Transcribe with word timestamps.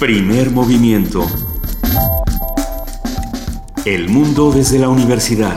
Primer 0.00 0.50
movimiento. 0.50 1.26
El 3.84 4.08
mundo 4.08 4.50
desde 4.50 4.78
la 4.78 4.88
universidad. 4.88 5.54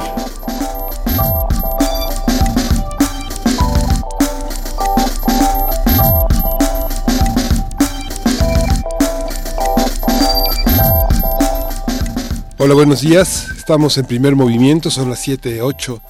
Hola, 12.57 12.73
buenos 12.73 12.99
días. 12.99 13.47
Estamos 13.57 13.97
en 13.97 14.05
primer 14.05 14.35
movimiento, 14.35 14.91
son 14.91 15.09
las 15.09 15.25
7.08, 15.25 16.01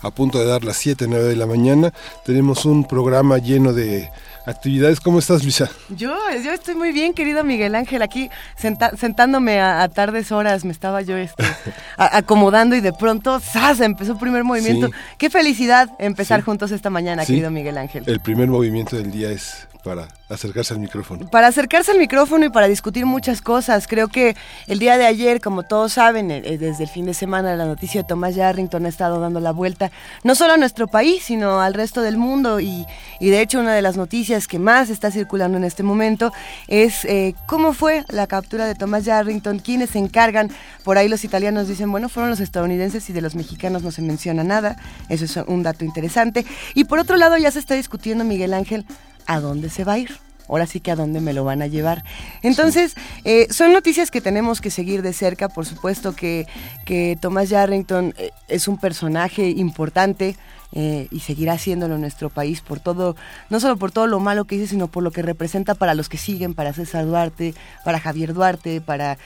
a 0.00 0.10
punto 0.10 0.38
de 0.38 0.46
dar 0.46 0.64
las 0.64 0.78
7, 0.78 1.04
9 1.06 1.24
de 1.24 1.36
la 1.36 1.44
mañana. 1.44 1.92
Tenemos 2.24 2.64
un 2.64 2.88
programa 2.88 3.36
lleno 3.36 3.74
de 3.74 4.10
actividades. 4.46 5.00
¿Cómo 5.00 5.18
estás, 5.18 5.42
Luisa? 5.42 5.70
Yo, 5.90 6.14
yo 6.44 6.52
estoy 6.52 6.74
muy 6.74 6.92
bien, 6.92 7.14
querido 7.14 7.44
Miguel 7.44 7.74
Ángel. 7.74 8.02
Aquí 8.02 8.30
sentándome 8.56 9.60
a, 9.60 9.88
tardes 9.88 10.32
horas, 10.32 10.64
me 10.64 10.72
estaba 10.72 11.02
yo 11.02 11.16
este, 11.16 11.44
acomodando 11.96 12.76
y 12.76 12.80
de 12.80 12.92
pronto, 12.92 13.40
¡zas! 13.40 13.80
Empezó 13.80 14.12
el 14.12 14.18
primer 14.18 14.44
movimiento. 14.44 14.90
Qué 15.18 15.30
felicidad 15.30 15.90
empezar 15.98 16.42
juntos 16.42 16.70
esta 16.70 16.90
mañana, 16.90 17.24
querido 17.26 17.50
Miguel 17.50 17.78
Ángel. 17.78 18.04
El 18.06 18.20
primer 18.20 18.48
movimiento 18.48 18.96
del 18.96 19.10
día 19.10 19.30
es 19.30 19.68
para 19.82 20.08
acercarse 20.28 20.74
al 20.74 20.80
micrófono. 20.80 21.28
Para 21.28 21.48
acercarse 21.48 21.90
al 21.90 21.98
micrófono 21.98 22.46
y 22.46 22.48
para 22.48 22.68
discutir 22.68 23.06
muchas 23.06 23.42
cosas. 23.42 23.86
Creo 23.86 24.08
que 24.08 24.36
el 24.66 24.78
día 24.78 24.96
de 24.96 25.06
ayer, 25.06 25.40
como 25.40 25.64
todos 25.64 25.94
saben, 25.94 26.30
eh, 26.30 26.42
eh, 26.44 26.58
desde 26.58 26.84
el 26.84 26.90
fin 26.90 27.06
de 27.06 27.14
semana 27.14 27.54
la 27.56 27.66
noticia 27.66 28.02
de 28.02 28.08
Tomás 28.08 28.34
Yarrington 28.34 28.86
ha 28.86 28.88
estado 28.88 29.20
dando 29.20 29.40
la 29.40 29.50
vuelta 29.50 29.90
no 30.24 30.34
solo 30.34 30.54
a 30.54 30.56
nuestro 30.56 30.86
país, 30.86 31.24
sino 31.24 31.60
al 31.60 31.74
resto 31.74 32.02
del 32.02 32.16
mundo. 32.16 32.60
Y, 32.60 32.86
de 33.20 33.40
hecho 33.40 33.60
una 33.60 33.74
de 33.74 33.82
las 33.82 33.96
noticias 33.96 34.46
que 34.46 34.58
más 34.58 34.90
está 34.90 35.10
circulando 35.10 35.58
en 35.58 35.64
este 35.64 35.82
momento 35.82 36.32
es 36.68 37.04
eh, 37.04 37.34
cómo 37.46 37.72
fue 37.72 38.04
la 38.08 38.26
captura 38.26 38.66
de 38.66 38.74
Tomás 38.74 39.04
Yarrington, 39.04 39.58
quiénes 39.58 39.90
se 39.90 39.98
encargan. 39.98 40.50
Por 40.84 40.98
ahí 40.98 41.08
los 41.08 41.24
italianos 41.24 41.68
dicen, 41.68 41.90
bueno, 41.90 42.08
fueron 42.08 42.30
los 42.30 42.40
estadounidenses 42.40 43.08
y 43.10 43.12
de 43.12 43.20
los 43.20 43.34
mexicanos 43.34 43.82
no 43.82 43.90
se 43.90 44.02
menciona 44.02 44.44
nada. 44.44 44.76
Eso 45.08 45.24
es 45.24 45.36
un 45.46 45.62
dato 45.62 45.84
interesante. 45.84 46.46
Y 46.74 46.84
por 46.84 46.98
otro 46.98 47.16
lado 47.16 47.36
ya 47.36 47.50
se 47.50 47.58
está 47.58 47.74
discutiendo, 47.74 48.24
Miguel 48.24 48.54
Ángel, 48.54 48.86
a 49.26 49.40
dónde 49.40 49.70
se 49.70 49.84
va 49.84 49.94
a 49.94 49.98
ir. 49.98 50.18
Ahora 50.48 50.66
sí 50.66 50.80
que 50.80 50.90
a 50.90 50.96
dónde 50.96 51.20
me 51.20 51.32
lo 51.32 51.44
van 51.44 51.62
a 51.62 51.66
llevar. 51.66 52.04
Entonces, 52.42 52.94
eh, 53.24 53.46
son 53.50 53.72
noticias 53.72 54.10
que 54.10 54.20
tenemos 54.20 54.60
que 54.60 54.70
seguir 54.70 55.00
de 55.02 55.12
cerca. 55.12 55.48
Por 55.48 55.64
supuesto 55.64 56.14
que, 56.14 56.46
que 56.84 57.16
Thomas 57.20 57.48
Yarrington 57.48 58.14
eh, 58.18 58.30
es 58.48 58.68
un 58.68 58.78
personaje 58.78 59.48
importante 59.48 60.36
eh, 60.72 61.08
y 61.10 61.20
seguirá 61.20 61.54
haciéndolo 61.54 61.96
en 61.96 62.00
nuestro 62.00 62.30
país 62.30 62.60
por 62.60 62.80
todo, 62.80 63.14
no 63.50 63.60
solo 63.60 63.76
por 63.76 63.92
todo 63.92 64.06
lo 64.06 64.20
malo 64.20 64.46
que 64.46 64.56
hizo, 64.56 64.66
sino 64.66 64.88
por 64.88 65.02
lo 65.02 65.10
que 65.10 65.22
representa 65.22 65.74
para 65.74 65.94
los 65.94 66.08
que 66.08 66.18
siguen, 66.18 66.54
para 66.54 66.72
César 66.72 67.06
Duarte, 67.06 67.54
para 67.84 68.00
Javier 68.00 68.32
Duarte, 68.32 68.80
para 68.80 69.18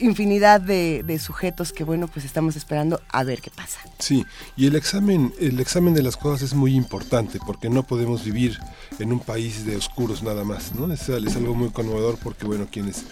infinidad 0.00 0.60
de, 0.60 1.18
sujetos 1.18 1.72
que 1.72 1.84
bueno 1.84 2.08
pues 2.08 2.24
estamos 2.24 2.56
esperando 2.56 3.00
a 3.08 3.22
ver 3.22 3.40
qué 3.40 3.50
pasa. 3.50 3.78
Sí 4.00 4.26
y 4.56 4.66
el 4.66 4.74
examen 4.74 5.32
el 5.38 5.60
examen 5.60 5.94
de 5.94 6.02
las 6.02 6.16
cosas 6.16 6.42
es 6.42 6.54
muy 6.54 6.74
importante 6.74 7.38
porque 7.46 7.70
no 7.70 7.84
podemos 7.84 8.24
vivir 8.24 8.58
en 8.98 9.12
un 9.12 9.20
país 9.20 9.64
de 9.64 9.76
oscuros 9.76 10.24
nada 10.24 10.42
más 10.42 10.74
no 10.74 10.92
es, 10.92 11.08
es 11.08 11.36
algo 11.36 11.54
muy 11.54 11.70
conmovedor 11.70 12.18
porque 12.20 12.46
bueno 12.46 12.66
quienes 12.70 13.04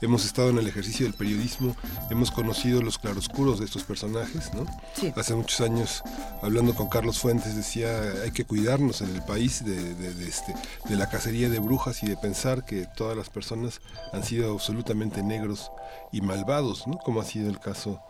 hemos 0.00 0.24
estado 0.24 0.50
en 0.50 0.58
el 0.58 0.66
ejercicio 0.66 1.06
del 1.06 1.14
periodismo, 1.14 1.76
hemos 2.10 2.30
conocido 2.30 2.82
los 2.82 2.98
claroscuros 2.98 3.58
de 3.58 3.66
estos 3.66 3.84
personajes, 3.84 4.52
¿no? 4.54 4.66
Hace 5.16 5.34
muchos 5.34 5.60
años, 5.60 6.02
hablando 6.42 6.74
con 6.74 6.88
Carlos 6.88 7.18
Fuentes, 7.18 7.56
decía 7.56 7.90
hay 8.22 8.30
que 8.30 8.44
cuidarnos 8.44 9.00
en 9.02 9.14
el 9.14 9.22
país 9.22 9.64
de, 9.64 9.94
de, 9.94 10.28
este, 10.28 10.54
de 10.88 10.96
la 10.96 11.08
cacería 11.08 11.48
de 11.48 11.58
brujas 11.58 12.02
y 12.02 12.08
de 12.08 12.16
pensar 12.16 12.64
que 12.64 12.86
todas 12.96 13.16
las 13.16 13.30
personas 13.30 13.80
han 14.12 14.24
sido 14.24 14.52
absolutamente 14.52 15.22
negros 15.22 15.70
y 16.12 16.20
malvados, 16.20 16.86
¿no? 16.86 16.98
Como 16.98 17.20
ha 17.20 17.24
sido 17.24 17.48
el 17.48 17.60
caso 17.60 18.00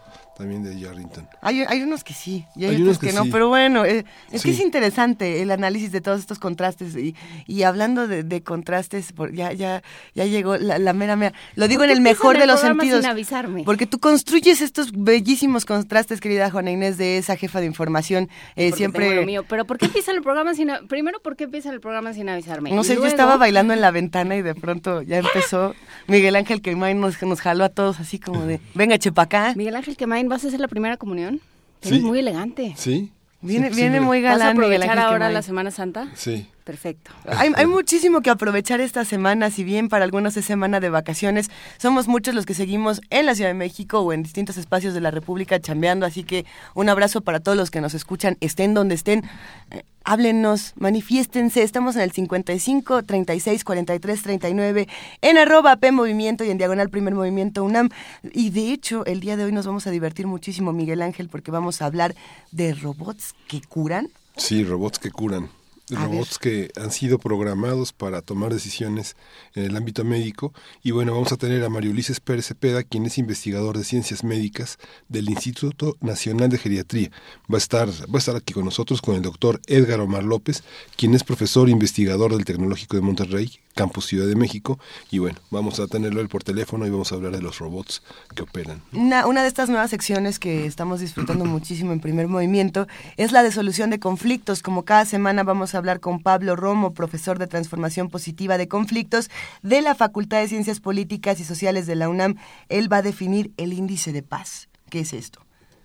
también 0.40 0.62
de 0.62 0.78
Yarrington. 0.78 1.28
Hay, 1.42 1.60
hay 1.68 1.82
unos 1.82 2.02
que 2.02 2.14
sí, 2.14 2.46
y 2.56 2.64
hay, 2.64 2.80
otros 2.80 2.98
que, 2.98 3.12
no, 3.12 3.26
pero 3.30 3.48
bueno, 3.48 3.84
es 3.84 4.04
que 4.42 4.50
es 4.50 4.60
interesante 4.60 5.42
el 5.42 5.50
análisis 5.50 5.92
de 5.92 6.00
todos 6.00 6.18
estos 6.18 6.38
contrastes 6.38 6.96
y, 6.96 7.14
y 7.46 7.62
hablando 7.64 8.08
de, 8.08 8.42
contrastes, 8.42 9.12
por, 9.12 9.34
ya 9.34 9.52
ya 9.52 9.82
ya 10.14 10.24
llegó 10.24 10.56
la, 10.56 10.92
mera 10.94 11.14
mera, 11.16 11.36
lo 11.56 11.68
digo 11.68 11.84
en 11.84 11.90
el 11.90 12.00
mejor 12.00 12.38
de 12.38 12.46
los 12.46 12.60
sentidos, 12.60 13.02
sin 13.02 13.10
avisarme? 13.10 13.64
porque 13.64 13.84
tú 13.86 13.98
construyes 13.98 14.62
estos 14.62 14.92
bellísimos 14.92 15.66
contrastes, 15.66 16.22
querida 16.22 16.50
Juana 16.50 16.70
Inés, 16.70 16.96
de 16.96 17.18
esa 17.18 17.36
jefa 17.36 17.60
de 17.60 17.66
información, 17.66 18.30
eh, 18.56 18.72
siempre... 18.72 19.26
Mío. 19.26 19.44
Pero 19.46 19.66
¿por 19.66 19.76
qué 19.76 19.86
empieza 19.86 20.12
el 20.12 20.22
programa 20.22 20.54
sin, 20.54 20.70
primero, 20.88 21.20
¿por 21.20 21.36
qué 21.36 21.44
empieza 21.44 21.70
el 21.70 21.80
programa 21.80 22.14
sin 22.14 22.30
avisarme? 22.30 22.70
No 22.70 22.82
sé, 22.82 22.94
yo 22.94 23.04
estaba 23.04 23.36
bailando 23.36 23.74
en 23.74 23.82
la 23.82 23.90
ventana 23.90 24.36
y 24.36 24.42
de 24.42 24.54
pronto 24.54 25.02
ya 25.02 25.18
empezó 25.18 25.74
Miguel 26.06 26.34
Ángel 26.34 26.62
Quemain 26.62 26.98
nos, 26.98 27.20
nos 27.22 27.42
jaló 27.42 27.64
a 27.64 27.68
todos 27.68 28.00
así 28.00 28.18
como 28.18 28.46
de, 28.46 28.58
venga, 28.74 28.98
chepacá. 28.98 29.52
Miguel 29.54 29.76
Ángel 29.76 29.98
Quemain 29.98 30.29
¿vas 30.30 30.44
a 30.44 30.48
hacer 30.48 30.60
la 30.60 30.68
primera 30.68 30.96
comunión? 30.96 31.40
Sí. 31.82 32.00
muy 32.00 32.20
elegante. 32.20 32.74
Sí. 32.76 33.10
Viene, 33.40 33.70
viene 33.70 34.00
muy 34.00 34.20
galán. 34.22 34.38
¿Vas 34.38 34.46
a 34.46 34.50
aprovechar 34.52 34.98
ahora 34.98 35.28
la 35.28 35.42
Semana 35.42 35.70
Santa? 35.70 36.08
Sí. 36.14 36.46
Perfecto. 36.70 37.10
Hay, 37.26 37.66
muchísimo 37.66 38.20
que 38.20 38.30
aprovechar 38.30 38.80
esta 38.80 39.04
semana, 39.04 39.50
si 39.50 39.64
bien 39.64 39.88
para 39.88 40.04
algunos 40.04 40.36
es 40.36 40.44
semana 40.44 40.78
de 40.78 40.88
vacaciones, 40.88 41.50
somos 41.78 42.06
muchos 42.06 42.32
los 42.32 42.46
que 42.46 42.54
seguimos 42.54 43.00
en 43.10 43.26
la 43.26 43.34
Ciudad 43.34 43.50
de 43.50 43.54
México 43.54 43.98
o 43.98 44.12
en 44.12 44.22
distintos 44.22 44.56
espacios 44.56 44.94
de 44.94 45.00
la 45.00 45.10
República 45.10 45.58
chambeando, 45.58 46.06
así 46.06 46.22
que 46.22 46.46
un 46.74 46.88
abrazo 46.88 47.22
para 47.22 47.40
todos 47.40 47.58
los 47.58 47.72
que 47.72 47.80
nos 47.80 47.94
escuchan, 47.94 48.36
estén 48.40 48.72
donde 48.72 48.94
estén. 48.94 49.24
Eh, 49.72 49.82
háblennos, 50.04 50.74
manifiéstense, 50.76 51.64
estamos 51.64 51.96
en 51.96 52.02
el 52.02 52.12
55 52.12 53.02
36 53.02 53.64
43 53.64 54.22
39 54.22 54.88
en 55.22 55.38
arroba 55.38 55.74
P 55.74 55.90
Movimiento 55.90 56.44
y 56.44 56.50
en 56.50 56.58
diagonal 56.58 56.88
Primer 56.88 57.16
Movimiento 57.16 57.64
UNAM. 57.64 57.88
Y 58.32 58.50
de 58.50 58.72
hecho, 58.72 59.04
el 59.06 59.18
día 59.18 59.36
de 59.36 59.42
hoy 59.42 59.50
nos 59.50 59.66
vamos 59.66 59.88
a 59.88 59.90
divertir 59.90 60.28
muchísimo, 60.28 60.72
Miguel 60.72 61.02
Ángel, 61.02 61.28
porque 61.28 61.50
vamos 61.50 61.82
a 61.82 61.86
hablar 61.86 62.14
de 62.52 62.74
robots 62.74 63.34
que 63.48 63.60
curan. 63.60 64.08
Sí, 64.36 64.62
robots 64.62 65.00
que 65.00 65.10
curan 65.10 65.50
robots 65.90 66.38
que 66.38 66.70
han 66.76 66.90
sido 66.90 67.18
programados 67.18 67.92
para 67.92 68.22
tomar 68.22 68.52
decisiones 68.52 69.16
en 69.54 69.64
el 69.64 69.76
ámbito 69.76 70.04
médico. 70.04 70.52
Y 70.82 70.90
bueno, 70.90 71.12
vamos 71.12 71.32
a 71.32 71.36
tener 71.36 71.64
a 71.64 71.68
Mario 71.68 71.90
Ulises 71.90 72.20
Pérez 72.20 72.46
Cepeda, 72.46 72.82
quien 72.82 73.06
es 73.06 73.18
investigador 73.18 73.76
de 73.76 73.84
ciencias 73.84 74.24
médicas 74.24 74.78
del 75.08 75.28
Instituto 75.28 75.96
Nacional 76.00 76.48
de 76.48 76.58
Geriatría. 76.58 77.10
Va 77.52 77.56
a 77.56 77.58
estar, 77.58 77.88
va 77.88 78.14
a 78.14 78.18
estar 78.18 78.36
aquí 78.36 78.52
con 78.52 78.64
nosotros 78.64 79.02
con 79.02 79.14
el 79.14 79.22
doctor 79.22 79.60
Edgar 79.66 80.00
Omar 80.00 80.24
López, 80.24 80.62
quien 80.96 81.14
es 81.14 81.24
profesor 81.24 81.68
e 81.68 81.72
investigador 81.72 82.34
del 82.34 82.44
Tecnológico 82.44 82.96
de 82.96 83.02
Monterrey, 83.02 83.60
Campus 83.74 84.06
Ciudad 84.06 84.26
de 84.26 84.36
México. 84.36 84.78
Y 85.10 85.18
bueno, 85.18 85.38
vamos 85.50 85.80
a 85.80 85.86
tenerlo 85.86 86.20
él 86.20 86.28
por 86.28 86.42
teléfono 86.42 86.86
y 86.86 86.90
vamos 86.90 87.12
a 87.12 87.14
hablar 87.14 87.32
de 87.32 87.40
los 87.40 87.58
robots 87.58 88.02
que 88.34 88.42
operan. 88.42 88.82
Una, 88.92 89.26
una 89.26 89.42
de 89.42 89.48
estas 89.48 89.68
nuevas 89.68 89.90
secciones 89.90 90.38
que 90.38 90.66
estamos 90.66 91.00
disfrutando 91.00 91.44
muchísimo 91.46 91.92
en 91.92 92.00
primer 92.00 92.28
movimiento 92.28 92.86
es 93.16 93.32
la 93.32 93.42
de 93.42 93.52
solución 93.52 93.90
de 93.90 93.98
conflictos. 93.98 94.62
Como 94.62 94.84
cada 94.84 95.04
semana 95.04 95.42
vamos 95.44 95.74
a 95.74 95.79
hablar 95.80 96.00
con 96.00 96.22
Pablo 96.22 96.56
Romo, 96.56 96.94
profesor 96.94 97.38
de 97.38 97.46
transformación 97.46 98.08
positiva 98.08 98.56
de 98.58 98.68
conflictos 98.68 99.30
de 99.62 99.82
la 99.82 99.94
Facultad 99.94 100.40
de 100.40 100.48
Ciencias 100.48 100.80
Políticas 100.80 101.40
y 101.40 101.44
Sociales 101.44 101.86
de 101.86 101.96
la 101.96 102.08
UNAM. 102.08 102.36
Él 102.68 102.92
va 102.92 102.98
a 102.98 103.02
definir 103.02 103.52
el 103.56 103.72
índice 103.72 104.12
de 104.12 104.22
paz. 104.22 104.68
¿Qué 104.88 105.00
es 105.00 105.12
esto? 105.12 105.40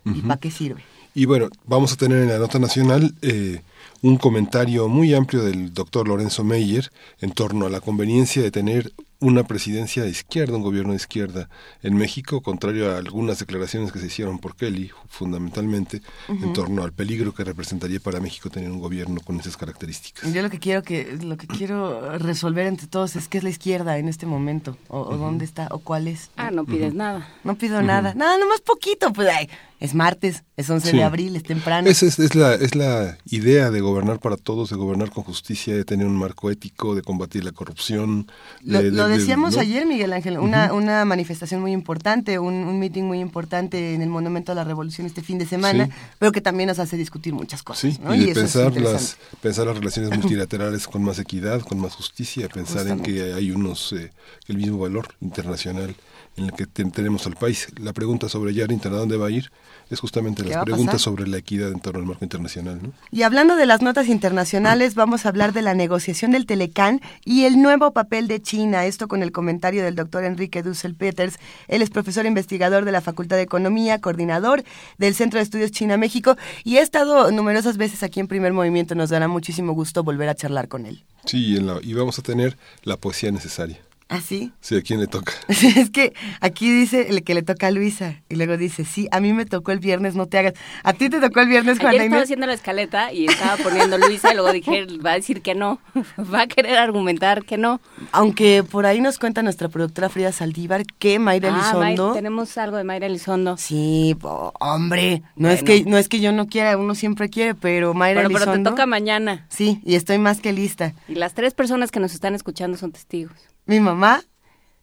¿Y 0.06 0.22
para 0.22 0.40
qué 0.40 0.52
sirve? 0.52 0.84
Y 1.16 1.26
bueno, 1.26 1.48
vamos 1.66 1.94
a 1.94 1.96
tener 1.96 2.22
en 2.22 2.28
la 2.28 2.38
nota 2.38 2.60
nacional 2.60 3.16
eh, 3.22 3.62
un 4.02 4.18
comentario 4.18 4.90
muy 4.90 5.14
amplio 5.14 5.44
del 5.44 5.74
doctor 5.74 6.08
Lorenzo 6.08 6.44
Meyer 6.44 6.92
en 7.22 7.32
torno 7.32 7.66
a 7.66 7.70
la 7.70 7.80
conveniencia 7.80 8.44
de 8.44 8.52
tener 8.52 8.92
una 9.26 9.44
presidencia 9.44 10.04
de 10.04 10.10
izquierda, 10.10 10.56
un 10.56 10.62
gobierno 10.62 10.92
de 10.92 10.98
izquierda 10.98 11.50
en 11.82 11.98
México, 11.98 12.42
contrario 12.42 12.92
a 12.92 13.00
algunas 13.00 13.40
declaraciones 13.40 13.92
que 13.92 13.98
se 13.98 14.06
hicieron 14.06 14.38
por 14.38 14.56
Kelly, 14.56 14.92
fundamentalmente, 15.10 16.04
en 16.28 16.54
torno 16.54 16.84
al 16.84 16.94
peligro 16.94 17.34
que 17.34 17.44
representaría 17.44 18.00
para 18.00 18.20
México 18.20 18.52
tener 18.52 18.70
un 18.70 18.80
gobierno 18.80 19.20
con 19.22 19.40
esas 19.40 19.58
características. 19.58 20.32
Yo 20.32 20.44
lo 20.44 20.52
que 20.52 20.60
quiero 20.60 20.84
que 20.84 21.18
lo 21.24 21.38
que 21.38 21.48
quiero 21.48 22.20
resolver 22.20 22.68
entre 22.68 22.86
todos 22.86 23.16
es 23.16 23.28
qué 23.28 23.40
es 23.40 23.44
la 23.44 23.50
izquierda 23.50 23.98
en 23.98 24.10
este 24.10 24.28
momento, 24.28 24.78
o, 24.90 25.18
dónde 25.18 25.44
está, 25.44 25.70
o 25.72 25.80
cuál 25.80 26.08
es. 26.08 26.30
Ah, 26.38 26.52
no 26.52 26.64
pides 26.64 26.94
nada. 26.94 27.28
No 27.44 27.56
pido 27.56 27.82
nada, 27.82 28.14
nada, 28.14 28.38
nomás 28.38 28.62
poquito, 28.62 29.12
pues 29.12 29.28
ay, 29.28 29.50
es 29.80 29.94
martes, 29.94 30.44
es 30.56 30.70
11 30.70 30.94
de 30.94 31.04
abril, 31.04 31.36
es 31.36 31.44
temprano. 31.44 31.90
Esa 31.90 32.06
es, 32.06 32.18
es, 32.18 32.36
la, 32.36 32.56
es 32.56 32.76
la 32.76 33.18
idea 33.26 33.72
de 33.72 33.82
gobernar 33.82 34.20
para 34.20 34.38
todos, 34.38 34.70
de 34.70 34.76
gobernar 34.76 35.12
con 35.12 35.24
justicia, 35.24 35.76
de 35.76 35.84
tener 35.84 36.08
un 36.08 36.16
marco 36.16 36.50
ético, 36.50 36.96
de 36.96 37.02
combatir 37.02 37.44
la 37.44 37.52
corrupción. 37.52 38.28
Lo, 38.64 39.08
decíamos 39.18 39.58
ayer, 39.58 39.86
Miguel 39.86 40.14
Ángel, 40.14 40.40
una, 40.40 40.74
una 40.74 41.06
manifestación 41.06 41.62
muy 41.62 41.72
importante, 41.72 42.40
un, 42.40 42.54
un 42.54 42.80
meeting 42.80 43.04
muy 43.04 43.20
importante 43.20 43.94
en 43.94 44.02
el 44.02 44.10
Monumento 44.10 44.52
a 44.52 44.56
la 44.56 44.64
Revolución 44.64 45.08
este 45.08 45.22
fin 45.22 45.38
de 45.38 45.46
semana, 45.46 45.90
pero 46.20 46.32
que 46.32 46.42
también 46.42 46.68
nos 46.68 46.80
hace 46.80 46.98
discutir 46.98 47.34
muchas 47.34 47.64
cosas. 47.64 48.00
y, 48.16 48.34
pensar, 48.34 48.76
las, 48.80 49.18
pensar 49.42 49.68
las 49.68 49.78
relaciones 49.78 50.12
multilaterales 50.20 50.88
con 50.88 51.04
más 51.04 51.20
equidad, 51.20 51.62
con 51.62 51.80
más 51.80 51.96
justicia, 51.96 52.50
pensar 52.50 52.88
en 52.88 53.00
que 53.02 53.34
hay 53.34 53.52
unos, 53.52 53.94
eh, 53.94 54.12
el 54.48 54.58
mismo 54.58 54.80
valor 54.80 55.08
internacional 55.22 55.96
en 56.38 56.46
el 56.46 56.54
que 56.54 56.66
tenemos 56.66 57.26
al 57.28 57.36
país. 57.36 57.68
La 57.80 57.94
pregunta 57.94 58.30
sobre 58.30 58.54
Yarrington, 58.54 58.94
¿a 58.94 58.98
dónde 58.98 59.18
va 59.18 59.28
a 59.28 59.32
ir? 59.32 59.52
es 59.90 60.00
justamente 60.00 60.44
las 60.44 60.64
preguntas 60.64 61.02
sobre 61.02 61.28
la 61.28 61.38
equidad 61.38 61.72
en 61.72 61.80
torno 61.80 62.00
al 62.00 62.06
marco 62.06 62.26
internacional. 62.26 62.80
¿no? 62.82 62.94
Y 63.12 63.22
hablando 63.22 63.56
de 63.56 63.66
las 63.66 63.82
notas 63.82 64.08
internacionales, 64.08 64.96
vamos 64.96 65.26
a 65.26 65.30
hablar 65.30 65.54
de 65.54 65.62
la 65.62 65.74
negociación 65.74 66.32
del 66.32 66.46
Telecán 66.46 67.02
y 67.24 67.46
el 67.46 67.62
nuevo 67.62 67.92
papel 67.92 68.28
de 68.28 68.42
China. 68.42 68.86
Es 68.86 68.96
esto 68.96 69.10
con 69.10 69.22
el 69.24 69.34
comentario 69.34 69.84
del 69.84 69.96
doctor 69.96 70.24
Enrique 70.24 70.64
Dussel 70.64 70.96
Peters. 70.96 71.36
Él 71.68 71.82
es 71.82 71.90
profesor 71.90 72.26
investigador 72.26 72.86
de 72.86 72.94
la 72.94 73.02
Facultad 73.02 73.36
de 73.36 73.42
Economía, 73.42 74.00
coordinador 74.00 74.64
del 74.98 75.14
Centro 75.16 75.38
de 75.38 75.44
Estudios 75.44 75.72
China-México 75.72 76.38
y 76.64 76.78
ha 76.78 76.82
estado 76.82 77.30
numerosas 77.32 77.76
veces 77.76 78.02
aquí 78.04 78.22
en 78.22 78.30
Primer 78.30 78.54
Movimiento. 78.54 78.96
Nos 78.96 79.10
dará 79.10 79.28
muchísimo 79.28 79.74
gusto 79.74 80.02
volver 80.02 80.30
a 80.30 80.36
charlar 80.36 80.70
con 80.70 80.86
él. 80.86 81.04
Sí, 81.26 81.58
y 81.84 81.94
vamos 81.94 82.20
a 82.20 82.22
tener 82.22 82.58
la 82.84 82.96
poesía 82.96 83.32
necesaria. 83.32 83.85
¿Ah, 84.08 84.22
sí? 84.22 84.52
Sí, 84.62 84.76
¿a 84.76 84.82
quién 84.82 85.00
le 85.00 85.08
toca? 85.08 85.34
es 85.48 85.90
que 85.90 86.14
aquí 86.40 86.70
dice 86.70 87.10
el 87.10 87.24
que 87.24 87.34
le 87.34 87.42
toca 87.42 87.68
a 87.68 87.72
Luisa 87.72 88.22
y 88.30 88.36
luego 88.36 88.56
dice, 88.56 88.86
sí, 88.86 89.08
a 89.12 89.20
mí 89.20 89.34
me 89.34 89.46
tocó 89.46 89.72
el 89.72 89.80
viernes, 89.80 90.16
no 90.16 90.28
te 90.28 90.38
hagas. 90.38 90.54
¿A 90.84 90.94
ti 90.94 91.10
te 91.10 91.20
tocó 91.20 91.40
el 91.40 91.48
viernes, 91.48 91.80
Juana 91.80 91.90
Ayer 91.92 92.04
estaba 92.04 92.22
haciendo 92.22 92.46
la 92.46 92.54
escaleta 92.54 93.12
y 93.12 93.26
estaba 93.26 93.58
poniendo 93.58 93.98
Luisa 93.98 94.32
y 94.32 94.36
luego 94.36 94.54
dije, 94.54 94.86
va 95.04 95.14
a 95.14 95.16
decir 95.16 95.42
que 95.42 95.56
no, 95.56 95.80
va 96.34 96.42
a 96.42 96.48
querer 96.48 96.78
argumentar 96.78 97.46
que 97.46 97.58
no. 97.58 97.82
Aunque 98.12 98.64
por 98.64 98.86
ahí 98.86 99.02
nos 99.02 99.18
cuenta 99.18 99.42
nuestra 99.42 99.70
productora 99.70 100.08
Frida 100.10 100.32
Saldívar 100.32 100.86
que 101.00 101.18
Mayra 101.18 101.50
ah, 101.50 101.72
Elizondo... 101.72 102.14
tenemos 102.14 102.56
algo 102.60 102.78
de 102.78 102.84
Mayra 102.84 103.08
Elizondo. 103.08 103.58
Sí, 103.58 104.16
hombre, 104.60 105.24
no, 105.36 105.50
es 105.50 105.64
que, 105.64 105.84
no 105.84 105.98
es 105.98 106.10
que 106.10 106.20
yo 106.20 106.32
no 106.32 106.46
quiera, 106.46 106.78
uno 106.78 106.94
siempre 106.94 107.30
quiere, 107.30 107.56
pero 107.56 107.96
Mayra 107.96 108.22
Elizondo... 108.22 108.52
Pero 108.52 108.64
te 108.64 108.70
toca 108.70 108.86
mañana. 108.86 109.48
Sí, 109.50 109.82
y 109.84 109.96
estoy 109.96 110.20
más 110.20 110.42
que 110.42 110.54
lista. 110.54 110.94
Y 111.08 111.16
las 111.16 111.34
tres 111.34 111.56
personas 111.56 111.90
que 111.90 112.00
nos 112.00 112.14
están 112.14 112.36
escuchando 112.36 112.78
son 112.78 112.92
testigos. 112.92 113.55
Mi 113.66 113.80
mamá, 113.80 114.24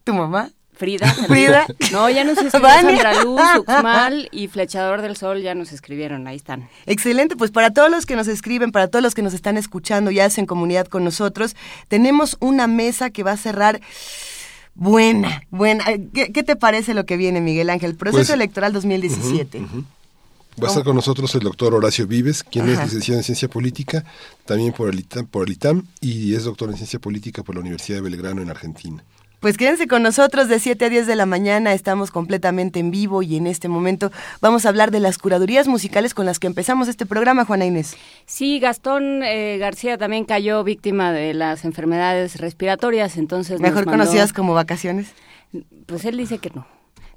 tu 0.03 0.13
mamá, 0.13 0.51
Frida. 0.75 1.07
Frida. 1.27 1.65
No, 1.91 2.09
ya 2.09 2.23
nos 2.23 2.37
escribió 2.37 2.69
Sandra 2.69 3.23
Luz, 3.23 3.41
Uxmal 3.59 4.27
y 4.31 4.47
Flechador 4.47 5.01
del 5.01 5.15
Sol, 5.15 5.41
ya 5.41 5.53
nos 5.55 5.71
escribieron, 5.71 6.27
ahí 6.27 6.35
están. 6.35 6.67
Excelente, 6.85 7.35
pues 7.35 7.51
para 7.51 7.71
todos 7.71 7.91
los 7.91 8.05
que 8.05 8.15
nos 8.15 8.27
escriben, 8.27 8.71
para 8.71 8.87
todos 8.87 9.03
los 9.03 9.13
que 9.13 9.21
nos 9.21 9.33
están 9.33 9.57
escuchando 9.57 10.11
y 10.11 10.19
hacen 10.19 10.45
comunidad 10.45 10.87
con 10.87 11.03
nosotros, 11.03 11.55
tenemos 11.87 12.37
una 12.39 12.67
mesa 12.67 13.11
que 13.11 13.23
va 13.23 13.31
a 13.31 13.37
cerrar 13.37 13.81
buena, 14.73 15.43
buena. 15.51 15.85
¿Qué, 16.13 16.43
te 16.43 16.55
parece 16.55 16.93
lo 16.93 17.05
que 17.05 17.17
viene, 17.17 17.39
Miguel 17.39 17.69
Ángel? 17.69 17.95
Proceso 17.95 18.17
pues, 18.17 18.29
electoral 18.31 18.73
2017. 18.73 19.61
Va 20.61 20.67
a 20.67 20.69
estar 20.69 20.83
con 20.83 20.95
nosotros 20.95 21.33
el 21.35 21.41
doctor 21.41 21.73
Horacio 21.73 22.05
Vives, 22.05 22.43
quien 22.43 22.69
es 22.69 22.79
licenciado 22.79 23.19
en 23.19 23.23
Ciencia 23.23 23.47
Política, 23.47 24.03
también 24.45 24.71
por 24.71 24.89
el, 24.89 24.99
ITAM, 24.99 25.25
por 25.25 25.47
el 25.47 25.53
ITAM, 25.53 25.87
y 25.99 26.35
es 26.35 26.43
doctor 26.43 26.69
en 26.69 26.75
Ciencia 26.75 26.99
Política 26.99 27.43
por 27.43 27.55
la 27.55 27.61
Universidad 27.61 27.97
de 27.97 28.01
Belgrano 28.01 28.41
en 28.41 28.49
Argentina. 28.49 29.03
Pues 29.39 29.57
quédense 29.57 29.87
con 29.87 30.03
nosotros 30.03 30.47
de 30.47 30.59
7 30.59 30.85
a 30.85 30.89
10 30.89 31.05
de 31.05 31.17
la 31.17 31.25
mañana, 31.25 31.73
estamos 31.73 32.11
completamente 32.11 32.79
en 32.79 32.91
vivo 32.91 33.23
y 33.23 33.35
en 33.35 33.45
este 33.45 33.67
momento 33.67 34.09
vamos 34.39 34.65
a 34.65 34.69
hablar 34.69 34.89
de 34.89 35.01
las 35.01 35.17
curadurías 35.17 35.67
musicales 35.67 36.13
con 36.13 36.25
las 36.25 36.39
que 36.39 36.47
empezamos 36.47 36.87
este 36.87 37.05
programa, 37.05 37.43
Juana 37.43 37.65
Inés. 37.65 37.97
Sí, 38.25 38.59
Gastón 38.59 39.21
eh, 39.21 39.57
García 39.57 39.97
también 39.97 40.23
cayó 40.23 40.63
víctima 40.63 41.11
de 41.11 41.33
las 41.33 41.65
enfermedades 41.65 42.39
respiratorias, 42.39 43.17
entonces... 43.17 43.59
Mejor 43.59 43.83
conocidas 43.83 44.31
como 44.31 44.53
vacaciones. 44.53 45.07
Pues 45.87 46.05
él 46.05 46.15
dice 46.15 46.37
que 46.37 46.51
no. 46.51 46.65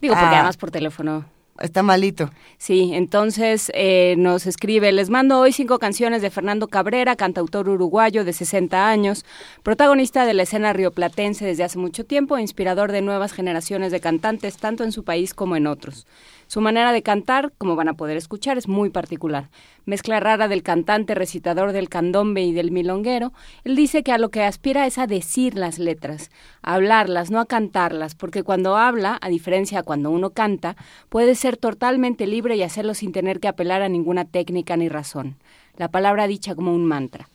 Digo, 0.00 0.14
porque 0.14 0.26
ah. 0.26 0.38
además 0.38 0.56
por 0.56 0.72
teléfono 0.72 1.26
Está 1.60 1.82
malito. 1.82 2.30
Sí, 2.58 2.90
entonces 2.92 3.70
eh, 3.74 4.14
nos 4.18 4.46
escribe, 4.46 4.92
les 4.92 5.08
mando 5.08 5.38
hoy 5.38 5.52
cinco 5.52 5.78
canciones 5.78 6.20
de 6.20 6.30
Fernando 6.30 6.68
Cabrera, 6.68 7.16
cantautor 7.16 7.68
uruguayo 7.68 8.24
de 8.24 8.32
60 8.32 8.88
años, 8.88 9.24
protagonista 9.62 10.26
de 10.26 10.34
la 10.34 10.42
escena 10.42 10.72
rioplatense 10.72 11.46
desde 11.46 11.64
hace 11.64 11.78
mucho 11.78 12.04
tiempo, 12.04 12.38
inspirador 12.38 12.92
de 12.92 13.00
nuevas 13.00 13.32
generaciones 13.32 13.90
de 13.90 14.00
cantantes, 14.00 14.58
tanto 14.58 14.84
en 14.84 14.92
su 14.92 15.04
país 15.04 15.32
como 15.32 15.56
en 15.56 15.66
otros. 15.66 16.06
Su 16.48 16.60
manera 16.60 16.92
de 16.92 17.02
cantar, 17.02 17.52
como 17.58 17.74
van 17.74 17.88
a 17.88 17.94
poder 17.94 18.16
escuchar, 18.16 18.56
es 18.56 18.68
muy 18.68 18.90
particular. 18.90 19.50
Mezcla 19.84 20.20
rara 20.20 20.46
del 20.46 20.62
cantante, 20.62 21.16
recitador 21.16 21.72
del 21.72 21.88
candombe 21.88 22.42
y 22.42 22.52
del 22.52 22.70
milonguero, 22.70 23.32
él 23.64 23.74
dice 23.74 24.04
que 24.04 24.12
a 24.12 24.18
lo 24.18 24.30
que 24.30 24.44
aspira 24.44 24.86
es 24.86 24.98
a 24.98 25.08
decir 25.08 25.56
las 25.56 25.80
letras, 25.80 26.30
a 26.62 26.74
hablarlas, 26.74 27.32
no 27.32 27.40
a 27.40 27.46
cantarlas, 27.46 28.14
porque 28.14 28.44
cuando 28.44 28.76
habla, 28.76 29.18
a 29.20 29.28
diferencia 29.28 29.78
de 29.78 29.84
cuando 29.84 30.10
uno 30.10 30.30
canta, 30.30 30.76
puede 31.08 31.34
ser 31.34 31.56
totalmente 31.56 32.28
libre 32.28 32.54
y 32.54 32.62
hacerlo 32.62 32.94
sin 32.94 33.10
tener 33.10 33.40
que 33.40 33.48
apelar 33.48 33.82
a 33.82 33.88
ninguna 33.88 34.24
técnica 34.24 34.76
ni 34.76 34.88
razón. 34.88 35.36
La 35.76 35.88
palabra 35.88 36.28
dicha 36.28 36.54
como 36.54 36.72
un 36.72 36.86
mantra. 36.86 37.28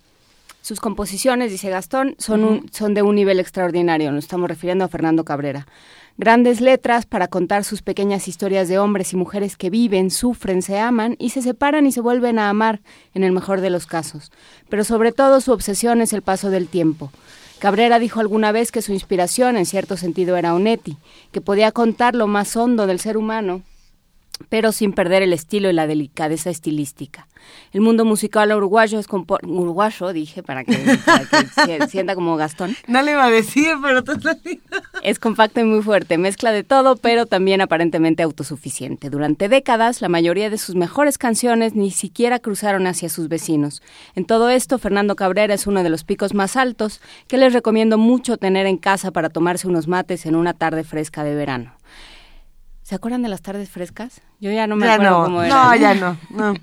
Sus 0.62 0.80
composiciones, 0.80 1.52
dice 1.52 1.69
Gastón, 1.69 2.16
son, 2.19 2.68
son 2.72 2.94
de 2.94 3.02
un 3.02 3.16
nivel 3.16 3.40
extraordinario. 3.40 4.12
Nos 4.12 4.25
estamos 4.25 4.48
refiriendo 4.48 4.86
a 4.86 4.90
Fernando 4.90 5.25
Cabrera 5.25 5.66
grandes 6.18 6.62
letras 6.62 7.06
para 7.06 7.28
contar 7.28 7.63
sus 7.63 7.81
pequeñas 7.81 8.28
historias 8.28 8.68
de 8.68 8.80
hombres 8.80 9.13
y 9.13 9.16
mujeres 9.16 9.58
que 9.58 9.69
viven, 9.69 10.12
sufren, 10.12 10.62
se 10.62 10.80
aman 10.80 11.16
y 11.19 11.30
se 11.30 11.42
separan 11.42 11.88
y 11.88 11.92
se 11.92 12.02
vuelven 12.02 12.40
a 12.40 12.50
amar, 12.50 12.81
en 13.13 13.24
el 13.24 13.31
mejor 13.31 13.62
de 13.62 13.69
los 13.69 13.86
casos. 13.86 14.31
Pero 14.69 14.84
sobre 14.84 15.12
todo 15.12 15.42
su 15.42 15.52
obsesión 15.52 16.02
es 16.02 16.13
el 16.13 16.22
paso 16.22 16.50
del 16.50 16.68
tiempo. 16.68 17.12
Cabrera 17.60 18.00
dijo 18.00 18.19
alguna 18.19 18.52
vez 18.52 18.72
que 18.72 18.81
su 18.81 18.92
inspiración 18.92 19.58
en 19.58 19.66
cierto 19.66 19.98
sentido 19.98 20.36
era 20.38 20.56
Onetti, 20.56 20.98
que 21.31 21.42
podía 21.42 21.72
contar 21.72 22.16
lo 22.16 22.28
más 22.28 22.56
hondo 22.56 22.88
del 22.88 23.00
ser 23.00 23.18
humano 23.18 23.62
pero 24.50 24.72
sin 24.72 24.94
perder 24.94 25.22
el 25.22 25.33
estilo 25.33 25.69
y 25.69 25.74
la 25.74 25.88
delicadeza 25.88 26.50
estilística. 26.50 27.28
El 27.74 27.81
mundo 27.81 28.06
musical 28.06 28.51
uruguayo 28.51 29.00
es 29.00 29.07
uruguayo, 29.10 30.13
dije, 30.13 30.44
para 30.44 30.63
que, 30.63 30.74
se 30.74 31.88
sienta 31.89 32.16
como 32.16 32.36
Gastón. 32.36 32.75
No 32.88 33.01
le 33.01 33.12
iba 33.12 33.25
a 33.25 33.30
decir, 33.30 33.72
pero 33.81 34.04
Es 35.01 35.19
compacto 35.19 35.60
y 35.60 35.63
muy 35.63 35.81
fuerte, 35.81 36.18
mezcla 36.18 36.51
de 36.51 36.63
todo, 36.63 36.98
pero 36.98 37.25
también 37.25 37.62
aparentemente 37.62 38.24
autosuficiente. 38.24 39.10
Durante 39.10 39.50
décadas, 39.50 40.01
la 40.01 40.10
mayoría 40.10 40.50
de 40.50 40.57
sus 40.57 40.75
mejores 40.75 41.18
canciones 41.18 41.75
ni 41.75 41.92
siquiera 41.92 42.39
cruzaron 42.39 42.88
hacia 42.88 43.10
sus 43.10 43.27
vecinos. 43.27 43.81
En 44.16 44.25
todo 44.25 44.50
esto, 44.50 44.77
Fernando 44.77 45.16
Cabrera 45.16 45.54
es 45.54 45.68
uno 45.68 45.84
de 45.84 45.89
los 45.89 46.04
picos 46.04 46.34
más 46.34 46.56
altos 46.56 47.01
que 47.27 47.38
les 47.38 47.54
recomiendo 47.54 47.98
mucho 47.98 48.38
tener 48.38 48.66
en 48.66 48.77
casa 48.77 49.12
para 49.12 49.30
tomarse 49.30 49.68
unos 49.68 49.88
mates 49.88 50.25
en 50.25 50.36
una 50.36 50.54
tarde 50.54 50.84
fresca 50.84 51.24
de 51.24 51.36
verano. 51.36 51.81
¿Se 52.92 52.96
acuerdan 52.96 53.22
de 53.22 53.30
las 53.30 53.42
tardes 53.42 53.70
frescas? 53.70 54.20
Yo 54.42 54.52
ya 54.52 54.68
no 54.68 54.76
me 54.76 54.86
acuerdo 54.86 55.24
cómo 55.24 55.44
era. 55.44 55.56
No, 55.56 55.76
ya 55.78 55.94
no, 55.94 56.18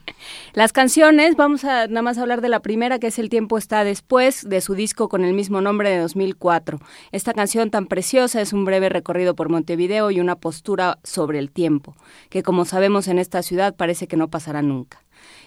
Las 0.53 0.75
canciones, 0.75 1.37
vamos 1.37 1.65
a 1.65 1.87
nada 1.87 2.03
más 2.03 2.19
hablar 2.19 2.43
de 2.43 2.51
la 2.51 2.61
primera, 2.61 2.99
que 2.99 3.07
es 3.07 3.19
El 3.19 3.31
tiempo 3.31 3.57
está 3.57 3.83
después, 3.83 4.47
de 4.47 4.61
su 4.61 4.75
disco 4.75 5.09
con 5.09 5.25
el 5.25 5.33
mismo 5.33 5.63
nombre 5.63 5.89
de 5.89 5.97
2004. 5.97 6.81
Esta 7.13 7.33
canción 7.33 7.71
tan 7.71 7.87
preciosa 7.87 8.43
es 8.43 8.53
un 8.53 8.67
breve 8.67 8.91
recorrido 8.91 9.35
por 9.35 9.49
Montevideo 9.49 10.11
y 10.11 10.21
una 10.21 10.37
postura 10.37 10.99
sobre 11.03 11.39
el 11.39 11.51
tiempo, 11.51 11.97
que 12.29 12.43
como 12.43 12.67
sabemos 12.67 13.09
en 13.09 13.19
esta 13.19 13.43
ciudad 13.43 13.75
parece 13.75 14.07
que 14.07 14.19
no 14.19 14.29
pasará 14.29 14.61
nunca. 14.61 15.03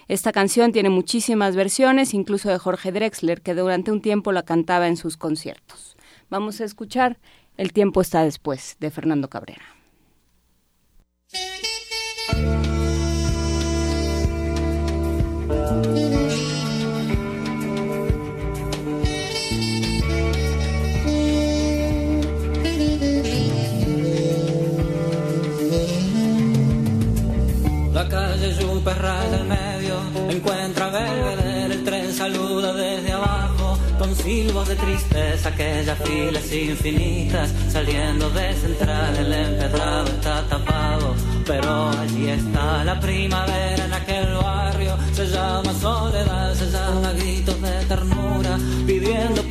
Esta 0.08 0.32
canción 0.32 0.72
tiene 0.72 0.90
muchísimas 0.90 1.54
versiones, 1.54 2.12
incluso 2.12 2.48
de 2.48 2.58
Jorge 2.58 2.90
Drexler, 2.90 3.40
que 3.40 3.54
durante 3.54 3.92
un 3.92 4.00
tiempo 4.00 4.32
la 4.32 4.42
cantaba 4.42 4.88
en 4.88 4.96
sus 4.96 5.16
conciertos. 5.16 5.96
Vamos 6.28 6.60
a 6.60 6.64
escuchar 6.64 7.20
El 7.56 7.72
tiempo 7.72 8.00
está 8.00 8.24
después, 8.24 8.76
de 8.80 8.90
Fernando 8.90 9.28
Cabrera. 9.28 9.62
La 11.32 11.40
calle 28.08 28.54
Yuperra 28.58 29.24
del 29.30 29.44
medio 29.46 29.71
encuentra 29.71 29.71
silbos 34.32 34.66
de 34.66 34.76
tristeza, 34.76 35.50
aquellas 35.50 35.98
filas 35.98 36.52
infinitas 36.52 37.52
saliendo 37.68 38.30
de 38.30 38.54
central, 38.54 39.14
el 39.18 39.32
empedrado 39.32 40.06
está 40.06 40.42
tapado 40.48 41.14
pero 41.44 41.90
allí 41.90 42.30
está 42.30 42.84
la 42.84 42.98
primavera 43.00 43.84
en 43.84 43.92
aquel 43.92 44.34
barrio. 44.34 44.96
Se 45.12 45.26
llama 45.26 45.72
soledad, 45.74 46.54
se 46.54 46.70
llama 46.70 47.12
gritos 47.12 47.60
de 47.60 47.84
ternura, 47.86 48.58
pidiendo 48.86 49.41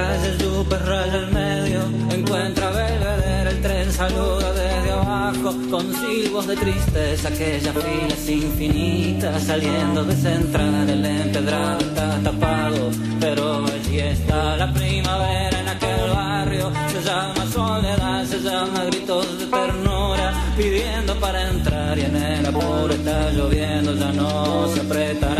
La 0.00 0.06
calle 0.06 0.38
super 0.38 0.82
raya 0.86 1.26
medio, 1.30 1.80
encuentra 2.10 2.70
Belvedere, 2.70 3.50
el 3.50 3.60
tren 3.60 3.92
saluda 3.92 4.52
desde 4.54 4.92
abajo 4.92 5.54
con 5.70 5.92
silbos 5.94 6.46
de 6.46 6.56
tristeza, 6.56 7.28
aquellas 7.28 7.74
filas 7.74 8.28
infinitas, 8.28 9.42
saliendo 9.42 10.02
de 10.04 10.16
central, 10.16 10.88
el 10.88 11.04
empedrado 11.04 11.80
está 11.80 12.18
tapado, 12.22 12.90
pero 13.20 13.66
allí 13.66 13.98
está 13.98 14.56
la 14.56 14.72
primavera 14.72 15.60
en 15.60 15.68
aquel 15.68 16.10
barrio, 16.14 16.72
se 16.92 17.02
llama 17.02 17.46
soledad, 17.52 18.24
se 18.24 18.40
llama 18.40 18.84
gritos 18.86 19.38
de 19.38 19.46
ternura, 19.46 20.32
pidiendo 20.56 21.14
para 21.16 21.50
entrar 21.50 21.98
y 21.98 22.02
en 22.02 22.16
el 22.16 22.46
apuro 22.46 22.94
está 22.94 23.30
lloviendo, 23.32 23.94
ya 23.94 24.12
no 24.12 24.66
se 24.68 24.80
apretarán 24.80 25.39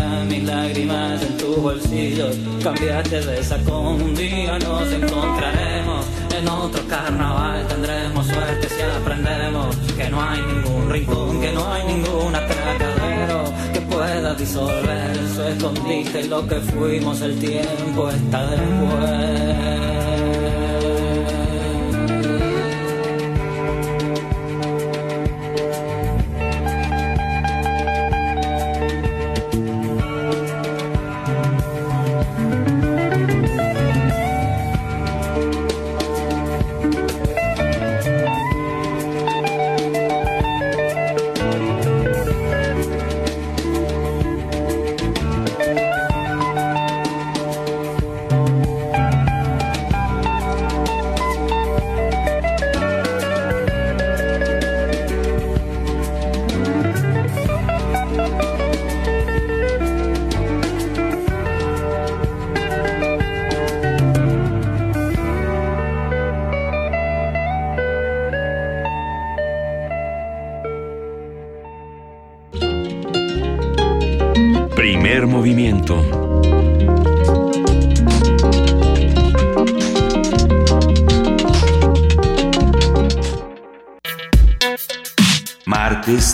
lágrimas 0.51 1.21
en 1.21 1.37
tu 1.37 1.55
bolsillo, 1.55 2.29
cambiaste 2.61 3.21
de 3.21 3.43
saco, 3.43 3.79
un 3.79 4.13
día 4.13 4.59
nos 4.59 4.91
encontraremos. 4.91 6.05
En 6.37 6.47
otro 6.47 6.81
carnaval, 6.87 7.65
tendremos 7.67 8.27
suerte 8.27 8.67
si 8.67 8.81
aprendemos 8.81 9.75
que 9.97 10.09
no 10.09 10.21
hay 10.21 10.41
ningún 10.41 10.89
rincón, 10.89 11.41
que 11.41 11.51
no 11.53 11.71
hay 11.71 11.83
ningún 11.85 12.35
atracadero 12.35 13.43
que 13.73 13.81
pueda 13.81 14.33
disolver 14.33 15.15
su 15.33 15.41
escondite. 15.43 16.21
Y 16.21 16.27
lo 16.27 16.45
que 16.47 16.55
fuimos 16.55 17.21
el 17.21 17.39
tiempo 17.39 18.09
está 18.09 18.47
después. 18.47 20.30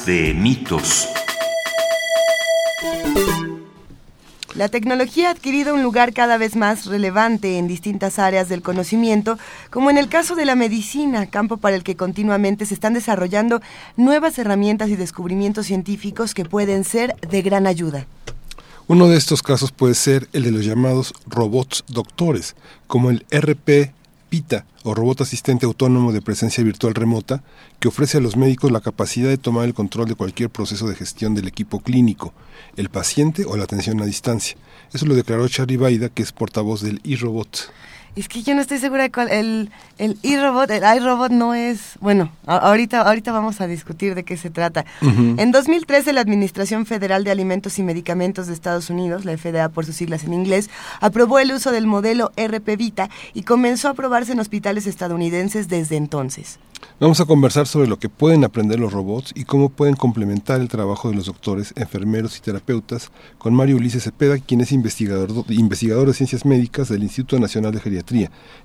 De 0.08 0.34
mitos. 0.34 1.10
La 4.56 4.70
tecnología 4.70 5.28
ha 5.28 5.32
adquirido 5.32 5.74
un 5.74 5.84
lugar 5.84 6.14
cada 6.14 6.38
vez 6.38 6.56
más 6.56 6.86
relevante 6.86 7.58
en 7.58 7.68
distintas 7.68 8.18
áreas 8.18 8.48
del 8.48 8.62
conocimiento, 8.62 9.38
como 9.70 9.90
en 9.90 9.98
el 9.98 10.08
caso 10.08 10.36
de 10.36 10.46
la 10.46 10.56
medicina, 10.56 11.26
campo 11.26 11.58
para 11.58 11.76
el 11.76 11.84
que 11.84 11.98
continuamente 11.98 12.66
se 12.66 12.74
están 12.74 12.94
desarrollando 12.94 13.62
nuevas 13.98 14.40
herramientas 14.40 14.88
y 14.90 14.96
descubrimientos 14.96 15.66
científicos 15.66 16.34
que 16.34 16.46
pueden 16.46 16.86
ser 16.86 17.14
de 17.30 17.42
gran 17.42 17.68
ayuda. 17.68 18.08
Uno 18.88 19.10
de 19.10 19.18
estos 19.18 19.44
casos 19.44 19.74
puede 19.74 19.94
ser 19.94 20.30
el 20.32 20.44
de 20.44 20.52
los 20.52 20.64
llamados 20.64 21.14
robots 21.26 21.84
doctores, 21.90 22.56
como 22.88 23.10
el 23.10 23.26
RP 23.30 23.92
PITA 24.30 24.66
o 24.84 24.94
robot 24.94 25.22
asistente 25.22 25.66
autónomo 25.66 26.12
de 26.12 26.22
presencia 26.22 26.64
virtual 26.64 26.96
remota, 26.96 27.44
que 27.80 27.88
ofrece 27.88 28.18
a 28.18 28.22
los 28.22 28.36
médicos 28.36 28.72
la 28.72 28.82
capacidad 28.82 29.30
de 29.30 29.38
tomar 29.38 29.66
el 29.66 29.74
control 29.74 30.08
de 30.08 30.16
cualquier 30.16 30.50
proceso 30.50 30.88
de 30.88 30.96
gestión 30.96 31.36
del 31.36 31.48
equipo 31.48 31.80
clínico, 31.80 32.34
el 32.76 32.90
paciente 32.90 33.46
o 33.46 33.58
la 33.58 33.64
atención 33.64 34.02
a 34.02 34.06
distancia. 34.06 34.58
Eso 34.94 35.06
lo 35.06 35.16
declaró 35.16 35.48
Charlie 35.48 35.78
Baida, 35.78 36.10
que 36.10 36.24
es 36.24 36.32
portavoz 36.32 36.82
del 36.82 37.02
iRobot. 37.04 37.72
Es 38.18 38.28
que 38.28 38.42
yo 38.42 38.56
no 38.56 38.62
estoy 38.62 38.80
segura 38.80 39.04
de 39.04 39.12
cuál. 39.12 39.30
El, 39.30 39.70
el 40.00 40.18
iRobot, 40.24 40.70
el 40.72 40.84
iRobot 40.98 41.32
no 41.32 41.54
es. 41.54 41.94
Bueno, 42.00 42.32
a- 42.48 42.58
ahorita, 42.58 43.02
ahorita 43.02 43.32
vamos 43.32 43.62
a 43.62 43.68
discutir 43.68 44.16
de 44.16 44.24
qué 44.24 44.38
se 44.38 44.50
trata. 44.50 44.86
En 45.02 45.52
2013, 45.52 46.14
la 46.14 46.22
Administración 46.22 46.86
Federal 46.86 47.24
de 47.24 47.32
Alimentos 47.32 47.78
y 47.80 47.84
Medicamentos 47.84 48.48
de 48.48 48.54
Estados 48.54 48.90
Unidos, 48.90 49.24
la 49.24 49.38
FDA 49.38 49.70
por 49.70 49.86
sus 49.86 49.96
siglas 49.96 50.24
en 50.24 50.34
inglés, 50.34 50.70
aprobó 51.00 51.40
el 51.40 51.52
uso 51.52 51.72
del 51.72 51.86
modelo 51.86 52.32
RP 52.36 52.76
Vita 52.76 53.10
y 53.34 53.44
comenzó 53.44 53.88
a 53.88 53.92
aprobarse 53.92 54.32
en 54.32 54.40
hospitales 54.40 54.88
estadounidenses 54.88 55.68
desde 55.68 55.96
entonces. 55.98 56.58
Vamos 57.00 57.20
a 57.20 57.26
conversar 57.26 57.66
sobre 57.66 57.88
lo 57.88 57.98
que 57.98 58.08
pueden 58.08 58.44
aprender 58.44 58.80
los 58.80 58.94
robots 58.94 59.32
y 59.36 59.46
cómo 59.46 59.70
pueden 59.70 59.96
complementar 59.96 60.62
el 60.62 60.68
trabajo 60.68 61.10
de 61.10 61.16
los 61.16 61.26
doctores, 61.26 61.74
enfermeros 61.76 62.38
y 62.38 62.42
terapeutas 62.42 63.10
con 63.40 63.54
Mario 63.56 63.78
Ulises 63.78 64.04
Cepeda, 64.04 64.38
quien 64.38 64.62
es 64.62 64.72
investigador, 64.72 65.30
investigador 65.50 66.08
de 66.08 66.14
ciencias 66.14 66.46
médicas 66.46 66.88
del 66.90 67.02
Instituto 67.04 67.40
Nacional 67.40 67.72
de 67.72 67.80
Geriatría. 67.80 68.07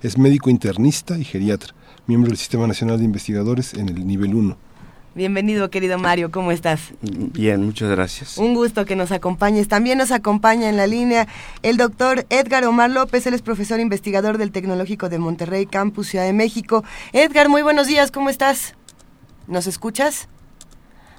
Es 0.01 0.17
médico 0.17 0.49
internista 0.49 1.17
y 1.17 1.25
geriatra, 1.25 1.73
miembro 2.07 2.29
del 2.29 2.37
Sistema 2.37 2.65
Nacional 2.65 2.97
de 2.97 3.03
Investigadores 3.03 3.73
en 3.73 3.89
el 3.89 4.07
nivel 4.07 4.33
1. 4.35 4.55
Bienvenido, 5.15 5.69
querido 5.69 5.99
Mario, 5.99 6.31
¿cómo 6.31 6.51
estás? 6.51 6.93
Bien, 7.01 7.63
muchas 7.63 7.89
gracias. 7.89 8.37
Un 8.37 8.55
gusto 8.55 8.85
que 8.85 8.95
nos 8.95 9.11
acompañes. 9.11 9.67
También 9.67 9.97
nos 9.97 10.11
acompaña 10.11 10.69
en 10.69 10.77
la 10.77 10.87
línea 10.87 11.27
el 11.61 11.77
doctor 11.77 12.25
Edgar 12.29 12.63
Omar 12.65 12.89
López, 12.89 13.27
él 13.27 13.33
es 13.33 13.41
profesor 13.41 13.79
investigador 13.79 14.37
del 14.37 14.51
Tecnológico 14.51 15.09
de 15.09 15.19
Monterrey, 15.19 15.65
Campus 15.65 16.07
Ciudad 16.07 16.25
de 16.25 16.33
México. 16.33 16.83
Edgar, 17.11 17.49
muy 17.49 17.61
buenos 17.61 17.87
días, 17.87 18.11
¿cómo 18.11 18.29
estás? 18.29 18.75
¿Nos 19.47 19.67
escuchas? 19.67 20.29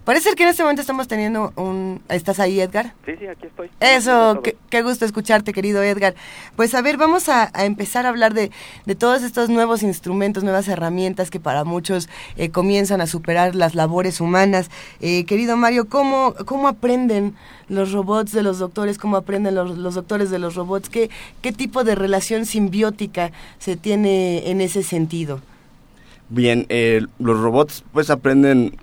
Parece 0.04 0.28
ser 0.28 0.36
que 0.36 0.42
en 0.42 0.50
este 0.50 0.62
momento 0.62 0.82
estamos 0.82 1.08
teniendo 1.08 1.54
un... 1.56 2.02
¿Estás 2.10 2.38
ahí, 2.38 2.60
Edgar? 2.60 2.92
Sí, 3.06 3.12
sí, 3.18 3.26
aquí 3.26 3.46
estoy. 3.46 3.70
Eso, 3.80 4.40
qué, 4.44 4.54
qué 4.68 4.82
gusto 4.82 5.06
escucharte, 5.06 5.54
querido 5.54 5.82
Edgar. 5.82 6.14
Pues 6.56 6.74
a 6.74 6.82
ver, 6.82 6.98
vamos 6.98 7.30
a, 7.30 7.50
a 7.54 7.64
empezar 7.64 8.04
a 8.04 8.10
hablar 8.10 8.34
de, 8.34 8.50
de 8.84 8.94
todos 8.94 9.22
estos 9.22 9.48
nuevos 9.48 9.82
instrumentos, 9.82 10.44
nuevas 10.44 10.68
herramientas 10.68 11.30
que 11.30 11.40
para 11.40 11.64
muchos 11.64 12.10
eh, 12.36 12.50
comienzan 12.50 13.00
a 13.00 13.06
superar 13.06 13.54
las 13.54 13.74
labores 13.74 14.20
humanas. 14.20 14.70
Eh, 15.00 15.24
querido 15.24 15.56
Mario, 15.56 15.88
¿cómo, 15.88 16.34
¿cómo 16.44 16.68
aprenden 16.68 17.34
los 17.68 17.92
robots 17.92 18.32
de 18.32 18.42
los 18.42 18.58
doctores? 18.58 18.98
¿Cómo 18.98 19.16
aprenden 19.16 19.54
los, 19.54 19.78
los 19.78 19.94
doctores 19.94 20.30
de 20.30 20.38
los 20.38 20.54
robots? 20.54 20.90
¿Qué, 20.90 21.08
¿Qué 21.40 21.50
tipo 21.50 21.82
de 21.82 21.94
relación 21.94 22.44
simbiótica 22.44 23.32
se 23.58 23.76
tiene 23.76 24.50
en 24.50 24.60
ese 24.60 24.82
sentido? 24.82 25.40
Bien, 26.28 26.66
eh, 26.68 27.06
los 27.18 27.40
robots 27.40 27.84
pues 27.92 28.10
aprenden 28.10 28.76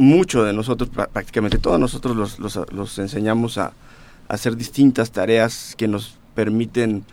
mucho 0.00 0.44
de 0.44 0.52
nosotros, 0.52 0.90
prá- 0.90 1.08
prácticamente 1.08 1.58
todos 1.58 1.78
nosotros 1.78 2.16
los, 2.16 2.38
los, 2.38 2.58
los 2.72 2.98
enseñamos 2.98 3.58
a, 3.58 3.66
a 3.66 3.72
hacer 4.34 4.56
distintas 4.56 5.10
tareas 5.12 5.74
que 5.76 5.88
nos 5.88 6.18
permiten 6.34 7.04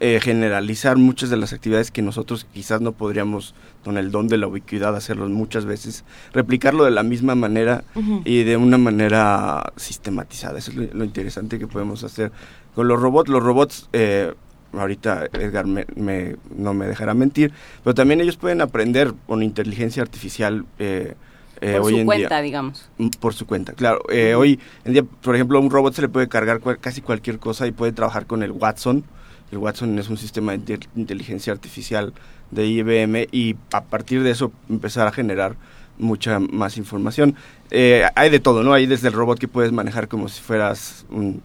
eh, 0.00 0.18
generalizar 0.20 0.96
muchas 0.96 1.30
de 1.30 1.36
las 1.36 1.52
actividades 1.52 1.92
que 1.92 2.02
nosotros 2.02 2.44
quizás 2.52 2.80
no 2.80 2.90
podríamos, 2.90 3.54
con 3.84 3.96
el 3.98 4.10
don 4.10 4.26
de 4.26 4.36
la 4.36 4.48
ubicuidad, 4.48 4.96
hacerlos 4.96 5.30
muchas 5.30 5.64
veces, 5.64 6.04
replicarlo 6.32 6.84
de 6.84 6.90
la 6.90 7.04
misma 7.04 7.36
manera 7.36 7.84
y 8.24 8.42
de 8.42 8.56
una 8.56 8.78
manera 8.78 9.72
sistematizada. 9.76 10.58
Eso 10.58 10.72
es 10.72 10.76
lo, 10.76 10.84
lo 10.92 11.04
interesante 11.04 11.58
que 11.60 11.68
podemos 11.68 12.02
hacer 12.02 12.32
con 12.74 12.88
los 12.88 13.00
robots. 13.00 13.28
Los 13.30 13.42
robots, 13.44 13.88
eh, 13.92 14.34
ahorita 14.72 15.26
Edgar 15.32 15.66
me- 15.66 15.86
me- 15.94 16.34
no 16.56 16.74
me 16.74 16.86
dejará 16.88 17.14
mentir, 17.14 17.52
pero 17.84 17.94
también 17.94 18.20
ellos 18.20 18.36
pueden 18.36 18.60
aprender 18.60 19.14
con 19.28 19.42
inteligencia 19.44 20.02
artificial. 20.02 20.64
eh, 20.80 21.14
eh, 21.62 21.72
Por 21.78 21.82
hoy 21.86 21.92
su 21.94 21.98
en 22.00 22.06
cuenta, 22.06 22.28
día. 22.36 22.42
digamos. 22.42 22.88
Mm, 22.98 23.08
Por 23.20 23.34
su 23.34 23.46
cuenta, 23.46 23.72
claro. 23.72 24.00
Eh, 24.10 24.34
Hoy 24.34 24.58
en 24.84 24.92
día, 24.92 25.02
por 25.04 25.34
ejemplo, 25.34 25.58
a 25.58 25.60
un 25.62 25.70
robot 25.70 25.94
se 25.94 26.02
le 26.02 26.08
puede 26.08 26.28
cargar 26.28 26.60
cual- 26.60 26.78
casi 26.78 27.00
cualquier 27.00 27.38
cosa 27.38 27.66
y 27.66 27.72
puede 27.72 27.92
trabajar 27.92 28.26
con 28.26 28.42
el 28.42 28.50
Watson. 28.50 29.04
El 29.50 29.58
Watson 29.58 29.98
es 29.98 30.08
un 30.08 30.16
sistema 30.16 30.52
de 30.52 30.58
inte- 30.58 30.88
inteligencia 30.96 31.52
artificial 31.52 32.12
de 32.50 32.66
IBM 32.66 33.28
y 33.32 33.56
a 33.72 33.82
partir 33.82 34.22
de 34.22 34.30
eso 34.30 34.50
empezar 34.68 35.06
a 35.06 35.12
generar 35.12 35.56
mucha 35.98 36.38
más 36.40 36.76
información. 36.78 37.36
Eh, 37.70 38.04
hay 38.14 38.30
de 38.30 38.40
todo, 38.40 38.62
¿no? 38.62 38.72
Hay 38.72 38.86
desde 38.86 39.08
el 39.08 39.14
robot 39.14 39.38
que 39.38 39.48
puedes 39.48 39.72
manejar 39.72 40.08
como 40.08 40.28
si 40.28 40.40
fueras 40.42 41.04
un 41.10 41.42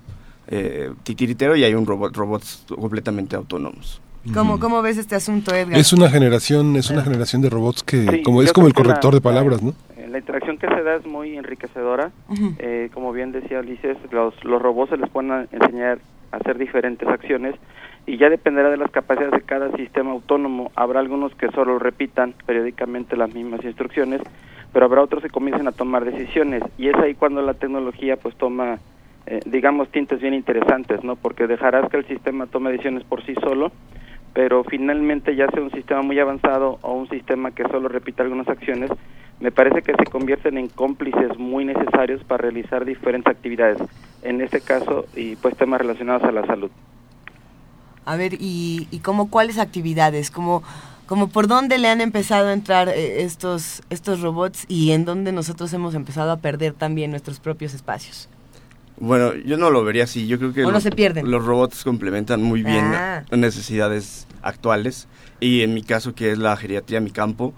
eh, 0.47 0.91
titiritero 1.03 1.55
y 1.57 1.63
hay 1.65 1.73
un 1.73 1.85
robot, 1.85 2.15
robots 2.15 2.63
completamente 2.73 3.35
autónomos. 3.35 4.01
¿Cómo, 4.33 4.59
¿Cómo 4.59 4.81
ves 4.81 4.97
este 4.97 5.15
asunto, 5.15 5.53
Edgar? 5.55 5.77
Es 5.77 5.91
una 5.93 6.09
generación, 6.09 6.75
es 6.77 6.89
una 6.89 7.01
generación 7.01 7.41
de 7.41 7.49
robots 7.49 7.83
que 7.83 8.05
Sí, 8.09 8.23
como 8.23 8.41
es 8.41 8.51
como 8.53 8.67
el 8.67 8.73
corrector 8.73 9.13
la- 9.13 9.17
de 9.17 9.21
palabras, 9.21 9.61
¿no? 9.61 9.73
La 10.17 10.21
interacción 10.21 10.57
que 10.57 10.67
se 10.67 10.81
da 10.81 10.95
es 10.95 11.05
muy 11.05 11.37
enriquecedora. 11.37 12.09
Eh, 12.57 12.89
como 12.91 13.13
bien 13.13 13.31
decía 13.31 13.59
Ulises, 13.59 13.97
los, 14.11 14.33
los 14.43 14.59
robots 14.59 14.89
se 14.89 14.97
les 14.97 15.07
pueden 15.11 15.29
a- 15.31 15.45
enseñar 15.51 15.99
hacer 16.31 16.57
diferentes 16.57 17.07
acciones 17.07 17.53
y 18.07 18.17
ya 18.17 18.27
dependerá 18.27 18.71
de 18.71 18.77
las 18.77 18.89
capacidades 18.89 19.33
de 19.33 19.41
cada 19.45 19.71
sistema 19.73 20.09
autónomo. 20.13 20.71
Habrá 20.75 21.01
algunos 21.01 21.35
que 21.35 21.49
solo 21.51 21.77
repitan 21.77 22.33
periódicamente 22.47 23.15
las 23.15 23.31
mismas 23.31 23.63
instrucciones, 23.63 24.19
pero 24.73 24.85
habrá 24.85 25.03
otros 25.03 25.21
que 25.21 25.29
comiencen 25.29 25.67
a 25.67 25.71
tomar 25.71 26.03
decisiones 26.03 26.63
y 26.79 26.87
es 26.89 26.95
ahí 26.95 27.13
cuando 27.13 27.43
la 27.43 27.53
tecnología 27.53 28.17
pues 28.17 28.35
toma 28.37 28.79
eh, 29.27 29.39
digamos 29.45 29.87
tintes 29.91 30.19
bien 30.19 30.33
interesantes, 30.33 31.03
¿no? 31.03 31.15
Porque 31.15 31.45
dejarás 31.45 31.91
que 31.91 31.97
el 31.97 32.07
sistema 32.07 32.47
tome 32.47 32.71
decisiones 32.71 33.03
por 33.03 33.23
sí 33.23 33.35
solo, 33.35 33.71
pero 34.33 34.63
finalmente 34.63 35.35
ya 35.35 35.47
sea 35.51 35.61
un 35.61 35.69
sistema 35.71 36.01
muy 36.01 36.17
avanzado 36.17 36.79
o 36.81 36.93
un 36.93 37.07
sistema 37.07 37.51
que 37.51 37.65
solo 37.69 37.87
repita 37.87 38.23
algunas 38.23 38.47
acciones, 38.47 38.89
me 39.39 39.51
parece 39.51 39.81
que 39.81 39.93
se 39.93 40.05
convierten 40.05 40.57
en 40.57 40.67
cómplices 40.67 41.37
muy 41.37 41.63
necesarios 41.65 42.23
para 42.23 42.43
realizar 42.43 42.85
diferentes 42.85 43.31
actividades, 43.31 43.77
en 44.23 44.41
este 44.41 44.61
caso 44.61 45.05
y 45.15 45.35
pues 45.35 45.55
temas 45.55 45.79
relacionados 45.81 46.23
a 46.23 46.31
la 46.31 46.45
salud. 46.45 46.71
A 48.05 48.15
ver, 48.15 48.33
¿y, 48.39 48.87
y 48.89 48.99
cómo 48.99 49.29
cuáles 49.29 49.57
actividades? 49.59 50.31
¿Cómo, 50.31 50.63
como 51.07 51.27
por 51.27 51.47
dónde 51.47 51.77
le 51.77 51.89
han 51.89 51.99
empezado 52.01 52.47
a 52.47 52.53
entrar 52.53 52.87
eh, 52.89 53.21
estos, 53.23 53.83
estos 53.89 54.21
robots 54.21 54.65
y 54.69 54.91
en 54.91 55.03
dónde 55.05 55.31
nosotros 55.33 55.71
hemos 55.73 55.93
empezado 55.93 56.31
a 56.31 56.37
perder 56.37 56.73
también 56.73 57.11
nuestros 57.11 57.39
propios 57.39 57.73
espacios? 57.73 58.29
Bueno, 58.99 59.35
yo 59.35 59.57
no 59.57 59.69
lo 59.69 59.83
vería 59.83 60.05
así. 60.05 60.25
Yo 60.25 60.39
creo 60.39 60.53
que 60.53 60.63
¿O 60.63 60.67
no 60.67 60.71
los, 60.71 60.83
se 60.83 60.89
pierden? 60.91 61.29
los 61.29 61.45
robots 61.45 61.83
complementan 61.83 62.41
muy 62.41 62.63
bien 62.63 62.85
Ah. 62.95 63.23
las 63.29 63.39
necesidades 63.39 64.25
actuales. 64.41 65.07
Y 65.39 65.61
en 65.61 65.73
mi 65.75 65.83
caso, 65.83 66.15
que 66.15 66.31
es 66.31 66.39
la 66.39 66.55
geriatría, 66.57 66.99
mi 66.99 67.11
campo, 67.11 67.53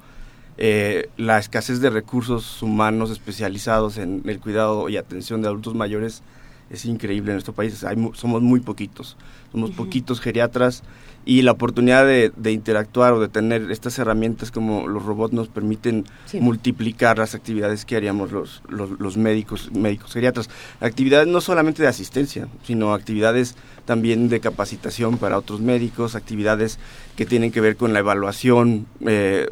eh, 0.61 1.09
la 1.17 1.39
escasez 1.39 1.79
de 1.79 1.89
recursos 1.89 2.61
humanos 2.61 3.11
especializados 3.11 3.97
en 3.97 4.21
el 4.25 4.39
cuidado 4.39 4.89
y 4.89 4.97
atención 4.97 5.41
de 5.41 5.47
adultos 5.47 5.73
mayores 5.73 6.21
es 6.69 6.85
increíble 6.85 7.31
en 7.31 7.35
nuestro 7.37 7.53
país. 7.53 7.83
Hay 7.83 7.95
somos 8.13 8.41
muy 8.43 8.59
poquitos. 8.59 9.15
Somos 9.51 9.71
poquitos 9.71 10.19
geriatras 10.21 10.83
y 11.25 11.41
la 11.41 11.51
oportunidad 11.53 12.05
de, 12.05 12.31
de 12.35 12.51
interactuar 12.51 13.13
o 13.13 13.19
de 13.19 13.27
tener 13.29 13.71
estas 13.71 13.97
herramientas 13.97 14.51
como 14.51 14.87
los 14.87 15.03
robots 15.03 15.33
nos 15.33 15.47
permiten 15.47 16.03
Sí. 16.25 16.39
multiplicar 16.39 17.17
las 17.17 17.33
actividades 17.35 17.85
que 17.85 17.95
haríamos 17.95 18.31
los, 18.31 18.61
los, 18.67 18.91
los 18.99 19.17
médicos, 19.17 19.71
médicos 19.71 20.13
geriatras. 20.13 20.49
Actividades 20.81 21.27
no 21.27 21.41
solamente 21.41 21.81
de 21.81 21.87
asistencia, 21.87 22.47
sino 22.63 22.93
actividades 22.93 23.55
también 23.89 24.29
de 24.29 24.39
capacitación 24.39 25.17
para 25.17 25.39
otros 25.39 25.61
médicos, 25.61 26.13
actividades 26.13 26.77
que 27.15 27.25
tienen 27.25 27.51
que 27.51 27.59
ver 27.59 27.75
con 27.75 27.91
la 27.91 27.97
evaluación, 27.97 28.85
eh, 28.99 29.47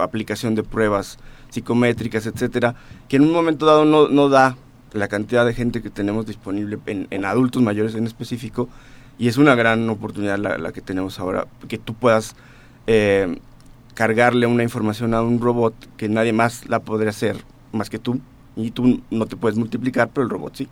aplicación 0.00 0.54
de 0.54 0.62
pruebas 0.62 1.18
psicométricas, 1.50 2.24
etcétera, 2.26 2.76
que 3.08 3.16
en 3.16 3.22
un 3.22 3.32
momento 3.32 3.66
dado 3.66 3.84
no, 3.84 4.06
no 4.06 4.28
da 4.28 4.56
la 4.92 5.08
cantidad 5.08 5.44
de 5.44 5.54
gente 5.54 5.82
que 5.82 5.90
tenemos 5.90 6.24
disponible 6.24 6.78
en, 6.86 7.08
en 7.10 7.24
adultos 7.24 7.62
mayores 7.62 7.96
en 7.96 8.06
específico 8.06 8.68
y 9.18 9.26
es 9.26 9.38
una 9.38 9.56
gran 9.56 9.90
oportunidad 9.90 10.38
la, 10.38 10.56
la 10.56 10.70
que 10.70 10.80
tenemos 10.80 11.18
ahora, 11.18 11.48
que 11.66 11.78
tú 11.78 11.94
puedas 11.94 12.36
eh, 12.86 13.40
cargarle 13.94 14.46
una 14.46 14.62
información 14.62 15.14
a 15.14 15.22
un 15.22 15.40
robot 15.40 15.74
que 15.96 16.08
nadie 16.08 16.32
más 16.32 16.68
la 16.68 16.78
podría 16.78 17.10
hacer 17.10 17.38
más 17.72 17.90
que 17.90 17.98
tú 17.98 18.20
y 18.54 18.70
tú 18.70 19.02
no 19.10 19.26
te 19.26 19.34
puedes 19.34 19.58
multiplicar, 19.58 20.10
pero 20.14 20.22
el 20.22 20.30
robot 20.30 20.54
sí. 20.54 20.68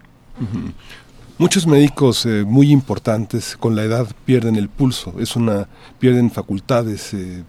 Muchos 1.43 1.67
médicos 1.67 2.25
eh, 2.25 2.45
muy 2.47 2.71
importantes 2.71 3.57
con 3.57 3.75
la 3.75 3.83
edad 3.83 4.07
pierden 4.25 4.55
el 4.55 4.69
pulso, 4.69 5.13
es 5.19 5.35
una 5.35 5.67
pierden 5.99 6.31
facultades 6.31 7.13
eh, 7.15 7.43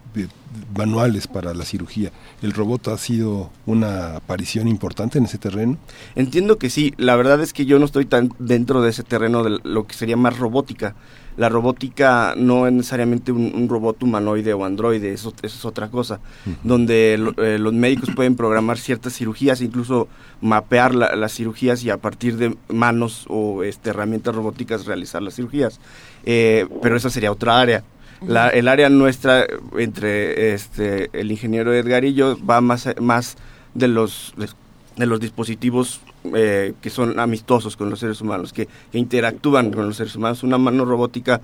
manuales 0.76 1.28
para 1.28 1.54
la 1.54 1.64
cirugía. 1.64 2.12
¿El 2.42 2.54
robot 2.54 2.88
ha 2.88 2.98
sido 2.98 3.52
una 3.68 4.16
aparición 4.16 4.68
importante 4.68 5.20
en 5.20 5.26
ese 5.26 5.38
terreno? 5.38 5.78
Entiendo 6.16 6.58
que 6.58 6.72
sí, 6.72 6.96
la 6.98 7.16
verdad 7.16 7.40
es 7.42 7.54
que 7.54 7.68
yo 7.68 7.78
no 7.78 7.86
estoy 7.86 8.06
tan 8.06 8.32
dentro 8.40 8.82
de 8.82 8.90
ese 8.90 9.04
terreno 9.04 9.44
de 9.44 9.60
lo 9.62 9.86
que 9.86 9.94
sería 9.94 10.18
más 10.18 10.40
robótica. 10.40 10.96
La 11.38 11.50
robótica 11.50 12.36
no 12.38 12.68
es 12.68 12.74
necesariamente 12.74 13.32
un, 13.32 13.52
un 13.56 13.68
robot 13.68 14.04
humanoide 14.04 14.54
o 14.54 14.66
androide, 14.66 15.14
eso, 15.14 15.34
eso 15.42 15.58
es 15.58 15.66
otra 15.66 15.90
cosa, 15.90 16.20
donde 16.64 17.18
lo- 17.18 17.44
eh, 17.44 17.58
los 17.58 17.74
médicos 17.74 18.10
pueden 18.16 18.36
programar 18.36 18.78
ciertas 18.78 19.14
cirugías, 19.14 19.62
incluso 19.62 20.08
mapear 20.42 20.94
la- 20.94 21.16
las 21.16 21.34
cirugías 21.34 21.84
y 21.84 21.90
a 21.90 21.98
partir 21.98 22.38
de 22.38 22.56
manos 22.70 23.26
o 23.30 23.64
este, 23.64 23.90
herramientas 23.90 24.36
robóticas 24.36 24.86
realizar 24.86 25.22
las 25.22 25.36
cirugías. 25.36 25.80
Eh, 26.26 26.68
pero 26.82 26.96
esa 26.98 27.10
sería 27.10 27.32
otra 27.32 27.60
área. 27.60 27.84
La- 28.28 28.50
el 28.50 28.68
área 28.70 28.88
nuestra 28.90 29.46
entre 29.78 30.54
este 30.54 31.10
el 31.14 31.32
ingeniero 31.32 31.74
Edgar 31.74 32.06
y 32.06 32.14
yo 32.14 32.38
va 32.46 32.62
más 32.62 32.88
más 33.02 33.36
de 33.74 33.88
los 33.90 34.34
de, 34.96 35.06
los 35.06 35.20
dispositivos 35.20 36.02
eh, 36.36 36.74
que 36.82 36.90
son 36.90 37.20
amistosos 37.20 37.76
con 37.78 37.90
los 37.90 38.00
seres 38.00 38.22
humanos 38.22 38.54
que, 38.54 38.68
que 38.92 38.98
interactúan 38.98 39.72
con 39.72 39.88
los 39.88 39.98
seres 39.98 40.16
humanos. 40.16 40.44
Una 40.44 40.58
mano 40.58 40.86
robótica 40.86 41.42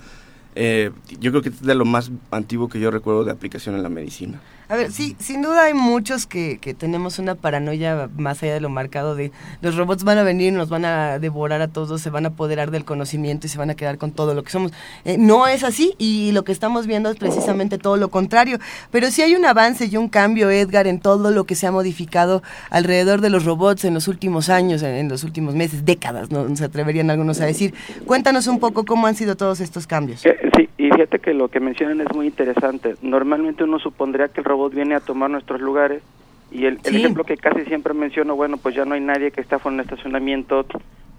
eh, 0.55 0.91
yo 1.19 1.31
creo 1.31 1.41
que 1.41 1.49
es 1.49 1.61
de 1.61 1.75
lo 1.75 1.85
más 1.85 2.11
antiguo 2.31 2.67
que 2.69 2.79
yo 2.79 2.91
recuerdo 2.91 3.23
de 3.23 3.31
aplicación 3.31 3.75
en 3.75 3.83
la 3.83 3.89
medicina 3.89 4.41
A 4.69 4.75
ver, 4.75 4.91
sí, 4.91 5.15
sin 5.17 5.41
duda 5.41 5.63
hay 5.63 5.73
muchos 5.73 6.27
que, 6.27 6.59
que 6.59 6.75
tenemos 6.75 7.17
una 7.17 7.33
paranoia 7.33 8.07
más 8.15 8.43
allá 8.43 8.53
de 8.53 8.61
lo 8.61 8.69
marcado 8.69 9.15
de 9.15 9.31
los 9.63 9.75
robots 9.75 10.03
van 10.03 10.19
a 10.19 10.23
venir, 10.23 10.53
nos 10.53 10.69
van 10.69 10.85
a 10.85 11.17
devorar 11.17 11.59
a 11.63 11.69
todos, 11.69 12.01
se 12.01 12.11
van 12.11 12.25
a 12.25 12.29
apoderar 12.29 12.69
del 12.69 12.85
conocimiento 12.85 13.47
y 13.47 13.49
se 13.49 13.57
van 13.57 13.71
a 13.71 13.75
quedar 13.75 13.97
con 13.97 14.11
todo 14.11 14.35
lo 14.35 14.43
que 14.43 14.51
somos. 14.51 14.71
Eh, 15.05 15.17
no 15.17 15.47
es 15.47 15.63
así 15.63 15.95
y 15.97 16.31
lo 16.33 16.43
que 16.43 16.51
estamos 16.51 16.85
viendo 16.85 17.09
es 17.09 17.17
precisamente 17.17 17.79
todo 17.79 17.97
lo 17.97 18.09
contrario. 18.09 18.59
Pero 18.91 19.09
sí 19.09 19.23
hay 19.23 19.33
un 19.33 19.43
avance 19.43 19.87
y 19.87 19.97
un 19.97 20.07
cambio, 20.07 20.51
Edgar, 20.51 20.85
en 20.85 20.99
todo 20.99 21.31
lo 21.31 21.45
que 21.45 21.55
se 21.55 21.65
ha 21.65 21.71
modificado 21.71 22.43
alrededor 22.69 23.21
de 23.21 23.31
los 23.31 23.45
robots 23.45 23.85
en 23.85 23.95
los 23.95 24.07
últimos 24.07 24.49
años, 24.49 24.83
en, 24.83 25.09
los 25.09 25.23
últimos 25.23 25.55
meses, 25.55 25.83
décadas, 25.83 26.29
¿no? 26.29 26.55
se 26.55 26.63
atreverían 26.63 27.09
algunos 27.09 27.41
a 27.41 27.47
decir. 27.47 27.73
Cuéntanos 28.05 28.45
un 28.45 28.59
poco 28.59 28.85
cómo 28.85 29.07
han 29.07 29.15
sido 29.15 29.35
todos 29.35 29.61
estos 29.61 29.87
cambios. 29.87 30.23
Eh, 30.27 30.35
Sí, 30.55 30.69
y 30.77 30.88
fíjate 30.99 31.19
que 31.19 31.33
lo 31.33 31.47
que 31.47 31.61
mencionan 31.61 32.01
es 32.01 32.13
muy 32.13 32.27
interesante. 32.27 32.95
Normalmente 33.01 33.63
uno 33.63 33.79
supondría 33.79 34.27
que 34.27 34.41
el 34.41 34.45
robot 34.45 34.73
viene 34.73 34.95
a 34.95 34.99
tomar 34.99 35.29
nuestros 35.29 35.61
lugares 35.61 36.03
y 36.51 36.65
el, 36.65 36.77
ejemplo 36.83 37.23
que 37.23 37.37
casi 37.37 37.63
siempre 37.63 37.93
menciono, 37.93 38.35
bueno, 38.35 38.57
pues 38.57 38.75
ya 38.75 38.83
no 38.83 38.95
hay 38.95 38.99
nadie 38.99 39.31
que 39.31 39.39
está 39.39 39.59
fuera 39.59 39.75
en 39.75 39.81
estacionamiento 39.81 40.65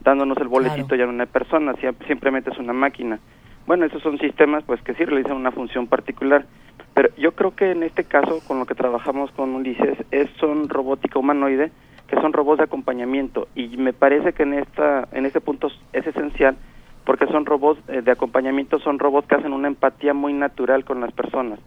dándonos 0.05 0.37
el 0.37 0.49
boletito, 0.49 0.89
Claro. 0.89 1.07
ya 1.07 1.13
no 1.13 1.23
hay 1.23 1.29
persona, 1.29 1.75
simplemente 2.07 2.51
es 2.51 2.59
una 2.59 2.75
máquina. 2.75 3.21
Bueno, 3.67 3.87
esos 3.87 4.03
son 4.03 4.19
sistemas 4.19 4.65
pues 4.65 4.83
que 4.83 4.93
sí 4.93 5.05
realizan 5.07 5.39
una 5.39 5.51
función 5.51 5.87
particular, 5.87 6.45
pero 6.93 7.09
yo 7.17 7.33
creo 7.33 7.57
que 7.57 7.71
en 7.71 7.83
este 7.83 8.05
caso 8.05 8.41
con 8.47 8.59
lo 8.59 8.67
que 8.67 8.75
trabajamos 8.75 9.31
con 9.31 9.55
Ulises 9.55 9.97
es 10.11 10.29
son 10.41 10.69
robótica 10.69 11.19
humanoide, 11.19 11.71
que 12.07 12.21
son 12.21 12.35
robots 12.35 12.59
de 12.59 12.65
acompañamiento 12.65 13.49
y 13.55 13.79
me 13.79 13.95
parece 13.95 14.35
que 14.35 14.43
en 14.43 14.55
esta 14.55 15.09
en 15.13 15.25
este 15.25 15.41
punto 15.41 15.69
es 15.95 16.07
esencial 16.07 16.57
porque 17.05 17.27
son 17.27 17.47
robots 17.47 17.81
eh, 17.89 18.03
de 18.03 18.11
acompañamiento, 18.11 18.79
son 18.79 18.99
robots 18.99 19.29
que 19.29 19.35
hacen 19.37 19.53
una 19.53 19.69
empatía 19.69 20.15
muy 20.15 20.33
natural 20.33 20.85
con 20.85 21.01
las 21.01 21.13
personas. 21.13 21.59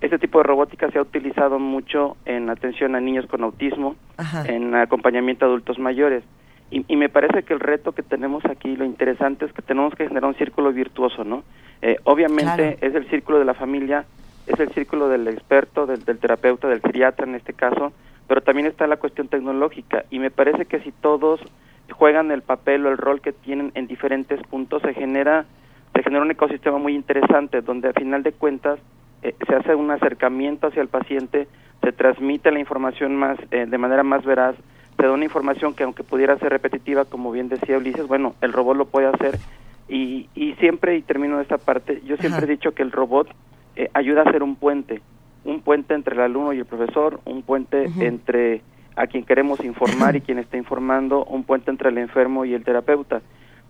Este 0.00 0.18
tipo 0.18 0.38
de 0.38 0.44
robótica 0.44 0.90
se 0.90 0.98
ha 0.98 1.02
utilizado 1.02 1.58
mucho 1.60 2.16
en 2.24 2.50
atención 2.50 2.96
a 2.96 3.00
niños 3.00 3.26
con 3.26 3.44
autismo, 3.44 3.94
Ajá. 4.16 4.44
en 4.46 4.74
acompañamiento 4.74 5.44
a 5.44 5.48
adultos 5.48 5.78
mayores. 5.78 6.24
Y, 6.72 6.84
y 6.88 6.96
me 6.96 7.08
parece 7.08 7.44
que 7.44 7.52
el 7.54 7.60
reto 7.60 7.92
que 7.92 8.02
tenemos 8.02 8.44
aquí, 8.46 8.76
lo 8.76 8.84
interesante 8.84 9.44
es 9.44 9.52
que 9.52 9.62
tenemos 9.62 9.94
que 9.94 10.08
generar 10.08 10.28
un 10.28 10.34
círculo 10.34 10.72
virtuoso, 10.72 11.22
¿no? 11.22 11.44
Eh, 11.82 11.98
obviamente 12.04 12.76
Claro. 12.76 12.76
es 12.80 12.94
el 12.94 13.08
círculo 13.10 13.38
de 13.38 13.44
la 13.44 13.54
familia, 13.54 14.04
es 14.46 14.58
el 14.58 14.70
círculo 14.70 15.08
del 15.08 15.28
experto, 15.28 15.86
del, 15.86 16.04
del 16.04 16.18
terapeuta, 16.18 16.68
del 16.68 16.80
geriatra 16.80 17.26
en 17.26 17.34
este 17.36 17.52
caso, 17.52 17.92
pero 18.26 18.40
también 18.40 18.66
está 18.66 18.86
la 18.88 18.96
cuestión 18.96 19.28
tecnológica. 19.28 20.04
Y 20.10 20.18
me 20.18 20.30
parece 20.32 20.64
que 20.64 20.80
si 20.80 20.90
todos 20.92 21.40
juegan 21.92 22.30
el 22.30 22.42
papel 22.42 22.86
o 22.86 22.90
el 22.90 22.98
rol 22.98 23.20
que 23.20 23.32
tienen 23.32 23.72
en 23.74 23.86
diferentes 23.86 24.40
puntos, 24.48 24.82
se 24.82 24.94
genera, 24.94 25.46
se 25.94 26.02
genera 26.02 26.22
un 26.22 26.30
ecosistema 26.30 26.78
muy 26.78 26.94
interesante, 26.94 27.60
donde 27.60 27.88
a 27.88 27.92
final 27.92 28.22
de 28.22 28.32
cuentas 28.32 28.78
eh, 29.22 29.34
se 29.46 29.54
hace 29.54 29.74
un 29.74 29.90
acercamiento 29.90 30.66
hacia 30.66 30.82
el 30.82 30.88
paciente, 30.88 31.48
se 31.82 31.92
transmite 31.92 32.50
la 32.50 32.60
información 32.60 33.16
más 33.16 33.38
eh, 33.50 33.66
de 33.66 33.78
manera 33.78 34.02
más 34.02 34.24
veraz, 34.24 34.56
se 34.96 35.06
da 35.06 35.12
una 35.12 35.24
información 35.24 35.74
que 35.74 35.84
aunque 35.84 36.04
pudiera 36.04 36.38
ser 36.38 36.50
repetitiva, 36.50 37.04
como 37.04 37.32
bien 37.32 37.48
decía 37.48 37.78
Ulises, 37.78 38.06
bueno, 38.06 38.34
el 38.40 38.52
robot 38.52 38.76
lo 38.76 38.86
puede 38.86 39.08
hacer 39.08 39.38
y, 39.88 40.28
y 40.34 40.54
siempre, 40.54 40.96
y 40.96 41.02
termino 41.02 41.40
esta 41.40 41.58
parte, 41.58 42.00
yo 42.04 42.16
siempre 42.16 42.38
Ajá. 42.38 42.46
he 42.46 42.50
dicho 42.56 42.72
que 42.72 42.82
el 42.82 42.92
robot 42.92 43.28
eh, 43.76 43.90
ayuda 43.94 44.22
a 44.22 44.30
ser 44.30 44.42
un 44.42 44.56
puente, 44.56 45.02
un 45.44 45.60
puente 45.60 45.94
entre 45.94 46.14
el 46.14 46.20
alumno 46.20 46.52
y 46.52 46.58
el 46.58 46.66
profesor, 46.66 47.20
un 47.24 47.42
puente 47.42 47.90
entre 48.00 48.62
a 48.96 49.06
quien 49.06 49.24
queremos 49.24 49.64
informar 49.64 50.16
y 50.16 50.20
quien 50.20 50.38
está 50.38 50.56
informando, 50.56 51.24
un 51.24 51.44
puente 51.44 51.70
entre 51.70 51.90
el 51.90 51.98
enfermo 51.98 52.44
y 52.44 52.54
el 52.54 52.64
terapeuta. 52.64 53.22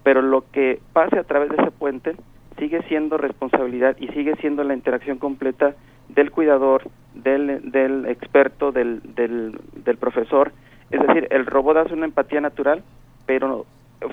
Pero 0.02 0.22
lo 0.22 0.44
que 0.50 0.80
pase 0.92 1.18
a 1.18 1.24
través 1.24 1.50
de 1.50 1.56
ese 1.62 1.70
puente 1.70 2.16
sigue 2.58 2.82
siendo 2.88 3.16
responsabilidad 3.16 3.96
y 3.98 4.08
sigue 4.08 4.34
siendo 4.36 4.64
la 4.64 4.74
interacción 4.74 5.18
completa 5.18 5.74
del 6.08 6.30
cuidador, 6.30 6.82
del, 7.14 7.70
del 7.70 8.06
experto, 8.06 8.72
del, 8.72 9.00
del, 9.14 9.58
del 9.84 9.96
profesor. 9.96 10.52
Es 10.90 11.00
decir, 11.06 11.28
el 11.30 11.46
robot 11.46 11.76
hace 11.78 11.94
una 11.94 12.06
empatía 12.06 12.40
natural, 12.40 12.82
pero 13.26 13.64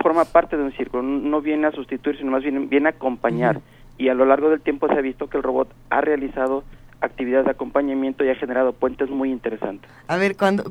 forma 0.02 0.26
parte 0.26 0.56
de 0.56 0.64
un 0.64 0.72
círculo, 0.74 1.04
no 1.04 1.42
viene 1.42 1.68
a 1.68 1.72
sustituir, 1.72 2.18
sino 2.18 2.32
más 2.32 2.44
bien 2.44 2.70
viene 2.70 2.90
a 2.90 2.92
acompañar. 2.92 3.60
Y 3.98 4.08
a 4.10 4.14
lo 4.14 4.26
largo 4.26 4.50
del 4.50 4.62
tiempo 4.62 4.88
se 4.88 4.94
ha 4.94 5.02
visto 5.02 5.28
que 5.28 5.38
el 5.38 5.44
robot 5.44 5.74
ha 5.90 6.02
realizado 6.02 6.64
actividades 7.02 7.46
de 7.46 7.52
acompañamiento 7.52 8.24
y 8.24 8.30
ha 8.30 8.36
generado 8.36 8.74
puentes 8.74 9.10
muy 9.10 9.32
interesantes. 9.32 9.90
A 10.08 10.18
ver, 10.18 10.36
cuando, 10.36 10.64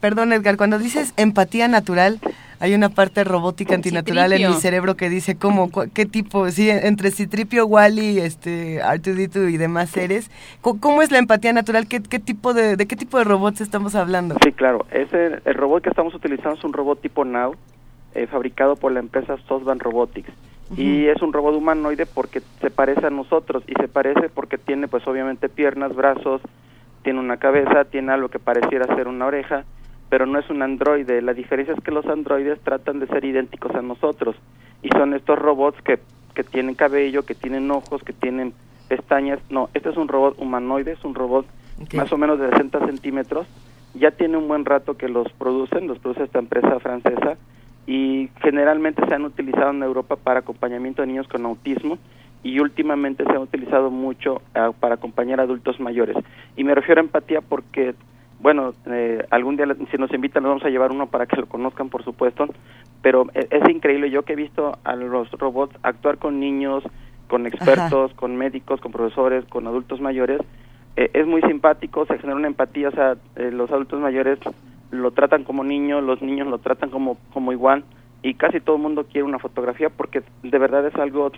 perdón 0.00 0.32
Edgar, 0.32 0.56
cuando 0.56 0.78
dices 0.78 1.12
empatía 1.16 1.68
natural, 1.68 2.20
hay 2.60 2.74
una 2.74 2.90
parte 2.90 3.24
robótica 3.24 3.74
antinatural 3.74 4.32
en 4.32 4.48
mi 4.48 4.54
cerebro 4.54 4.96
que 4.96 5.08
dice 5.08 5.36
cómo, 5.36 5.70
qué 5.92 6.06
tipo, 6.06 6.48
sí, 6.50 6.70
entre 6.70 7.10
Citripio, 7.10 7.66
Wally, 7.66 8.20
este, 8.20 8.80
R2D2 8.80 9.50
y 9.50 9.56
demás 9.56 9.90
seres, 9.90 10.30
¿cómo, 10.60 11.02
es 11.02 11.10
la 11.10 11.18
empatía 11.18 11.52
natural? 11.52 11.88
¿Qué, 11.88 12.00
qué 12.00 12.20
tipo 12.20 12.54
de, 12.54 12.76
de, 12.76 12.86
qué 12.86 12.94
tipo 12.94 13.18
de 13.18 13.24
robots 13.24 13.60
estamos 13.60 13.94
hablando? 13.96 14.36
Sí, 14.44 14.52
claro, 14.52 14.86
ese, 14.92 15.40
el 15.44 15.54
robot 15.54 15.82
que 15.82 15.90
estamos 15.90 16.14
utilizando 16.14 16.54
es 16.54 16.64
un 16.64 16.72
robot 16.72 17.00
tipo 17.00 17.24
Now, 17.24 17.56
eh, 18.14 18.26
fabricado 18.26 18.76
por 18.76 18.92
la 18.92 19.00
empresa 19.00 19.36
Sosban 19.48 19.80
Robotics. 19.80 20.30
Y 20.76 21.06
es 21.06 21.20
un 21.20 21.32
robot 21.32 21.54
humanoide 21.54 22.06
porque 22.06 22.40
se 22.60 22.70
parece 22.70 23.06
a 23.06 23.10
nosotros 23.10 23.62
y 23.66 23.74
se 23.74 23.88
parece 23.88 24.30
porque 24.30 24.56
tiene 24.56 24.88
pues 24.88 25.06
obviamente 25.06 25.50
piernas, 25.50 25.94
brazos, 25.94 26.40
tiene 27.02 27.20
una 27.20 27.36
cabeza, 27.36 27.84
tiene 27.84 28.12
algo 28.12 28.28
que 28.28 28.38
pareciera 28.38 28.94
ser 28.96 29.06
una 29.06 29.26
oreja, 29.26 29.64
pero 30.08 30.24
no 30.24 30.38
es 30.38 30.48
un 30.48 30.62
androide. 30.62 31.20
La 31.20 31.34
diferencia 31.34 31.74
es 31.74 31.84
que 31.84 31.90
los 31.90 32.06
androides 32.06 32.60
tratan 32.60 33.00
de 33.00 33.06
ser 33.08 33.24
idénticos 33.24 33.74
a 33.74 33.82
nosotros 33.82 34.36
y 34.82 34.88
son 34.88 35.12
estos 35.12 35.38
robots 35.38 35.80
que, 35.82 35.98
que 36.34 36.42
tienen 36.42 36.74
cabello, 36.74 37.24
que 37.24 37.34
tienen 37.34 37.70
ojos, 37.70 38.02
que 38.02 38.14
tienen 38.14 38.54
pestañas. 38.88 39.40
No, 39.50 39.68
este 39.74 39.90
es 39.90 39.96
un 39.96 40.08
robot 40.08 40.36
humanoide, 40.38 40.92
es 40.92 41.04
un 41.04 41.14
robot 41.14 41.46
más 41.94 42.10
o 42.12 42.16
menos 42.16 42.38
de 42.38 42.48
60 42.48 42.86
centímetros. 42.86 43.46
Ya 43.94 44.10
tiene 44.10 44.38
un 44.38 44.48
buen 44.48 44.64
rato 44.64 44.96
que 44.96 45.08
los 45.08 45.30
producen, 45.32 45.86
los 45.86 45.98
produce 45.98 46.24
esta 46.24 46.38
empresa 46.38 46.80
francesa 46.80 47.36
y 47.86 48.30
generalmente 48.40 49.04
se 49.06 49.14
han 49.14 49.24
utilizado 49.24 49.70
en 49.70 49.82
Europa 49.82 50.16
para 50.16 50.40
acompañamiento 50.40 51.02
de 51.02 51.08
niños 51.08 51.28
con 51.28 51.44
autismo 51.44 51.98
y 52.42 52.58
últimamente 52.60 53.24
se 53.24 53.30
han 53.30 53.38
utilizado 53.38 53.90
mucho 53.90 54.42
ah, 54.54 54.72
para 54.78 54.96
acompañar 54.96 55.40
a 55.40 55.44
adultos 55.44 55.78
mayores. 55.80 56.16
Y 56.56 56.64
me 56.64 56.74
refiero 56.74 57.00
a 57.00 57.04
empatía 57.04 57.40
porque, 57.40 57.94
bueno, 58.40 58.72
eh, 58.86 59.24
algún 59.30 59.56
día 59.56 59.66
si 59.90 59.96
nos 59.96 60.12
invitan 60.12 60.42
nos 60.42 60.50
vamos 60.50 60.64
a 60.64 60.70
llevar 60.70 60.90
uno 60.90 61.06
para 61.06 61.26
que 61.26 61.36
lo 61.36 61.46
conozcan, 61.46 61.88
por 61.88 62.04
supuesto, 62.04 62.46
pero 63.00 63.26
e, 63.34 63.46
es, 63.50 63.68
increíble 63.68 64.10
yo 64.10 64.22
que 64.22 64.32
he 64.32 64.36
visto 64.36 64.78
a 64.84 64.96
los 64.96 65.30
robots 65.32 65.76
actuar 65.82 66.18
con 66.18 66.40
niños, 66.40 66.84
con 67.28 67.46
expertos, 67.46 68.12
con 68.14 68.36
médicos, 68.36 68.80
con 68.80 68.92
profesores, 68.92 69.44
con 69.46 69.66
adultos 69.66 70.00
mayores, 70.00 70.40
eh, 70.96 71.10
es 71.14 71.26
muy 71.26 71.40
simpático, 71.42 72.04
se 72.06 72.18
genera 72.18 72.36
una 72.36 72.48
empatía, 72.48 72.88
o 72.88 72.92
sea, 72.92 73.16
eh, 73.36 73.50
los 73.50 73.70
adultos 73.70 74.00
mayores 74.00 74.38
lo 74.92 75.10
tratan 75.10 75.42
como 75.42 75.64
niño, 75.64 76.00
los 76.00 76.22
niños 76.22 76.46
lo 76.46 76.58
tratan 76.58 76.90
como, 76.90 77.16
como 77.32 77.50
igual 77.50 77.82
y 78.22 78.34
casi 78.34 78.60
todo 78.60 78.76
el 78.76 78.82
mundo 78.82 79.04
quiere 79.10 79.24
una 79.24 79.38
fotografía 79.38 79.88
porque 79.90 80.22
de 80.42 80.58
verdad 80.58 80.86
es 80.86 80.94
algo 80.94 81.32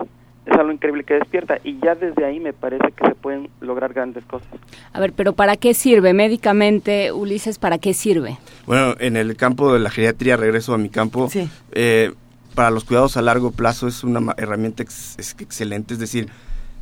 es 0.45 0.59
algo 0.59 0.73
increíble 0.73 1.05
que 1.05 1.15
despierta 1.15 1.59
y 1.65 1.79
ya 1.81 1.95
desde 1.95 2.25
ahí 2.27 2.39
me 2.39 2.53
parece 2.53 2.93
que 2.93 3.07
se 3.07 3.15
pueden 3.15 3.49
lograr 3.61 3.95
grandes 3.95 4.25
cosas. 4.27 4.49
A 4.93 5.01
ver, 5.01 5.15
pero 5.15 5.33
¿para 5.33 5.57
qué 5.57 5.73
sirve 5.73 6.13
médicamente, 6.13 7.13
Ulises? 7.13 7.59
¿Para 7.59 7.79
qué 7.79 7.95
sirve? 7.95 8.37
Bueno, 8.67 8.95
en 8.99 9.17
el 9.17 9.37
campo 9.37 9.73
de 9.73 9.79
la 9.79 9.89
geriatría, 9.89 10.37
regreso 10.37 10.75
a 10.75 10.79
mi 10.79 10.91
campo, 10.91 11.31
eh, 11.73 12.13
para 12.55 12.71
los 12.71 12.85
cuidados 12.85 13.17
a 13.17 13.23
largo 13.23 13.53
plazo 13.53 13.87
es 13.89 14.05
una 14.05 14.35
herramienta 14.37 14.83
excelente, 14.83 15.95
es 15.95 16.01
decir, 16.01 16.29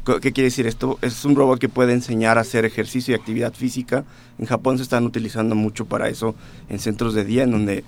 ¿Qué 0.05 0.33
quiere 0.33 0.47
decir 0.49 0.67
esto? 0.67 0.99
Es 1.01 1.25
un 1.25 1.37
robot 1.37 1.61
que 1.61 1.69
puede 1.69 1.93
enseñar 1.93 2.37
a 2.37 2.41
hacer 2.41 2.65
ejercicio 2.65 3.13
y 3.13 3.19
actividad 3.19 3.55
física. 3.55 4.05
En 4.39 4.47
Japón 4.47 4.77
se 4.77 4.83
están 4.83 5.05
utilizando 5.05 5.55
mucho 5.55 5.85
para 5.85 6.09
eso 6.09 6.35
en 6.69 6.81
centros 6.81 7.15
de 7.15 7.25
día, 7.25 7.45
en 7.45 7.53
donde, 7.53 7.85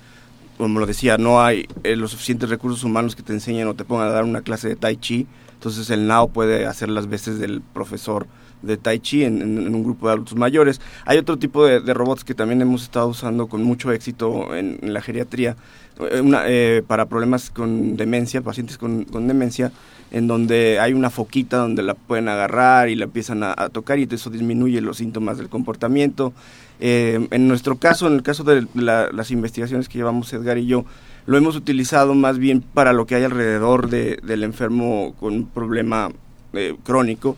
como 0.57 0.79
lo 0.79 0.85
decía, 0.85 1.17
no 1.17 1.41
hay 1.41 1.67
eh, 1.83 1.97
los 1.97 2.11
suficientes 2.11 2.49
recursos 2.49 2.85
humanos 2.85 3.17
que 3.17 3.23
te 3.23 3.33
enseñen 3.33 3.67
o 3.67 3.73
te 3.73 3.83
pongan 3.83 4.07
a 4.07 4.11
dar 4.11 4.23
una 4.23 4.41
clase 4.41 4.69
de 4.69 4.77
tai 4.77 4.95
chi. 4.95 5.27
Entonces 5.55 5.89
el 5.89 6.07
Nao 6.07 6.29
puede 6.29 6.65
hacer 6.65 6.87
las 6.87 7.07
veces 7.07 7.37
del 7.37 7.61
profesor 7.61 8.27
de 8.61 8.77
Tai 8.77 8.99
Chi 8.99 9.23
en, 9.23 9.41
un 9.43 9.83
grupo 9.83 10.07
de 10.07 10.13
adultos 10.13 10.35
mayores. 10.35 10.81
Hay 11.05 11.17
otro 11.17 11.37
tipo 11.37 11.65
de, 11.65 11.93
robots 11.93 12.23
que 12.23 12.33
también 12.33 12.61
hemos 12.61 12.83
estado 12.83 13.07
usando 13.07 13.47
con 13.47 13.63
mucho 13.63 13.91
éxito 13.91 14.55
en, 14.55 14.79
la 14.81 15.01
geriatría 15.01 15.55
eh, 15.99 16.21
eh, 16.47 16.83
para 16.85 17.05
problemas 17.05 17.49
con 17.49 17.95
demencia, 17.95 18.41
pacientes 18.41 18.77
con, 18.77 19.05
con 19.05 19.27
demencia 19.27 19.71
en 20.11 20.27
donde 20.27 20.79
hay 20.79 20.93
una 20.93 21.09
foquita 21.09 21.57
donde 21.57 21.83
la 21.83 21.93
pueden 21.93 22.29
agarrar 22.29 22.89
y 22.89 22.95
la 22.95 23.05
empiezan 23.05 23.43
a, 23.43 23.55
tocar 23.69 23.99
y 23.99 24.07
eso 24.09 24.29
disminuye 24.29 24.81
los 24.81 24.97
síntomas 24.97 25.37
del 25.37 25.49
comportamiento. 25.49 26.33
Eh, 26.79 27.27
en 27.31 27.47
nuestro 27.47 27.77
caso, 27.77 28.07
en 28.07 28.13
el 28.13 28.23
caso 28.23 28.43
de 28.43 28.67
las 28.75 29.31
investigaciones 29.31 29.89
que 29.89 29.97
llevamos 29.97 30.31
Edgar 30.33 30.57
y 30.57 30.67
yo, 30.67 30.85
lo 31.25 31.37
hemos 31.37 31.55
utilizado 31.55 32.13
más 32.13 32.37
bien 32.37 32.61
para 32.61 32.93
lo 32.93 33.05
que 33.05 33.15
hay 33.15 33.23
alrededor 33.23 33.89
del 33.89 34.43
enfermo 34.43 35.15
con 35.19 35.33
un 35.33 35.47
problema 35.47 36.11
eh, 36.53 36.75
crónico. 36.83 37.35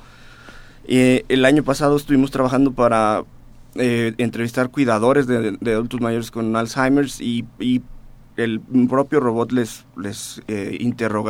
Eh, 0.88 1.25
el 1.30 1.45
año 1.45 1.63
pasado 1.63 1.95
estuvimos 1.95 2.32
trabajando 2.32 2.73
para 2.73 3.23
entrevistar 3.80 4.71
cuidadores 4.71 5.27
de, 5.27 5.56
adultos 5.71 6.01
mayores 6.01 6.32
con 6.32 6.56
Alzheimer's 6.56 7.21
y 7.21 7.45
el 8.38 8.62
propio 8.88 9.19
robot 9.19 9.52
les, 9.52 9.86
les 9.97 10.41
eh, 10.47 10.78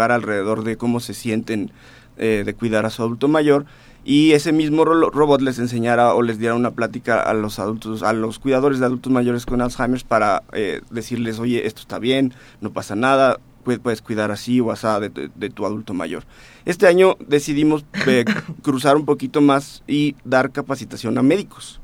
alrededor 0.09 0.63
de 0.63 0.77
cómo 0.77 0.99
se 0.99 1.13
sienten 1.13 1.71
eh, 2.17 2.43
de 2.45 2.53
cuidar 2.53 2.85
a 2.85 2.89
su 2.89 3.01
adulto 3.01 3.27
mayor 3.27 3.65
y 4.03 4.31
ese 4.31 4.53
mismo 4.53 4.85
robot 4.85 5.41
les 5.41 5.59
enseñara 5.59 6.13
o 6.13 6.21
les 6.21 6.39
diera 6.39 6.55
una 6.55 6.71
plática 6.71 7.21
a 7.21 7.33
los 7.33 7.59
adultos, 7.59 8.03
a 8.03 8.13
los 8.13 8.39
cuidadores 8.39 8.79
de 8.79 8.85
adultos 8.85 9.11
mayores 9.11 9.45
con 9.45 9.61
Alzheimer 9.61 10.01
para 10.07 10.43
eh, 10.53 10.81
decirles, 10.89 11.39
oye, 11.39 11.67
esto 11.67 11.81
está 11.81 11.99
bien, 11.99 12.33
no 12.61 12.71
pasa 12.71 12.95
nada, 12.95 13.39
puedes 13.63 14.01
cuidar 14.01 14.31
así 14.31 14.61
o 14.61 14.71
así 14.71 14.87
de, 15.01 15.29
de, 15.35 15.49
tu 15.49 15.65
adulto 15.65 15.93
mayor. 15.93 16.23
Este 16.63 16.87
año 16.87 17.17
decidimos 17.27 17.83
cruzar 18.61 18.95
un 18.95 19.05
poquito 19.05 19.41
más 19.41 19.83
y 19.87 20.15
dar 20.23 20.51
capacitación 20.51 21.17
a 21.17 21.21
médicos. 21.21 21.81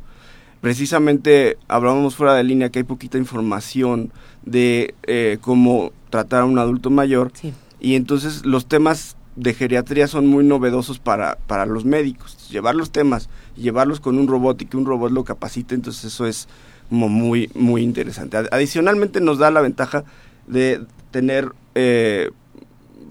Precisamente 0.63 1.57
hablábamos 1.67 2.15
fuera 2.15 2.35
de 2.35 2.43
línea 2.45 2.69
que 2.69 2.79
hay 2.79 2.83
poquita 2.83 3.17
información 3.17 4.13
de 4.45 4.95
eh, 5.03 5.37
cómo 5.41 5.91
tratar 6.09 6.43
a 6.43 6.45
un 6.45 6.57
adulto 6.57 6.89
mayor. 6.89 7.33
Y 7.81 7.95
entonces 7.95 8.45
los 8.45 8.65
temas 8.65 9.17
de 9.35 9.53
geriatría 9.53 10.07
son 10.07 10.25
muy 10.25 10.45
novedosos 10.45 10.99
para, 10.99 11.37
para 11.47 11.65
los 11.65 11.83
médicos. 11.83 12.47
Llevar 12.49 12.75
los 12.75 12.91
temas 12.91 13.27
llevarlos 13.57 13.99
con 13.99 14.17
un 14.17 14.25
robot 14.25 14.61
y 14.61 14.65
que 14.67 14.77
un 14.77 14.85
robot 14.85 15.11
lo 15.11 15.25
capacite, 15.25 15.75
entonces 15.75 16.05
eso 16.05 16.25
es 16.25 16.47
muy, 16.89 17.51
muy 17.55 17.81
interesante. 17.81 18.37
Adicionalmente 18.49 19.19
nos 19.19 19.39
da 19.39 19.51
la 19.51 19.59
ventaja 19.59 20.05
de 20.47 20.85
tener 21.11 21.51
eh, 21.75 22.31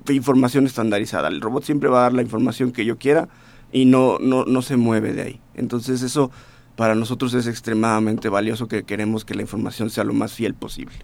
información 0.08 0.64
estandarizada. 0.64 1.28
El 1.28 1.42
robot 1.42 1.64
siempre 1.64 1.90
va 1.90 1.98
a 1.98 2.02
dar 2.04 2.14
la 2.14 2.22
información 2.22 2.72
que 2.72 2.86
yo 2.86 2.96
quiera 2.96 3.28
y 3.72 3.84
no, 3.84 4.18
no, 4.20 4.46
no 4.46 4.62
se 4.62 4.78
mueve 4.78 5.12
de 5.12 5.20
ahí. 5.20 5.40
Entonces 5.54 6.00
eso 6.00 6.30
para 6.76 6.94
nosotros 6.94 7.35
es 7.35 7.46
extremadamente 7.46 8.28
valioso 8.28 8.68
que 8.68 8.85
queremos 8.85 9.24
que 9.24 9.35
la 9.35 9.42
información 9.42 9.90
sea 9.90 10.04
lo 10.04 10.14
más 10.14 10.32
fiel 10.32 10.54
posible. 10.54 10.94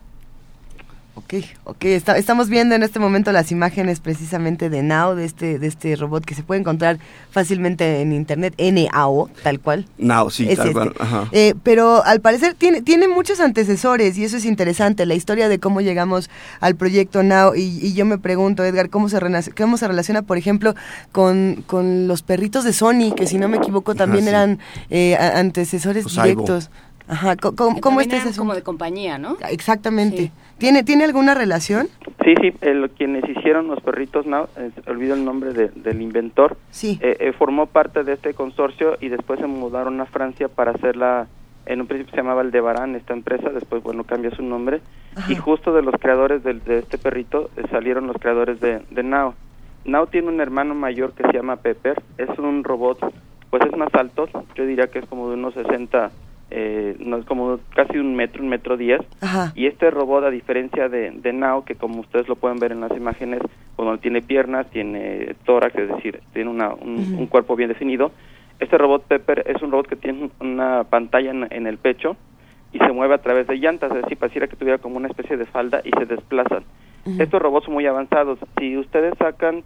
Ok, 1.19 1.35
ok, 1.65 1.85
estamos 1.85 2.49
viendo 2.49 2.77
en 2.77 2.85
este 2.85 3.01
momento 3.01 3.33
las 3.33 3.51
imágenes 3.51 3.99
precisamente 3.99 4.71
de 4.71 4.85
Nao, 4.85 5.17
de 5.17 5.25
este, 5.25 5.59
de 5.59 5.67
este 5.67 5.97
robot 5.97 6.25
que 6.25 6.37
se 6.37 6.45
puede 6.45 6.61
encontrar 6.61 7.01
fácilmente 7.33 8.01
en 8.01 8.13
internet, 8.13 8.55
NAO, 8.57 9.29
tal 9.43 9.59
cual. 9.59 9.85
Nao, 9.99 10.31
sí, 10.31 10.49
tal 10.55 10.73
cual. 10.73 10.95
Eh, 11.33 11.55
pero 11.65 12.05
al 12.05 12.21
parecer 12.21 12.55
tiene, 12.55 12.83
tiene 12.83 13.09
muchos 13.09 13.41
antecesores 13.41 14.17
y 14.17 14.23
eso 14.23 14.37
es 14.37 14.45
interesante, 14.45 15.07
la 15.07 15.15
historia 15.15 15.49
de 15.49 15.59
cómo 15.59 15.81
llegamos 15.81 16.31
al 16.61 16.77
proyecto 16.77 17.25
Nao. 17.25 17.57
Y, 17.57 17.93
yo 17.95 18.05
me 18.05 18.19
pregunto, 18.19 18.65
Edgar, 18.65 18.89
¿cómo 18.89 19.09
se, 19.09 19.19
cómo 19.57 19.77
se 19.77 19.89
relaciona, 19.89 20.23
por 20.23 20.39
ejemplo, 20.39 20.77
con, 21.11 21.65
con 21.67 22.07
los 22.07 22.23
perritos 22.23 22.63
de 22.63 22.73
Sony, 22.73 23.13
que 23.17 23.27
si 23.27 23.39
no 23.39 23.49
me 23.49 23.57
equivoco 23.57 23.97
también 23.97 24.29
eran 24.29 24.61
eh, 24.89 25.17
antecesores 25.17 26.05
directos? 26.07 26.71
Ajá, 27.09 27.37
¿cómo, 27.37 28.01
este 28.01 28.17
es 28.17 28.37
como 28.37 28.55
de 28.55 28.63
compañía, 28.63 29.17
¿no? 29.17 29.39
Exactamente. 29.51 30.31
¿Tiene, 30.59 30.85
¿Tiene 30.85 31.05
alguna 31.05 31.35
relación? 31.35 31.89
Sí, 32.23 32.35
sí, 32.41 32.53
quienes 32.99 33.25
hicieron 33.29 33.69
los 33.69 33.81
perritos 33.81 34.27
Now, 34.27 34.49
eh, 34.59 34.71
olvido 34.87 35.15
el 35.15 35.25
nombre 35.25 35.53
del 35.55 36.03
inventor, 36.03 36.59
sí. 36.71 36.99
Eh, 37.01 37.17
eh, 37.21 37.33
formó 37.33 37.67
parte 37.67 38.05
de 38.05 38.13
este 38.13 38.35
consorcio 38.35 38.99
y 39.01 39.09
después 39.09 39.41
se 39.41 39.47
mudaron 39.47 40.01
a 40.01 40.07
Francia 40.07 40.49
para 40.49 40.73
hacerla, 40.73 41.29
en 41.65 41.81
un 41.81 41.87
principio 41.87 42.11
se 42.11 42.19
llamaba 42.19 42.43
Aldebarán 42.43 42.95
esta 42.95 43.15
empresa, 43.15 43.49
después 43.51 43.83
bueno 43.83 44.05
cambió 44.05 44.31
su 44.33 44.43
nombre 44.43 44.81
y 45.29 45.37
justo 45.37 45.73
de 45.73 45.83
los 45.83 45.95
creadores 45.99 46.43
de, 46.45 46.61
este 46.79 46.99
perrito 46.99 47.51
salieron 47.71 48.07
los 48.07 48.17
creadores 48.17 48.61
de, 48.61 48.83
de 48.91 49.03
Now. 49.03 49.35
Now 49.85 50.07
tiene 50.09 50.29
un 50.29 50.41
hermano 50.41 50.75
mayor 50.75 51.13
que 51.13 51.23
se 51.23 51.33
llama 51.33 51.57
Pepper, 51.57 52.03
es 52.19 52.39
un 52.39 52.65
robot, 52.65 52.99
pues 53.49 53.63
es 53.65 53.77
más 53.77 53.95
alto, 53.95 54.29
yo 54.55 54.67
diría 54.67 54.89
que 54.89 54.99
es 54.99 55.07
como 55.07 55.29
de 55.29 55.35
unos 55.35 55.55
60 55.55 56.11
eh, 56.51 56.97
no 56.99 57.19
es 57.19 57.27
como 57.27 57.61
casi 57.75 57.99
un 57.99 58.15
metro, 58.17 58.43
un 58.43 58.49
metro 58.49 58.77
diez. 58.77 59.01
Y 59.55 59.67
este 59.67 59.91
robot, 59.91 60.25
a 60.25 60.31
diferencia 60.31 60.89
de, 60.89 61.11
de 61.11 61.33
Now, 61.33 61.65
que 61.65 61.75
como 61.75 62.01
ustedes 62.01 62.29
lo 62.29 62.37
pueden 62.37 62.59
ver 62.59 62.73
en 62.73 62.81
las 62.81 62.93
imágenes, 62.93 63.41
cuando 63.77 63.99
tiene 63.99 64.23
piernas, 64.23 64.67
tiene 64.71 65.37
tórax, 65.45 65.77
es 65.77 65.89
decir, 65.89 66.21
tiene 66.33 66.51
una, 66.51 66.75
un, 66.75 67.27
cuerpo 67.27 67.55
bien 67.55 67.69
definido. 67.69 68.11
Este 68.59 68.77
robot 68.77 69.05
Pepper 69.05 69.45
es 69.47 69.63
un 69.63 69.71
robot 69.71 69.87
que 69.87 69.97
tiene 69.97 70.31
una 70.41 70.85
pantalla 70.85 71.31
en, 71.31 71.67
el 71.67 71.79
pecho 71.79 72.17
y 72.73 72.79
se 72.79 72.93
mueve 72.93 73.15
a 73.15 73.19
través 73.19 73.47
de 73.47 73.57
llantas, 73.57 73.93
es 73.93 74.03
decir, 74.03 74.19
pareciera 74.19 74.49
que 74.49 74.57
tuviera 74.57 74.79
como 74.79 74.97
una 74.97 75.09
especie 75.09 75.37
de 75.37 75.47
falda 75.47 75.81
y 75.85 75.91
se 75.91 76.07
desplazan. 76.07 76.65
Estos 77.19 77.41
robots 77.41 77.67
son 77.67 77.75
muy 77.75 77.87
avanzados. 77.87 78.39
Si 78.59 78.77
ustedes 78.77 79.15
sacan 79.19 79.63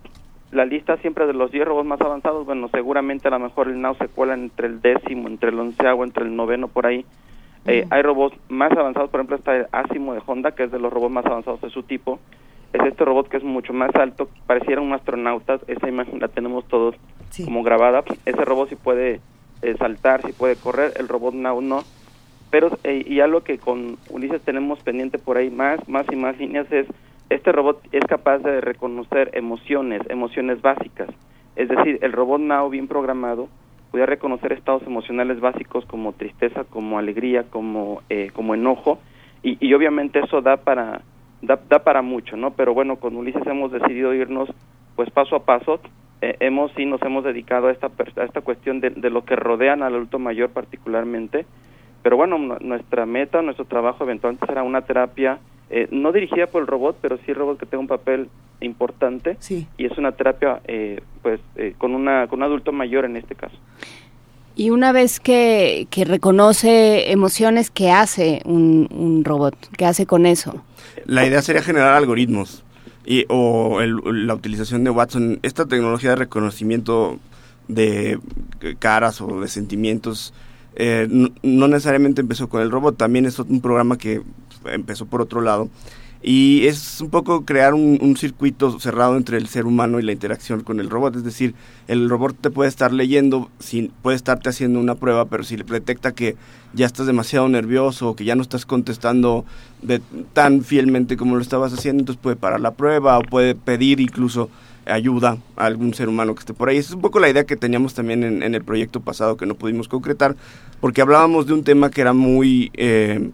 la 0.53 0.67
lista 0.67 0.99
siempre 0.99 1.27
de 1.27 1.33
los 1.33 1.51
10 1.51 1.65
robots 1.65 1.87
más 1.87 2.01
avanzados, 2.01 2.45
bueno, 2.45 2.69
seguramente 2.69 3.27
a 3.29 3.31
lo 3.31 3.39
mejor 3.39 3.69
el 3.69 3.81
NAO 3.81 3.95
se 3.95 4.09
cuela 4.09 4.35
entre 4.35 4.67
el 4.67 4.83
décimo, 4.83 5.27
entre 5.27 5.49
el 5.49 5.59
onceavo, 5.59 6.05
entre 6.05 6.25
el 6.25 6.37
noveno, 6.37 6.69
por 6.69 6.87
ahí. 6.87 7.05
Eh, 7.65 7.87
hay 7.91 8.03
robots 8.03 8.37
más 8.49 8.71
avanzados, 8.73 9.11
por 9.11 9.21
ejemplo 9.21 9.37
está 9.37 9.57
el 9.57 9.67
Asimo 9.73 10.13
de 10.13 10.23
Honda, 10.27 10.53
que 10.53 10.65
es 10.65 10.71
de 10.71 10.79
los 10.79 10.93
robots 10.93 11.13
más 11.13 11.27
avanzados 11.27 11.63
de 11.63 11.71
su 11.71 11.83
tipo. 11.85 12.21
Es 12.75 12.85
este 12.85 13.05
robot 13.05 13.29
que 13.29 13.39
es 13.39 13.45
mucho 13.45 13.73
más 13.73 13.95
alto, 13.95 14.29
pareciera 14.47 14.81
un 14.83 14.93
astronauta, 14.93 15.59
esa 15.67 15.89
imagen 15.89 16.21
la 16.21 16.29
tenemos 16.29 16.67
todos 16.67 16.97
como 17.45 17.63
grabada. 17.63 18.05
Ese 18.27 18.45
robot 18.45 18.69
sí 18.69 18.77
puede 18.77 19.21
eh, 19.63 19.75
saltar, 19.79 20.23
sí 20.23 20.33
puede 20.33 20.57
correr, 20.57 20.93
el 20.97 21.09
robot 21.09 21.35
NAO 21.35 21.63
no. 21.63 21.83
Pero, 22.51 22.77
eh, 22.85 23.03
y 23.07 23.21
algo 23.21 23.41
que 23.41 23.57
con 23.57 23.97
Ulises 24.11 24.43
tenemos 24.43 24.81
pendiente 24.81 25.17
por 25.19 25.39
ahí 25.39 25.49
más, 25.49 25.89
más 25.89 26.05
y 26.13 26.17
más 26.17 26.37
líneas 26.37 26.71
es, 26.71 26.87
este 27.35 27.53
robot 27.53 27.83
es 27.93 28.05
capaz 28.05 28.39
de 28.39 28.61
reconocer 28.61 29.31
emociones, 29.35 30.03
emociones 30.09 30.61
básicas. 30.63 31.09
Es 31.57 31.69
decir, 31.69 31.99
el 32.03 32.13
robot 32.13 32.41
NAO 32.41 32.71
bien 32.71 32.89
programado 32.89 33.49
puede 33.91 34.07
reconocer 34.07 34.53
estados 34.53 34.83
emocionales 34.87 35.41
básicos 35.41 35.85
como 35.87 36.13
tristeza, 36.13 36.65
como 36.65 36.99
alegría, 36.99 37.45
como, 37.51 38.03
eh, 38.09 38.31
como 38.33 38.55
enojo, 38.55 38.99
y, 39.45 39.75
obviamente 39.75 40.21
eso 40.21 40.41
da 40.41 40.57
para, 40.59 41.03
da, 41.41 41.59
da, 41.69 41.81
para 41.81 42.01
mucho, 42.01 42.37
¿no? 42.37 42.53
Pero 42.53 42.75
bueno, 42.75 42.97
con 42.97 43.17
Ulises 43.17 43.45
hemos 43.45 43.73
decidido 43.73 44.15
irnos 44.15 44.49
pues 44.95 45.11
paso 45.11 45.35
a 45.35 45.45
paso, 45.45 45.81
eh, 46.21 46.37
hemos 46.39 46.71
sí 46.77 46.87
nos 46.87 47.03
hemos 47.03 47.25
dedicado 47.25 47.67
a 47.67 47.73
esta, 47.73 47.89
a 47.89 48.25
esta 48.25 48.41
cuestión 48.43 48.81
de, 48.81 48.91
de, 48.91 49.11
lo 49.11 49.25
que 49.25 49.35
rodean 49.35 49.83
al 49.83 49.95
adulto 49.95 50.21
mayor 50.21 50.51
particularmente, 50.51 51.45
pero 52.03 52.17
bueno, 52.17 52.39
nuestra 52.61 53.07
meta, 53.07 53.43
nuestro 53.43 53.65
trabajo 53.65 54.05
eventualmente 54.05 54.47
será 54.47 54.63
una 54.63 54.83
terapia 54.83 55.39
eh, 55.75 55.89
no 55.91 56.13
dirigida 56.13 56.47
por 56.49 56.61
el 56.61 56.69
robot, 56.69 56.99
pero 57.01 57.17
sí 57.17 57.25
el 57.29 57.37
robot 57.37 57.59
que 57.59 57.65
tenga 57.65 57.81
un 57.81 57.89
papel 57.89 58.29
importante 58.61 59.37
sí. 59.41 59.67
y 59.79 59.87
es 59.87 59.97
una 59.97 60.13
terapia 60.13 60.61
eh, 60.67 61.01
pues 61.23 61.41
eh, 61.57 61.75
con 61.79 61.95
una 61.95 62.27
con 62.29 62.41
un 62.41 62.45
adulto 62.45 62.73
mayor 62.73 63.07
en 63.07 63.17
este 63.17 63.35
caso. 63.35 63.57
Y 64.55 64.69
una 64.69 64.93
vez 64.93 65.19
que, 65.19 65.87
que 65.89 66.05
reconoce 66.05 67.11
emociones, 67.11 67.71
¿qué 67.71 67.91
hace 67.91 68.43
un, 68.45 68.87
un, 68.93 69.25
robot? 69.25 69.57
¿Qué 69.79 69.87
hace 69.87 70.05
con 70.05 70.27
eso? 70.27 70.63
La 71.07 71.25
idea 71.25 71.41
sería 71.41 71.63
generar 71.63 71.95
algoritmos 71.95 72.63
y, 73.07 73.25
o 73.31 73.81
el, 73.81 74.27
la 74.27 74.35
utilización 74.35 74.85
de 74.85 74.91
Watson. 74.91 75.41
Esta 75.43 75.67
tecnología 75.67 76.11
de 76.11 76.17
reconocimiento 76.17 77.19
de 77.69 78.19
caras 78.79 79.23
o 79.23 79.41
de 79.41 79.49
sentimientos 79.49 80.35
eh, 80.77 81.07
no, 81.11 81.31
no, 81.43 81.69
necesariamente 81.69 82.21
empezó 82.21 82.49
con 82.49 82.63
el 82.63 82.71
robot, 82.71 82.97
también 82.97 83.27
es 83.27 83.39
un 83.39 83.61
programa 83.61 83.99
que 83.99 84.23
empezó 84.65 85.07
por 85.07 85.21
otro 85.21 85.41
lado. 85.41 85.69
Y 86.25 86.69
es 86.69 87.01
un 87.01 87.11
poco 87.11 87.45
crear 87.45 87.75
un, 87.75 88.17
circuito 88.17 88.79
cerrado 88.79 89.17
entre 89.17 89.39
el 89.39 89.49
ser 89.49 89.67
humano 89.67 89.99
y 89.99 90.05
la 90.05 90.13
interacción 90.13 90.63
con 90.63 90.79
el 90.79 90.89
robot. 90.89 91.17
Es 91.17 91.25
decir, 91.25 91.55
el 91.89 92.09
robot 92.09 92.37
te 92.41 92.51
puede 92.51 92.69
estar 92.69 92.93
leyendo, 92.93 93.51
puede 94.03 94.17
estarte 94.17 94.49
haciendo 94.49 94.79
una 94.79 94.95
prueba, 94.95 95.25
pero 95.25 95.43
si 95.43 95.57
le 95.57 95.65
detecta 95.65 96.13
que 96.13 96.37
ya 96.75 96.87
estás 96.87 97.07
demasiado 97.07 97.49
nervioso 97.49 98.11
o 98.11 98.17
que 98.17 98.25
ya 98.25 98.37
no 98.37 98.43
estás 98.43 98.67
contestando 98.67 99.45
de, 99.83 100.01
tan 100.33 100.63
fielmente 100.63 101.17
como 101.17 101.35
lo 101.35 101.43
estabas 101.43 101.73
haciendo, 101.73 102.03
entonces 102.03 102.23
puede 102.23 102.37
parar 102.37 102.61
la 102.61 102.71
prueba 102.71 103.19
o 103.19 103.23
puede 103.23 103.57
pedir 103.57 103.99
incluso 104.01 104.49
ayuda 104.87 105.39
a 105.57 105.67
algún 105.67 105.95
ser 105.95 106.09
humano 106.09 106.35
que 106.35 106.41
esté 106.41 106.55
por 106.55 106.69
ahí. 106.69 106.77
Esa 106.79 106.91
es 106.91 106.95
un 106.95 107.01
poco 107.01 107.21
la 107.21 107.29
idea 107.29 107.45
que 107.45 107.57
teníamos 107.57 107.95
también 107.95 108.23
en, 108.25 108.43
en, 108.43 108.55
el 108.55 108.65
proyecto 108.65 109.01
pasado 109.01 109.37
que 109.37 109.47
no 109.47 109.55
pudimos 109.55 109.89
concretar, 109.89 110.37
porque 110.81 111.03
hablábamos 111.03 111.47
de 111.47 111.55
un 111.55 111.65
tema 111.65 111.91
que 111.91 112.01
era 112.01 112.13
muy... 112.13 112.71
Eh, 112.75 113.31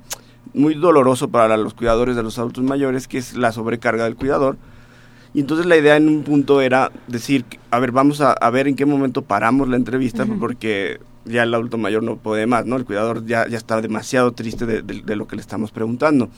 muy 0.54 0.74
doloroso 0.74 1.28
para 1.28 1.56
los 1.56 1.74
cuidadores 1.74 2.16
de 2.16 2.22
los 2.22 2.38
adultos 2.38 2.64
mayores, 2.64 3.06
que 3.06 3.18
es 3.18 3.36
la 3.36 3.52
sobrecarga 3.52 4.04
del 4.04 4.16
cuidador. 4.16 4.56
Y 5.34 5.40
entonces 5.40 5.66
la 5.66 5.76
idea 5.76 5.96
en 5.96 6.08
un 6.08 6.22
punto 6.22 6.60
era 6.60 6.90
decir, 7.06 7.44
a 7.70 7.78
ver, 7.78 7.92
vamos 7.92 8.20
a, 8.20 8.32
a 8.32 8.50
ver 8.50 8.66
en 8.66 8.74
qué 8.74 8.86
momento 8.86 9.22
paramos 9.22 9.68
la 9.68 9.76
entrevista, 9.76 10.24
uh 10.24 10.26
-huh. 10.26 10.38
porque 10.38 11.00
ya 11.26 11.42
el 11.42 11.54
adulto 11.54 11.76
mayor 11.76 12.02
no 12.02 12.16
puede 12.16 12.46
más, 12.46 12.64
¿no? 12.64 12.76
El 12.76 12.84
cuidador 12.84 13.24
ya, 13.26 13.46
ya 13.46 13.58
está 13.58 13.80
demasiado 13.80 14.32
triste 14.32 14.64
de, 14.66 14.82
de, 14.82 15.02
de, 15.02 15.16
lo 15.16 15.28
que 15.28 15.36
le 15.36 15.42
estamos 15.42 15.70
preguntando. 15.70 16.30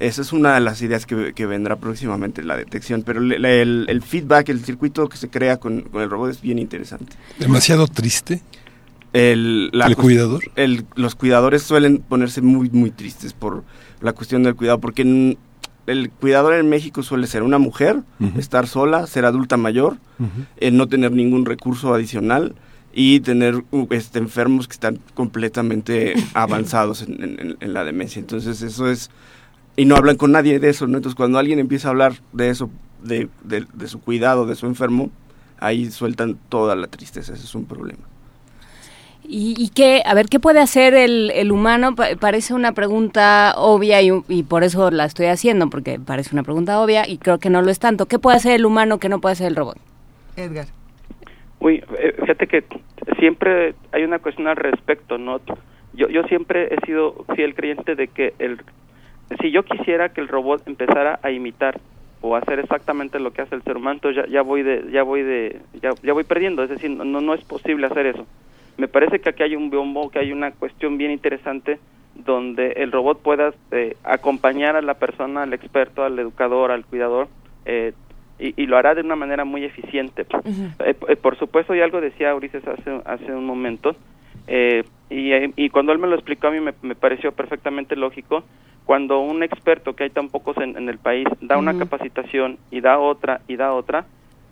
Esa 0.00 0.22
es 0.22 0.32
una 0.32 0.54
de 0.54 0.60
las 0.60 0.82
ideas 0.82 1.06
que, 1.06 1.32
que 1.34 1.46
vendrá 1.46 1.76
próximamente, 1.76 2.42
la 2.42 2.56
detección. 2.56 3.02
Pero 3.02 3.20
el, 3.20 3.44
el, 3.44 3.86
el, 3.88 4.02
feedback, 4.02 4.48
el 4.48 4.64
circuito 4.64 5.08
que 5.08 5.16
se 5.16 5.28
crea 5.28 5.58
con, 5.58 5.82
con 5.82 6.02
el 6.02 6.10
robot 6.10 6.30
es 6.30 6.40
bien 6.40 6.58
interesante. 6.58 7.16
¿Demasiado 7.38 7.86
triste? 7.86 8.42
El, 9.12 9.70
la 9.72 9.86
¿El 9.86 9.96
cuidador? 9.96 10.42
El, 10.56 10.84
los 10.96 11.14
cuidadores 11.14 11.62
suelen 11.62 11.98
ponerse 11.98 12.42
muy, 12.42 12.68
muy 12.70 12.90
tristes 12.90 13.32
por 13.32 13.62
la 14.00 14.12
cuestión 14.12 14.42
del 14.42 14.56
cuidado, 14.56 14.80
porque 14.80 15.02
en, 15.02 15.38
el 15.86 16.10
cuidador 16.10 16.54
en 16.54 16.68
México 16.68 17.04
suele 17.04 17.28
ser 17.28 17.44
una 17.44 17.58
mujer, 17.58 18.02
uh 18.18 18.24
-huh. 18.24 18.38
estar 18.38 18.66
sola, 18.66 19.06
ser 19.06 19.24
adulta 19.24 19.56
mayor, 19.56 19.98
uh 20.18 20.24
-huh. 20.24 20.72
no 20.72 20.88
tener 20.88 21.12
ningún 21.12 21.46
recurso 21.46 21.94
adicional 21.94 22.56
y 22.92 23.20
tener 23.20 23.62
este, 23.90 24.18
enfermos 24.18 24.66
que 24.66 24.72
están 24.74 24.98
completamente 25.14 26.14
avanzados 26.34 27.02
en, 27.02 27.22
en, 27.22 27.56
en, 27.60 27.72
la 27.72 27.84
demencia. 27.84 28.18
Entonces 28.20 28.62
eso 28.62 28.88
es... 28.90 29.10
Y 29.76 29.86
no 29.86 29.96
hablan 29.96 30.16
con 30.16 30.32
nadie 30.32 30.58
de 30.60 30.70
eso, 30.70 30.86
¿no? 30.86 30.98
Entonces 30.98 31.16
cuando 31.16 31.38
alguien 31.38 31.58
empieza 31.58 31.88
a 31.88 31.90
hablar 31.90 32.12
de 32.32 32.50
eso, 32.50 32.70
de, 33.02 33.28
de, 33.42 33.66
de 33.72 33.88
su 33.88 34.00
cuidado, 34.00 34.46
de 34.46 34.54
su 34.54 34.66
enfermo, 34.66 35.10
ahí 35.58 35.90
sueltan 35.90 36.38
toda 36.48 36.76
la 36.76 36.86
tristeza, 36.86 37.34
ese 37.34 37.44
es 37.44 37.54
un 37.54 37.66
problema. 37.66 38.04
¿Y, 39.26 39.54
y 39.58 39.70
qué, 39.70 40.02
a 40.04 40.12
ver, 40.12 40.26
qué 40.26 40.38
puede 40.38 40.60
hacer 40.60 40.92
el, 40.94 41.30
el 41.30 41.50
humano? 41.50 41.94
Pa 41.94 42.08
parece 42.20 42.52
una 42.52 42.72
pregunta 42.72 43.54
obvia 43.56 44.02
y, 44.02 44.10
y, 44.28 44.42
por 44.42 44.64
eso 44.64 44.90
la 44.90 45.06
estoy 45.06 45.26
haciendo, 45.26 45.70
porque 45.70 45.98
parece 45.98 46.34
una 46.34 46.42
pregunta 46.42 46.78
obvia 46.80 47.08
y 47.08 47.16
creo 47.16 47.38
que 47.38 47.48
no 47.48 47.62
lo 47.62 47.70
es 47.70 47.78
tanto. 47.78 48.04
¿Qué 48.04 48.18
puede 48.18 48.36
hacer 48.36 48.52
el 48.52 48.66
humano 48.66 48.98
que 48.98 49.08
no 49.08 49.20
puede 49.20 49.32
hacer 49.32 49.46
el 49.46 49.56
robot? 49.56 49.78
Edgar. 50.36 50.66
Uy, 51.58 51.82
eh, 51.98 52.14
fíjate 52.20 52.46
que 52.46 52.64
siempre 53.18 53.74
hay 53.92 54.04
una 54.04 54.18
cuestión 54.18 54.46
al 54.46 54.56
respecto, 54.56 55.16
¿no? 55.16 55.40
Yo, 55.94 56.08
yo 56.08 56.24
siempre 56.24 56.68
he 56.74 56.84
sido 56.84 57.24
fiel 57.34 57.54
creyente 57.54 57.94
de 57.94 58.08
que 58.08 58.34
el, 58.38 58.60
si 59.40 59.50
yo 59.50 59.62
quisiera 59.64 60.10
que 60.10 60.20
el 60.20 60.28
robot 60.28 60.66
empezara 60.66 61.18
a 61.22 61.30
imitar 61.30 61.80
o 62.20 62.36
hacer 62.36 62.58
exactamente 62.58 63.18
lo 63.20 63.32
que 63.32 63.42
hace 63.42 63.54
el 63.54 63.62
ser 63.62 63.76
humano, 63.76 64.00
ya, 64.10 64.26
ya 64.26 64.42
voy 64.42 64.62
de, 64.62 64.86
ya 64.90 65.02
voy 65.02 65.22
de, 65.22 65.60
ya, 65.82 65.90
ya 66.02 66.12
voy 66.12 66.24
perdiendo, 66.24 66.62
es 66.62 66.70
decir, 66.70 66.90
no, 66.90 67.04
no 67.04 67.34
es 67.34 67.44
posible 67.44 67.86
hacer 67.86 68.06
eso 68.06 68.26
me 68.76 68.88
parece 68.88 69.20
que 69.20 69.28
aquí 69.28 69.42
hay 69.42 69.56
un 69.56 69.70
biombo, 69.70 70.10
que 70.10 70.18
hay 70.18 70.32
una 70.32 70.50
cuestión 70.52 70.98
bien 70.98 71.10
interesante 71.10 71.78
donde 72.14 72.72
el 72.76 72.92
robot 72.92 73.20
pueda 73.22 73.52
eh, 73.70 73.96
acompañar 74.04 74.76
a 74.76 74.82
la 74.82 74.94
persona, 74.94 75.42
al 75.42 75.52
experto, 75.52 76.04
al 76.04 76.18
educador, 76.18 76.70
al 76.70 76.84
cuidador, 76.84 77.28
eh, 77.66 77.92
y, 78.38 78.60
y, 78.60 78.66
lo 78.66 78.76
hará 78.76 78.94
de 78.94 79.02
una 79.02 79.16
manera 79.16 79.44
muy 79.44 79.64
eficiente. 79.64 80.26
Uh 80.32 80.48
-huh. 80.48 80.96
eh, 81.08 81.16
por 81.16 81.36
supuesto, 81.38 81.74
y 81.74 81.80
algo 81.80 82.00
decía 82.00 82.34
Ulises 82.34 82.66
hace, 82.66 83.00
hace 83.04 83.32
un 83.32 83.46
momento, 83.46 83.94
y, 85.08 85.32
y, 85.56 85.68
cuando 85.70 85.92
él 85.92 85.98
me 85.98 86.08
lo 86.08 86.14
explicó 86.16 86.48
a 86.48 86.50
mí 86.50 86.60
me, 86.60 86.74
me, 86.82 86.94
pareció 86.94 87.32
perfectamente 87.32 87.96
lógico, 87.96 88.44
cuando 88.84 89.20
un 89.20 89.42
experto, 89.42 89.94
que 89.94 90.04
hay 90.04 90.10
tan 90.10 90.28
pocos 90.28 90.56
en, 90.58 90.76
en 90.76 90.88
el 90.88 90.98
país, 90.98 91.26
da 91.40 91.56
uh 91.56 91.58
-huh. 91.58 91.62
una 91.62 91.78
capacitación 91.78 92.58
y 92.70 92.80
da 92.80 92.98
otra 92.98 93.40
y 93.48 93.56
da 93.56 93.72
otra, 93.72 94.04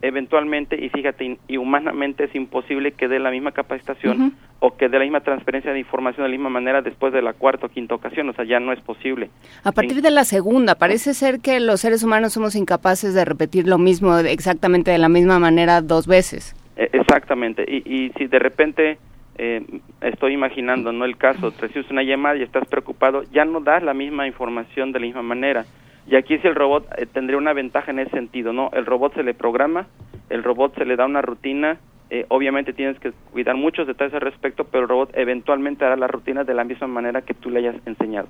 eventualmente, 0.02 0.84
y 0.84 0.88
fíjate, 0.88 1.38
y 1.46 1.56
humanamente 1.56 2.24
es 2.24 2.34
imposible 2.34 2.92
que 2.92 3.06
dé 3.08 3.18
la 3.20 3.30
misma 3.30 3.52
capacitación 3.52 4.20
uh 4.20 4.24
-huh. 4.26 4.32
o 4.58 4.76
que 4.76 4.88
dé 4.88 4.98
la 4.98 5.04
misma 5.04 5.20
transferencia 5.20 5.72
de 5.72 5.78
información 5.78 6.24
de 6.24 6.30
la 6.30 6.36
misma 6.36 6.50
manera 6.50 6.82
después 6.82 7.12
de 7.12 7.22
la 7.22 7.34
cuarta 7.34 7.66
o 7.66 7.68
quinta 7.68 7.94
ocasión, 7.94 8.28
o 8.28 8.32
sea, 8.32 8.44
ya 8.44 8.58
no 8.58 8.72
es 8.72 8.80
posible. 8.80 9.30
A 9.62 9.70
partir 9.70 9.98
en... 9.98 10.02
de 10.02 10.10
la 10.10 10.24
segunda, 10.24 10.74
parece 10.74 11.14
ser 11.14 11.40
que 11.40 11.60
los 11.60 11.80
seres 11.80 12.02
humanos 12.02 12.32
somos 12.32 12.56
incapaces 12.56 13.14
de 13.14 13.24
repetir 13.24 13.68
lo 13.68 13.78
mismo 13.78 14.16
exactamente 14.18 14.90
de 14.90 14.98
la 14.98 15.08
misma 15.08 15.38
manera 15.38 15.80
dos 15.82 16.06
veces. 16.06 16.56
Eh, 16.76 16.88
exactamente, 16.92 17.64
y, 17.68 17.78
y, 17.86 18.10
si 18.16 18.26
de 18.26 18.38
repente 18.40 18.98
eh, 19.44 19.80
estoy 20.00 20.34
imaginando, 20.34 20.92
¿no? 20.92 21.04
El 21.04 21.16
caso, 21.16 21.52
recibes 21.58 21.90
una 21.90 22.04
llamada 22.04 22.36
y 22.36 22.42
estás 22.42 22.66
preocupado, 22.68 23.24
ya 23.32 23.44
no 23.44 23.60
das 23.60 23.82
la 23.82 23.92
misma 23.92 24.26
información 24.26 24.92
de 24.92 25.00
la 25.00 25.06
misma 25.06 25.22
manera 25.22 25.66
y 26.06 26.16
aquí 26.16 26.38
si 26.38 26.46
el 26.46 26.54
robot 26.54 26.86
eh, 26.96 27.06
tendría 27.06 27.38
una 27.38 27.52
ventaja 27.52 27.90
en 27.90 28.00
ese 28.00 28.10
sentido, 28.10 28.52
¿no? 28.52 28.70
El 28.72 28.86
robot 28.86 29.14
se 29.14 29.22
le 29.22 29.34
programa, 29.34 29.86
el 30.30 30.42
robot 30.42 30.74
se 30.76 30.84
le 30.84 30.96
da 30.96 31.06
una 31.06 31.22
rutina, 31.22 31.78
eh, 32.10 32.26
obviamente 32.28 32.72
tienes 32.72 32.98
que 32.98 33.12
cuidar 33.30 33.56
muchos 33.56 33.86
detalles 33.86 34.14
al 34.14 34.20
respecto, 34.20 34.64
pero 34.64 34.84
el 34.84 34.88
robot 34.88 35.10
eventualmente 35.14 35.84
hará 35.84 35.96
la 35.96 36.08
rutina 36.08 36.44
de 36.44 36.54
la 36.54 36.64
misma 36.64 36.86
manera 36.86 37.22
que 37.22 37.34
tú 37.34 37.50
le 37.50 37.60
hayas 37.60 37.76
enseñado. 37.86 38.28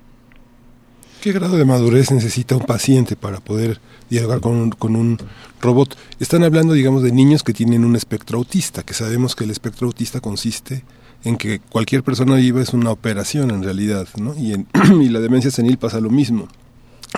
¿Qué 1.21 1.31
grado 1.31 1.57
de 1.57 1.63
madurez 1.63 2.11
necesita 2.11 2.55
un 2.55 2.65
paciente 2.65 3.15
para 3.15 3.37
poder 3.37 3.77
dialogar 4.09 4.41
con 4.41 4.55
un, 4.55 4.69
con 4.71 4.95
un 4.95 5.17
robot? 5.61 5.97
Están 6.19 6.43
hablando, 6.43 6.73
digamos, 6.73 7.01
de 7.01 7.13
niños 7.13 7.43
que 7.43 7.53
tienen 7.53 7.85
un 7.85 7.95
espectro 7.95 8.37
autista, 8.37 8.83
que 8.83 8.93
sabemos 8.93 9.33
que 9.33 9.45
el 9.45 9.51
espectro 9.51 9.87
autista 9.87 10.19
consiste 10.19 10.83
en 11.23 11.37
que 11.37 11.59
cualquier 11.59 12.03
persona 12.03 12.35
viva 12.35 12.61
es 12.61 12.73
una 12.73 12.91
operación 12.91 13.51
en 13.51 13.63
realidad, 13.63 14.07
¿no? 14.17 14.35
Y, 14.35 14.53
en, 14.53 14.67
y 15.01 15.09
la 15.09 15.19
demencia 15.19 15.51
senil 15.51 15.77
pasa 15.77 15.99
lo 15.99 16.09
mismo 16.09 16.47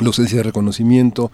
la 0.01 0.07
ausencia 0.07 0.37
de 0.37 0.43
reconocimiento, 0.43 1.31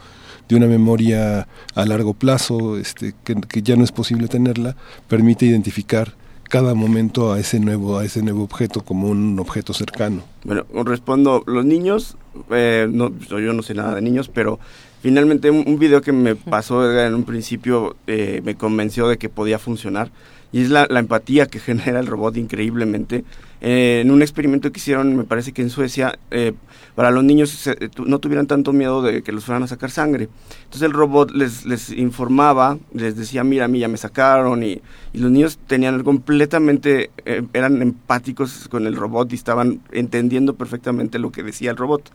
de 0.48 0.56
una 0.56 0.68
memoria 0.68 1.48
a 1.74 1.86
largo 1.86 2.14
plazo, 2.14 2.78
este, 2.78 3.16
que, 3.24 3.36
que, 3.36 3.62
ya 3.62 3.76
no 3.76 3.84
es 3.84 3.92
posible 3.92 4.28
tenerla, 4.28 4.76
permite 5.08 5.46
identificar 5.46 6.14
cada 6.52 6.76
momento 6.76 7.32
a 7.32 7.40
ese 7.40 7.62
nuevo 7.62 7.98
a 7.98 8.04
ese 8.04 8.22
nuevo 8.22 8.44
objeto 8.44 8.82
como 8.84 9.08
un 9.08 9.40
objeto 9.40 9.74
cercano. 9.74 10.22
Bueno, 10.44 10.66
respondo, 10.84 11.44
los 11.48 11.64
niños 11.64 12.18
eh, 12.50 12.88
no, 12.92 13.18
yo 13.20 13.54
no 13.54 13.64
sé 13.64 13.74
nada 13.74 13.96
de 13.96 14.02
niños, 14.02 14.28
pero 14.28 14.60
finalmente 15.02 15.50
un, 15.50 15.80
video 15.80 16.02
que 16.02 16.12
me 16.12 16.36
pasó 16.36 17.00
en 17.00 17.16
un 17.16 17.24
principio 17.24 17.96
eh, 18.06 18.42
me 18.44 18.56
convenció 18.56 19.08
de 19.08 19.18
que 19.18 19.30
podía 19.30 19.60
funcionar 19.60 20.12
y 20.52 20.62
es 20.62 20.70
la, 20.70 20.86
empatía 20.86 21.46
que 21.46 21.60
genera 21.68 22.00
el 22.00 22.08
robot 22.08 22.38
increíblemente. 22.38 23.24
Eh, 23.64 24.00
en 24.02 24.10
un 24.10 24.24
experimento 24.24 24.72
que 24.72 24.80
hicieron, 24.80 25.16
me 25.16 25.24
parece 25.24 25.52
que 25.52 25.62
en 25.62 25.70
Suecia, 25.70 26.18
eh, 26.32 26.54
para 26.96 27.12
los 27.12 27.24
niños 27.24 27.70
no 28.04 28.20
tuvieran 28.20 28.48
tanto 28.48 28.74
miedo 28.74 29.04
de 29.04 29.22
que 29.22 29.32
los 29.32 29.46
fueran 29.46 29.64
a 29.64 29.68
sacar 29.68 29.92
sangre. 29.92 30.30
Entonces 30.64 30.82
el 30.82 30.94
robot 30.94 31.32
les, 31.32 31.66
les 31.66 31.92
informaba, 31.92 32.80
les 32.94 33.16
decía, 33.16 33.44
mira, 33.44 33.66
a 33.66 33.68
mí 33.68 33.80
ya 33.80 33.88
me 33.88 33.98
sacaron, 33.98 34.64
y, 34.64 34.82
y 35.14 35.20
los 35.20 35.30
niños 35.30 35.60
tenían 35.68 36.04
completamente, 36.04 37.12
eh, 37.26 37.44
eran 37.54 37.82
empáticos 37.82 38.68
con 38.68 38.88
el 38.88 38.96
robot 38.96 39.32
y 39.32 39.36
estaban 39.36 39.82
entendiendo 39.92 40.56
perfectamente 40.56 41.20
lo 41.20 41.32
que 41.32 41.44
decía 41.44 41.72
el 41.72 41.78
robot. 41.78 42.12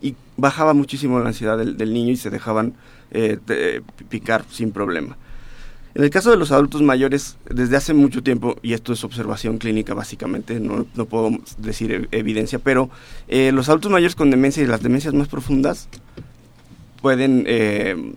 Y 0.00 0.14
bajaba 0.36 0.74
muchísimo 0.74 1.20
la 1.20 1.28
ansiedad 1.28 1.56
del, 1.56 1.76
del 1.76 1.92
niño 1.92 2.12
y 2.12 2.16
se 2.16 2.30
dejaban 2.30 2.74
picar 4.10 4.44
sin 4.50 4.72
problema. 4.72 5.16
En 5.96 6.04
el 6.04 6.10
caso 6.10 6.30
de 6.30 6.36
los 6.36 6.52
adultos 6.52 6.82
mayores, 6.82 7.38
desde 7.48 7.74
hace 7.74 7.94
mucho 7.94 8.22
tiempo, 8.22 8.58
y 8.60 8.74
esto 8.74 8.92
es 8.92 9.02
observación 9.02 9.56
clínica 9.56 9.94
básicamente, 9.94 10.60
no, 10.60 10.84
puedo 11.06 11.30
decir 11.56 12.10
evidencia, 12.12 12.58
pero 12.58 12.90
eh, 13.28 13.50
los 13.50 13.70
adultos 13.70 13.90
mayores 13.90 14.14
con 14.14 14.30
demencia 14.30 14.62
y 14.62 14.66
las 14.66 14.82
demencias 14.82 15.14
más 15.14 15.28
profundas 15.28 15.88
pueden 17.00 17.44
eh, 17.46 18.12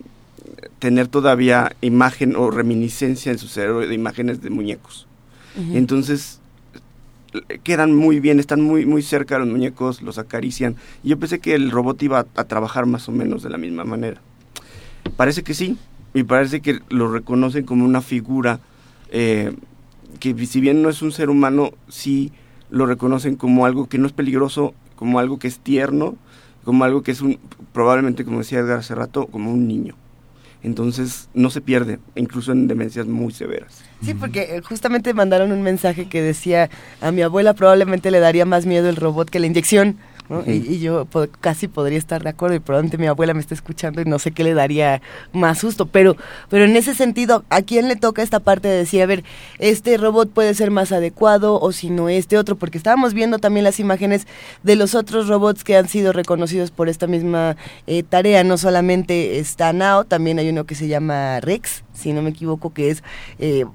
tener 0.79 1.07
todavía 1.07 1.73
imagen 1.79 2.35
o 2.35 2.51
reminiscencia 2.51 3.31
en 3.31 3.37
su 3.37 3.47
cerebro 3.47 3.87
de 3.87 3.95
imágenes 3.95 4.41
de 4.41 4.49
muñecos. 4.49 5.07
Entonces, 5.73 6.41
quedan 7.63 7.95
muy 7.95 8.19
bien, 8.19 8.41
están 8.41 8.59
muy, 8.59 8.85
muy 8.85 9.01
cerca 9.03 9.35
de 9.35 9.45
los 9.45 9.49
muñecos, 9.49 10.01
los 10.01 10.17
acarician. 10.17 10.75
Y 11.01 11.09
yo 11.09 11.17
pensé 11.17 11.39
que 11.39 11.55
el 11.55 11.71
robot 11.71 12.03
iba 12.03 12.25
a 12.35 12.43
trabajar 12.43 12.87
más 12.87 13.07
o 13.07 13.13
menos 13.13 13.41
de 13.41 13.49
la 13.49 13.57
misma 13.57 13.85
manera. 13.85 14.19
Parece 15.15 15.43
que 15.43 15.53
sí, 15.53 15.77
y 16.13 16.23
parece 16.23 16.61
que 16.61 16.79
lo 16.89 17.11
reconocen 17.11 17.65
como 17.65 17.85
una 17.85 18.01
figura 18.01 18.59
eh, 19.11 19.53
que 20.19 20.45
si 20.45 20.59
bien 20.59 20.81
no 20.81 20.89
es 20.89 21.01
un 21.01 21.11
ser 21.11 21.29
humano, 21.29 21.71
sí 21.87 22.31
lo 22.69 22.85
reconocen 22.85 23.35
como 23.35 23.65
algo 23.65 23.87
que 23.87 23.97
no 23.97 24.07
es 24.07 24.13
peligroso, 24.13 24.73
como 24.95 25.19
algo 25.19 25.39
que 25.39 25.47
es 25.47 25.59
tierno, 25.59 26.17
como 26.63 26.83
algo 26.83 27.03
que 27.03 27.11
es 27.11 27.21
un, 27.21 27.39
probablemente, 27.73 28.25
como 28.25 28.39
decía 28.39 28.59
Edgar 28.59 28.79
hace 28.79 28.95
rato, 28.95 29.27
como 29.27 29.51
un 29.51 29.67
niño. 29.67 29.95
Entonces 30.61 31.29
no 31.33 31.49
se 31.49 31.61
pierde, 31.61 31.99
incluso 32.15 32.51
en 32.51 32.67
demencias 32.67 33.07
muy 33.07 33.31
severas. 33.31 33.81
Sí, 34.03 34.13
porque 34.13 34.57
eh, 34.57 34.61
justamente 34.61 35.13
mandaron 35.13 35.53
un 35.53 35.61
mensaje 35.61 36.09
que 36.09 36.21
decía, 36.21 36.69
a 36.99 37.11
mi 37.11 37.21
abuela 37.21 37.53
probablemente 37.53 38.11
le 38.11 38.19
daría 38.19 38.45
más 38.45 38.65
miedo 38.65 38.89
el 38.89 38.97
robot 38.97 39.29
que 39.29 39.39
la 39.39 39.47
inyección 39.47 39.97
y, 40.45 40.79
yo 40.79 41.07
casi 41.41 41.67
podría 41.67 41.97
estar 41.97 42.23
de 42.23 42.29
acuerdo 42.29 42.55
y 42.55 42.59
probablemente 42.59 42.97
mi 42.97 43.07
abuela 43.07 43.33
me 43.33 43.39
está 43.39 43.53
escuchando 43.55 44.01
y 44.01 44.05
no 44.05 44.19
sé 44.19 44.31
qué 44.31 44.43
le 44.43 44.53
daría 44.53 45.01
más 45.33 45.59
susto, 45.59 45.87
pero, 45.87 46.15
pero 46.49 46.65
en 46.65 46.75
ese 46.75 46.93
sentido, 46.93 47.43
¿a 47.49 47.61
quién 47.61 47.87
le 47.87 47.95
toca 47.95 48.21
esta 48.21 48.39
parte 48.39 48.67
de 48.67 48.77
decir, 48.77 49.01
a 49.01 49.07
ver, 49.07 49.23
este 49.57 49.97
robot 49.97 50.29
puede 50.29 50.53
ser 50.53 50.71
más 50.71 50.91
adecuado 50.91 51.59
o 51.59 51.71
si 51.71 51.89
no 51.89 52.09
este 52.09 52.37
otro? 52.37 52.55
Porque 52.57 52.77
estábamos 52.77 53.13
viendo 53.13 53.39
también 53.39 53.63
las 53.63 53.79
imágenes 53.79 54.27
de 54.63 54.75
los 54.75 54.95
otros 54.95 55.27
robots 55.27 55.63
que 55.63 55.75
han 55.75 55.87
sido 55.87 56.13
reconocidos 56.13 56.71
por 56.71 56.89
esta 56.89 57.07
misma 57.07 57.57
eh, 57.87 58.03
tarea, 58.03 58.43
no 58.43 58.57
solamente 58.57 59.39
está 59.39 59.73
Nao, 59.73 60.05
también 60.05 60.39
hay 60.39 60.49
uno 60.49 60.65
que 60.65 60.75
se 60.75 60.87
llama 60.87 61.39
Rex, 61.39 61.83
si 61.99 62.13
no 62.13 62.21
me 62.21 62.31
equivoco, 62.31 62.73
que 62.73 62.89
es 62.89 63.03
eh, 63.37 63.65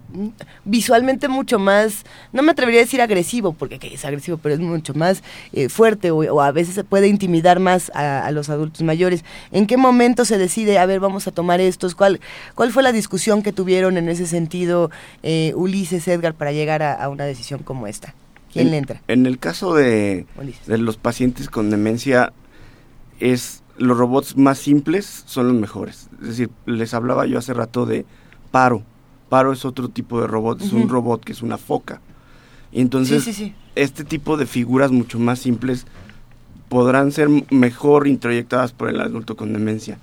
visualmente 0.65 1.29
mucho 1.29 1.59
más, 1.59 2.05
no 2.33 2.43
me 2.43 2.53
atrevería 2.53 2.81
a 2.81 2.85
decir 2.85 3.01
agresivo, 3.01 3.53
porque 3.53 3.79
es 3.83 4.05
agresivo, 4.05 4.39
pero 4.39 4.55
es 4.55 4.61
mucho 4.61 4.95
más 4.95 5.23
eh, 5.53 5.69
fuerte 5.69 6.11
o, 6.11 6.41
a 6.41 6.53
veces 6.53 6.75
se 6.75 6.85
puede 6.85 7.09
intimidar 7.09 7.61
más 7.61 7.91
a, 7.95 8.31
los 8.33 8.49
adultos 8.49 8.83
mayores. 8.83 9.25
¿En 9.53 9.67
qué 9.67 9.77
momento 9.77 10.25
se 10.25 10.39
decide, 10.39 10.79
a 10.79 10.87
ver, 10.87 11.01
vamos 11.01 11.27
a 11.27 11.31
tomar 11.31 11.61
estos? 11.61 11.95
¿Cuál, 11.95 12.21
cuál 12.55 12.73
fue 12.73 12.83
la 12.83 12.93
discusión 12.93 13.43
que 13.43 13.53
tuvieron 13.53 13.97
en 13.97 14.09
ese 14.09 14.27
sentido 14.27 14.91
eh, 15.23 15.53
Ulises, 15.55 16.09
Edgar, 16.09 16.35
para 16.35 16.53
llegar 16.53 16.83
a, 16.83 17.09
una 17.09 17.25
decisión 17.25 17.63
como 17.63 17.87
esta? 17.87 18.15
¿Quién 18.53 18.71
le 18.71 18.79
entra? 18.79 19.03
En 19.09 19.27
el 19.27 19.39
caso 19.39 19.75
de, 19.75 20.27
de 20.67 20.79
los 20.79 20.97
pacientes 20.97 21.49
con 21.49 21.71
demencia, 21.71 22.33
es 23.19 23.65
los 23.77 23.97
robots 23.97 24.37
más 24.37 24.59
simples 24.59 25.25
son 25.27 25.49
los 25.49 25.57
mejores. 25.57 26.09
Es 26.25 26.31
decir, 26.31 26.51
les 26.67 26.95
hablaba 26.95 27.27
yo 27.27 27.39
hace 27.39 27.55
rato 27.55 27.87
de 27.87 28.05
Paro. 28.51 28.83
Paro 29.29 29.53
es 29.53 29.65
otro 29.65 29.89
tipo 29.89 30.21
de 30.21 30.27
robot, 30.27 30.63
es 30.63 30.73
un 30.73 30.89
robot 30.89 31.25
que 31.25 31.33
es 31.33 31.43
una 31.43 31.59
foca. 31.59 32.01
Y 32.73 32.81
entonces, 32.81 33.53
este 33.75 34.05
tipo 34.05 34.37
de 34.37 34.47
figuras 34.47 34.91
mucho 34.91 35.19
más 35.19 35.39
simples 35.39 35.87
podrán 36.69 37.13
ser 37.13 37.29
mejor 37.51 38.09
introyectadas 38.09 38.73
por 38.73 38.89
el 38.89 39.01
adulto 39.01 39.37
con 39.37 39.53
demencia. 39.53 39.99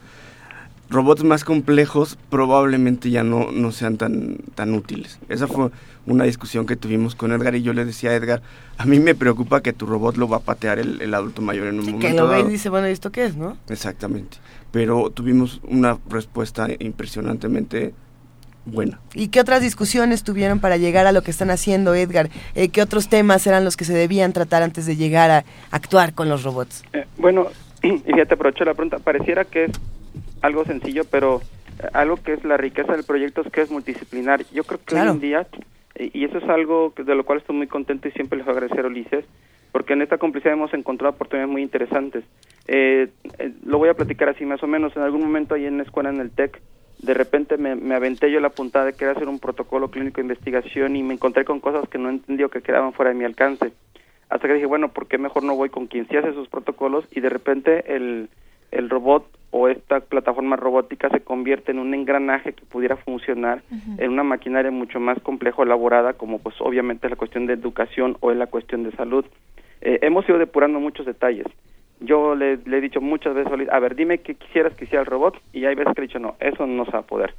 Robots 0.90 1.24
más 1.24 1.46
complejos 1.46 2.18
probablemente 2.30 3.10
ya 3.10 3.24
no, 3.24 3.52
no 3.52 3.72
sean 3.72 3.98
tan, 3.98 4.38
tan 4.56 4.74
útiles. 4.74 5.20
Esa 5.30 5.48
fue 5.48 5.72
una 6.06 6.26
discusión 6.26 6.66
que 6.66 6.76
tuvimos 6.76 7.16
con 7.16 7.32
Edgar 7.32 7.56
y 7.56 7.62
yo 7.62 7.74
le 7.74 7.86
decía 7.86 8.12
a 8.12 8.16
Edgar, 8.16 8.42
a 8.78 8.86
mí 8.86 9.00
me 9.00 9.16
preocupa 9.16 9.62
que 9.62 9.72
tu 9.72 9.86
robot 9.86 10.18
lo 10.18 10.28
va 10.28 10.38
a 10.38 10.42
patear 10.42 10.80
el, 10.80 11.14
adulto 11.14 11.42
mayor 11.42 11.68
en 11.68 11.80
un 11.80 11.86
momento 11.86 12.08
que 12.08 12.14
lo 12.14 12.28
ve 12.28 12.42
y 12.42 12.44
dice, 12.44 12.70
bueno, 12.70 12.90
¿y 12.90 12.92
esto 12.92 13.12
qué 13.12 13.26
es, 13.26 13.36
no? 13.36 13.58
Exactamente. 13.70 14.38
Pero 14.72 15.10
tuvimos 15.10 15.62
una 15.64 15.98
respuesta 16.10 16.68
impresionantemente 16.80 17.94
buena. 18.66 19.00
¿Y 19.14 19.30
qué 19.30 19.42
otras 19.42 19.62
discusiones 19.62 20.24
tuvieron 20.24 20.60
para 20.60 20.78
llegar 20.78 21.08
a 21.08 21.12
lo 21.12 21.24
que 21.24 21.32
están 21.32 21.50
haciendo, 21.50 21.96
Edgar? 21.96 22.30
Eh, 22.56 22.70
¿Qué 22.70 22.82
otros 22.82 23.10
temas 23.10 23.46
eran 23.48 23.66
los 23.66 23.76
que 23.76 23.86
se 23.86 23.94
debían 23.94 24.34
tratar 24.34 24.64
antes 24.64 24.86
de 24.86 24.96
llegar 24.96 25.32
a 25.32 25.44
actuar 25.72 26.14
con 26.14 26.30
los 26.30 26.44
robots? 26.44 26.84
Eh, 26.94 27.06
bueno, 27.18 27.48
y 27.84 27.98
fíjate, 27.98 28.36
aprovecho 28.36 28.64
la 28.64 28.74
pregunta, 28.74 29.00
pareciera 29.00 29.46
que 29.46 29.66
es 29.66 29.72
algo 30.42 30.64
sencillo, 30.66 31.04
pero 31.06 31.42
eh, 31.80 31.88
algo 31.94 32.18
que 32.18 32.34
es 32.34 32.44
la 32.44 32.58
riqueza 32.58 32.94
del 32.94 33.04
proyecto 33.04 33.42
es 33.42 33.52
que 33.52 33.62
es 33.62 33.72
multidisciplinar. 33.72 34.46
Yo 34.52 34.64
creo 34.64 34.80
que 34.86 34.96
hoy 34.96 35.08
en 35.08 35.20
día 35.20 35.48
y 35.98 36.24
eso 36.24 36.38
es 36.38 36.50
algo 36.50 36.94
de 36.96 37.16
lo 37.16 37.26
cual 37.26 37.40
estoy 37.40 37.56
muy 37.56 37.68
contento 37.68 38.08
y 38.08 38.12
siempre 38.12 38.38
les 38.38 38.46
voy 38.46 38.54
a 38.54 38.58
agradecer 38.58 38.86
a 38.86 38.88
Ulises, 38.88 39.26
porque 39.72 39.94
en 39.94 40.02
esta 40.02 40.18
complicidad 40.18 40.54
hemos 40.54 40.74
encontrado 40.74 41.14
oportunidades 41.14 41.52
muy 41.52 41.62
interesantes. 41.62 42.24
Eh, 42.68 43.10
eh, 43.40 43.54
lo 43.66 43.78
voy 43.78 43.90
a 43.90 43.94
platicar 43.94 44.30
así 44.30 44.46
más 44.46 44.62
o 44.64 44.68
menos. 44.68 44.96
En 44.96 45.04
algún 45.04 45.22
momento 45.22 45.56
ahí 45.56 45.66
en 45.66 45.78
la 45.78 45.84
escuela, 45.84 46.10
en 46.10 46.20
el 46.20 46.32
TEC, 46.32 46.62
de 47.00 47.14
repente 47.14 47.58
me, 47.58 47.76
me 47.76 47.96
aventé 47.96 48.32
yo 48.32 48.40
la 48.40 48.50
puntada 48.50 48.86
de 48.86 48.94
querer 48.94 49.16
hacer 49.16 49.28
un 49.28 49.40
protocolo 49.40 49.90
clínico 49.90 50.18
de 50.18 50.24
investigación 50.24 50.96
y 50.96 51.04
me 51.04 51.14
encontré 51.14 51.46
con 51.46 51.60
cosas 51.60 51.88
que 51.90 51.98
no 51.98 52.10
entendí 52.10 52.44
o 52.44 52.50
que 52.50 52.62
quedaban 52.62 52.94
fuera 52.94 53.12
de 53.12 53.18
mi 53.18 53.26
alcance. 53.26 53.72
Hasta 54.30 54.48
que 54.48 54.54
dije, 54.54 54.66
bueno, 54.66 54.90
¿por 54.90 55.08
qué 55.08 55.18
mejor 55.18 55.44
no 55.44 55.56
voy 55.56 55.70
con 55.70 55.88
quien 55.88 56.08
sí 56.08 56.16
hace 56.16 56.30
esos 56.30 56.48
protocolos? 56.48 57.06
Y 57.12 57.20
de 57.20 57.30
repente 57.30 57.96
el, 57.96 58.30
el 58.72 58.90
robot 58.90 59.26
o 59.52 59.68
esta 59.68 60.00
plataforma 60.00 60.56
robótica 60.56 61.10
se 61.10 61.20
convierte 61.20 61.72
en 61.72 61.80
un 61.80 61.94
engranaje 61.94 62.54
que 62.54 62.66
pudiera 62.66 62.96
funcionar 62.96 63.62
en 63.98 64.10
una 64.10 64.24
maquinaria 64.24 64.72
mucho 64.72 65.00
más 65.00 65.20
complejo 65.22 65.64
elaborada 65.64 66.14
como 66.14 66.40
pues 66.40 66.56
obviamente 66.60 67.10
la 67.10 67.18
cuestión 67.18 67.46
de 67.46 67.54
educación 67.54 68.16
o 68.22 68.32
en 68.32 68.40
la 68.40 68.48
cuestión 68.48 68.84
de 68.84 68.92
salud. 68.94 69.26
Eh, 69.82 70.00
hemos 70.02 70.28
ido 70.28 70.38
depurando 70.38 70.80
muchos 70.80 71.06
detalles. 71.06 71.48
Yo 72.00 72.36
le, 72.36 72.54
he 72.54 72.82
dicho 72.82 73.02
muchas 73.02 73.36
veces, 73.36 73.52
a 73.72 73.80
ver, 73.80 73.96
dime 73.96 74.20
qué 74.20 74.36
quisieras 74.36 74.74
que 74.74 74.86
hiciera 74.86 75.02
el 75.02 75.08
robot 75.08 75.38
y 75.54 75.66
hay 75.66 75.76
veces 75.76 75.94
que 75.94 76.02
he 76.02 76.08
dicho, 76.08 76.20
no, 76.20 76.36
eso 76.40 76.66
no 76.66 76.86
se 76.86 76.92
va 76.92 77.00
a 77.00 77.04
poder. 77.04 77.34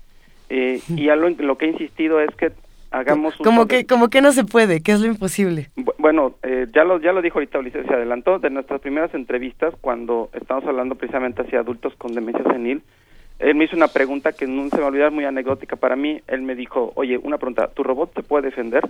Eh, 0.51 0.81
y 0.97 1.09
algo 1.09 1.27
en 1.27 1.37
lo 1.47 1.57
que 1.57 1.67
he 1.67 1.71
insistido 1.71 2.21
es 2.21 2.31
que 2.37 2.53
hagamos 2.93 3.35
como 3.37 3.67
que 3.67 3.87
como 3.87 4.09
que 4.09 4.21
no 4.21 4.33
se 4.33 4.45
puede 4.45 4.83
que 4.83 4.93
es 4.93 5.01
lo 5.01 5.07
imposible. 5.07 5.71
Bueno 5.97 6.35
eh, 6.43 6.67
ya 6.75 6.85
lo 6.85 7.01
ya 7.01 7.13
lo 7.13 7.23
dijo 7.23 7.39
ahorita 7.39 7.59
Ulises 7.59 7.87
se 7.87 7.95
adelantó 7.95 8.39
de 8.39 8.51
nuestras 8.51 8.83
primeras 8.83 9.15
entrevistas 9.15 9.75
cuando 9.81 10.29
estamos 10.35 10.65
hablando 10.67 10.95
precisamente 10.95 11.41
hacia 11.41 11.61
adultos 11.61 11.95
con 11.97 12.15
demencia 12.15 12.45
senil 12.53 12.83
él 13.39 13.55
me 13.57 13.65
hizo 13.65 13.77
una 13.77 13.89
pregunta 13.89 14.33
que 14.33 14.47
no 14.47 14.69
se 14.69 14.77
me 14.77 14.83
va 14.83 14.87
a 14.87 14.91
olvidar 14.91 15.11
muy 15.11 15.25
anecdótica 15.25 15.75
para 15.75 15.97
mí. 15.97 16.21
Él 16.29 16.43
me 16.43 16.55
dijo 16.55 16.93
oye 16.95 17.19
una 17.19 17.39
pregunta 17.39 17.69
tu 17.69 17.83
robot 17.83 18.13
te 18.15 18.23
puede 18.23 18.51
defender 18.51 18.85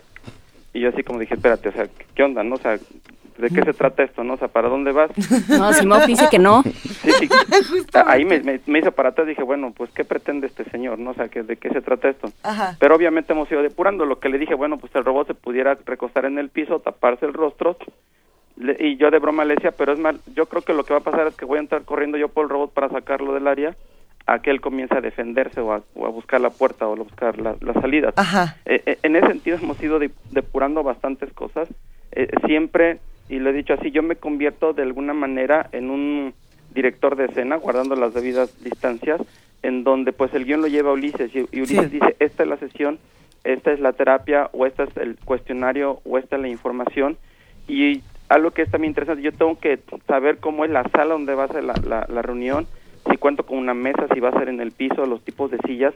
y 0.74 0.80
yo 0.80 0.88
así 0.88 1.02
como 1.02 1.20
dije 1.20 1.34
espérate 1.34 1.68
o 1.68 1.72
sea 1.72 1.88
qué 2.14 2.22
onda 2.22 2.42
no 2.42 2.56
o 2.56 2.58
sea 2.58 2.78
¿de 3.36 3.48
qué 3.48 3.62
se 3.62 3.72
trata 3.72 4.02
esto? 4.02 4.24
¿No? 4.24 4.34
O 4.34 4.36
sea, 4.36 4.48
¿para 4.48 4.68
dónde 4.68 4.92
vas? 4.92 5.10
No, 5.48 5.72
Simón 5.72 6.02
dice 6.06 6.28
que 6.30 6.38
no. 6.38 6.62
Sí, 6.62 7.10
sí. 7.12 7.28
Ahí 8.06 8.24
me, 8.24 8.40
me, 8.66 8.78
hizo 8.78 8.92
para 8.92 9.10
atrás, 9.10 9.26
dije, 9.26 9.42
bueno, 9.42 9.72
pues, 9.76 9.90
¿qué 9.90 10.04
pretende 10.04 10.46
este 10.46 10.64
señor? 10.64 10.98
¿No? 10.98 11.10
O 11.10 11.14
sea, 11.14 11.26
¿de 11.26 11.56
qué 11.56 11.68
se 11.70 11.80
trata 11.80 12.08
esto? 12.08 12.30
Ajá. 12.42 12.76
Pero 12.78 12.94
obviamente 12.94 13.32
hemos 13.32 13.50
ido 13.50 13.62
depurando. 13.62 14.06
Lo 14.06 14.18
que 14.18 14.28
le 14.28 14.38
dije, 14.38 14.54
bueno, 14.54 14.78
pues 14.78 14.94
el 14.94 15.04
robot 15.04 15.26
se 15.26 15.34
pudiera 15.34 15.76
recostar 15.84 16.24
en 16.24 16.38
el 16.38 16.48
piso, 16.48 16.80
taparse 16.80 17.26
el 17.26 17.32
rostro. 17.32 17.76
y 18.78 18.96
yo 18.96 19.10
de 19.10 19.18
broma 19.18 19.44
le 19.44 19.54
decía, 19.54 19.72
pero 19.72 19.92
es 19.92 19.98
mal, 19.98 20.20
yo 20.34 20.46
creo 20.46 20.62
que 20.62 20.74
lo 20.74 20.84
que 20.84 20.94
va 20.94 21.00
a 21.00 21.04
pasar 21.04 21.26
es 21.26 21.36
que 21.36 21.44
voy 21.44 21.58
a 21.58 21.62
entrar 21.62 21.82
corriendo 21.82 22.18
yo 22.18 22.28
por 22.28 22.44
el 22.44 22.50
robot 22.50 22.72
para 22.72 22.88
sacarlo 22.88 23.34
del 23.34 23.46
área 23.46 23.76
a 24.26 24.40
que 24.40 24.50
él 24.50 24.60
comience 24.60 24.96
a 24.96 25.00
defenderse 25.00 25.60
o 25.60 25.72
a, 25.72 25.82
buscar 25.94 26.40
la 26.40 26.50
puerta 26.50 26.86
o 26.86 26.92
a 26.92 26.96
buscar 26.96 27.38
la, 27.38 27.56
las 27.60 27.74
salidas. 27.80 28.14
Ajá. 28.16 28.56
Eh, 28.64 28.82
eh, 28.86 28.98
en 29.02 29.16
ese 29.16 29.26
sentido 29.28 29.58
hemos 29.60 29.82
ido 29.82 29.98
depurando 30.30 30.82
bastantes 30.82 31.32
cosas. 31.32 31.68
Eh, 32.12 32.28
siempre 32.46 33.00
y 33.28 33.38
lo 33.38 33.50
he 33.50 33.52
dicho 33.52 33.74
así, 33.74 33.90
yo 33.90 34.02
me 34.02 34.16
convierto 34.16 34.72
de 34.72 34.82
alguna 34.82 35.14
manera 35.14 35.68
en 35.72 35.90
un 35.90 36.34
director 36.74 37.16
de 37.16 37.26
escena, 37.26 37.56
guardando 37.56 37.96
las 37.96 38.14
debidas 38.14 38.62
distancias, 38.62 39.20
en 39.62 39.84
donde 39.84 40.12
pues 40.12 40.34
el 40.34 40.44
guion 40.44 40.60
lo 40.60 40.66
lleva 40.66 40.92
Ulises 40.92 41.34
y, 41.34 41.40
Ulises 41.40 41.90
dice, 41.90 42.16
esta 42.18 42.42
es 42.42 42.48
la 42.48 42.56
sesión, 42.56 42.98
esta 43.44 43.72
es 43.72 43.80
la 43.80 43.92
terapia, 43.92 44.50
o 44.52 44.66
este 44.66 44.84
es 44.84 44.96
el 44.96 45.16
cuestionario, 45.24 46.00
o 46.04 46.18
esta 46.18 46.36
es 46.36 46.42
la 46.42 46.48
información, 46.48 47.16
y 47.68 48.02
algo 48.28 48.50
que 48.50 48.62
es 48.62 48.70
también 48.70 48.90
interesante, 48.90 49.22
yo 49.22 49.32
tengo 49.32 49.58
que 49.58 49.78
saber 50.06 50.38
cómo 50.38 50.64
es 50.64 50.70
la 50.70 50.84
sala 50.90 51.14
donde 51.14 51.34
va 51.34 51.44
a 51.44 51.48
ser 51.48 51.64
la, 51.64 51.74
la, 51.86 52.06
la 52.08 52.22
reunión, 52.22 52.66
si 53.10 53.16
cuento 53.16 53.44
con 53.44 53.58
una 53.58 53.74
mesa, 53.74 54.06
si 54.14 54.20
va 54.20 54.28
a 54.30 54.38
ser 54.38 54.48
en 54.48 54.60
el 54.60 54.70
piso, 54.72 55.04
los 55.06 55.22
tipos 55.24 55.50
de 55.50 55.58
sillas, 55.66 55.92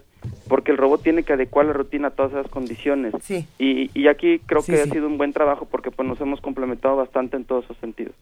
porque 0.48 0.72
el 0.72 0.76
robot 0.78 1.02
tiene 1.02 1.22
que 1.22 1.32
adecuar 1.32 1.66
la 1.66 1.72
rutina 1.72 2.08
a 2.08 2.10
todas 2.10 2.32
esas 2.32 2.48
condiciones. 2.48 3.14
Sí. 3.22 3.46
Y, 3.58 3.90
y 3.98 4.08
aquí 4.08 4.40
creo 4.46 4.62
Sí, 4.62 4.72
que 4.72 4.82
sí. 4.82 4.88
ha 4.88 4.92
sido 4.92 5.06
un 5.06 5.16
buen 5.18 5.32
trabajo 5.32 5.66
porque 5.70 5.90
pues 5.90 6.08
nos 6.08 6.20
hemos 6.20 6.40
complementado 6.40 6.96
bastante 6.96 7.36
en 7.36 7.44
todos 7.44 7.64
esos 7.64 7.76
sentidos. 7.78 8.14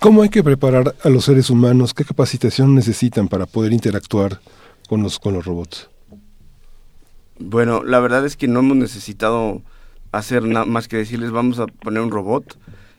¿Cómo 0.00 0.22
hay 0.22 0.28
que 0.28 0.42
preparar 0.42 0.94
a 1.02 1.08
los 1.08 1.24
seres 1.24 1.48
humanos? 1.50 1.94
¿Qué 1.94 2.04
capacitación 2.04 2.74
necesitan 2.74 3.28
para 3.28 3.46
poder 3.46 3.72
interactuar 3.72 4.40
con 4.88 5.02
los, 5.02 5.18
con 5.18 5.34
los 5.34 5.44
robots? 5.44 5.88
Bueno, 7.38 7.82
la 7.82 8.00
verdad 8.00 8.24
es 8.24 8.36
que 8.36 8.46
no 8.48 8.60
hemos 8.60 8.76
necesitado 8.76 9.60
hacer 10.12 10.44
nada 10.44 10.64
más 10.66 10.86
que 10.88 10.96
decirles 10.96 11.30
vamos 11.32 11.58
a 11.58 11.66
poner 11.66 12.00
un 12.02 12.10
robot 12.10 12.56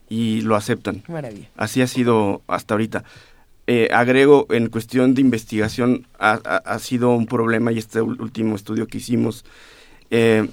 y 0.09 0.41
lo 0.41 0.55
aceptan. 0.55 1.03
Maravilla. 1.07 1.49
Así 1.55 1.81
ha 1.81 1.87
sido 1.87 2.41
hasta 2.47 2.73
ahorita. 2.73 3.03
Eh, 3.67 3.89
agrego, 3.91 4.45
en 4.51 4.69
cuestión 4.69 5.15
de 5.15 5.21
investigación, 5.21 6.05
ha, 6.19 6.33
ha- 6.33 6.79
sido 6.79 7.15
un 7.15 7.25
problema 7.25 7.71
y 7.71 7.79
este 7.79 7.99
último 8.01 8.55
estudio 8.55 8.85
que 8.87 8.99
hicimos, 8.99 9.43
eh, 10.11 10.47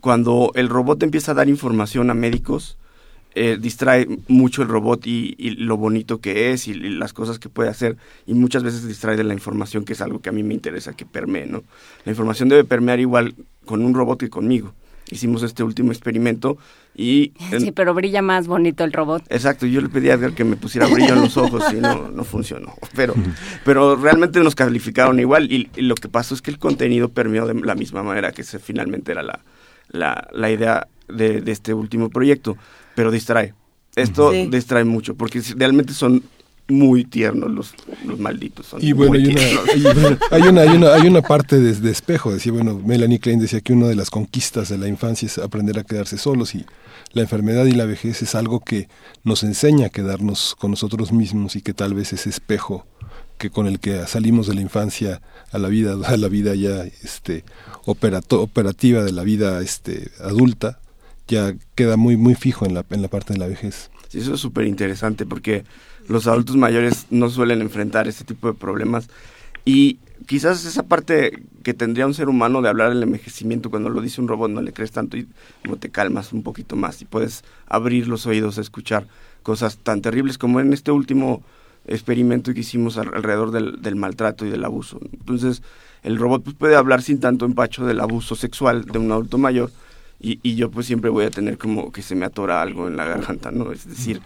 cuando 0.00 0.50
el 0.54 0.70
robot 0.70 1.02
empieza 1.02 1.32
a 1.32 1.34
dar 1.34 1.48
información 1.48 2.10
a 2.10 2.14
médicos, 2.14 2.78
eh, 3.34 3.58
distrae 3.60 4.06
mucho 4.28 4.62
el 4.62 4.68
robot 4.68 5.06
y, 5.06 5.34
lo 5.58 5.76
bonito 5.76 6.20
que 6.20 6.52
es 6.52 6.68
y, 6.68 6.70
y 6.70 6.90
las 6.90 7.12
cosas 7.12 7.38
que 7.38 7.48
puede 7.48 7.68
hacer 7.68 7.96
y 8.26 8.34
muchas 8.34 8.62
veces 8.62 8.86
distrae 8.86 9.16
de 9.16 9.24
la 9.24 9.34
información 9.34 9.84
que 9.84 9.92
es 9.94 10.00
algo 10.00 10.20
que 10.20 10.28
a 10.28 10.32
mí 10.32 10.42
me 10.44 10.54
interesa 10.54 10.94
que 10.94 11.04
permee, 11.04 11.46
¿no? 11.46 11.64
La 12.04 12.12
información 12.12 12.48
debe 12.48 12.64
permear 12.64 13.00
igual 13.00 13.34
con 13.66 13.84
un 13.84 13.92
robot 13.92 14.20
que 14.20 14.30
conmigo. 14.30 14.72
Hicimos 15.10 15.42
este 15.42 15.62
último 15.62 15.92
experimento 15.92 16.56
y... 16.94 17.32
en- 17.52 17.60
Sí, 17.60 17.72
pero 17.72 17.92
brilla 17.94 18.22
más 18.22 18.46
bonito 18.46 18.84
el 18.84 18.92
robot. 18.92 19.22
Exacto, 19.28 19.66
yo 19.66 19.80
le 19.80 19.88
pedí 19.88 20.08
a 20.10 20.14
Edgar 20.14 20.32
que 20.32 20.44
me 20.44 20.56
pusiera 20.56 20.86
brillo 20.86 21.14
en 21.14 21.20
los 21.20 21.36
ojos 21.36 21.62
y 21.72 21.76
no, 21.76 22.08
no 22.10 22.24
funcionó. 22.24 22.74
Pero, 22.96 23.14
pero 23.64 23.96
realmente 23.96 24.40
nos 24.40 24.54
calificaron 24.54 25.20
igual 25.20 25.52
y, 25.52 25.68
y 25.76 25.82
lo 25.82 25.94
que 25.94 26.08
pasó 26.08 26.34
es 26.34 26.40
que 26.42 26.50
el 26.50 26.58
contenido 26.58 27.10
permeó 27.10 27.46
de 27.46 27.54
la 27.54 27.74
misma 27.74 28.02
manera 28.02 28.32
que 28.32 28.42
se, 28.44 28.58
finalmente 28.58 29.12
era 29.12 29.22
la, 29.22 29.40
la, 29.88 30.26
la 30.32 30.50
idea 30.50 30.88
de, 31.08 31.42
de 31.42 31.52
este 31.52 31.74
último 31.74 32.08
proyecto, 32.10 32.56
pero 32.94 33.10
distrae. 33.10 33.52
Esto 33.96 34.32
Sí. 34.32 34.48
distrae 34.50 34.84
mucho 34.84 35.14
porque 35.16 35.42
si- 35.42 35.54
realmente 35.54 35.92
son 35.92 36.22
muy 36.68 37.04
tiernos 37.04 37.50
los, 37.50 37.74
los 38.06 38.18
malditos. 38.18 38.66
Son 38.66 38.82
Y 38.82 38.92
bueno, 38.92 39.12
muy 39.12 39.20
hay 39.20 39.26
una, 39.28 39.40
tiernos. 39.40 39.68
hay, 39.68 39.82
bueno, 39.82 40.18
hay 40.30 40.42
una, 40.42 40.60
hay 40.62 40.68
una, 40.76 40.94
hay 40.94 41.06
una 41.08 41.22
parte 41.22 41.60
de, 41.60 41.74
de 41.74 41.90
espejo. 41.90 42.32
Decía, 42.32 42.52
bueno, 42.52 42.80
Melanie 42.84 43.18
Klein 43.20 43.38
decía 43.40 43.60
que 43.60 43.72
una 43.74 43.86
de 43.88 43.94
las 43.94 44.10
conquistas 44.10 44.68
de 44.70 44.78
la 44.78 44.88
infancia 44.88 45.26
es 45.26 45.38
aprender 45.38 45.78
a 45.78 45.84
quedarse 45.84 46.16
solos 46.18 46.54
y 46.54 46.64
la 47.12 47.22
enfermedad 47.22 47.66
y 47.66 47.72
la 47.72 47.84
vejez 47.84 48.22
es 48.22 48.34
algo 48.34 48.60
que 48.60 48.88
nos 49.24 49.42
enseña 49.44 49.86
a 49.86 49.90
quedarnos 49.90 50.56
con 50.58 50.70
nosotros 50.70 51.12
mismos 51.12 51.54
y 51.54 51.60
que 51.62 51.74
tal 51.74 51.94
vez 51.94 52.12
ese 52.12 52.30
espejo 52.30 52.86
que 53.38 53.50
con 53.50 53.66
el 53.66 53.78
que 53.80 54.06
salimos 54.06 54.46
de 54.46 54.54
la 54.54 54.60
infancia 54.60 55.20
a 55.52 55.58
la 55.58 55.68
vida 55.68 55.96
a 56.06 56.16
la 56.16 56.28
vida 56.28 56.54
ya 56.54 56.84
este 57.02 57.44
operato- 57.84 58.40
operativa 58.40 59.02
de 59.02 59.10
la 59.12 59.22
vida 59.24 59.60
este 59.60 60.10
adulta 60.22 60.78
ya 61.28 61.52
queda 61.74 61.96
muy 61.96 62.16
muy 62.16 62.34
fijo 62.36 62.64
en 62.64 62.74
la 62.74 62.84
en 62.90 63.02
la 63.02 63.08
parte 63.08 63.32
de 63.32 63.38
la 63.40 63.46
vejez. 63.48 63.90
Sí, 64.08 64.18
eso 64.20 64.34
es 64.34 64.40
súper 64.40 64.66
interesante 64.66 65.26
porque 65.26 65.64
los 66.08 66.26
adultos 66.26 66.56
mayores 66.56 67.06
no 67.10 67.28
suelen 67.30 67.60
enfrentar 67.60 68.08
este 68.08 68.24
tipo 68.24 68.48
de 68.48 68.54
problemas 68.54 69.08
y 69.64 69.98
quizás 70.26 70.64
esa 70.64 70.82
parte 70.82 71.42
que 71.62 71.74
tendría 71.74 72.06
un 72.06 72.14
ser 72.14 72.28
humano 72.28 72.60
de 72.62 72.68
hablar 72.68 72.90
del 72.90 73.02
envejecimiento 73.02 73.70
cuando 73.70 73.88
lo 73.88 74.00
dice 74.00 74.20
un 74.20 74.28
robot 74.28 74.50
no 74.50 74.60
le 74.62 74.72
crees 74.72 74.90
tanto 74.92 75.16
y 75.16 75.26
como 75.62 75.76
te 75.76 75.88
calmas 75.90 76.32
un 76.32 76.42
poquito 76.42 76.76
más 76.76 77.00
y 77.02 77.04
puedes 77.06 77.42
abrir 77.66 78.06
los 78.08 78.26
oídos 78.26 78.58
a 78.58 78.60
escuchar 78.60 79.06
cosas 79.42 79.78
tan 79.78 80.00
terribles 80.02 80.38
como 80.38 80.60
en 80.60 80.72
este 80.72 80.90
último 80.90 81.42
experimento 81.86 82.54
que 82.54 82.60
hicimos 82.60 82.96
al- 82.96 83.14
alrededor 83.14 83.50
del, 83.50 83.82
del 83.82 83.96
maltrato 83.96 84.46
y 84.46 84.50
del 84.50 84.64
abuso. 84.64 84.98
Entonces, 85.12 85.62
el 86.02 86.16
robot 86.18 86.42
pues, 86.42 86.56
puede 86.56 86.76
hablar 86.76 87.02
sin 87.02 87.20
tanto 87.20 87.44
empacho 87.44 87.84
del 87.84 88.00
abuso 88.00 88.34
sexual 88.36 88.84
de 88.86 88.98
un 88.98 89.12
adulto 89.12 89.36
mayor 89.36 89.70
y, 90.20 90.38
y 90.42 90.54
yo 90.54 90.70
pues 90.70 90.86
siempre 90.86 91.10
voy 91.10 91.24
a 91.26 91.30
tener 91.30 91.58
como 91.58 91.92
que 91.92 92.00
se 92.00 92.14
me 92.14 92.24
atora 92.24 92.62
algo 92.62 92.88
en 92.88 92.96
la 92.96 93.04
garganta, 93.04 93.50
¿no? 93.50 93.70
Es 93.72 93.86
decir, 93.86 94.22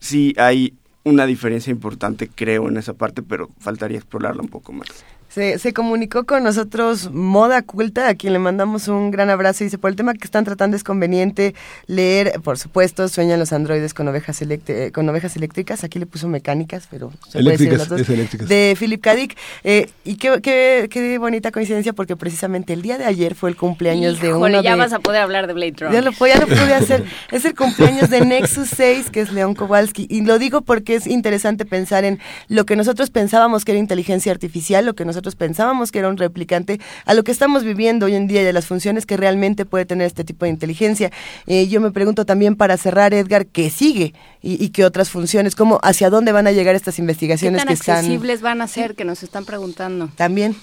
sí 0.00 0.34
hay 0.36 0.74
una 1.06 1.24
diferencia 1.24 1.70
importante, 1.70 2.28
creo, 2.28 2.68
en 2.68 2.76
esa 2.78 2.92
parte, 2.92 3.22
pero 3.22 3.48
faltaría 3.60 3.96
explorarla 3.96 4.42
un 4.42 4.48
poco 4.48 4.72
más. 4.72 4.88
Se, 5.28 5.58
se 5.58 5.72
comunicó 5.72 6.24
con 6.24 6.44
nosotros 6.44 7.10
Moda 7.12 7.62
Culta, 7.62 8.08
a 8.08 8.14
quien 8.14 8.32
le 8.32 8.38
mandamos 8.38 8.88
un 8.88 9.10
gran 9.10 9.30
abrazo. 9.30 9.64
Dice, 9.64 9.78
por 9.78 9.90
el 9.90 9.96
tema 9.96 10.14
que 10.14 10.24
están 10.24 10.44
tratando 10.44 10.76
es 10.76 10.84
conveniente 10.84 11.54
leer, 11.86 12.40
por 12.42 12.58
supuesto, 12.58 13.08
sueñan 13.08 13.38
los 13.38 13.52
androides 13.52 13.94
con 13.94 14.08
ovejas, 14.08 14.40
eh, 14.42 14.90
con 14.92 15.08
ovejas 15.08 15.36
eléctricas. 15.36 15.84
Aquí 15.84 15.98
le 15.98 16.06
puso 16.06 16.28
mecánicas, 16.28 16.88
pero 16.90 17.10
se 17.28 17.42
puede 17.42 17.50
decir 17.50 17.68
Eléctricas, 17.68 17.78
las 17.78 17.88
dos. 17.88 18.00
es 18.00 18.08
eléctricas. 18.08 18.48
De 18.48 18.76
Philip 18.78 19.02
K. 19.02 19.14
Dick. 19.14 19.36
Eh, 19.64 19.90
y 20.04 20.16
qué, 20.16 20.40
qué, 20.42 20.88
qué 20.90 21.18
bonita 21.18 21.50
coincidencia, 21.50 21.92
porque 21.92 22.16
precisamente 22.16 22.72
el 22.72 22.82
día 22.82 22.98
de 22.98 23.04
ayer 23.04 23.34
fue 23.34 23.50
el 23.50 23.56
cumpleaños 23.56 24.20
de 24.20 24.28
Híjole, 24.28 24.54
uno 24.54 24.62
ya 24.62 24.72
de... 24.72 24.76
vas 24.78 24.92
a 24.92 25.00
poder 25.00 25.22
hablar 25.22 25.46
de 25.46 25.52
Blade 25.52 25.74
Runner. 25.78 25.92
Ya 25.92 26.00
lo, 26.02 26.26
ya 26.26 26.38
lo 26.38 26.46
pude 26.46 26.74
hacer. 26.74 27.04
Es 27.30 27.44
el 27.44 27.54
cumpleaños 27.54 28.08
de 28.08 28.24
Nexus 28.24 28.68
6, 28.70 29.10
que 29.10 29.20
es 29.20 29.32
León 29.32 29.54
Kowalski. 29.54 30.06
Y 30.08 30.22
lo 30.22 30.38
digo 30.38 30.62
porque 30.62 30.94
es 30.94 31.06
interesante 31.06 31.64
pensar 31.64 32.04
en 32.04 32.20
lo 32.48 32.64
que 32.64 32.76
nosotros 32.76 33.10
pensábamos 33.10 33.64
que 33.64 33.72
era 33.72 33.78
inteligencia 33.78 34.32
artificial, 34.32 34.86
lo 34.86 34.94
que 34.94 35.04
nosotros 35.16 35.34
pensábamos 35.34 35.90
que 35.90 35.98
era 35.98 36.08
un 36.08 36.18
replicante, 36.18 36.78
a 37.06 37.14
lo 37.14 37.24
que 37.24 37.32
estamos 37.32 37.64
viviendo 37.64 38.06
hoy 38.06 38.14
en 38.14 38.26
día 38.26 38.42
y 38.42 38.46
a 38.46 38.52
las 38.52 38.66
funciones 38.66 39.06
que 39.06 39.16
realmente 39.16 39.64
puede 39.64 39.86
tener 39.86 40.06
este 40.06 40.24
tipo 40.24 40.44
de 40.44 40.50
inteligencia. 40.50 41.10
Eh, 41.46 41.68
yo 41.68 41.80
me 41.80 41.90
pregunto 41.90 42.26
también 42.26 42.54
para 42.54 42.76
cerrar, 42.76 43.14
Edgar, 43.14 43.46
¿qué 43.46 43.70
sigue? 43.70 44.12
Y, 44.42 44.62
y 44.62 44.68
qué 44.68 44.84
otras 44.84 45.10
funciones, 45.10 45.56
cómo, 45.56 45.80
hacia 45.82 46.10
dónde 46.10 46.32
van 46.32 46.46
a 46.46 46.52
llegar 46.52 46.74
estas 46.74 46.96
¿Qué 46.96 47.02
investigaciones 47.02 47.60
tan 47.60 47.68
que 47.68 47.74
están 47.74 47.96
accesibles 47.96 48.42
van 48.42 48.60
a 48.60 48.68
ser 48.68 48.94
que 48.94 49.04
nos 49.04 49.22
están 49.22 49.44
preguntando? 49.44 50.08
también. 50.16 50.54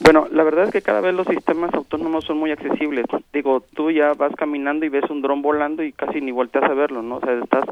Bueno, 0.00 0.26
la 0.32 0.42
verdad 0.42 0.64
es 0.64 0.70
que 0.70 0.82
cada 0.82 1.00
vez 1.00 1.14
los 1.14 1.26
sistemas 1.26 1.72
autónomos 1.74 2.24
son 2.24 2.38
muy 2.38 2.50
accesibles. 2.50 3.04
Digo, 3.32 3.62
tú 3.74 3.90
ya 3.90 4.14
vas 4.14 4.34
caminando 4.34 4.84
y 4.84 4.88
ves 4.88 5.08
un 5.10 5.22
dron 5.22 5.42
volando 5.42 5.82
y 5.82 5.92
casi 5.92 6.20
ni 6.20 6.32
volteas 6.32 6.64
a 6.64 6.74
verlo, 6.74 7.02
¿no? 7.02 7.16
O 7.16 7.20
sea, 7.20 7.34
estás 7.34 7.64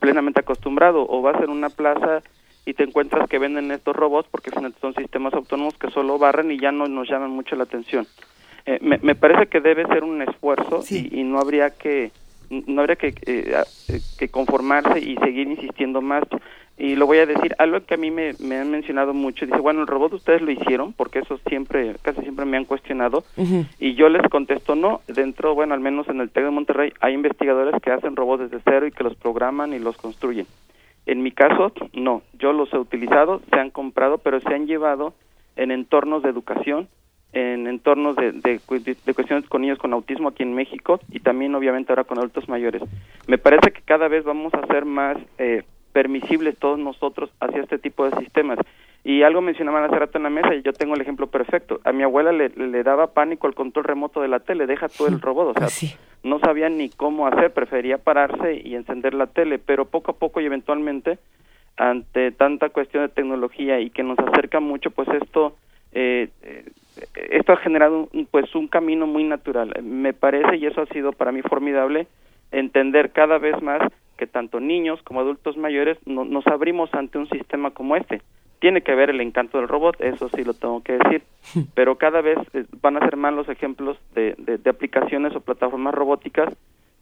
plenamente 0.00 0.40
acostumbrado. 0.40 1.04
O 1.08 1.20
vas 1.20 1.42
en 1.42 1.50
una 1.50 1.68
plaza 1.68 2.22
y 2.68 2.74
te 2.74 2.84
encuentras 2.84 3.28
que 3.28 3.38
venden 3.38 3.70
estos 3.70 3.96
robots 3.96 4.28
porque 4.30 4.50
finalmente 4.50 4.78
son 4.80 4.94
sistemas 4.94 5.32
autónomos 5.32 5.74
que 5.78 5.90
solo 5.90 6.18
barren 6.18 6.50
y 6.50 6.58
ya 6.58 6.70
no 6.70 6.86
nos 6.86 7.08
llaman 7.08 7.30
mucho 7.30 7.56
la 7.56 7.64
atención. 7.64 8.06
Eh, 8.66 8.78
me, 8.82 8.98
me 8.98 9.14
parece 9.14 9.46
que 9.46 9.60
debe 9.60 9.86
ser 9.86 10.04
un 10.04 10.20
esfuerzo 10.20 10.82
Sí. 10.82 11.08
y, 11.10 11.20
y 11.20 11.24
no 11.24 11.38
habría 11.38 11.70
que 11.70 12.10
no 12.50 12.80
habría 12.80 12.96
que, 12.96 13.14
eh, 13.26 13.54
que 14.18 14.28
conformarse 14.28 14.98
y 15.00 15.16
seguir 15.16 15.48
insistiendo 15.48 16.00
más. 16.02 16.24
Y 16.78 16.94
lo 16.94 17.06
voy 17.06 17.18
a 17.18 17.26
decir, 17.26 17.54
algo 17.58 17.80
que 17.84 17.94
a 17.94 17.96
mí 17.96 18.10
me, 18.10 18.34
me 18.38 18.56
han 18.58 18.70
mencionado 18.70 19.12
mucho, 19.12 19.44
dice, 19.46 19.58
bueno, 19.58 19.80
el 19.80 19.86
robot 19.86 20.12
ustedes 20.14 20.40
lo 20.42 20.50
hicieron, 20.52 20.92
porque 20.92 21.18
eso 21.18 21.38
siempre, 21.48 21.96
casi 22.02 22.20
siempre 22.22 22.44
me 22.44 22.56
han 22.56 22.64
cuestionado, 22.66 23.24
y 23.80 23.94
yo 23.96 24.08
les 24.08 24.22
contesto, 24.30 24.76
no, 24.76 25.00
dentro, 25.08 25.54
bueno, 25.56 25.74
al 25.74 25.80
menos 25.80 26.08
en 26.08 26.20
el 26.20 26.30
TEC 26.30 26.44
de 26.44 26.50
Monterrey 26.50 26.92
hay 27.00 27.14
investigadores 27.14 27.74
que 27.82 27.90
hacen 27.90 28.14
robots 28.14 28.48
desde 28.48 28.62
cero 28.64 28.86
y 28.86 28.92
que 28.92 29.02
los 29.04 29.16
programan 29.16 29.72
y 29.74 29.78
los 29.80 29.96
construyen. 29.96 30.46
En 31.08 31.22
mi 31.22 31.32
caso, 31.32 31.72
no, 31.94 32.20
yo 32.38 32.52
los 32.52 32.70
he 32.74 32.78
utilizado, 32.78 33.40
se 33.50 33.58
han 33.58 33.70
comprado, 33.70 34.18
pero 34.18 34.40
se 34.40 34.54
han 34.54 34.66
llevado 34.66 35.14
en 35.56 35.70
entornos 35.70 36.22
de 36.22 36.28
educación, 36.28 36.86
en 37.32 37.66
entornos 37.66 38.14
de, 38.16 38.32
de, 38.32 38.60
de- 39.04 39.14
cuestiones 39.14 39.48
con 39.48 39.62
niños 39.62 39.78
con 39.78 39.94
autismo 39.94 40.28
aquí 40.28 40.42
en 40.42 40.54
México 40.54 41.00
y 41.10 41.20
también 41.20 41.54
obviamente 41.54 41.90
ahora 41.92 42.04
con 42.04 42.18
adultos 42.18 42.46
mayores. 42.48 42.82
Me 43.26 43.38
parece 43.38 43.72
que 43.72 43.80
cada 43.82 44.06
vez 44.08 44.22
vamos 44.24 44.52
a 44.52 44.66
ser 44.66 44.84
más 44.84 45.16
eh, 45.38 45.62
permisibles 45.94 46.58
todos 46.58 46.78
nosotros 46.78 47.30
hacia 47.40 47.62
este 47.62 47.78
tipo 47.78 48.08
de 48.08 48.14
sistemas. 48.18 48.58
Y 49.02 49.22
algo 49.22 49.40
mencionaban 49.40 49.84
hace 49.84 49.98
rato 49.98 50.18
en 50.18 50.24
la 50.24 50.30
mesa 50.30 50.54
y 50.54 50.60
yo 50.62 50.72
tengo 50.74 50.94
el 50.94 51.00
ejemplo 51.00 51.26
perfecto. 51.28 51.80
A 51.84 51.92
mi 51.92 52.02
abuela 52.02 52.32
le, 52.32 52.50
le 52.50 52.82
daba 52.82 53.14
pánico 53.14 53.46
el 53.46 53.54
control 53.54 53.84
remoto 53.84 54.20
de 54.20 54.28
la 54.28 54.40
tele, 54.40 54.66
deja 54.66 54.88
todo 54.88 55.08
el 55.08 55.20
robot, 55.22 55.48
o 55.50 55.58
sea, 55.58 55.66
Así. 55.68 55.96
No 56.22 56.38
sabía 56.40 56.68
ni 56.68 56.88
cómo 56.90 57.26
hacer, 57.26 57.52
prefería 57.52 57.98
pararse 57.98 58.60
y 58.64 58.74
encender 58.74 59.14
la 59.14 59.26
tele, 59.26 59.58
pero 59.58 59.86
poco 59.86 60.10
a 60.12 60.16
poco 60.16 60.40
y 60.40 60.46
eventualmente, 60.46 61.18
ante 61.76 62.32
tanta 62.32 62.70
cuestión 62.70 63.04
de 63.04 63.08
tecnología 63.12 63.80
y 63.80 63.90
que 63.90 64.02
nos 64.02 64.18
acerca 64.18 64.60
mucho, 64.60 64.90
pues 64.90 65.08
esto 65.08 65.56
eh, 65.92 66.28
eh, 66.42 66.64
esto 67.30 67.52
ha 67.52 67.56
generado 67.58 68.08
un, 68.12 68.26
pues 68.26 68.54
un 68.54 68.68
camino 68.68 69.06
muy 69.06 69.24
natural. 69.24 69.74
Me 69.82 70.12
parece 70.12 70.56
y 70.56 70.66
eso 70.66 70.82
ha 70.82 70.86
sido 70.86 71.12
para 71.12 71.32
mí 71.32 71.42
formidable 71.42 72.06
entender 72.50 73.12
cada 73.12 73.38
vez 73.38 73.60
más 73.62 73.80
que 74.16 74.26
tanto 74.26 74.58
niños 74.58 75.00
como 75.04 75.20
adultos 75.20 75.56
mayores 75.56 75.96
no- 76.06 76.24
nos 76.24 76.46
abrimos 76.48 76.92
ante 76.94 77.18
un 77.18 77.28
sistema 77.28 77.70
como 77.70 77.94
este. 77.96 78.20
Tiene 78.60 78.82
que 78.82 78.94
ver 78.94 79.10
el 79.10 79.20
encanto 79.20 79.58
del 79.58 79.68
robot, 79.68 80.00
eso 80.00 80.28
sí 80.34 80.42
lo 80.44 80.52
tengo 80.54 80.82
que 80.82 80.94
decir, 80.98 81.22
pero 81.74 81.96
cada 81.96 82.20
vez 82.20 82.38
eh, 82.54 82.64
van 82.82 82.96
a 82.96 83.00
ser 83.00 83.16
más 83.16 83.32
los 83.32 83.48
ejemplos 83.48 83.96
de, 84.14 84.34
de- 84.38 84.58
de 84.58 84.70
aplicaciones 84.70 85.34
o 85.36 85.40
plataformas 85.40 85.94
robóticas 85.94 86.52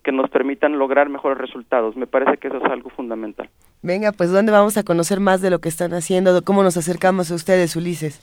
que 0.03 0.13
nos 0.13 0.31
permitan 0.31 0.79
lograr 0.79 1.09
mejores 1.09 1.39
resultados. 1.39 1.97
Me 1.97 2.07
parece 2.07 2.37
que 2.39 2.47
eso 2.49 2.59
es 2.59 2.65
algo 2.71 2.91
fundamental. 2.91 3.49
Venga, 3.83 4.13
pues 4.13 4.31
¿dónde 4.31 4.53
vamos 4.53 4.77
a 4.77 4.85
conocer 4.85 5.19
más 5.19 5.41
de 5.41 5.51
lo 5.51 5.59
que 5.61 5.69
están 5.69 5.95
haciendo? 5.95 6.33
de 6.35 6.43
¿Cómo 6.43 6.63
nos 6.63 6.77
acercamos 6.77 7.31
a 7.31 7.35
ustedes, 7.35 7.75
Ulises? 7.75 8.21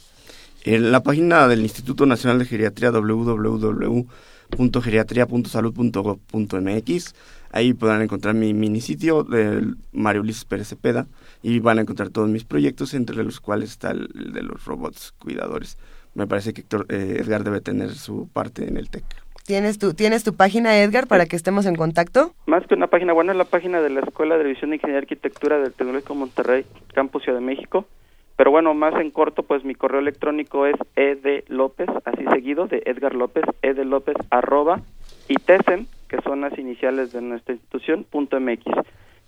En 0.64 0.94
la 0.94 1.04
página 1.04 1.48
del 1.50 1.60
Instituto 1.62 2.06
Nacional 2.06 2.40
de 2.40 2.46
Geriatría 2.46 2.92
www.geriatria.salud.gov.mx. 4.56 7.16
Ahí 7.52 7.74
podrán 7.74 8.02
encontrar 8.02 8.34
mi 8.34 8.54
mini 8.54 8.82
sitio 8.82 9.24
de 9.24 9.74
Mario 9.92 10.22
Ulises 10.22 10.46
Pérez 10.46 10.70
Cepeda 10.70 11.08
y 11.42 11.60
van 11.60 11.78
a 11.78 11.82
encontrar 11.82 12.10
todos 12.10 12.30
mis 12.30 12.46
proyectos, 12.46 12.94
entre 12.94 13.24
los 13.24 13.40
cuales 13.40 13.72
está 13.72 13.92
el, 13.92 14.08
de 14.34 14.42
los 14.42 14.66
robots 14.66 15.14
cuidadores. 15.20 15.78
Me 16.16 16.28
parece 16.28 16.54
que 16.54 16.62
Héctor, 16.62 16.86
eh, 16.90 17.18
Edgar 17.20 17.44
debe 17.44 17.62
tener 17.62 17.92
su 17.92 18.28
parte 18.32 18.68
en 18.68 18.78
el 18.78 18.90
TEC. 18.90 19.04
¿Tienes 19.46 19.78
tu, 19.78 19.94
¿Tienes 19.94 20.24
tu 20.24 20.36
página, 20.36 20.78
Edgar, 20.78 21.08
para 21.08 21.26
que 21.26 21.36
estemos 21.36 21.66
en 21.66 21.76
contacto? 21.76 22.34
Más 22.46 22.66
que 22.66 22.76
una 22.76 22.88
página, 22.88 23.12
bueno, 23.12 23.34
es 23.34 23.38
la 23.38 23.44
página 23.44 23.82
de 23.82 23.90
la 23.90 24.00
Escuela 24.00 24.38
de 24.38 24.46
División 24.46 24.70
de 24.70 24.78
Ingeniería 24.78 25.00
y 25.00 25.04
Arquitectura 25.04 25.60
del 25.60 25.74
Tecnológico 25.74 26.16
Monterrey, 26.16 26.66
Campus 26.94 27.24
Ciudad 27.24 27.40
de 27.40 27.46
México. 27.46 27.86
Pero 28.36 28.52
bueno, 28.52 28.74
más 28.74 28.96
en 29.00 29.12
corto, 29.12 29.44
pues 29.44 29.64
mi 29.64 29.76
correo 29.76 30.00
electrónico 30.00 30.66
es 30.66 30.76
edlopez, 30.96 31.90
así 32.06 32.26
seguido, 32.32 32.68
de 32.68 32.82
Edgar 32.86 33.14
López, 33.14 33.44
edlopez, 33.62 34.16
arroba, 34.32 34.82
y 35.28 35.36
tesem, 35.36 35.86
que 36.08 36.18
son 36.22 36.42
las 36.42 36.58
iniciales 36.58 37.12
de 37.12 37.22
nuestra 37.22 37.54
institución, 37.54 38.06
punto 38.10 38.40
mx. 38.40 38.64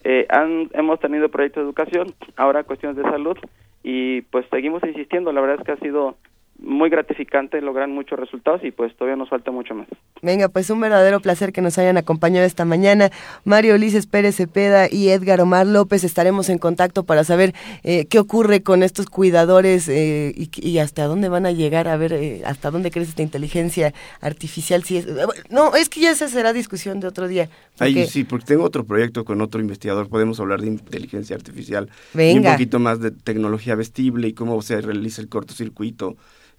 Eh, 0.03 0.25
han, 0.29 0.69
hemos 0.73 0.99
tenido 0.99 1.29
proyectos 1.29 1.61
de 1.61 1.67
educación, 1.67 2.13
ahora 2.35 2.63
cuestiones 2.63 2.97
de 2.97 3.03
salud, 3.03 3.37
y 3.83 4.21
pues 4.21 4.45
seguimos 4.49 4.83
insistiendo, 4.83 5.31
la 5.31 5.41
verdad 5.41 5.57
es 5.59 5.65
que 5.65 5.71
ha 5.73 5.77
sido 5.77 6.15
muy 6.57 6.89
gratificante, 6.89 7.59
logran 7.61 7.91
muchos 7.91 8.17
resultados 8.17 8.63
y 8.63 8.71
pues 8.71 8.95
todavía 8.95 9.17
nos 9.17 9.29
falta 9.29 9.51
mucho 9.51 9.75
más. 9.75 9.87
Venga, 10.21 10.47
pues 10.47 10.69
un 10.69 10.79
verdadero 10.79 11.19
placer 11.19 11.51
que 11.51 11.61
nos 11.61 11.77
hayan 11.77 11.97
acompañado 11.97 12.45
esta 12.45 12.63
mañana. 12.63 13.11
Mario 13.43 13.75
Ulises 13.75 14.07
Pérez 14.07 14.37
Cepeda 14.37 14.87
y 14.89 15.09
Edgar 15.09 15.41
Omar 15.41 15.67
López 15.67 16.03
estaremos 16.03 16.49
en 16.49 16.57
contacto 16.57 17.03
para 17.03 17.23
saber 17.23 17.53
eh, 17.83 18.05
qué 18.05 18.19
ocurre 18.19 18.63
con 18.63 18.83
estos 18.83 19.07
cuidadores 19.07 19.89
eh, 19.89 20.33
y, 20.35 20.77
hasta 20.77 21.05
dónde 21.05 21.27
van 21.27 21.45
a 21.45 21.51
llegar, 21.51 21.87
a 21.87 21.97
ver 21.97 22.13
eh, 22.13 22.41
hasta 22.45 22.71
dónde 22.71 22.89
crece 22.89 23.09
esta 23.09 23.21
inteligencia 23.21 23.93
artificial. 24.21 24.83
Si 24.83 24.97
es, 24.97 25.07
no, 25.49 25.75
es 25.75 25.89
que 25.89 25.99
ya 25.99 26.11
esa 26.11 26.29
será 26.29 26.53
discusión 26.53 27.01
de 27.01 27.07
otro 27.07 27.27
día. 27.27 27.49
Ahí 27.79 28.05
sí, 28.07 28.23
porque 28.23 28.45
tengo 28.45 28.63
otro 28.63 28.85
proyecto 28.85 29.25
con 29.25 29.41
otro 29.41 29.59
investigador, 29.59 30.07
podemos 30.07 30.39
hablar 30.39 30.61
de 30.61 30.67
inteligencia 30.67 31.35
artificial 31.35 31.89
y 32.13 32.37
un 32.37 32.43
poquito 32.43 32.79
más 32.79 33.01
de 33.01 33.11
tecnología 33.11 33.75
vestible 33.75 34.29
y 34.29 34.33
cómo 34.33 34.61
se 34.61 34.79
realiza 34.79 35.21
el 35.21 35.27
cortocircuito 35.27 36.15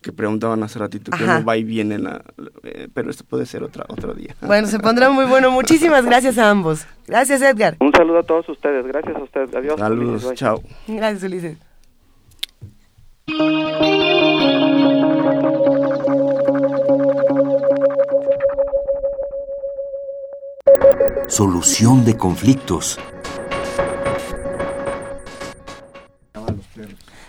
que 0.06 0.12
preguntaban 0.12 0.62
hace 0.62 0.78
ratito 0.78 1.10
que 1.10 1.24
no 1.24 1.44
va 1.44 1.56
y 1.56 1.64
viene, 1.64 1.98
la, 1.98 2.22
eh, 2.62 2.86
pero 2.94 3.10
esto 3.10 3.24
puede 3.24 3.44
ser 3.44 3.64
otra, 3.64 3.84
otro 3.88 4.14
día. 4.14 4.36
Bueno, 4.46 4.68
se 4.68 4.78
pondrá 4.78 5.10
muy 5.10 5.24
bueno. 5.24 5.50
Muchísimas 5.50 6.06
gracias 6.06 6.38
a 6.38 6.48
ambos. 6.48 6.86
Gracias, 7.08 7.42
Edgar. 7.42 7.76
Un 7.80 7.90
saludo 7.90 8.20
a 8.20 8.22
todos 8.22 8.48
ustedes. 8.48 8.86
Gracias 8.86 9.16
a 9.16 9.22
ustedes. 9.24 9.52
Adiós. 9.52 9.80
Saludos. 9.80 10.32
chao. 10.34 10.62
Gracias, 10.86 11.24
Ulises. 11.24 11.58
Solución 21.26 22.04
de 22.04 22.16
conflictos. 22.16 23.00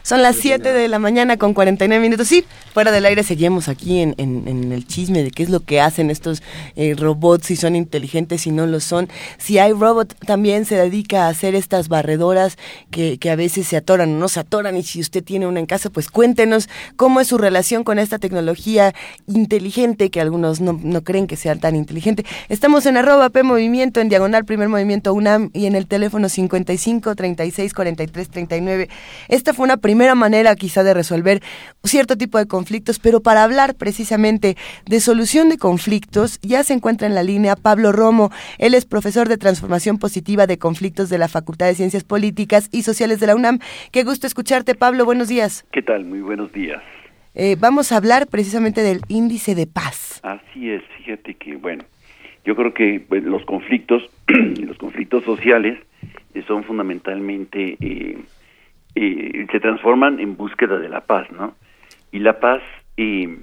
Son 0.07 0.21
las 0.21 0.37
7 0.37 0.71
de 0.71 0.87
la 0.87 0.99
mañana 0.99 1.35
con 1.35 1.53
49 1.53 2.01
minutos. 2.01 2.29
Sí, 2.29 2.45
fuera 2.73 2.93
del 2.93 3.05
aire 3.05 3.23
seguimos 3.23 3.67
aquí 3.67 3.99
en, 3.99 4.15
en, 4.17 4.71
el 4.71 4.87
chisme 4.87 5.21
de 5.21 5.31
qué 5.31 5.43
es 5.43 5.49
lo 5.49 5.59
que 5.59 5.81
hacen 5.81 6.09
estos 6.09 6.41
eh, 6.77 6.95
robots, 6.97 7.47
si 7.47 7.57
son 7.57 7.75
inteligentes, 7.75 8.43
si 8.43 8.51
no 8.51 8.67
lo 8.67 8.79
son. 8.79 9.09
Si 9.37 9.59
hay 9.59 9.73
robot, 9.73 10.15
también 10.25 10.63
se 10.63 10.77
dedica 10.77 11.25
a 11.25 11.27
hacer 11.27 11.55
estas 11.55 11.89
barredoras 11.89 12.57
que, 12.89 13.17
que 13.17 13.29
a 13.29 13.35
veces 13.35 13.67
se 13.67 13.75
atoran 13.75 14.15
o 14.15 14.17
no 14.17 14.29
se 14.29 14.39
atoran. 14.39 14.77
Y 14.77 14.83
si 14.83 15.01
usted 15.01 15.21
tiene 15.21 15.45
una 15.45 15.59
en 15.59 15.65
casa, 15.65 15.89
pues 15.89 16.07
cuéntenos 16.09 16.69
cómo 16.95 17.19
es 17.19 17.27
su 17.27 17.37
relación 17.37 17.83
con 17.83 17.99
esta 17.99 18.17
tecnología 18.17 18.95
inteligente, 19.27 20.09
que 20.09 20.21
algunos 20.21 20.61
no, 20.61 20.79
no 20.81 21.03
creen 21.03 21.27
que 21.27 21.35
sea 21.35 21.57
tan 21.57 21.75
inteligente. 21.75 22.25
Estamos 22.47 22.85
en 22.85 22.95
arroba 22.95 23.29
P 23.29 23.43
Movimiento, 23.43 23.99
en 23.99 24.07
diagonal 24.07 24.45
Primer 24.45 24.69
Movimiento 24.69 25.13
UNAM 25.13 25.49
y 25.51 25.65
en 25.65 25.75
el 25.75 25.85
teléfono 25.85 26.29
55 26.29 27.13
36 27.13 27.73
43 27.73 28.29
39. 28.29 28.87
Esta 29.27 29.53
fue 29.53 29.65
una 29.65 29.75
primera 29.75 29.96
primera 29.97 30.13
manera 30.13 30.55
quizá 30.55 30.83
de 30.83 30.93
resolver 30.93 31.41
cierto 31.83 32.17
tipo 32.17 32.37
de 32.37 32.45
conflictos, 32.45 32.99
pero 32.99 33.21
para 33.21 33.43
hablar 33.43 33.73
precisamente 33.73 34.55
de 34.85 34.99
solución 34.99 35.49
de 35.49 35.57
conflictos, 35.57 36.39
ya 36.43 36.61
se 36.63 36.75
encuentra 36.75 37.07
en 37.07 37.15
la 37.15 37.23
línea 37.23 37.55
Pablo 37.55 37.91
Romo. 37.91 38.29
Él 38.59 38.75
es 38.75 38.85
profesor 38.85 39.27
de 39.27 39.37
transformación 39.37 39.97
positiva 39.97 40.45
de 40.45 40.59
conflictos 40.59 41.09
de 41.09 41.17
la 41.17 41.27
Facultad 41.27 41.65
de 41.65 41.73
Ciencias 41.73 42.03
Políticas 42.03 42.69
y 42.71 42.83
Sociales 42.83 43.19
de 43.19 43.25
la 43.25 43.35
UNAM. 43.35 43.57
Qué 43.91 44.03
gusto 44.03 44.27
escucharte, 44.27 44.75
Pablo. 44.75 45.03
Buenos 45.03 45.29
días. 45.29 45.65
¿Qué 45.71 45.81
tal? 45.81 46.05
Muy 46.05 46.21
buenos 46.21 46.53
días. 46.53 46.83
Eh, 47.33 47.55
vamos 47.59 47.91
a 47.91 47.97
hablar 47.97 48.27
precisamente 48.27 48.81
del 48.81 49.01
índice 49.07 49.55
de 49.55 49.65
paz. 49.65 50.19
Así 50.21 50.69
es, 50.69 50.83
fíjate 50.99 51.33
que, 51.33 51.55
bueno, 51.55 51.85
yo 52.45 52.55
creo 52.55 52.71
que 52.71 52.99
pues, 52.99 53.23
los 53.23 53.43
conflictos, 53.45 54.03
los 54.27 54.77
conflictos 54.77 55.23
sociales, 55.23 55.79
eh, 56.35 56.43
son 56.47 56.63
fundamentalmente 56.65 57.77
eh, 57.81 58.19
se 59.51 59.59
transforman 59.59 60.19
en 60.19 60.35
búsqueda 60.35 60.77
de 60.77 60.89
la 60.89 61.01
paz, 61.01 61.31
¿no? 61.31 61.55
Y 62.11 62.19
la 62.19 62.39
paz, 62.39 62.61
eh, 62.97 63.37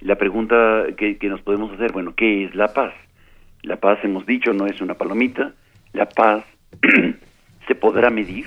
la 0.00 0.16
pregunta 0.16 0.84
que, 0.96 1.16
nos 1.22 1.40
podemos 1.42 1.72
hacer, 1.72 1.92
bueno, 1.92 2.14
¿qué 2.14 2.44
es 2.44 2.54
la 2.54 2.72
paz? 2.72 2.92
La 3.62 3.76
paz, 3.76 3.98
hemos 4.02 4.26
dicho, 4.26 4.52
no 4.52 4.66
es 4.66 4.80
una 4.80 4.94
palomita, 4.94 5.52
la 5.92 6.06
paz 6.06 6.44
se 7.66 7.74
podrá 7.74 8.10
medir. 8.10 8.46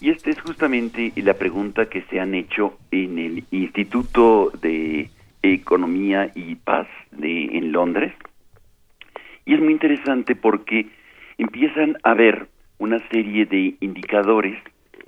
Y 0.00 0.10
esta 0.10 0.30
es 0.30 0.40
justamente 0.40 1.12
la 1.16 1.34
pregunta 1.34 1.86
que 1.86 2.02
se 2.02 2.20
han 2.20 2.34
hecho 2.34 2.78
en 2.90 3.18
el 3.18 3.44
Instituto 3.50 4.52
de 4.60 5.08
Economía 5.42 6.30
y 6.34 6.54
Paz 6.56 6.86
de, 7.12 7.56
en 7.56 7.72
Londres. 7.72 8.12
Y 9.44 9.54
es 9.54 9.60
muy 9.60 9.72
interesante 9.72 10.34
porque 10.34 10.88
empiezan 11.38 11.96
a 12.02 12.14
ver 12.14 12.48
una 12.78 12.98
serie 13.08 13.46
de 13.46 13.76
indicadores 13.80 14.58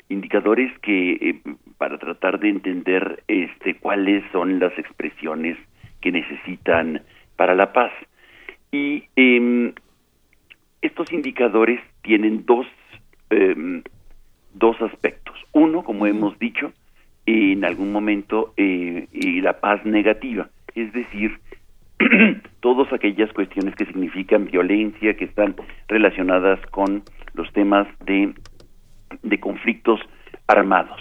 indicadores 0.09 0.77
que 0.81 1.13
eh, 1.13 1.41
para 1.77 1.99
tratar 1.99 2.41
de 2.41 2.49
entender 2.49 3.23
este 3.29 3.77
cuáles 3.77 4.25
son 4.33 4.59
las 4.59 4.77
expresiones 4.79 5.57
que 6.01 6.13
necesitan 6.13 7.03
para 7.37 7.55
la 7.55 7.73
paz. 7.73 7.93
Y 8.71 9.05
eh, 9.17 9.73
estos 10.83 11.13
indicadores 11.13 11.81
tienen 12.03 12.45
dos 12.47 12.67
eh, 13.31 13.83
dos 14.55 14.81
aspectos. 14.83 15.37
Uno 15.53 15.83
como 15.85 16.07
hemos 16.07 16.39
dicho 16.39 16.73
en 17.27 17.65
algún 17.65 17.93
momento 17.93 18.55
eh, 18.57 19.07
la 19.43 19.61
paz 19.61 19.85
negativa. 19.85 20.49
Es 20.75 20.93
decir 20.93 21.39
todas 22.61 22.93
aquellas 22.93 23.33
cuestiones 23.33 23.75
que 23.75 23.87
significan 23.87 24.47
violencia 24.47 25.15
que 25.15 25.27
están 25.27 25.55
relacionadas 25.89 26.61
con 26.71 27.03
los 27.35 27.53
temas 27.53 27.87
de 28.07 28.33
de 29.23 29.41
conflictos 29.41 30.01
armados. 30.47 31.01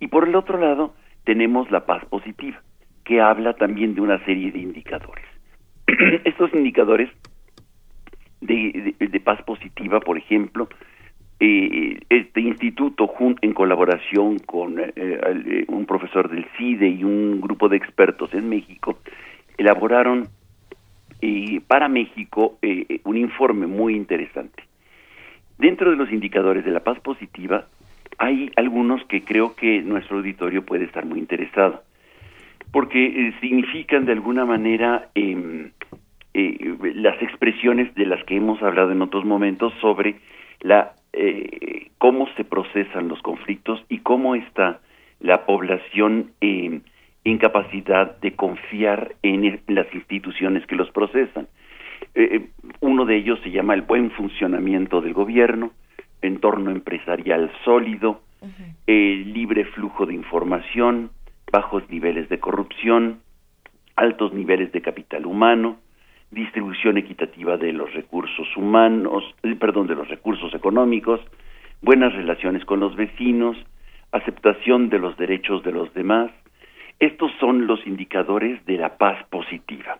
Y 0.00 0.08
por 0.08 0.28
el 0.28 0.34
otro 0.34 0.58
lado, 0.58 0.94
tenemos 1.24 1.70
la 1.70 1.86
paz 1.86 2.04
positiva, 2.06 2.62
que 3.04 3.20
habla 3.20 3.54
también 3.54 3.94
de 3.94 4.00
una 4.00 4.24
serie 4.24 4.52
de 4.52 4.60
indicadores. 4.60 5.24
Estos 6.24 6.52
indicadores 6.54 7.10
de, 8.40 9.20
paz 9.24 9.42
positiva, 9.42 10.00
por 10.00 10.18
ejemplo, 10.18 10.68
eh, 11.40 11.98
este 12.08 12.40
instituto, 12.40 13.12
en 13.40 13.52
colaboración 13.52 14.38
con 14.38 14.78
eh, 14.78 14.92
eh, 14.96 15.64
un 15.68 15.84
profesor 15.84 16.30
del 16.30 16.46
CIDE 16.56 16.88
y 16.88 17.04
un 17.04 17.40
grupo 17.40 17.68
de 17.68 17.76
expertos 17.76 18.32
en 18.34 18.48
México, 18.48 18.98
elaboraron 19.58 20.28
para 21.66 21.88
México 21.88 22.58
un 23.04 23.16
informe 23.16 23.66
muy 23.66 23.96
interesante 23.96 24.62
Dentro 25.58 25.90
de 25.90 25.96
los 25.96 26.12
indicadores 26.12 26.64
de 26.64 26.70
la 26.70 26.80
paz 26.80 27.00
positiva, 27.00 27.66
hay 28.18 28.50
algunos 28.56 29.04
que 29.06 29.24
creo 29.24 29.54
que 29.56 29.80
nuestro 29.82 30.18
auditorio 30.18 30.64
puede 30.64 30.84
estar 30.84 31.06
muy 31.06 31.18
interesado, 31.18 31.82
porque 32.72 33.06
eh, 33.06 33.34
significan 33.40 34.04
de 34.04 34.12
alguna 34.12 34.44
manera 34.44 35.08
em, 35.14 35.70
eh, 36.34 36.76
las 36.94 37.20
expresiones 37.22 37.94
de 37.94 38.06
las 38.06 38.22
que 38.24 38.36
hemos 38.36 38.62
hablado 38.62 38.92
en 38.92 39.00
otros 39.00 39.24
momentos 39.24 39.72
sobre 39.80 40.16
la 40.60 40.92
eh, 41.12 41.88
cómo 41.96 42.28
se 42.36 42.44
procesan 42.44 43.08
los 43.08 43.22
conflictos 43.22 43.82
y 43.88 43.98
cómo 44.00 44.34
está 44.34 44.80
la 45.20 45.46
población 45.46 46.32
en 46.40 47.38
capacidad 47.38 48.18
de 48.20 48.36
confiar 48.36 49.14
en 49.22 49.60
las 49.66 49.92
instituciones 49.94 50.66
que 50.66 50.76
los 50.76 50.90
procesan. 50.90 51.48
Eh, 52.16 52.28
eh, 52.32 52.48
uno 52.80 53.04
de 53.04 53.14
ellos 53.14 53.38
se 53.42 53.50
llama 53.50 53.74
el 53.74 53.82
buen 53.82 54.10
funcionamiento 54.10 55.02
del 55.02 55.12
gobierno, 55.12 55.72
entorno 56.22 56.70
empresarial 56.70 57.52
sólido, 57.62 58.22
el 58.86 59.32
libre 59.34 59.64
flujo 59.66 60.06
de 60.06 60.14
información, 60.14 61.10
bajos 61.52 61.88
niveles 61.90 62.28
de 62.30 62.38
corrupción, 62.38 63.20
altos 63.96 64.32
niveles 64.32 64.72
de 64.72 64.80
capital 64.80 65.26
humano, 65.26 65.76
distribución 66.30 66.96
equitativa 66.96 67.58
de 67.58 67.72
los 67.72 67.92
recursos 67.92 68.48
humanos, 68.56 69.22
eh, 69.42 69.54
perdón, 69.54 69.86
de 69.86 69.94
los 69.94 70.08
recursos 70.08 70.54
económicos, 70.54 71.20
buenas 71.82 72.14
relaciones 72.14 72.64
con 72.64 72.80
los 72.80 72.96
vecinos, 72.96 73.58
aceptación 74.12 74.88
de 74.88 75.00
los 75.00 75.18
derechos 75.18 75.62
de 75.64 75.72
los 75.72 75.92
demás. 75.92 76.30
Estos 76.98 77.30
son 77.40 77.66
los 77.66 77.86
indicadores 77.86 78.64
de 78.64 78.78
la 78.78 78.96
paz 78.96 79.22
positiva. 79.28 79.98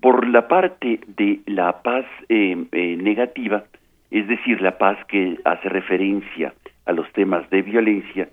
Por 0.00 0.26
la 0.28 0.48
parte 0.48 1.00
de 1.06 1.40
la 1.46 1.82
paz 1.82 2.06
eh, 2.28 2.56
eh, 2.72 2.96
negativa, 2.96 3.64
es 4.10 4.26
decir, 4.28 4.60
la 4.62 4.78
paz 4.78 4.98
que 5.06 5.38
hace 5.44 5.68
referencia 5.68 6.54
a 6.86 6.92
los 6.92 7.10
temas 7.12 7.48
de 7.50 7.62
violencia, 7.62 8.28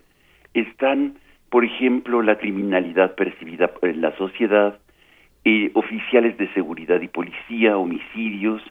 están, 0.53 1.15
por 1.49 1.65
ejemplo, 1.65 2.21
la 2.21 2.37
criminalidad 2.37 3.15
percibida 3.15 3.71
en 3.81 4.01
la 4.01 4.15
sociedad, 4.17 4.79
eh, 5.43 5.71
oficiales 5.73 6.37
de 6.37 6.51
seguridad 6.53 7.01
y 7.01 7.09
policía, 7.09 7.77
homicidios, 7.77 8.61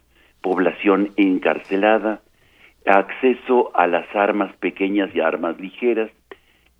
población 0.40 1.10
encarcelada, 1.16 2.22
acceso 2.86 3.72
a 3.74 3.86
las 3.86 4.06
armas 4.14 4.54
pequeñas 4.56 5.14
y 5.14 5.20
armas 5.20 5.60
ligeras, 5.60 6.10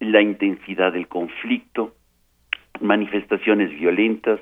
la 0.00 0.22
intensidad 0.22 0.92
del 0.92 1.08
conflicto, 1.08 1.94
manifestaciones 2.80 3.70
violentas, 3.70 4.40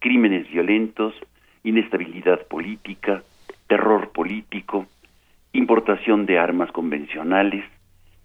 crímenes 0.00 0.48
violentos, 0.50 1.14
inestabilidad 1.64 2.46
política, 2.46 3.22
terror 3.66 4.10
político, 4.12 4.86
importación 5.52 6.26
de 6.26 6.38
armas 6.38 6.70
convencionales, 6.72 7.64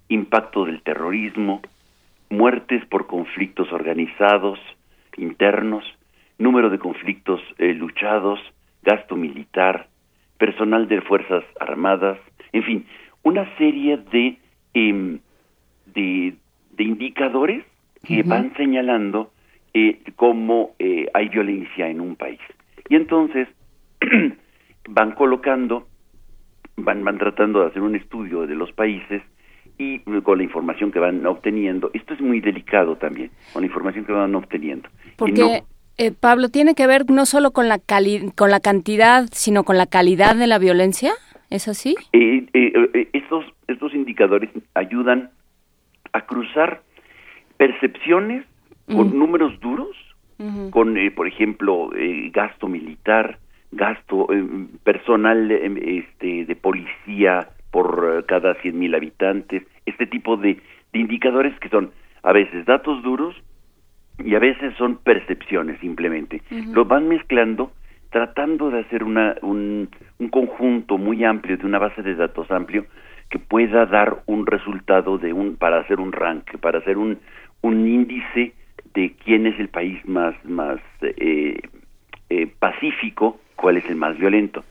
impacto 0.10 0.66
del 0.66 0.82
terrorismo, 0.82 1.62
muertes 2.30 2.86
por 2.86 3.08
conflictos 3.08 3.72
organizados, 3.72 4.60
internos, 5.18 5.84
número 6.38 6.70
de 6.70 6.80
conflictos 6.80 7.42
eh, 7.58 7.74
luchados, 7.74 8.40
gasto 8.82 9.16
militar, 9.16 9.88
personal 10.38 10.88
de 10.88 11.02
Fuerzas 11.02 11.44
Armadas, 11.60 12.18
en 12.52 12.64
fin, 12.64 12.86
una 13.24 13.46
serie 13.58 13.98
de, 13.98 14.38
em, 14.74 15.20
de, 15.86 16.36
de, 16.72 16.84
indicadores 16.84 17.64
que 18.06 18.24
van 18.24 18.54
señalando 18.56 19.32
eh, 19.74 20.00
cómo 20.16 20.76
eh, 20.80 21.08
hay 21.14 21.30
violencia 21.30 21.88
en 21.88 22.02
un 22.02 22.16
país. 22.16 22.40
Y 22.90 22.96
entonces 22.96 23.48
van 24.90 25.12
colocando, 25.14 25.88
van, 26.76 27.04
van 27.04 27.18
tratando 27.18 27.62
de 27.62 27.68
hacer 27.68 27.82
un 27.82 27.96
estudio 27.96 28.46
de 28.46 28.56
los 28.56 28.72
países 28.74 29.22
y 29.78 30.00
con 30.22 30.38
la 30.38 30.44
información 30.44 30.92
que 30.92 31.00
van 31.00 31.26
obteniendo. 31.26 31.90
Esto 31.94 32.14
es 32.14 32.22
muy 32.22 32.40
delicado 32.40 32.96
también, 32.98 33.32
con 33.52 33.64
la 33.64 33.68
información 33.68 34.06
que 34.06 34.12
van 34.12 34.36
obteniendo. 34.36 34.90
Porque, 35.18 35.64
eh, 35.98 36.12
Pablo, 36.12 36.50
¿tiene 36.50 36.76
que 36.76 36.88
ver 36.88 37.10
no 37.10 37.26
solo 37.26 37.52
con 37.52 37.68
la, 37.68 37.80
con 38.36 38.52
la 38.52 38.60
cantidad, 38.60 39.26
sino 39.32 39.64
con 39.64 39.78
la 39.78 39.88
calidad 39.88 40.36
de 40.36 40.48
la 40.48 40.60
violencia? 40.60 41.14
¿Es 41.50 41.68
así? 41.68 41.96
Eh, 42.14 42.46
eh, 42.54 43.10
estos, 43.14 43.46
estos 43.68 43.94
indicadores 43.94 44.50
ayudan 44.76 45.32
a 46.12 46.26
cruzar 46.26 46.84
percepciones 47.58 48.46
con 48.88 49.18
números 49.18 49.60
duros, 49.60 49.96
con, 50.72 50.98
por 51.16 51.28
ejemplo, 51.28 51.90
gasto 52.32 52.68
militar, 52.68 53.40
gasto 53.72 54.28
personal 54.84 55.52
este, 55.52 56.46
de 56.46 56.56
policía 56.56 57.50
por 57.72 58.26
cada 58.28 58.56
100.000 58.56 58.74
mil 58.74 58.96
habitantes, 58.96 59.64
este 59.86 60.06
tipo 60.06 60.38
de, 60.38 60.60
de 60.92 61.00
indicadores 61.00 61.58
que 61.60 61.70
son 61.70 61.92
a 62.24 62.32
veces 62.32 62.66
datos 62.66 63.02
duros 63.04 63.36
y 64.20 64.36
a 64.36 64.40
veces 64.40 64.74
son 64.78 64.98
percepciones 64.98 65.80
simplemente. 65.80 66.42
Los 66.72 66.88
van 66.88 67.08
mezclando 67.08 67.72
tratando 68.14 68.70
de 68.70 68.82
hacer 68.82 69.04
una, 69.04 69.36
un, 69.42 69.90
un, 70.20 70.30
conjunto 70.30 71.00
muy 71.00 71.24
amplio, 71.24 71.58
de 71.58 71.66
una 71.66 71.80
base 71.80 72.04
de 72.04 72.14
datos 72.14 72.52
amplio, 72.52 72.86
que 73.32 73.40
pueda 73.40 73.88
dar 73.88 74.22
un 74.28 74.46
resultado 74.46 75.18
de 75.18 75.34
un, 75.34 75.56
para 75.56 75.80
hacer 75.80 76.00
un 76.00 76.12
rank, 76.12 76.60
para 76.60 76.78
hacer 76.78 77.00
un, 77.00 77.18
un 77.62 77.88
índice 77.88 78.54
de 78.94 79.14
quién 79.24 79.48
es 79.48 79.58
el 79.60 79.70
país 79.70 79.98
más, 80.06 80.36
más 80.46 80.80
eh, 81.02 81.60
eh, 82.30 82.48
pacífico, 82.60 83.40
cuál 83.56 83.78
es 83.78 83.90
el 83.90 83.96
más 83.96 84.16
violento. 84.18 84.64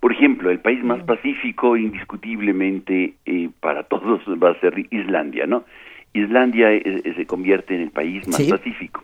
Por 0.00 0.12
ejemplo, 0.12 0.50
el 0.50 0.58
país 0.58 0.82
más 0.82 1.04
pacífico, 1.04 1.76
indiscutiblemente, 1.76 3.14
eh, 3.24 3.50
para 3.60 3.84
todos 3.84 4.20
va 4.42 4.50
a 4.50 4.60
ser 4.60 4.86
Islandia, 4.90 5.46
¿no? 5.46 5.64
Islandia 6.12 6.68
se 7.16 7.26
convierte 7.26 7.74
en 7.74 7.80
el 7.82 7.90
país 7.90 8.26
más 8.28 8.42
pacífico. 8.42 9.02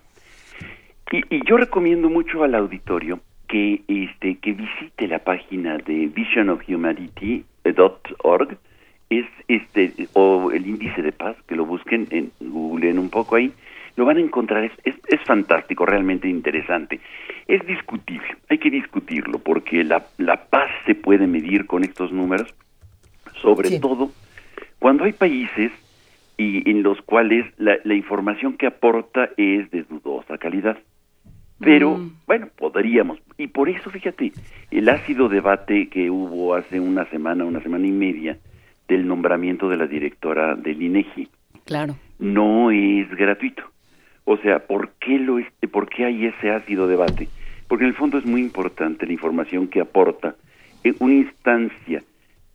Y, 1.10 1.22
y, 1.34 1.42
yo 1.46 1.56
recomiendo 1.56 2.10
mucho 2.10 2.44
al 2.44 2.54
auditorio 2.54 3.20
que 3.46 3.80
este 3.88 4.34
que 4.36 4.52
visite 4.52 5.08
la 5.08 5.20
página 5.20 5.78
de 5.78 6.08
visionofhumanity.org 6.08 8.58
es 9.08 9.24
este 9.48 9.94
o 10.12 10.50
el 10.52 10.66
índice 10.66 11.00
de 11.00 11.12
paz 11.12 11.34
que 11.46 11.56
lo 11.56 11.64
busquen 11.64 12.06
en 12.10 12.30
googleen 12.40 12.98
un 12.98 13.08
poco 13.08 13.36
ahí 13.36 13.54
lo 13.98 14.04
van 14.04 14.16
a 14.16 14.20
encontrar 14.20 14.64
es, 14.64 14.72
es, 14.84 15.20
fantástico 15.26 15.84
realmente 15.84 16.28
interesante 16.28 17.00
es 17.48 17.66
discutible 17.66 18.36
hay 18.48 18.58
que 18.58 18.70
discutirlo 18.70 19.40
porque 19.40 19.82
la, 19.82 20.06
la 20.16 20.44
paz 20.44 20.70
se 20.86 20.94
puede 20.94 21.26
medir 21.26 21.66
con 21.66 21.82
estos 21.82 22.12
números 22.12 22.54
sobre 23.42 23.78
todo 23.80 24.12
cuando 24.78 25.04
hay 25.04 25.12
países 25.12 25.72
y 26.36 26.70
en 26.70 26.84
los 26.84 27.02
cuales 27.02 27.44
la, 27.58 27.76
la 27.82 27.94
información 27.94 28.56
que 28.56 28.68
aporta 28.68 29.30
es 29.36 29.68
de 29.72 29.82
dudosa 29.82 30.38
calidad 30.38 30.78
pero 31.60 31.96
mm. 31.96 32.12
bueno, 32.24 32.46
podríamos. 32.56 33.18
Y 33.36 33.48
por 33.48 33.68
eso, 33.68 33.90
fíjate, 33.90 34.32
el 34.70 34.88
ácido 34.88 35.28
debate 35.28 35.88
que 35.88 36.08
hubo 36.08 36.54
hace 36.54 36.78
una 36.78 37.04
semana, 37.10 37.44
una 37.44 37.60
semana 37.60 37.84
y 37.84 37.90
media, 37.90 38.38
del 38.86 39.08
nombramiento 39.08 39.68
de 39.68 39.76
la 39.76 39.88
directora 39.88 40.54
del 40.54 40.80
INEGI. 40.80 41.28
Claro. 41.64 41.96
No 42.20 42.70
es 42.70 43.10
gratuito. 43.10 43.64
O 44.30 44.36
sea, 44.36 44.66
¿por 44.66 44.90
qué, 45.00 45.18
lo, 45.18 45.38
¿por 45.72 45.88
qué 45.88 46.04
hay 46.04 46.26
ese 46.26 46.50
ácido 46.50 46.86
debate? 46.86 47.28
Porque 47.66 47.84
en 47.84 47.88
el 47.88 47.96
fondo 47.96 48.18
es 48.18 48.26
muy 48.26 48.42
importante 48.42 49.06
la 49.06 49.14
información 49.14 49.68
que 49.68 49.80
aporta 49.80 50.36
en 50.84 50.96
una 50.98 51.14
instancia 51.14 52.02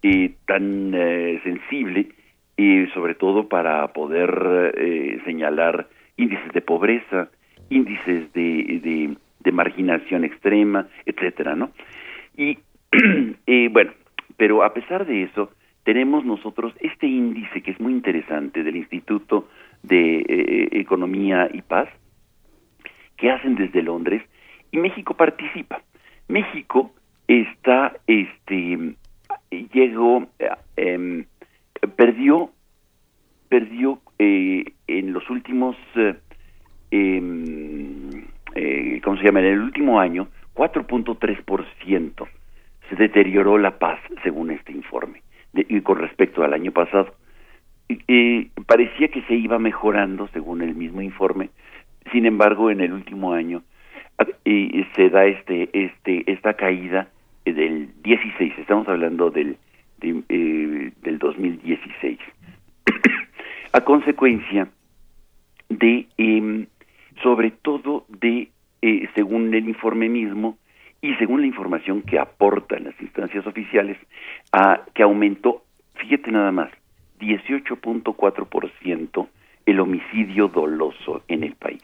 eh, 0.03 0.36
tan 0.45 0.93
eh, 0.93 1.41
sensible, 1.43 2.09
y 2.57 2.86
sobre 2.93 3.15
todo 3.15 3.47
para 3.49 3.88
poder 3.88 4.71
eh, 4.78 5.19
señalar 5.26 5.88
índices 6.15 6.53
de 6.53 6.61
pobreza, 6.61 7.30
índices 7.71 8.32
de, 8.34 9.17
de, 9.43 9.51
marginación 9.51 10.24
extrema, 10.26 10.88
etcétera, 11.07 11.55
¿no? 11.55 11.71
Y 12.38 12.59
eh, 13.47 13.69
bueno, 13.71 13.93
pero 14.38 14.63
a 14.63 14.76
pesar 14.76 15.07
de 15.07 15.24
eso, 15.24 15.49
tenemos 15.84 16.24
nosotros 16.24 16.71
este 16.82 17.07
índice 17.07 17.63
que 17.63 17.71
es 17.71 17.80
muy 17.80 17.93
interesante 17.93 18.63
del 18.63 18.76
Instituto 18.76 19.47
de 19.84 20.20
eh, 20.20 20.70
Economía 20.72 21.50
y 21.54 21.62
Paz, 21.62 21.90
que 23.18 23.32
hacen 23.32 23.56
desde 23.56 23.82
Londres, 23.82 24.24
y 24.72 24.78
México 24.78 25.14
participa. 25.14 25.82
México 26.28 26.92
está, 27.28 27.94
este, 28.08 28.96
llegó, 29.74 30.28
eh, 30.76 31.26
perdió, 31.96 32.50
perdió 33.50 34.00
en 34.18 35.14
los 35.14 35.30
últimos 35.30 35.76
eh, 36.96 38.14
eh, 38.54 39.02
¿cómo 39.04 39.18
se 39.18 39.24
llama? 39.24 39.40
En 39.40 39.48
el 39.48 39.60
último 39.62 40.00
año, 40.00 40.28
4.3% 40.54 42.28
se 42.88 42.96
deterioró 42.96 43.58
la 43.58 43.80
paz, 43.80 44.00
según 44.22 44.52
este 44.52 44.74
informe, 44.74 45.24
y 45.54 45.82
con 45.82 45.98
respecto 45.98 46.44
al 46.44 46.54
año 46.54 46.72
pasado. 46.72 47.16
Y, 47.90 48.46
parecía 48.66 49.10
que 49.10 49.22
se 49.24 49.36
iba 49.36 49.60
mejorando, 49.60 50.28
según 50.30 50.62
el 50.62 50.76
mismo 50.76 51.02
informe. 51.02 51.50
Sin 52.12 52.26
embargo, 52.26 52.72
en 52.72 52.82
el 52.82 52.94
último 52.94 53.34
año 53.34 53.64
se 54.96 55.10
da 55.10 55.26
este, 55.26 55.70
este, 55.74 56.32
esta 56.32 56.54
caída 56.54 57.08
del 57.46 57.90
16, 58.04 58.54
estamos 58.58 58.88
hablando 58.88 59.32
del, 59.32 59.58
eh, 60.02 60.92
del 61.02 61.20
2016, 61.20 62.20
a 63.74 63.82
consecuencia 63.82 64.68
de 65.70 66.08
eh, 66.18 66.68
sobre 67.22 67.52
todo 67.52 68.06
de, 68.10 68.50
eh, 68.82 69.10
según 69.16 69.54
el 69.54 69.68
informe 69.68 70.10
mismo 70.10 70.58
y 71.02 71.14
según 71.16 71.42
la 71.42 71.48
información 71.48 72.02
que 72.02 72.18
aportan 72.18 72.86
las 72.86 73.02
instancias 73.02 73.46
oficiales, 73.46 73.98
a, 74.52 74.82
que 74.94 75.04
aumentó, 75.04 75.64
fíjate 75.96 76.32
nada 76.32 76.52
más, 76.52 76.72
18.4% 77.24 79.28
el 79.65 79.80
homicidio 79.80 80.49
doloso 80.49 81.24
en 81.28 81.43
el 81.43 81.55
país. 81.55 81.82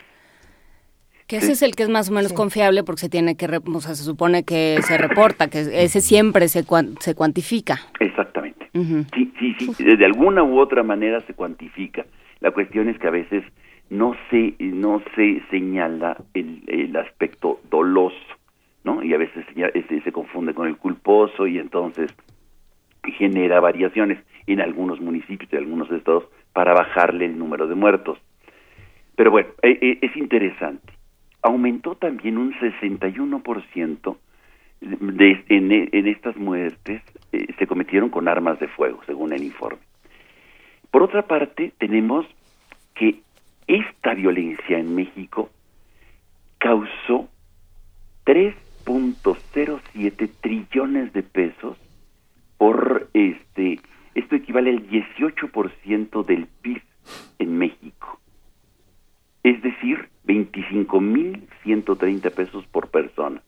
Que 1.27 1.37
ese 1.37 1.51
es 1.51 1.61
el 1.61 1.75
que 1.75 1.83
es 1.83 1.89
más 1.89 2.09
o 2.09 2.13
menos 2.13 2.33
confiable 2.33 2.83
porque 2.83 3.01
se 3.01 3.09
tiene 3.09 3.37
que, 3.37 3.45
o 3.45 3.81
sea, 3.81 3.93
se 3.93 4.03
supone 4.03 4.43
que 4.43 4.79
se 4.81 4.97
reporta, 4.97 5.47
que 5.47 5.59
ese 5.59 6.01
siempre 6.01 6.47
se, 6.47 6.63
se 6.99 7.13
cuantifica. 7.13 7.79
Exactamente. 7.99 8.67
Sí, 8.73 9.31
sí, 9.37 9.73
sí, 9.73 9.83
de 9.83 10.05
alguna 10.05 10.43
u 10.43 10.59
otra 10.59 10.81
manera 10.81 11.21
se 11.21 11.35
cuantifica. 11.35 12.05
La 12.39 12.49
cuestión 12.49 12.89
es 12.89 12.97
que 12.97 13.07
a 13.07 13.11
veces 13.11 13.43
no 13.89 14.15
se, 14.31 14.55
no 14.59 15.03
se 15.15 15.43
señala 15.51 16.17
el, 16.33 16.63
el 16.67 16.95
aspecto 16.95 17.59
doloso, 17.69 18.15
¿no? 18.83 19.03
Y 19.03 19.13
a 19.13 19.17
veces 19.17 19.45
se, 19.53 20.01
se 20.01 20.11
confunde 20.11 20.53
con 20.53 20.67
el 20.67 20.77
culposo 20.77 21.45
y 21.45 21.59
entonces 21.59 22.11
genera 23.11 23.59
variaciones 23.59 24.19
en 24.47 24.61
algunos 24.61 24.99
municipios 24.99 25.51
y 25.51 25.57
algunos 25.57 25.91
estados 25.91 26.25
para 26.53 26.73
bajarle 26.73 27.25
el 27.25 27.37
número 27.37 27.67
de 27.67 27.75
muertos. 27.75 28.17
Pero 29.15 29.31
bueno, 29.31 29.49
e, 29.61 29.77
e, 29.81 30.05
es 30.05 30.15
interesante. 30.17 30.93
aumentó 31.41 31.95
también 31.95 32.37
un 32.37 32.53
61% 32.53 34.17
de, 34.81 35.43
en, 35.49 35.71
en 35.71 36.07
estas 36.07 36.35
muertes 36.37 37.01
eh, 37.31 37.47
se 37.57 37.67
cometieron 37.67 38.09
con 38.09 38.27
armas 38.27 38.59
de 38.59 38.67
fuego, 38.67 38.99
según 39.05 39.31
el 39.33 39.43
informe. 39.43 39.79
Por 40.91 41.03
otra 41.03 41.21
parte, 41.23 41.71
tenemos 41.77 42.25
que 42.95 43.19
esta 43.67 44.13
violencia 44.13 44.79
en 44.79 44.95
México 44.95 45.49
causó 46.57 47.29
3.07 48.25 50.29
trillones 50.41 51.13
de 51.13 51.23
pesos 51.23 51.77
por 52.59 53.09
este 53.13 53.79
esto 54.13 54.35
equivale 54.35 54.69
al 54.69 54.87
18% 54.87 56.23
del 56.25 56.45
PIB 56.61 56.83
en 57.39 57.57
México. 57.57 58.19
Es 59.43 59.59
decir, 59.63 60.09
25.130 60.27 62.31
pesos 62.31 62.67
por 62.67 62.89
persona 62.89 63.41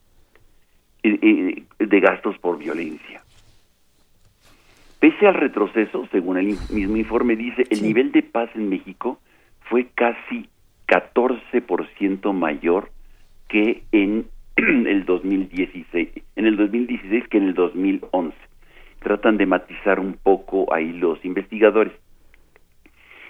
eh, 1.04 1.20
eh, 1.22 1.64
de 1.86 2.00
gastos 2.00 2.40
por 2.40 2.58
violencia. 2.58 3.22
Pese 5.00 5.28
al 5.28 5.34
retroceso, 5.34 6.08
según 6.12 6.38
el 6.38 6.58
mismo 6.70 6.96
informe 6.96 7.36
dice, 7.36 7.66
el 7.70 7.84
nivel 7.84 8.14
de 8.14 8.24
paz 8.24 8.50
en 8.56 8.70
México 8.70 9.20
fue 9.70 9.90
casi 9.94 10.48
14% 10.88 12.34
mayor 12.34 12.90
que 13.50 13.84
en 13.92 14.28
el 14.56 15.04
2016, 15.06 16.10
en 16.36 16.46
el 16.46 16.56
2016 16.56 17.28
que 17.28 17.38
en 17.38 17.44
el 17.44 17.56
2011. 17.56 18.51
Tratan 19.02 19.38
de 19.38 19.46
matizar 19.46 20.00
un 20.00 20.14
poco 20.14 20.74
ahí 20.74 20.94
los 20.94 21.24
investigadores. 21.26 21.94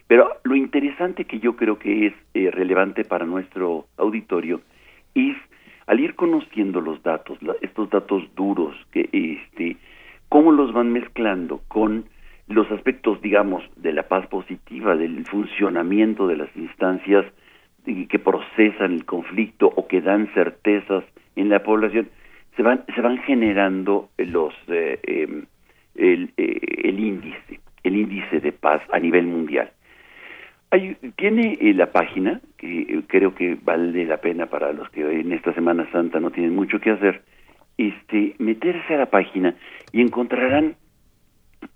Pero 0.07 0.29
lo 0.43 0.55
interesante 0.55 1.25
que 1.25 1.39
yo 1.39 1.55
creo 1.55 1.79
que 1.79 2.07
es 2.07 2.13
eh, 2.33 2.51
relevante 2.51 3.05
para 3.05 3.25
nuestro 3.25 3.87
auditorio 3.97 4.61
es 5.15 5.37
al 5.87 5.99
ir 5.99 6.15
conociendo 6.15 6.79
los 6.81 7.01
datos, 7.03 7.37
estos 7.61 7.89
datos 7.89 8.23
duros 8.35 8.75
que 8.91 9.09
este 9.11 9.77
cómo 10.29 10.53
los 10.53 10.71
van 10.71 10.91
mezclando 10.93 11.61
con 11.67 12.05
los 12.47 12.69
aspectos, 12.71 13.21
digamos, 13.21 13.63
de 13.75 13.93
la 13.93 14.03
paz 14.03 14.27
positiva, 14.27 14.95
del 14.95 15.25
funcionamiento 15.25 16.27
de 16.27 16.37
las 16.37 16.55
instancias 16.55 17.25
que 17.85 18.19
procesan 18.19 18.93
el 18.93 19.05
conflicto 19.05 19.71
o 19.75 19.87
que 19.87 20.01
dan 20.01 20.27
certezas 20.33 21.03
en 21.35 21.49
la 21.49 21.63
población, 21.63 22.09
se 22.55 22.63
van, 22.63 22.83
se 22.93 23.01
van 23.01 23.17
generando 23.19 24.09
los, 24.17 24.53
eh, 24.67 24.99
em, 25.03 25.45
el, 25.95 26.33
eh, 26.37 26.59
el 26.83 26.99
índice, 26.99 27.59
el 27.83 27.95
índice 27.95 28.39
de 28.39 28.51
paz 28.51 28.81
a 28.91 28.99
nivel 28.99 29.27
mundial. 29.27 29.71
Hay, 30.69 30.95
tiene 31.17 31.57
eh, 31.59 31.73
la 31.73 31.91
página, 31.91 32.41
que 32.57 33.03
creo 33.07 33.35
que 33.35 33.57
vale 33.61 34.05
la 34.05 34.17
pena 34.17 34.45
para 34.45 34.71
los 34.71 34.89
que 34.89 35.01
en 35.01 35.33
esta 35.33 35.53
Semana 35.53 35.89
Santa 35.91 36.19
no 36.19 36.31
tienen 36.31 36.55
mucho 36.55 36.79
que 36.79 36.91
hacer, 36.91 37.23
este, 37.77 38.35
meterse 38.37 38.95
a 38.95 38.99
la 38.99 39.05
página 39.07 39.55
y 39.91 40.01
encontrarán 40.01 40.75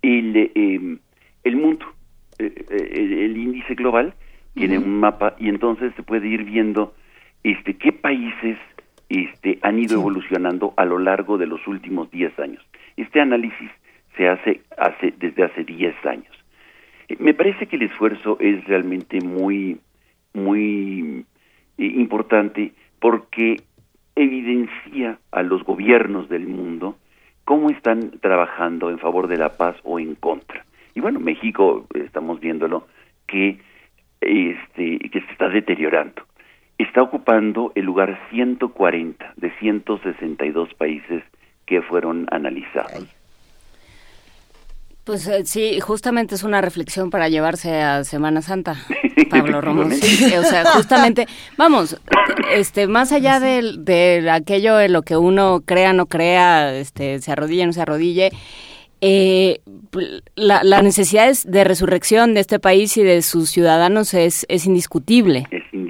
el, 0.01 0.51
em, 0.55 0.99
el 1.43 1.55
mundo, 1.57 1.86
el, 2.38 3.38
índice 3.38 3.76
global, 3.76 4.13
tiene 4.53 4.78
un 4.78 4.99
mapa 4.99 5.36
y 5.38 5.49
entonces 5.49 5.93
se 5.95 6.03
puede 6.03 6.28
ir 6.28 6.43
viendo 6.43 6.95
este, 7.43 7.76
qué 7.76 7.91
países 7.91 8.57
este, 9.09 9.59
han 9.61 9.80
ido 9.80 9.99
evolucionando 9.99 10.74
a 10.78 10.86
lo 10.86 10.97
largo 10.97 11.38
de 11.38 11.45
los 11.45 11.66
últimos 11.68 12.09
10 12.11 12.39
años. 12.39 12.66
Este 12.97 13.22
análisis 13.22 13.70
se 14.18 14.28
hace, 14.28 14.61
hace 14.78 15.13
desde 15.18 15.43
hace 15.43 15.63
10 15.63 16.05
años. 16.05 16.45
Me 17.20 17.34
parece 17.34 17.68
que 17.68 17.76
el 17.76 17.84
esfuerzo 17.84 18.38
es 18.39 18.63
realmente 18.66 19.22
muy, 19.22 19.80
muy 20.34 21.26
eh, 21.78 21.86
importante 21.86 22.74
porque 22.99 23.61
evidencia 24.16 25.20
a 25.32 25.43
los 25.43 25.63
gobiernos 25.63 26.30
del 26.30 26.47
mundo 26.47 26.97
cómo 27.43 27.70
están 27.70 28.11
trabajando 28.22 28.89
en 28.89 28.97
favor 28.97 29.28
de 29.28 29.38
la 29.38 29.49
paz 29.49 29.76
o 29.84 29.99
en 29.99 30.16
contra. 30.16 30.66
Y 30.95 31.01
bueno, 31.01 31.20
México, 31.20 31.86
estamos 31.93 32.39
viéndolo, 32.39 32.88
que, 33.28 33.59
este, 34.22 34.99
que 35.09 35.22
se 35.22 35.32
está 35.32 35.49
deteriorando 35.49 36.24
está 36.78 37.01
ocupando 37.01 37.72
el 37.76 37.86
lugar 37.86 38.20
140 38.32 39.34
de 39.38 39.51
162 39.59 40.74
países 40.74 41.24
que 41.66 41.82
fueron 41.82 42.28
analizados. 42.32 43.07
Pues 45.06 45.28
eh, 45.28 45.45
sí, 45.45 45.80
justamente 45.82 46.34
es 46.34 46.41
una 46.41 46.62
reflexión 46.62 47.12
para 47.12 47.30
llevarse 47.30 47.80
a 47.80 48.03
Semana 48.03 48.41
Santa, 48.41 48.76
Pablo 49.30 49.62
Romo. 49.62 49.84
o 49.84 50.43
sea, 50.43 50.66
justamente, 50.74 51.28
vamos, 51.58 52.01
este, 52.51 52.88
más 52.88 53.12
allá 53.12 53.39
de, 53.39 53.76
de 53.78 54.28
aquello 54.32 54.80
en 54.82 54.93
lo 54.93 55.03
que 55.03 55.16
uno 55.16 55.62
crea, 55.64 55.93
no 55.93 56.08
crea, 56.08 56.76
este, 56.76 57.22
se 57.22 57.32
arrodille, 57.32 57.68
no 57.68 57.74
se 57.74 57.82
arrodille, 57.82 58.32
eh, 59.01 59.60
la, 60.36 60.64
la, 60.64 60.82
necesidad 60.82 61.32
de 61.45 61.64
resurrección 61.64 62.34
de 62.34 62.39
este 62.39 62.58
país 62.58 62.97
y 62.97 63.03
de 63.03 63.22
sus 63.22 63.51
ciudadanos 63.51 64.16
es, 64.16 64.47
es 64.49 64.66
indiscutible. 64.66 65.45
Es 65.51 65.64
indispensable. 65.72 65.84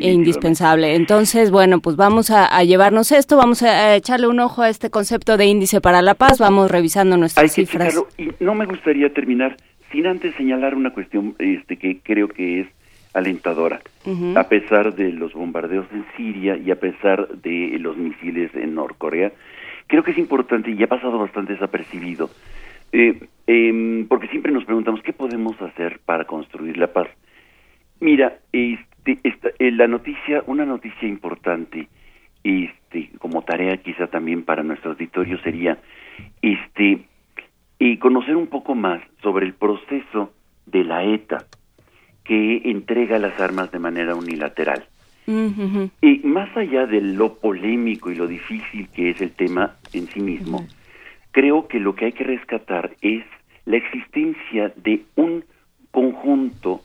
E 0.00 0.12
indispensable. 0.12 0.94
Entonces, 0.94 1.50
bueno, 1.50 1.80
pues 1.80 1.96
vamos 1.96 2.30
a, 2.30 2.62
llevarnos 2.64 3.12
esto, 3.12 3.36
vamos 3.36 3.62
a, 3.62 3.96
echarle 3.96 4.28
un 4.28 4.40
ojo 4.40 4.62
a 4.62 4.68
este 4.68 4.90
concepto 4.90 5.36
de 5.36 5.46
índice 5.46 5.80
para 5.80 6.02
la 6.02 6.14
paz, 6.14 6.38
vamos 6.38 6.70
revisando 6.70 7.16
nuestras 7.16 7.52
cifras. 7.52 7.94
y 8.18 8.30
no 8.40 8.54
me 8.54 8.66
gustaría 8.66 9.12
terminar 9.12 9.56
sin 9.92 10.06
antes 10.06 10.34
señalar 10.34 10.74
una 10.74 10.90
cuestión 10.90 11.36
este, 11.38 11.76
que 11.76 12.00
creo 12.02 12.28
que 12.28 12.60
es 12.60 12.66
alentadora. 13.14 13.80
A 14.34 14.48
pesar 14.48 14.94
de 14.94 15.12
los 15.12 15.32
bombardeos 15.32 15.86
en 15.92 16.04
Siria 16.16 16.56
y 16.56 16.70
a 16.70 16.78
pesar 16.78 17.28
de 17.28 17.78
los 17.78 17.96
misiles 17.96 18.50
en 18.54 18.74
Norcorea, 18.74 19.32
creo 19.86 20.02
que 20.02 20.10
es 20.10 20.18
importante 20.18 20.72
y 20.72 20.82
ha 20.82 20.88
pasado 20.88 21.18
bastante 21.18 21.54
desapercibido, 21.54 22.28
eh, 22.92 23.20
em, 23.46 24.06
porque 24.08 24.28
siempre 24.28 24.52
nos 24.52 24.64
preguntamos 24.64 25.00
qué 25.02 25.12
podemos 25.12 25.60
hacer 25.62 26.00
para 26.04 26.24
construir 26.24 26.76
la 26.76 26.88
paz. 26.88 27.08
Mira, 28.00 28.38
este, 28.52 28.93
esta, 29.04 29.50
eh, 29.58 29.70
la 29.70 29.86
noticia, 29.86 30.42
una 30.46 30.64
noticia 30.64 31.08
importante, 31.08 31.88
este, 32.42 33.10
como 33.18 33.42
tarea 33.42 33.76
quizá 33.78 34.06
también 34.06 34.44
para 34.44 34.62
nuestro 34.62 34.92
auditorio 34.92 35.38
sería, 35.42 35.78
este, 36.42 37.00
y 37.78 37.96
conocer 37.98 38.36
un 38.36 38.46
poco 38.46 38.74
más 38.74 39.02
sobre 39.22 39.46
el 39.46 39.54
proceso 39.54 40.32
de 40.66 40.84
la 40.84 41.04
ETA 41.04 41.46
que 42.24 42.62
entrega 42.64 43.18
las 43.18 43.38
armas 43.38 43.70
de 43.70 43.78
manera 43.78 44.14
unilateral. 44.14 44.86
Y 45.26 46.18
más 46.24 46.54
allá 46.56 46.86
de 46.86 47.00
lo 47.00 47.36
polémico 47.36 48.10
y 48.10 48.14
lo 48.14 48.26
difícil 48.26 48.88
que 48.88 49.10
es 49.10 49.20
el 49.20 49.32
tema 49.32 49.76
en 49.92 50.06
sí 50.08 50.20
mismo, 50.20 50.66
creo 51.30 51.66
que 51.66 51.80
lo 51.80 51.94
que 51.94 52.06
hay 52.06 52.12
que 52.12 52.24
rescatar 52.24 52.94
es 53.00 53.24
la 53.64 53.76
existencia 53.76 54.72
de 54.76 55.02
un 55.16 55.44
conjunto 55.90 56.82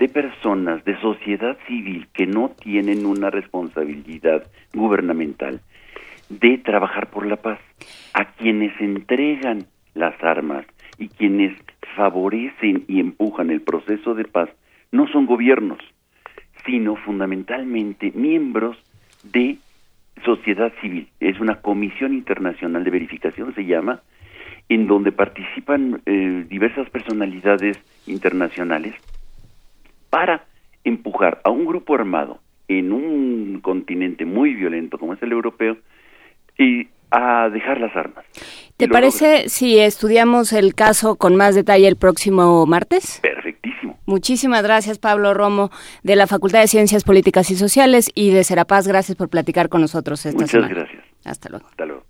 de 0.00 0.08
personas 0.08 0.82
de 0.86 0.98
sociedad 0.98 1.58
civil 1.66 2.08
que 2.14 2.26
no 2.26 2.52
tienen 2.58 3.04
una 3.04 3.28
responsabilidad 3.28 4.50
gubernamental 4.72 5.60
de 6.30 6.56
trabajar 6.56 7.10
por 7.10 7.26
la 7.26 7.36
paz, 7.36 7.58
a 8.14 8.24
quienes 8.32 8.72
entregan 8.80 9.66
las 9.92 10.14
armas 10.24 10.64
y 10.96 11.08
quienes 11.08 11.54
favorecen 11.96 12.84
y 12.88 12.98
empujan 12.98 13.50
el 13.50 13.60
proceso 13.60 14.14
de 14.14 14.24
paz, 14.24 14.48
no 14.90 15.06
son 15.08 15.26
gobiernos, 15.26 15.80
sino 16.64 16.96
fundamentalmente 16.96 18.10
miembros 18.14 18.78
de 19.22 19.58
sociedad 20.24 20.72
civil. 20.80 21.08
Es 21.20 21.40
una 21.40 21.56
comisión 21.56 22.14
internacional 22.14 22.84
de 22.84 22.90
verificación, 22.90 23.54
se 23.54 23.66
llama, 23.66 24.00
en 24.70 24.86
donde 24.86 25.12
participan 25.12 26.00
eh, 26.06 26.46
diversas 26.48 26.88
personalidades 26.88 27.78
internacionales 28.06 28.94
para 30.10 30.44
empujar 30.84 31.40
a 31.44 31.50
un 31.50 31.64
grupo 31.64 31.94
armado 31.94 32.40
en 32.68 32.92
un 32.92 33.60
continente 33.62 34.24
muy 34.24 34.54
violento 34.54 34.98
como 34.98 35.14
es 35.14 35.22
el 35.22 35.32
europeo 35.32 35.76
y 36.58 36.88
a 37.10 37.48
dejar 37.48 37.80
las 37.80 37.94
armas. 37.96 38.24
¿Te 38.76 38.88
parece 38.88 39.48
si 39.48 39.78
estudiamos 39.78 40.52
el 40.52 40.74
caso 40.74 41.16
con 41.16 41.36
más 41.36 41.54
detalle 41.54 41.88
el 41.88 41.96
próximo 41.96 42.64
martes? 42.66 43.20
Perfectísimo. 43.20 43.98
Muchísimas 44.06 44.62
gracias, 44.62 44.98
Pablo 44.98 45.34
Romo, 45.34 45.70
de 46.02 46.16
la 46.16 46.26
Facultad 46.26 46.60
de 46.60 46.68
Ciencias 46.68 47.04
Políticas 47.04 47.50
y 47.50 47.56
Sociales 47.56 48.10
y 48.14 48.30
de 48.30 48.44
Serapaz. 48.44 48.86
Gracias 48.86 49.16
por 49.16 49.28
platicar 49.28 49.68
con 49.68 49.80
nosotros 49.80 50.24
esta 50.24 50.40
Muchas 50.40 50.68
gracias. 50.68 51.04
Hasta 51.24 51.48
luego. 51.50 51.66
Hasta 51.66 51.84
luego. 51.84 52.09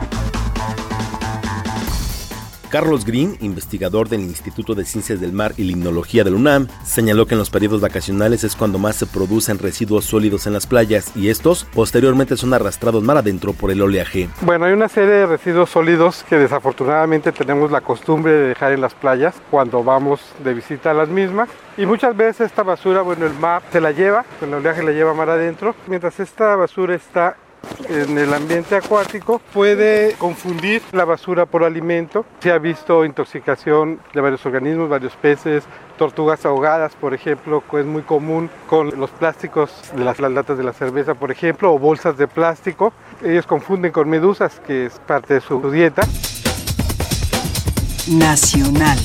Carlos 2.71 3.03
Green, 3.03 3.35
investigador 3.41 4.07
del 4.07 4.21
Instituto 4.21 4.75
de 4.75 4.85
Ciencias 4.85 5.19
del 5.19 5.33
Mar 5.33 5.51
y 5.57 5.63
Limnología 5.63 6.23
del 6.23 6.35
UNAM, 6.35 6.69
señaló 6.85 7.25
que 7.25 7.33
en 7.33 7.39
los 7.39 7.49
periodos 7.49 7.81
vacacionales 7.81 8.45
es 8.45 8.55
cuando 8.55 8.79
más 8.79 8.95
se 8.95 9.05
producen 9.05 9.59
residuos 9.59 10.05
sólidos 10.05 10.47
en 10.47 10.53
las 10.53 10.67
playas 10.67 11.11
y 11.13 11.27
estos 11.27 11.65
posteriormente 11.65 12.37
son 12.37 12.53
arrastrados 12.53 13.03
mar 13.03 13.17
adentro 13.17 13.51
por 13.51 13.71
el 13.71 13.81
oleaje. 13.81 14.29
Bueno, 14.39 14.65
hay 14.65 14.71
una 14.71 14.87
serie 14.87 15.15
de 15.15 15.25
residuos 15.25 15.69
sólidos 15.69 16.23
que 16.29 16.37
desafortunadamente 16.37 17.33
tenemos 17.33 17.71
la 17.71 17.81
costumbre 17.81 18.31
de 18.31 18.47
dejar 18.47 18.71
en 18.71 18.79
las 18.79 18.93
playas 18.93 19.35
cuando 19.51 19.83
vamos 19.83 20.21
de 20.41 20.53
visita 20.53 20.91
a 20.91 20.93
las 20.93 21.09
mismas 21.09 21.49
y 21.77 21.85
muchas 21.85 22.15
veces 22.15 22.47
esta 22.47 22.63
basura, 22.63 23.01
bueno, 23.01 23.25
el 23.25 23.33
mar 23.33 23.63
se 23.69 23.81
la 23.81 23.91
lleva, 23.91 24.23
el 24.41 24.53
oleaje 24.53 24.81
la 24.81 24.91
lleva 24.91 25.13
mar 25.13 25.29
adentro, 25.29 25.75
mientras 25.87 26.21
esta 26.21 26.55
basura 26.55 26.95
está 26.95 27.35
en 27.89 28.17
el 28.17 28.33
ambiente 28.33 28.75
acuático 28.75 29.41
puede 29.53 30.13
confundir 30.17 30.81
la 30.91 31.05
basura 31.05 31.45
por 31.45 31.63
alimento. 31.63 32.25
Se 32.39 32.51
ha 32.51 32.57
visto 32.57 33.05
intoxicación 33.05 33.99
de 34.13 34.21
varios 34.21 34.45
organismos, 34.45 34.89
varios 34.89 35.13
peces, 35.13 35.63
tortugas 35.97 36.45
ahogadas, 36.45 36.93
por 36.95 37.13
ejemplo, 37.13 37.63
que 37.69 37.81
es 37.81 37.85
muy 37.85 38.01
común 38.03 38.49
con 38.67 38.99
los 38.99 39.09
plásticos 39.11 39.71
de 39.95 40.03
las, 40.03 40.19
las 40.19 40.31
latas 40.31 40.57
de 40.57 40.63
la 40.63 40.73
cerveza, 40.73 41.15
por 41.15 41.31
ejemplo, 41.31 41.73
o 41.73 41.79
bolsas 41.79 42.17
de 42.17 42.27
plástico. 42.27 42.93
Ellos 43.23 43.45
confunden 43.45 43.91
con 43.91 44.09
medusas, 44.09 44.59
que 44.65 44.85
es 44.85 44.99
parte 44.99 45.35
de 45.35 45.41
su 45.41 45.59
dieta. 45.69 46.01
Nacional. 48.07 48.97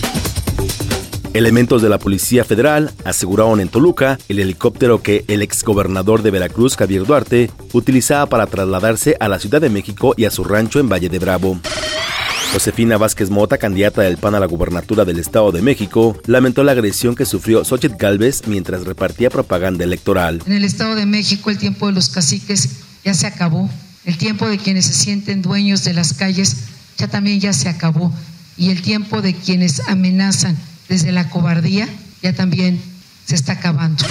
Elementos 1.37 1.82
de 1.82 1.91
la 1.91 1.99
Policía 1.99 2.45
Federal 2.45 2.95
aseguraron 3.05 3.61
en 3.61 3.68
Toluca 3.68 4.18
el 4.30 4.39
helicóptero 4.39 5.03
que 5.03 5.22
el 5.28 5.43
exgobernador 5.43 6.22
de 6.22 6.30
Veracruz, 6.30 6.78
Javier 6.78 7.05
Duarte, 7.05 7.51
utilizaba 7.74 8.24
para 8.24 8.47
trasladarse 8.47 9.18
a 9.20 9.28
la 9.28 9.39
Ciudad 9.39 9.61
de 9.61 9.68
México 9.68 10.14
y 10.16 10.24
a 10.24 10.30
su 10.30 10.45
rancho 10.45 10.80
en 10.80 10.89
Valle 10.89 11.11
de 11.11 11.18
Bravo. 11.18 11.61
Josefina 12.55 12.97
Vázquez 12.97 13.28
Mota, 13.28 13.59
candidata 13.59 14.01
del 14.01 14.16
PAN 14.16 14.34
a 14.34 14.41
la 14.41 14.47
gubernatura 14.47 15.05
del 15.05 15.18
Estado 15.18 15.53
de 15.53 15.61
México, 15.61 16.18
lamentó 16.24 16.64
la 16.64 16.72
agresión 16.72 17.14
que 17.14 17.26
sufrió 17.26 17.66
Xochitl 17.66 17.97
Galvez 17.99 18.45
mientras 18.47 18.87
repartía 18.87 19.28
propaganda 19.28 19.84
electoral. 19.84 20.41
En 20.47 20.55
el 20.55 20.64
Estado 20.64 20.95
de 20.95 21.05
México 21.05 21.51
el 21.51 21.59
tiempo 21.59 21.87
de 21.89 21.93
los 21.93 22.09
caciques 22.09 22.70
ya 23.05 23.12
se 23.12 23.26
acabó. 23.26 23.68
El 24.07 24.16
tiempo 24.16 24.49
de 24.49 24.57
quienes 24.57 24.87
se 24.87 24.95
sienten 24.95 25.43
dueños 25.43 25.84
de 25.84 25.93
las 25.93 26.14
calles 26.14 26.57
ya 26.97 27.09
también 27.09 27.41
ya 27.41 27.53
se 27.53 27.68
acabó. 27.68 28.11
Y 28.57 28.70
el 28.70 28.80
tiempo 28.80 29.20
de 29.20 29.34
quienes 29.34 29.87
amenazan 29.87 30.57
desde 30.89 31.12
la 31.12 31.28
cobardía 31.28 31.89
ya 32.22 32.32
también 32.34 32.80
se 33.24 33.34
está 33.34 33.53
acabando. 33.53 34.05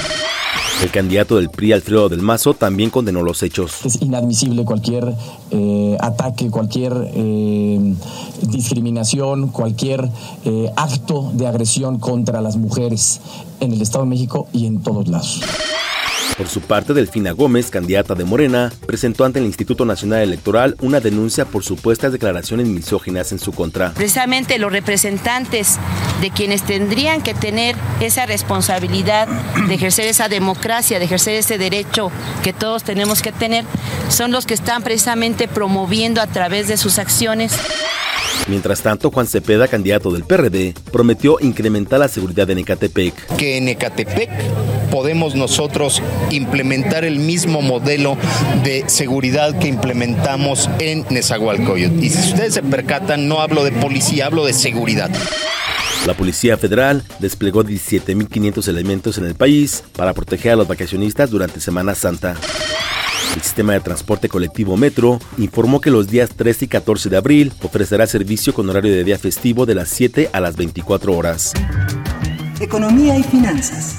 El 0.81 0.91
candidato 0.91 1.37
del 1.37 1.49
PRI, 1.49 1.71
Alfredo 1.71 2.09
del 2.09 2.21
Mazo, 2.21 2.53
también 2.53 2.89
condenó 2.89 3.23
los 3.23 3.43
hechos. 3.43 3.85
Es 3.85 4.01
inadmisible 4.01 4.65
cualquier 4.65 5.15
eh, 5.51 5.97
ataque, 6.01 6.49
cualquier 6.49 6.93
eh, 7.13 7.95
discriminación, 8.41 9.49
cualquier 9.49 10.09
eh, 10.43 10.69
acto 10.75 11.31
de 11.33 11.47
agresión 11.47 11.97
contra 11.99 12.41
las 12.41 12.57
mujeres 12.57 13.21
en 13.61 13.71
el 13.71 13.81
Estado 13.81 14.03
de 14.03 14.09
México 14.09 14.49
y 14.51 14.65
en 14.65 14.81
todos 14.83 15.07
lados. 15.07 15.41
Por 16.37 16.49
su 16.49 16.59
parte, 16.59 16.93
Delfina 16.93 17.31
Gómez, 17.31 17.69
candidata 17.69 18.13
de 18.13 18.25
Morena, 18.25 18.71
presentó 18.85 19.23
ante 19.23 19.39
el 19.39 19.45
Instituto 19.45 19.85
Nacional 19.85 20.21
Electoral 20.21 20.75
una 20.81 20.99
denuncia 20.99 21.45
por 21.45 21.63
supuestas 21.63 22.11
declaraciones 22.11 22.67
misóginas 22.67 23.31
en 23.31 23.39
su 23.39 23.53
contra. 23.53 23.93
Precisamente 23.93 24.59
los 24.59 24.71
representantes 24.71 25.79
de 26.19 26.31
quienes 26.31 26.63
tendrían 26.63 27.21
que 27.21 27.33
tener 27.33 27.75
esa 28.01 28.25
responsabilidad 28.25 29.29
de 29.67 29.73
ejercer 29.73 30.07
esa 30.07 30.27
democracia, 30.27 30.99
de 30.99 31.05
ejercer 31.05 31.35
ese 31.35 31.57
derecho 31.57 32.11
que 32.43 32.51
todos 32.51 32.83
tenemos 32.83 33.21
que 33.21 33.31
tener, 33.31 33.63
son 34.09 34.31
los 34.31 34.45
que 34.45 34.55
están 34.55 34.83
precisamente 34.83 35.47
promoviendo 35.47 36.19
a 36.19 36.27
través 36.27 36.67
de 36.67 36.75
sus 36.75 36.99
acciones 36.99 37.53
Mientras 38.47 38.81
tanto, 38.81 39.09
Juan 39.09 39.27
Cepeda, 39.27 39.67
candidato 39.67 40.11
del 40.11 40.23
PRD, 40.23 40.75
prometió 40.91 41.37
incrementar 41.39 41.99
la 41.99 42.07
seguridad 42.07 42.49
en 42.49 42.59
Ecatepec. 42.59 43.37
Que 43.37 43.57
en 43.57 43.69
Ecatepec 43.69 44.29
podemos 44.95 45.35
nosotros 45.35 46.01
implementar 46.31 47.03
el 47.03 47.19
mismo 47.19 47.61
modelo 47.61 48.15
de 48.63 48.85
seguridad 48.87 49.59
que 49.59 49.67
implementamos 49.67 50.69
en 50.79 51.05
Nezahualcóyotl. 51.09 52.01
Y 52.01 52.09
si 52.09 52.29
ustedes 52.29 52.53
se 52.53 52.63
percatan, 52.63 53.27
no 53.27 53.41
hablo 53.41 53.65
de 53.65 53.73
policía, 53.73 54.27
hablo 54.27 54.45
de 54.45 54.53
seguridad. 54.53 55.11
La 56.07 56.13
Policía 56.13 56.55
Federal 56.55 57.03
desplegó 57.19 57.65
17.500 57.65 58.69
elementos 58.69 59.17
en 59.17 59.25
el 59.25 59.35
país 59.35 59.83
para 59.97 60.13
proteger 60.13 60.53
a 60.53 60.55
los 60.55 60.67
vacacionistas 60.69 61.29
durante 61.29 61.59
Semana 61.59 61.93
Santa. 61.93 62.37
El 63.35 63.41
sistema 63.41 63.73
de 63.73 63.81
transporte 63.81 64.29
colectivo 64.29 64.77
Metro 64.77 65.19
informó 65.37 65.81
que 65.81 65.91
los 65.91 66.07
días 66.07 66.29
13 66.37 66.63
y 66.63 66.67
14 66.69 67.09
de 67.09 67.17
abril 67.17 67.51
ofrecerá 67.63 68.07
servicio 68.07 68.53
con 68.53 68.69
horario 68.69 68.93
de 68.93 69.03
día 69.03 69.19
festivo 69.19 69.65
de 69.65 69.75
las 69.75 69.89
7 69.89 70.29
a 70.31 70.39
las 70.39 70.55
24 70.55 71.11
horas. 71.11 71.51
Economía 72.61 73.17
y 73.17 73.23
finanzas. 73.23 73.97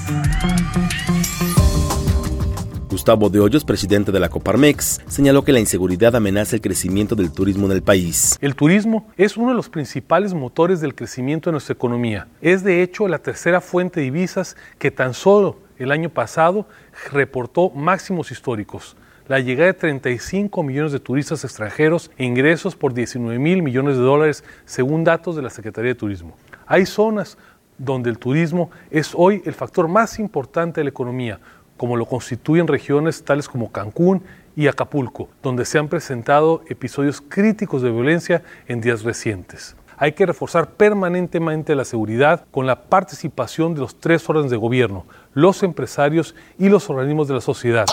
Gustavo 3.07 3.29
de 3.29 3.39
Hoyos, 3.39 3.63
presidente 3.63 4.11
de 4.11 4.19
la 4.19 4.27
Coparmex, 4.27 4.99
señaló 5.07 5.45
que 5.45 5.53
la 5.53 5.61
inseguridad 5.61 6.13
amenaza 6.17 6.57
el 6.57 6.61
crecimiento 6.61 7.15
del 7.15 7.31
turismo 7.31 7.65
en 7.67 7.71
el 7.71 7.81
país. 7.81 8.37
El 8.41 8.53
turismo 8.53 9.07
es 9.15 9.37
uno 9.37 9.51
de 9.51 9.55
los 9.55 9.69
principales 9.69 10.33
motores 10.33 10.81
del 10.81 10.93
crecimiento 10.93 11.49
de 11.49 11.53
nuestra 11.53 11.71
economía. 11.71 12.27
Es 12.41 12.65
de 12.65 12.83
hecho 12.83 13.07
la 13.07 13.19
tercera 13.19 13.61
fuente 13.61 14.01
de 14.01 14.07
divisas 14.07 14.57
que 14.77 14.91
tan 14.91 15.13
solo 15.13 15.55
el 15.77 15.93
año 15.93 16.09
pasado 16.09 16.67
reportó 17.09 17.69
máximos 17.69 18.29
históricos. 18.29 18.97
La 19.29 19.39
llegada 19.39 19.67
de 19.67 19.79
35 19.79 20.61
millones 20.61 20.91
de 20.91 20.99
turistas 20.99 21.45
extranjeros 21.45 22.11
e 22.17 22.25
ingresos 22.25 22.75
por 22.75 22.93
19 22.93 23.39
mil 23.39 23.63
millones 23.63 23.95
de 23.95 24.03
dólares, 24.03 24.43
según 24.65 25.05
datos 25.05 25.37
de 25.37 25.43
la 25.43 25.49
Secretaría 25.49 25.91
de 25.91 25.95
Turismo. 25.95 26.35
Hay 26.65 26.85
zonas 26.85 27.37
donde 27.77 28.09
el 28.09 28.17
turismo 28.17 28.71
es 28.89 29.11
hoy 29.13 29.41
el 29.45 29.53
factor 29.53 29.87
más 29.87 30.19
importante 30.19 30.81
de 30.81 30.85
la 30.85 30.89
economía, 30.89 31.39
como 31.77 31.95
lo 31.95 32.05
constituyen 32.05 32.67
regiones 32.67 33.23
tales 33.23 33.47
como 33.47 33.71
Cancún 33.71 34.23
y 34.55 34.67
Acapulco, 34.67 35.29
donde 35.43 35.65
se 35.65 35.77
han 35.77 35.87
presentado 35.87 36.61
episodios 36.67 37.21
críticos 37.21 37.81
de 37.81 37.91
violencia 37.91 38.43
en 38.67 38.81
días 38.81 39.03
recientes. 39.03 39.75
Hay 39.99 40.11
que 40.11 40.25
reforzar 40.25 40.71
permanentemente 40.71 41.75
la 41.75 41.85
seguridad 41.85 42.45
con 42.51 42.67
la 42.67 42.83
participación 42.83 43.73
de 43.73 43.81
los 43.81 43.99
tres 43.99 44.27
órdenes 44.29 44.51
de 44.51 44.57
gobierno, 44.57 45.05
los 45.33 45.63
empresarios 45.63 46.35
y 46.59 46.69
los 46.69 46.89
organismos 46.89 47.27
de 47.27 47.35
la 47.35 47.41
sociedad. 47.41 47.85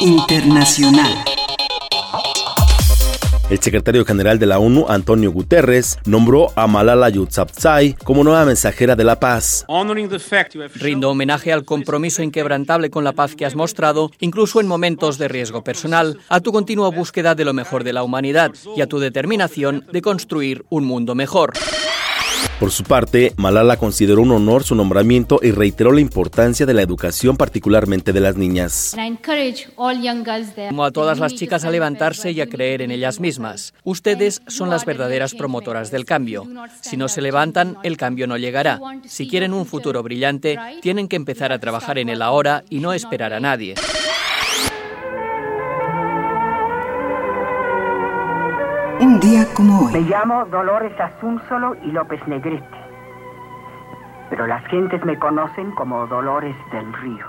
Internacional. 0.00 1.24
El 3.50 3.58
secretario 3.58 4.04
general 4.04 4.38
de 4.38 4.46
la 4.46 4.60
ONU, 4.60 4.86
Antonio 4.88 5.32
Guterres, 5.32 5.98
nombró 6.04 6.52
a 6.54 6.68
Malala 6.68 7.08
Yousafzai 7.08 7.94
como 7.94 8.22
nueva 8.22 8.44
mensajera 8.44 8.94
de 8.94 9.02
la 9.02 9.18
paz. 9.18 9.66
Rindo 10.76 11.10
homenaje 11.10 11.52
al 11.52 11.64
compromiso 11.64 12.22
inquebrantable 12.22 12.90
con 12.90 13.02
la 13.02 13.12
paz 13.12 13.34
que 13.34 13.44
has 13.44 13.56
mostrado, 13.56 14.12
incluso 14.20 14.60
en 14.60 14.68
momentos 14.68 15.18
de 15.18 15.26
riesgo 15.26 15.64
personal, 15.64 16.20
a 16.28 16.38
tu 16.38 16.52
continua 16.52 16.90
búsqueda 16.90 17.34
de 17.34 17.44
lo 17.44 17.52
mejor 17.52 17.82
de 17.82 17.92
la 17.92 18.04
humanidad 18.04 18.52
y 18.76 18.82
a 18.82 18.86
tu 18.86 19.00
determinación 19.00 19.84
de 19.90 20.00
construir 20.00 20.64
un 20.68 20.84
mundo 20.84 21.16
mejor. 21.16 21.52
Por 22.60 22.70
su 22.70 22.84
parte, 22.84 23.32
Malala 23.36 23.78
consideró 23.78 24.20
un 24.20 24.32
honor 24.32 24.64
su 24.64 24.74
nombramiento 24.74 25.40
y 25.42 25.50
reiteró 25.50 25.92
la 25.92 26.02
importancia 26.02 26.66
de 26.66 26.74
la 26.74 26.82
educación, 26.82 27.38
particularmente 27.38 28.12
de 28.12 28.20
las 28.20 28.36
niñas. 28.36 28.94
Como 30.68 30.84
a 30.84 30.90
todas 30.90 31.18
las 31.18 31.34
chicas 31.34 31.64
a 31.64 31.70
levantarse 31.70 32.32
y 32.32 32.40
a 32.42 32.46
creer 32.48 32.82
en 32.82 32.90
ellas 32.90 33.18
mismas. 33.18 33.72
Ustedes 33.82 34.42
son 34.46 34.68
las 34.68 34.84
verdaderas 34.84 35.34
promotoras 35.34 35.90
del 35.90 36.04
cambio. 36.04 36.46
Si 36.82 36.98
no 36.98 37.08
se 37.08 37.22
levantan, 37.22 37.78
el 37.82 37.96
cambio 37.96 38.26
no 38.26 38.36
llegará. 38.36 38.78
Si 39.06 39.26
quieren 39.26 39.54
un 39.54 39.64
futuro 39.64 40.02
brillante, 40.02 40.58
tienen 40.82 41.08
que 41.08 41.16
empezar 41.16 41.52
a 41.52 41.58
trabajar 41.60 41.98
en 41.98 42.10
el 42.10 42.20
ahora 42.20 42.62
y 42.68 42.80
no 42.80 42.92
esperar 42.92 43.32
a 43.32 43.40
nadie. 43.40 43.74
Un 49.00 49.18
día 49.18 49.46
como 49.54 49.86
hoy. 49.86 49.94
Me 49.94 50.00
llamo 50.00 50.44
Dolores 50.44 50.92
Asúnzolo 51.00 51.74
y 51.82 51.90
López 51.90 52.20
Negrete. 52.26 52.66
Pero 54.28 54.46
las 54.46 54.62
gentes 54.66 55.02
me 55.06 55.18
conocen 55.18 55.70
como 55.72 56.06
Dolores 56.06 56.54
del 56.70 56.92
Río. 56.92 57.24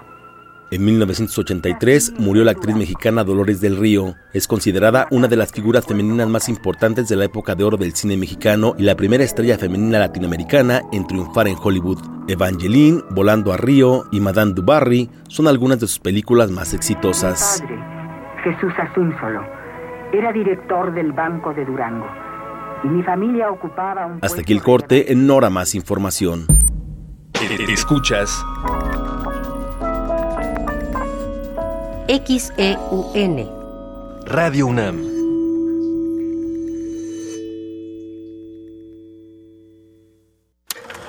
En 0.69 0.83
1983 0.83 2.19
murió 2.19 2.43
la 2.43 2.51
actriz 2.51 2.75
mexicana 2.75 3.23
Dolores 3.23 3.61
del 3.61 3.77
Río. 3.77 4.15
Es 4.33 4.49
considerada 4.49 5.07
una 5.11 5.29
de 5.29 5.37
las 5.37 5.53
figuras 5.53 5.85
femeninas 5.85 6.27
más 6.27 6.49
importantes 6.49 7.07
de 7.07 7.15
la 7.15 7.23
época 7.23 7.55
de 7.55 7.63
oro 7.63 7.77
del 7.77 7.93
cine 7.93 8.17
mexicano 8.17 8.75
y 8.77 8.83
la 8.83 8.95
primera 8.95 9.23
estrella 9.23 9.57
femenina 9.57 9.99
latinoamericana 9.99 10.81
en 10.91 11.07
triunfar 11.07 11.47
en 11.47 11.55
Hollywood. 11.61 11.99
Evangeline, 12.27 13.01
Volando 13.11 13.53
a 13.53 13.57
Río 13.57 14.03
y 14.11 14.19
Madame 14.19 14.51
du 14.53 14.63
Barry 14.63 15.09
son 15.29 15.47
algunas 15.47 15.79
de 15.79 15.87
sus 15.87 15.99
películas 15.99 16.51
más 16.51 16.73
exitosas. 16.73 17.61
Padre, 17.61 17.79
Jesús 18.43 18.73
era 20.13 20.31
director 20.31 20.93
del 20.93 21.11
Banco 21.11 21.53
de 21.53 21.65
Durango. 21.65 22.07
Y 22.83 22.87
mi 22.87 23.03
familia 23.03 23.49
ocupaba 23.49 24.05
un 24.05 24.19
Hasta 24.21 24.41
aquí 24.41 24.53
el 24.53 24.61
corte, 24.61 25.11
en 25.11 25.27
Nora 25.27 25.49
más 25.49 25.75
información. 25.75 26.47
Escuchas 27.69 28.43
XEUN. 32.07 33.49
Radio 34.25 34.67
UNAM. 34.67 34.97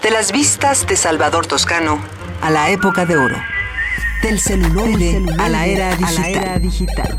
De 0.03 0.11
las 0.11 0.33
vistas 0.33 0.87
de 0.87 0.97
Salvador 0.97 1.47
Toscano 1.47 1.99
a 2.41 2.51
la 2.51 2.71
época 2.71 3.05
de 3.05 3.17
oro. 3.17 3.37
Del 4.23 4.39
celuloide 4.39 5.25
a 5.39 5.49
la 5.49 5.67
era 5.67 5.97
digital. 6.59 7.19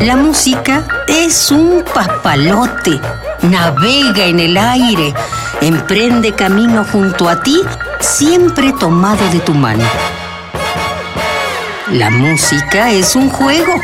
La 0.00 0.16
música 0.16 0.86
es 1.08 1.50
un 1.50 1.82
papalote. 1.92 3.00
Navega 3.42 4.26
en 4.26 4.38
el 4.38 4.56
aire. 4.56 5.12
Emprende 5.60 6.32
camino 6.32 6.84
junto 6.84 7.28
a 7.28 7.42
ti, 7.42 7.60
siempre 7.98 8.72
tomado 8.78 9.28
de 9.30 9.40
tu 9.40 9.54
mano. 9.54 9.82
La 11.90 12.10
música 12.10 12.92
es 12.92 13.16
un 13.16 13.28
juego. 13.28 13.74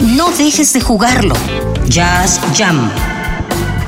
No 0.00 0.30
dejes 0.32 0.74
de 0.74 0.82
jugarlo. 0.82 1.34
Jazz 1.86 2.38
Jam. 2.54 2.90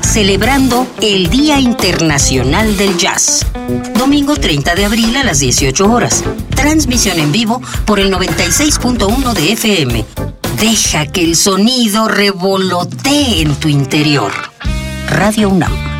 Celebrando 0.00 0.86
el 1.02 1.28
Día 1.28 1.60
Internacional 1.60 2.78
del 2.78 2.96
Jazz. 2.96 3.44
Domingo 3.98 4.34
30 4.34 4.74
de 4.74 4.86
abril 4.86 5.14
a 5.16 5.24
las 5.24 5.40
18 5.40 5.92
horas. 5.92 6.24
Transmisión 6.56 7.18
en 7.18 7.32
vivo 7.32 7.60
por 7.84 8.00
el 8.00 8.10
96.1 8.10 9.34
de 9.34 9.52
FM. 9.52 10.39
Deja 10.60 11.06
que 11.06 11.24
el 11.24 11.36
sonido 11.36 12.06
revolotee 12.06 13.40
en 13.40 13.54
tu 13.54 13.68
interior. 13.68 14.30
Radio 15.08 15.48
UNAM. 15.48 15.99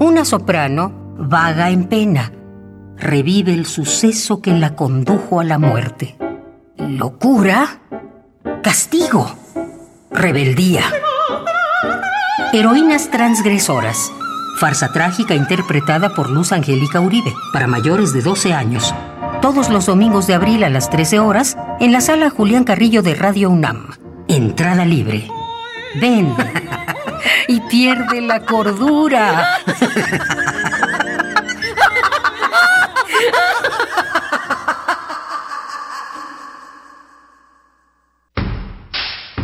Una 0.00 0.24
soprano 0.24 0.92
vaga 1.18 1.70
en 1.70 1.88
pena. 1.88 2.32
Revive 2.96 3.52
el 3.52 3.66
suceso 3.66 4.40
que 4.40 4.52
la 4.52 4.76
condujo 4.76 5.40
a 5.40 5.44
la 5.44 5.58
muerte. 5.58 6.16
Locura, 6.76 7.80
castigo, 8.62 9.28
rebeldía. 10.12 10.84
Heroínas 12.52 13.10
transgresoras. 13.10 14.12
Farsa 14.60 14.92
trágica 14.92 15.34
interpretada 15.34 16.14
por 16.14 16.30
Luz 16.30 16.52
Angélica 16.52 17.00
Uribe, 17.00 17.32
para 17.52 17.66
mayores 17.66 18.12
de 18.12 18.22
12 18.22 18.52
años. 18.52 18.94
Todos 19.42 19.68
los 19.68 19.86
domingos 19.86 20.28
de 20.28 20.34
abril 20.34 20.62
a 20.62 20.70
las 20.70 20.90
13 20.90 21.18
horas 21.18 21.56
en 21.80 21.90
la 21.90 22.00
sala 22.00 22.30
Julián 22.30 22.62
Carrillo 22.62 23.02
de 23.02 23.14
Radio 23.14 23.50
UNAM. 23.50 23.88
Entrada 24.28 24.84
libre. 24.84 25.28
Ven 26.00 26.34
y 27.48 27.60
pierde 27.60 28.20
la 28.20 28.44
cordura. 28.44 29.58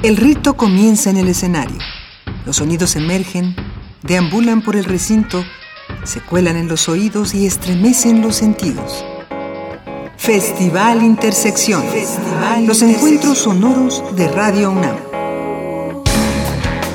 El 0.03 0.19
rito 0.19 0.55
comienza 0.55 1.09
en 1.09 1.17
el 1.17 1.29
escenario. 1.29 1.79
Los 2.45 2.57
sonidos 2.57 2.95
emergen, 2.95 3.57
deambulan 4.03 4.61
por 4.61 4.77
el 4.77 4.85
recinto, 4.85 5.43
se 6.03 6.21
cuelan 6.21 6.59
en 6.59 6.69
los 6.69 6.91
oídos 6.91 7.35
y 7.35 7.47
estremecen 7.47 8.21
los 8.21 8.37
sentidos. 8.37 9.03
Festival 10.19 11.03
Intersección. 11.03 11.83
los 12.67 12.83
encuentros 12.83 13.39
sonoros 13.39 14.03
de 14.15 14.29
Radio 14.29 14.73
UNAM. 14.73 15.04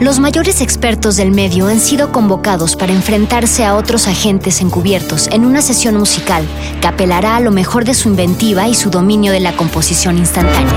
Los 0.00 0.18
mayores 0.18 0.60
expertos 0.60 1.16
del 1.16 1.30
medio 1.30 1.68
han 1.68 1.78
sido 1.78 2.10
convocados 2.10 2.74
para 2.74 2.92
enfrentarse 2.92 3.64
a 3.64 3.76
otros 3.76 4.08
agentes 4.08 4.60
encubiertos 4.60 5.28
en 5.28 5.44
una 5.44 5.62
sesión 5.62 5.96
musical 5.96 6.44
que 6.80 6.88
apelará 6.88 7.36
a 7.36 7.40
lo 7.40 7.52
mejor 7.52 7.84
de 7.84 7.94
su 7.94 8.08
inventiva 8.08 8.66
y 8.66 8.74
su 8.74 8.90
dominio 8.90 9.32
de 9.32 9.40
la 9.40 9.56
composición 9.56 10.18
instantánea. 10.18 10.72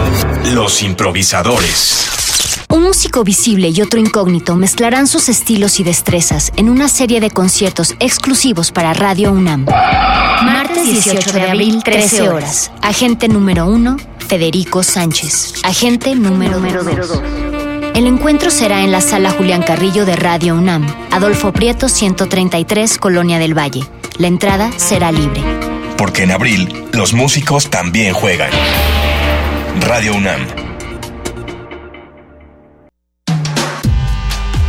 Los 0.53 0.84
improvisadores. 0.84 2.05
Un 2.70 2.84
músico 2.84 3.24
visible 3.24 3.70
y 3.70 3.82
otro 3.82 3.99
incógnito 3.99 4.55
mezclarán 4.55 5.07
sus 5.07 5.30
estilos 5.30 5.80
y 5.80 5.84
destrezas 5.84 6.51
en 6.55 6.70
una 6.70 6.88
serie 6.88 7.20
de 7.20 7.32
conciertos 7.32 7.95
exclusivos 7.99 8.72
para 8.72 8.93
Radio 8.93 9.32
UNAM. 9.32 9.65
Martes 9.65 10.86
18 10.86 11.32
de 11.32 11.41
abril, 11.41 11.82
13 11.84 12.30
horas. 12.30 12.72
Agente 12.82 13.28
número 13.30 13.68
1, 13.68 13.97
Federico 14.28 14.84
Sánchez. 14.84 15.53
Agente 15.63 16.13
número 16.13 16.59
2. 16.59 17.47
El 17.98 18.06
encuentro 18.06 18.52
será 18.52 18.84
en 18.84 18.91
la 18.91 19.02
sala 19.02 19.32
Julián 19.32 19.64
Carrillo 19.64 20.06
de 20.06 20.16
Radio 20.16 20.54
UNAM, 20.54 20.86
Adolfo 21.10 21.52
Prieto 21.52 21.89
133, 21.89 23.00
Colonia 23.00 23.39
del 23.39 23.58
Valle. 23.58 23.88
La 24.20 24.28
entrada 24.28 24.72
será 24.78 25.12
libre. 25.12 25.41
Porque 25.98 26.22
en 26.22 26.30
abril 26.30 26.86
los 26.93 27.14
músicos 27.14 27.72
también 27.72 28.14
juegan. 28.14 28.52
Radio 29.82 30.14
UNAM. 30.14 30.45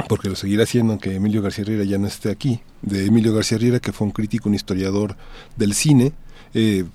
porque 0.08 0.30
lo 0.30 0.36
seguirá 0.36 0.66
siendo 0.66 0.94
aunque 0.94 1.16
Emilio 1.16 1.42
García 1.42 1.66
Riera 1.66 1.84
ya 1.84 1.98
no 1.98 2.08
esté 2.08 2.30
aquí, 2.30 2.62
de 2.82 3.06
Emilio 3.06 3.34
García 3.34 3.58
Riera, 3.58 3.80
que 3.80 3.92
fue 3.92 4.08
un 4.08 4.12
crítico, 4.12 4.50
un 4.50 4.56
historiador 4.56 5.16
del 5.56 5.74
cine, 5.74 6.14
eh, 6.54 6.86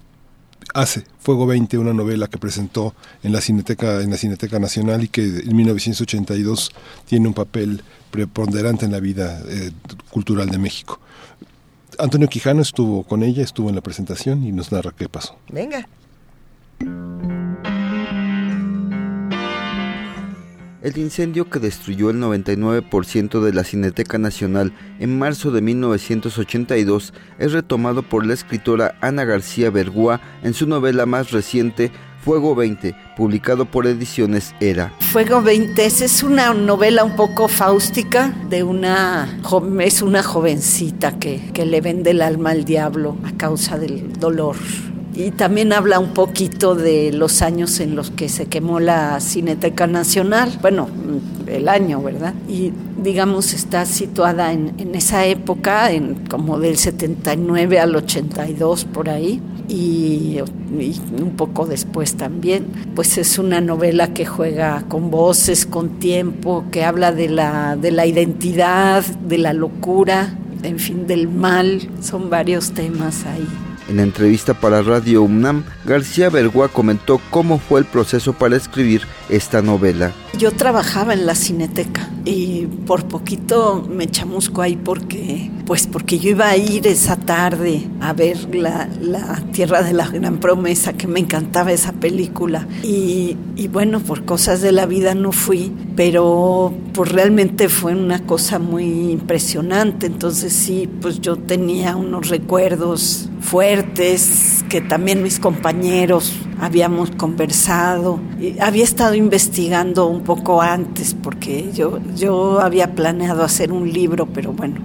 hace 0.73 1.05
Fuego 1.19 1.47
20, 1.47 1.79
una 1.79 1.93
novela 1.93 2.27
que 2.29 2.39
presentó 2.39 2.95
en 3.23 3.33
la 3.33 3.41
Cineteca, 3.41 4.01
en 4.01 4.11
la 4.11 4.17
Cineteca 4.17 4.59
Nacional 4.59 5.05
y 5.05 5.09
que 5.09 5.23
en 5.25 5.55
1982 5.55 6.73
tiene 7.07 7.29
un 7.29 7.35
papel 7.35 7.83
preponderante 8.11 8.87
en 8.87 8.93
la 8.93 9.01
vida 9.01 9.43
eh, 9.49 9.73
cultural 10.11 10.49
de 10.49 10.59
México. 10.59 11.01
Antonio 11.99 12.29
Quijano 12.29 12.63
estuvo 12.63 13.05
con 13.05 13.23
ella, 13.23 13.43
estuvo 13.43 13.69
en 13.69 13.75
la 13.75 13.81
presentación 13.81 14.45
y 14.45 14.53
nos 14.53 14.73
narra 14.73 14.93
qué 14.97 15.09
pasó. 15.09 15.37
Venga. 15.49 15.87
El 20.85 20.99
incendio 20.99 21.49
que 21.49 21.61
destruyó 21.61 22.11
el 22.11 22.19
99% 22.19 23.41
de 23.41 23.55
la 23.55 23.65
Cineteca 23.65 24.19
Nacional 24.19 24.75
en 25.01 25.19
marzo 25.19 25.51
de 25.51 25.63
1982 25.63 27.15
es 27.39 27.53
retomado 27.53 28.03
por 28.03 28.27
la 28.27 28.35
escritora 28.35 28.95
Ana 29.01 29.25
García 29.25 29.71
Bergua 29.71 30.21
en 30.43 30.53
su 30.53 30.67
novela 30.67 31.07
más 31.07 31.31
reciente, 31.31 31.91
Fuego 32.23 32.55
20, 32.55 32.95
publicado 33.17 33.65
por 33.65 33.87
Ediciones 33.87 34.55
Era. 34.61 34.93
Fuego 35.01 35.41
20 35.41 35.87
es 35.87 36.23
una 36.23 36.53
novela 36.53 37.03
un 37.03 37.17
poco 37.17 37.49
fáustica 37.49 38.35
de 38.51 38.63
una 38.63 39.41
es 39.81 40.03
una 40.03 40.23
jovencita 40.23 41.19
que, 41.19 41.51
que 41.55 41.65
le 41.65 41.81
vende 41.81 42.11
el 42.11 42.21
alma 42.21 42.51
al 42.51 42.67
diablo 42.67 43.17
a 43.25 43.33
causa 43.39 43.79
del 43.79 44.13
dolor 44.13 44.57
y 45.15 45.31
también 45.31 45.73
habla 45.73 46.01
un 46.01 46.13
poquito 46.13 46.75
de 46.75 47.13
los 47.13 47.43
años 47.43 47.79
en 47.81 47.95
los 47.95 48.11
que 48.11 48.29
se 48.29 48.47
quemó 48.47 48.81
la 48.81 49.21
Cineteca 49.21 49.87
Nacional, 49.87 50.59
bueno, 50.61 50.89
el 51.47 51.69
año, 51.69 52.03
¿verdad? 52.03 52.35
Y 52.49 52.73
digamos 53.01 53.53
está 53.53 53.87
situada 53.87 54.53
en, 54.53 54.75
esa 54.95 55.25
época, 55.27 55.93
en 55.93 56.27
como 56.27 56.59
del 56.59 56.77
79 56.77 57.79
al 57.79 57.95
82 57.97 58.85
por 58.87 59.09
ahí. 59.09 59.41
Y, 59.67 60.41
y, 60.79 61.01
un 61.23 61.37
poco 61.37 61.65
después 61.65 62.17
también, 62.17 62.67
pues 62.95 63.17
es 63.17 63.39
una 63.39 63.63
novela 63.63 64.13
que 64.13 64.27
juega 64.27 64.85
con 64.89 65.11
voces, 65.11 65.65
con 65.65 65.99
tiempo, 65.99 66.65
que 66.71 66.85
habla 66.85 67.13
de 67.13 67.31
la, 67.31 67.77
de 67.77 67.91
la 67.91 68.05
identidad, 68.05 69.03
de 69.05 69.39
la 69.39 69.55
locura, 69.55 70.37
en 70.63 70.79
fin, 70.79 71.07
del 71.07 71.29
mal, 71.29 71.89
son 72.03 72.29
varios 72.29 72.73
temas 72.73 73.25
ahí. 73.25 73.47
En 73.87 74.01
entrevista 74.01 74.55
para 74.55 74.81
Radio 74.81 75.23
UNAM, 75.23 75.63
García 75.85 76.31
Bergua 76.31 76.69
comentó 76.69 77.21
cómo 77.29 77.59
fue 77.59 77.81
el 77.81 77.87
proceso 77.87 78.33
para 78.33 78.57
escribir 78.57 79.03
esta 79.29 79.61
novela. 79.61 80.13
Yo 80.39 80.53
trabajaba 80.53 81.13
en 81.13 81.27
la 81.27 81.35
cineteca 81.35 82.09
y 82.25 82.67
por 82.87 83.07
poquito 83.07 83.87
me 83.89 84.07
chamusco 84.07 84.63
ahí 84.63 84.77
porque, 84.77 85.51
pues 85.67 85.87
porque 85.87 86.19
yo 86.19 86.31
iba 86.31 86.49
a 86.49 86.57
ir 86.57 86.87
esa 86.87 87.17
tarde 87.17 87.87
a 88.01 88.15
ver 88.15 88.55
la, 88.55 88.89
la 89.01 89.43
Tierra 89.53 89.83
de 89.83 89.93
la 89.93 90.09
Gran 90.09 90.39
Promesa, 90.39 90.95
que 90.95 91.07
me 91.07 91.21
encantaba 91.21 91.71
esa 91.71 91.93
película. 91.93 92.67
Y, 92.83 93.37
y 93.55 93.69
bueno, 93.69 94.01
por 94.01 94.25
cosas 94.25 94.63
de 94.63 94.73
la 94.73 94.87
vida 94.87 95.15
no 95.15 95.31
fui, 95.31 95.73
pero 95.95 96.75
pues 96.95 97.13
realmente 97.13 97.69
fue 97.69 97.95
una 97.95 98.25
cosa 98.25 98.59
muy 98.59 99.11
impresionante. 99.11 100.07
Entonces 100.07 100.55
sí, 100.55 100.89
pues 101.03 101.21
yo 101.21 101.37
tenía 101.37 101.97
unos 101.97 102.29
recuerdos 102.29 103.29
fuertes 103.41 103.74
que 104.69 104.81
también 104.81 105.23
mis 105.23 105.39
compañeros 105.39 106.33
habíamos 106.61 107.11
conversado. 107.11 108.21
Y 108.41 108.59
había 108.61 108.85
estado 108.85 109.15
investigando 109.15 110.07
un 110.07 110.23
poco 110.23 110.63
antes 110.63 111.15
porque 111.15 111.71
yo, 111.73 111.99
yo 112.17 112.61
había 112.61 112.95
planeado 112.95 113.43
hacer 113.43 113.73
un 113.73 113.93
libro, 113.93 114.27
pero 114.27 114.53
bueno, 114.53 114.81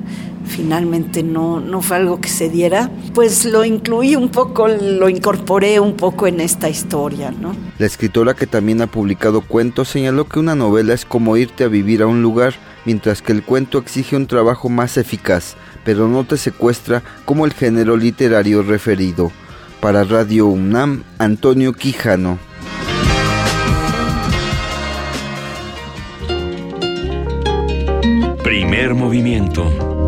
finalmente 0.45 1.23
no, 1.23 1.59
no 1.59 1.81
fue 1.81 1.97
algo 1.97 2.19
que 2.19 2.29
se 2.29 2.49
diera, 2.49 2.89
pues 3.13 3.45
lo 3.45 3.63
incluí 3.63 4.15
un 4.15 4.29
poco, 4.29 4.67
lo 4.67 5.07
incorporé 5.09 5.79
un 5.79 5.95
poco 5.95 6.27
en 6.27 6.39
esta 6.41 6.69
historia, 6.69 7.31
¿no? 7.31 7.55
La 7.77 7.85
escritora 7.85 8.33
que 8.33 8.47
también 8.47 8.81
ha 8.81 8.87
publicado 8.87 9.41
cuentos 9.41 9.89
señaló 9.89 10.27
que 10.27 10.39
una 10.39 10.55
novela 10.55 10.93
es 10.93 11.05
como 11.05 11.37
irte 11.37 11.63
a 11.63 11.67
vivir 11.67 12.01
a 12.01 12.07
un 12.07 12.21
lugar, 12.21 12.55
mientras 12.85 13.21
que 13.21 13.31
el 13.31 13.43
cuento 13.43 13.77
exige 13.77 14.15
un 14.15 14.27
trabajo 14.27 14.69
más 14.69 14.97
eficaz, 14.97 15.55
pero 15.89 16.07
no 16.07 16.23
te 16.23 16.37
secuestra 16.37 17.01
como 17.25 17.47
el 17.47 17.53
género 17.53 17.97
literario 17.97 18.61
referido. 18.61 19.31
Para 19.81 20.03
Radio 20.03 20.45
UNAM, 20.45 21.01
Antonio 21.17 21.73
Quijano. 21.73 22.37
Primer 28.43 28.93
movimiento. 28.93 29.98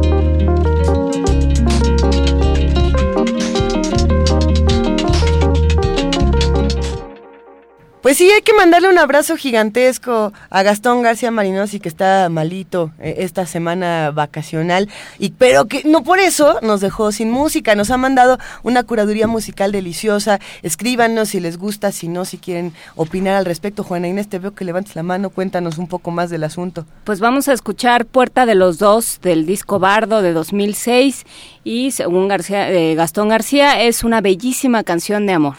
Pues 8.02 8.18
sí, 8.18 8.32
hay 8.32 8.42
que 8.42 8.54
mandarle 8.56 8.90
un 8.90 8.98
abrazo 8.98 9.38
gigantesco 9.38 10.34
a 10.50 10.64
Gastón 10.64 11.04
García 11.04 11.30
Marinosi, 11.30 11.80
que 11.80 11.88
está 11.88 12.30
malito 12.30 12.92
eh, 12.98 13.18
esta 13.20 13.46
semana 13.46 14.10
vacacional, 14.10 14.90
y 15.20 15.30
pero 15.30 15.66
que 15.68 15.84
no 15.84 16.04
por 16.04 16.18
eso 16.18 16.58
nos 16.64 16.82
dejó 16.82 17.12
sin 17.12 17.30
música, 17.30 17.76
nos 17.76 17.92
ha 17.92 17.98
mandado 17.98 18.40
una 18.64 18.82
curaduría 18.82 19.28
musical 19.28 19.72
deliciosa. 19.72 20.40
Escríbanos 20.64 21.30
si 21.30 21.40
les 21.40 21.60
gusta, 21.60 21.92
si 21.92 22.08
no, 22.08 22.26
si 22.26 22.40
quieren 22.40 22.74
opinar 22.96 23.36
al 23.36 23.46
respecto. 23.46 23.84
Juana 23.84 24.08
Inés, 24.08 24.28
te 24.28 24.40
veo 24.40 24.56
que 24.56 24.66
levantes 24.66 24.96
la 24.96 25.04
mano, 25.04 25.30
cuéntanos 25.30 25.78
un 25.78 25.88
poco 25.88 26.10
más 26.10 26.32
del 26.32 26.44
asunto. 26.44 26.88
Pues 27.04 27.20
vamos 27.20 27.50
a 27.50 27.54
escuchar 27.54 28.08
Puerta 28.08 28.48
de 28.48 28.56
los 28.56 28.80
Dos 28.80 29.20
del 29.22 29.46
disco 29.46 29.78
Bardo 29.78 30.24
de 30.24 30.34
2006 30.34 31.24
y 31.64 31.92
según 31.92 32.28
García, 32.28 32.68
eh, 32.72 32.96
Gastón 32.96 33.30
García 33.30 33.80
es 33.80 34.04
una 34.04 34.22
bellísima 34.22 34.84
canción 34.84 35.28
de 35.28 35.34
amor. 35.34 35.54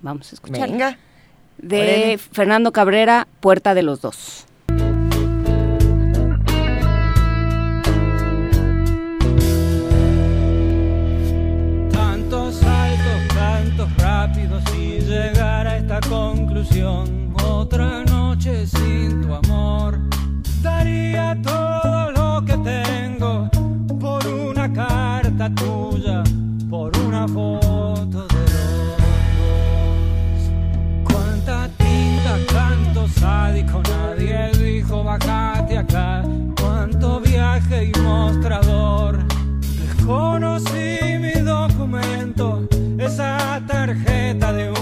Vamos 0.00 0.32
a 0.32 0.34
escuchar. 0.34 0.68
Venga 0.68 0.98
de 1.58 1.80
Orene. 1.80 2.18
Fernando 2.18 2.72
Cabrera, 2.72 3.26
Puerta 3.40 3.74
de 3.74 3.82
los 3.82 4.00
Dos. 4.00 4.46
Tantos 11.92 12.56
saltos, 12.56 13.28
tantos 13.34 13.96
rápidos 13.98 14.62
y 14.76 15.00
llegar 15.00 15.66
a 15.66 15.76
esta 15.76 16.00
conclusión. 16.08 17.34
Otra 17.44 18.04
noche 18.04 18.66
sin 18.66 19.22
tu 19.22 19.34
amor 19.34 20.05
Desconocí 40.56 41.18
mi 41.18 41.32
documento, 41.42 42.66
esa 42.98 43.62
tarjeta 43.66 44.54
de 44.54 44.75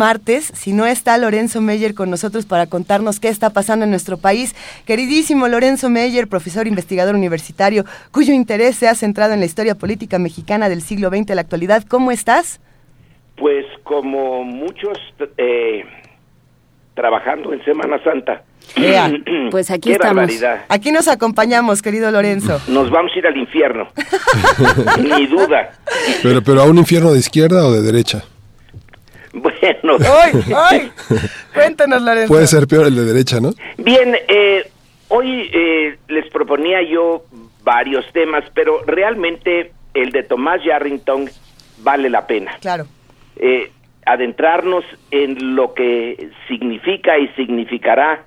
martes 0.00 0.50
si 0.54 0.72
no 0.72 0.86
está 0.86 1.18
Lorenzo 1.18 1.60
Meyer 1.60 1.94
con 1.94 2.08
nosotros 2.08 2.46
para 2.46 2.66
contarnos 2.66 3.20
qué 3.20 3.28
está 3.28 3.50
pasando 3.50 3.84
en 3.84 3.90
nuestro 3.90 4.16
país. 4.16 4.56
Queridísimo 4.86 5.46
Lorenzo 5.46 5.90
Meyer, 5.90 6.26
profesor 6.26 6.66
investigador 6.66 7.14
universitario, 7.14 7.84
cuyo 8.10 8.32
interés 8.32 8.76
se 8.76 8.88
ha 8.88 8.94
centrado 8.94 9.34
en 9.34 9.40
la 9.40 9.46
historia 9.46 9.74
política 9.74 10.18
mexicana 10.18 10.70
del 10.70 10.80
siglo 10.80 11.10
XX 11.10 11.32
a 11.32 11.34
la 11.34 11.42
actualidad. 11.42 11.84
¿Cómo 11.86 12.12
estás? 12.12 12.60
Pues 13.36 13.66
como 13.84 14.42
muchos 14.42 14.96
eh, 15.36 15.84
trabajando 16.94 17.52
en 17.52 17.62
Semana 17.62 18.02
Santa. 18.02 18.42
Ea, 18.76 19.12
pues 19.50 19.70
aquí 19.70 19.90
Qué 19.90 19.92
estamos. 19.96 20.16
barbaridad. 20.16 20.64
Aquí 20.70 20.92
nos 20.92 21.08
acompañamos, 21.08 21.82
querido 21.82 22.10
Lorenzo. 22.10 22.58
Nos 22.68 22.90
vamos 22.90 23.12
a 23.14 23.18
ir 23.18 23.26
al 23.26 23.36
infierno. 23.36 23.86
Ni 24.98 25.26
duda. 25.26 25.72
Pero, 26.22 26.42
pero 26.42 26.62
a 26.62 26.64
un 26.64 26.78
infierno 26.78 27.12
de 27.12 27.18
izquierda 27.18 27.66
o 27.66 27.72
de 27.72 27.82
derecha. 27.82 28.24
Bueno. 29.40 29.96
¡Ay, 30.22 30.32
ay! 30.56 30.92
Cuéntanos, 31.54 32.02
Lorenzo. 32.02 32.32
Puede 32.32 32.46
ser 32.48 32.66
peor 32.66 32.86
el 32.86 32.96
de 32.96 33.04
derecha, 33.04 33.40
¿no? 33.40 33.52
Bien, 33.78 34.16
eh, 34.26 34.68
hoy 35.08 35.48
eh, 35.52 35.96
les 36.08 36.28
proponía 36.30 36.82
yo 36.82 37.24
varios 37.62 38.04
temas, 38.12 38.44
pero 38.54 38.82
realmente 38.86 39.72
el 39.94 40.10
de 40.10 40.22
Tomás 40.24 40.62
Yarrington 40.64 41.28
vale 41.78 42.10
la 42.10 42.26
pena. 42.26 42.56
Claro. 42.60 42.86
Eh, 43.36 43.70
adentrarnos 44.06 44.84
en 45.10 45.54
lo 45.54 45.74
que 45.74 46.30
significa 46.48 47.18
y 47.18 47.28
significará 47.28 48.24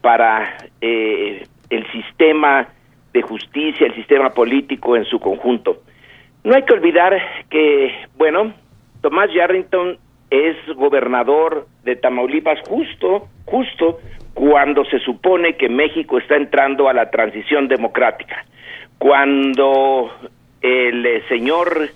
para 0.00 0.56
eh, 0.80 1.46
el 1.70 1.92
sistema 1.92 2.68
de 3.12 3.22
justicia, 3.22 3.86
el 3.86 3.94
sistema 3.94 4.30
político 4.30 4.96
en 4.96 5.04
su 5.04 5.18
conjunto. 5.18 5.82
No 6.44 6.54
hay 6.54 6.62
que 6.64 6.72
olvidar 6.72 7.20
que, 7.50 7.92
bueno, 8.16 8.54
Tomás 9.00 9.28
Yarrington 9.34 9.98
es 10.30 10.56
gobernador 10.76 11.66
de 11.84 11.96
Tamaulipas 11.96 12.58
justo, 12.68 13.28
justo 13.46 13.98
cuando 14.34 14.84
se 14.84 14.98
supone 15.00 15.56
que 15.56 15.68
México 15.68 16.18
está 16.18 16.36
entrando 16.36 16.88
a 16.88 16.92
la 16.92 17.10
transición 17.10 17.66
democrática. 17.66 18.44
Cuando 18.98 20.12
el 20.60 21.06
eh, 21.06 21.22
señor, 21.28 21.88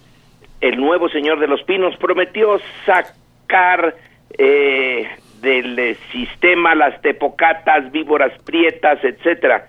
el 0.60 0.76
nuevo 0.76 1.09
señor 1.09 1.38
de 1.40 1.46
los 1.46 1.62
Pinos 1.62 1.96
prometió 1.96 2.60
sacar 2.84 3.94
eh, 4.38 5.09
del 5.40 5.78
eh, 5.78 5.96
sistema 6.10 6.74
las 6.74 7.00
tepocatas, 7.02 7.92
víboras 7.92 8.32
prietas, 8.42 9.02
etcétera. 9.04 9.66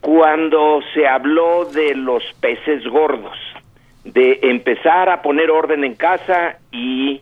Cuando 0.00 0.80
se 0.94 1.06
habló 1.06 1.66
de 1.66 1.94
los 1.94 2.24
peces 2.40 2.84
gordos, 2.84 3.38
de 4.04 4.40
empezar 4.42 5.08
a 5.08 5.22
poner 5.22 5.50
orden 5.50 5.84
en 5.84 5.94
casa 5.94 6.58
y 6.72 7.20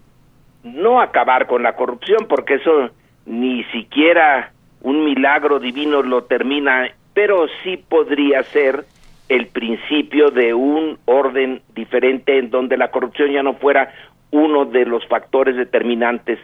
no 0.63 1.01
acabar 1.01 1.47
con 1.47 1.63
la 1.63 1.75
corrupción, 1.75 2.27
porque 2.29 2.55
eso 2.55 2.91
ni 3.27 3.65
siquiera 3.65 4.53
un 4.83 5.05
milagro 5.05 5.59
divino 5.59 6.03
lo 6.03 6.25
termina, 6.25 6.91
pero 7.15 7.47
sí 7.63 7.77
podría 7.77 8.43
ser 8.45 8.85
el 9.29 9.47
principio 9.47 10.31
de 10.31 10.55
un 10.55 10.99
orden 11.05 11.63
diferente 11.75 12.39
en 12.39 12.51
donde 12.51 12.77
la 12.77 12.91
corrupción 12.91 13.31
ya 13.31 13.43
no 13.43 13.55
fuera 13.55 13.93
uno 14.33 14.65
de 14.65 14.85
los 14.87 15.07
factores 15.07 15.57
determinantes 15.57 16.39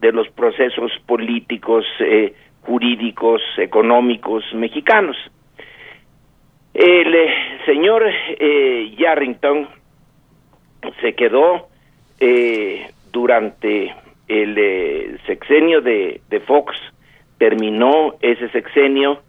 de 0.00 0.12
los 0.12 0.28
procesos 0.30 0.92
políticos, 1.06 1.84
eh, 2.00 2.34
jurídicos, 2.62 3.40
económicos 3.58 4.44
mexicanos. 4.54 5.16
El 6.74 7.14
eh, 7.14 7.34
señor 7.66 8.02
eh, 8.06 8.94
Yarrington 8.98 9.68
se 11.00 11.14
quedó 11.14 11.68
eh, 12.18 12.90
durante 13.14 13.94
el 14.26 14.58
eh, 14.58 15.16
sexenio 15.24 15.80
de, 15.80 16.20
Fox, 16.46 16.74
terminó 17.38 18.16
ese 18.20 18.48
sexenio, 18.50 19.22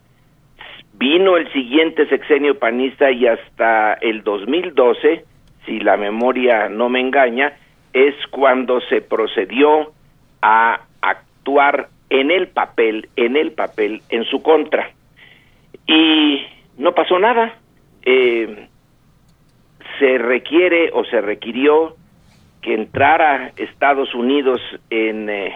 vino 0.93 1.37
el 1.37 1.51
siguiente 1.53 2.07
sexenio 2.07 2.57
panista 2.57 3.11
y 3.11 3.27
hasta 3.27 3.93
el 3.93 4.23
2012, 4.23 5.23
si 5.65 5.79
la 5.79 5.97
memoria 5.97 6.67
no 6.67 6.89
me 6.89 6.99
engaña, 6.99 7.53
es 7.93 8.15
cuando 8.31 8.81
se 8.81 9.01
procedió 9.01 9.93
a 10.41 10.81
actuar 11.01 11.89
en 12.09 12.31
el 12.31 12.47
papel, 12.47 13.09
en 13.15 13.37
el 13.37 13.51
papel, 13.51 14.01
en 14.09 14.25
su 14.25 14.41
contra. 14.41 14.89
Y 15.87 16.43
no 16.77 16.93
pasó 16.93 17.19
nada. 17.19 17.53
Eh, 18.03 18.67
se 19.99 20.17
requiere 20.17 20.89
o 20.93 21.05
se 21.05 21.21
requirió 21.21 21.95
que 22.65 22.73
entrara 22.73 23.51
Estados 23.57 24.15
Unidos 24.15 24.59
en 24.89 25.29
eh, 25.29 25.55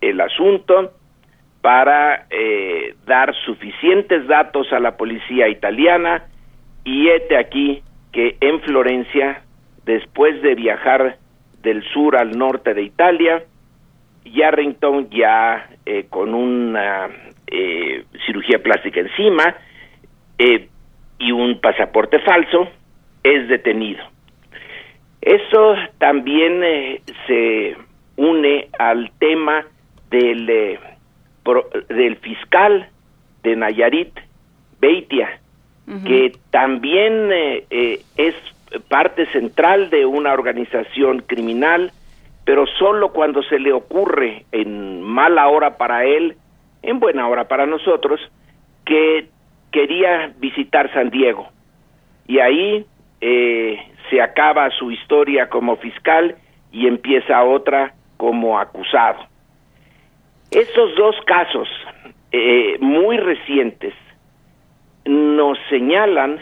el 0.00 0.20
asunto 0.20 0.92
para 1.60 2.26
eh, 2.30 2.94
dar 3.04 3.34
suficientes 3.44 4.28
datos 4.28 4.72
a 4.72 4.78
la 4.78 4.96
policía 4.96 5.48
italiana 5.48 6.22
y 6.84 7.08
este 7.08 7.36
aquí 7.36 7.82
que 8.12 8.36
en 8.40 8.60
Florencia, 8.60 9.42
después 9.84 10.40
de 10.40 10.54
viajar 10.54 11.16
del 11.62 11.82
sur 11.92 12.16
al 12.16 12.38
norte 12.38 12.74
de 12.74 12.82
Italia, 12.82 13.42
Yarrington 14.24 15.10
ya 15.10 15.68
eh, 15.84 16.06
con 16.08 16.32
una 16.32 17.08
eh, 17.48 18.04
cirugía 18.24 18.62
plástica 18.62 19.00
encima 19.00 19.56
eh, 20.38 20.68
y 21.18 21.32
un 21.32 21.60
pasaporte 21.60 22.20
falso, 22.20 22.68
es 23.24 23.48
detenido. 23.48 24.15
Eso 25.26 25.74
también 25.98 26.62
eh, 26.62 27.02
se 27.26 27.76
une 28.16 28.68
al 28.78 29.10
tema 29.18 29.66
del, 30.08 30.48
eh, 30.48 30.78
del 31.88 32.14
fiscal 32.18 32.88
de 33.42 33.56
Nayarit, 33.56 34.16
Beitia, 34.78 35.40
que 36.04 36.32
también 36.50 37.30
eh, 37.32 38.02
es 38.16 38.34
parte 38.88 39.26
central 39.32 39.90
de 39.90 40.06
una 40.06 40.32
organización 40.32 41.22
criminal, 41.22 41.90
pero 42.44 42.64
solo 42.78 43.12
cuando 43.12 43.42
se 43.42 43.58
le 43.58 43.72
ocurre 43.72 44.44
en 44.52 45.02
mala 45.02 45.48
hora 45.48 45.76
para 45.76 46.04
él, 46.04 46.36
en 46.82 47.00
buena 47.00 47.26
hora 47.26 47.48
para 47.48 47.66
nosotros, 47.66 48.20
que 48.84 49.26
quería 49.72 50.32
visitar 50.38 50.92
San 50.92 51.10
Diego. 51.10 51.48
Y 52.28 52.38
ahí 52.38 52.86
eh, 53.20 53.78
se 54.10 54.20
acaba 54.20 54.70
su 54.70 54.90
historia 54.90 55.48
como 55.48 55.76
fiscal 55.76 56.36
y 56.72 56.86
empieza 56.86 57.42
otra 57.44 57.94
como 58.16 58.58
acusado. 58.58 59.26
Estos 60.50 60.94
dos 60.96 61.16
casos 61.26 61.68
eh, 62.32 62.76
muy 62.80 63.16
recientes 63.18 63.94
nos 65.04 65.58
señalan 65.68 66.40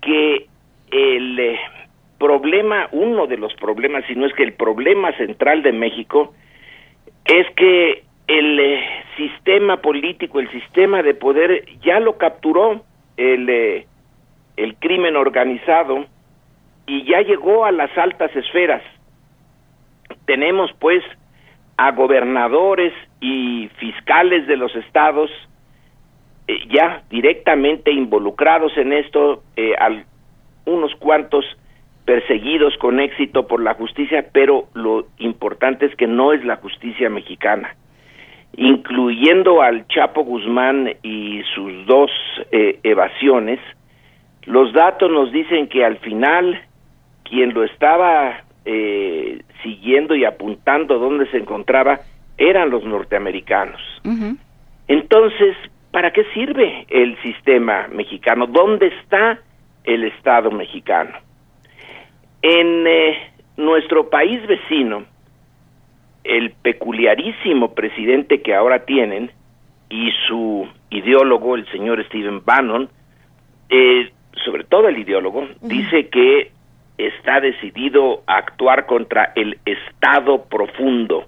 que 0.00 0.46
el 0.90 1.38
eh, 1.38 1.58
problema, 2.18 2.88
uno 2.92 3.26
de 3.26 3.36
los 3.36 3.54
problemas, 3.54 4.04
si 4.06 4.14
no 4.14 4.26
es 4.26 4.32
que 4.34 4.42
el 4.42 4.52
problema 4.52 5.12
central 5.16 5.62
de 5.62 5.72
México, 5.72 6.34
es 7.24 7.46
que 7.56 8.04
el 8.26 8.60
eh, 8.60 8.80
sistema 9.16 9.78
político, 9.78 10.40
el 10.40 10.50
sistema 10.50 11.02
de 11.02 11.14
poder 11.14 11.64
ya 11.82 12.00
lo 12.00 12.16
capturó 12.16 12.82
el, 13.16 13.48
eh, 13.48 13.86
el 14.56 14.76
crimen 14.76 15.16
organizado 15.16 16.06
y 16.86 17.04
ya 17.04 17.20
llegó 17.22 17.64
a 17.64 17.72
las 17.72 17.96
altas 17.96 18.34
esferas. 18.36 18.82
Tenemos 20.26 20.70
pues 20.78 21.02
a 21.76 21.90
gobernadores 21.92 22.92
y 23.20 23.68
fiscales 23.78 24.46
de 24.46 24.56
los 24.56 24.74
estados 24.76 25.30
ya 26.68 27.02
directamente 27.10 27.90
involucrados 27.90 28.76
en 28.76 28.92
esto, 28.92 29.42
al, 29.78 30.04
unos 30.66 30.94
cuantos 30.96 31.44
perseguidos 32.04 32.76
con 32.78 33.00
éxito 33.00 33.46
por 33.46 33.62
la 33.62 33.74
justicia, 33.74 34.26
pero 34.32 34.68
lo 34.74 35.06
importante 35.18 35.86
es 35.86 35.96
que 35.96 36.06
no 36.06 36.32
es 36.32 36.44
la 36.44 36.56
justicia 36.56 37.08
mexicana. 37.08 37.74
Incluyendo 38.56 39.62
al 39.62 39.86
Chapo 39.88 40.22
Guzmán 40.22 40.94
y 41.02 41.42
sus 41.54 41.86
dos 41.86 42.10
eh, 42.52 42.78
evasiones, 42.82 43.58
los 44.46 44.72
datos 44.72 45.10
nos 45.10 45.32
dicen 45.32 45.68
que 45.68 45.84
al 45.84 45.98
final 45.98 46.60
quien 47.24 47.54
lo 47.54 47.64
estaba 47.64 48.42
eh, 48.64 49.42
siguiendo 49.62 50.14
y 50.14 50.24
apuntando 50.24 50.98
dónde 50.98 51.26
se 51.30 51.38
encontraba 51.38 52.00
eran 52.36 52.70
los 52.70 52.84
norteamericanos. 52.84 53.80
Entonces, 54.88 55.56
¿para 55.90 56.12
qué 56.12 56.24
sirve 56.34 56.86
el 56.88 57.16
sistema 57.22 57.88
mexicano? 57.88 58.46
¿Dónde 58.46 58.88
está 58.88 59.38
el 59.84 60.04
Estado 60.04 60.50
mexicano. 60.50 61.12
En 62.42 62.86
eh, 62.86 63.32
nuestro 63.56 64.10
país 64.10 64.44
vecino, 64.46 65.04
el 66.24 66.50
peculiarísimo 66.50 67.74
presidente 67.74 68.42
que 68.42 68.54
ahora 68.54 68.84
tienen 68.86 69.30
y 69.90 70.10
su 70.26 70.66
ideólogo, 70.90 71.54
el 71.54 71.70
señor 71.70 72.04
Stephen 72.06 72.42
Bannon, 72.44 72.88
eh, 73.68 74.10
sobre 74.44 74.64
todo 74.64 74.88
el 74.88 74.98
ideólogo, 74.98 75.46
dice 75.60 76.08
que 76.08 76.50
está 76.98 77.40
decidido 77.40 78.22
a 78.26 78.38
actuar 78.38 78.86
contra 78.86 79.32
el 79.34 79.58
Estado 79.64 80.44
profundo. 80.44 81.24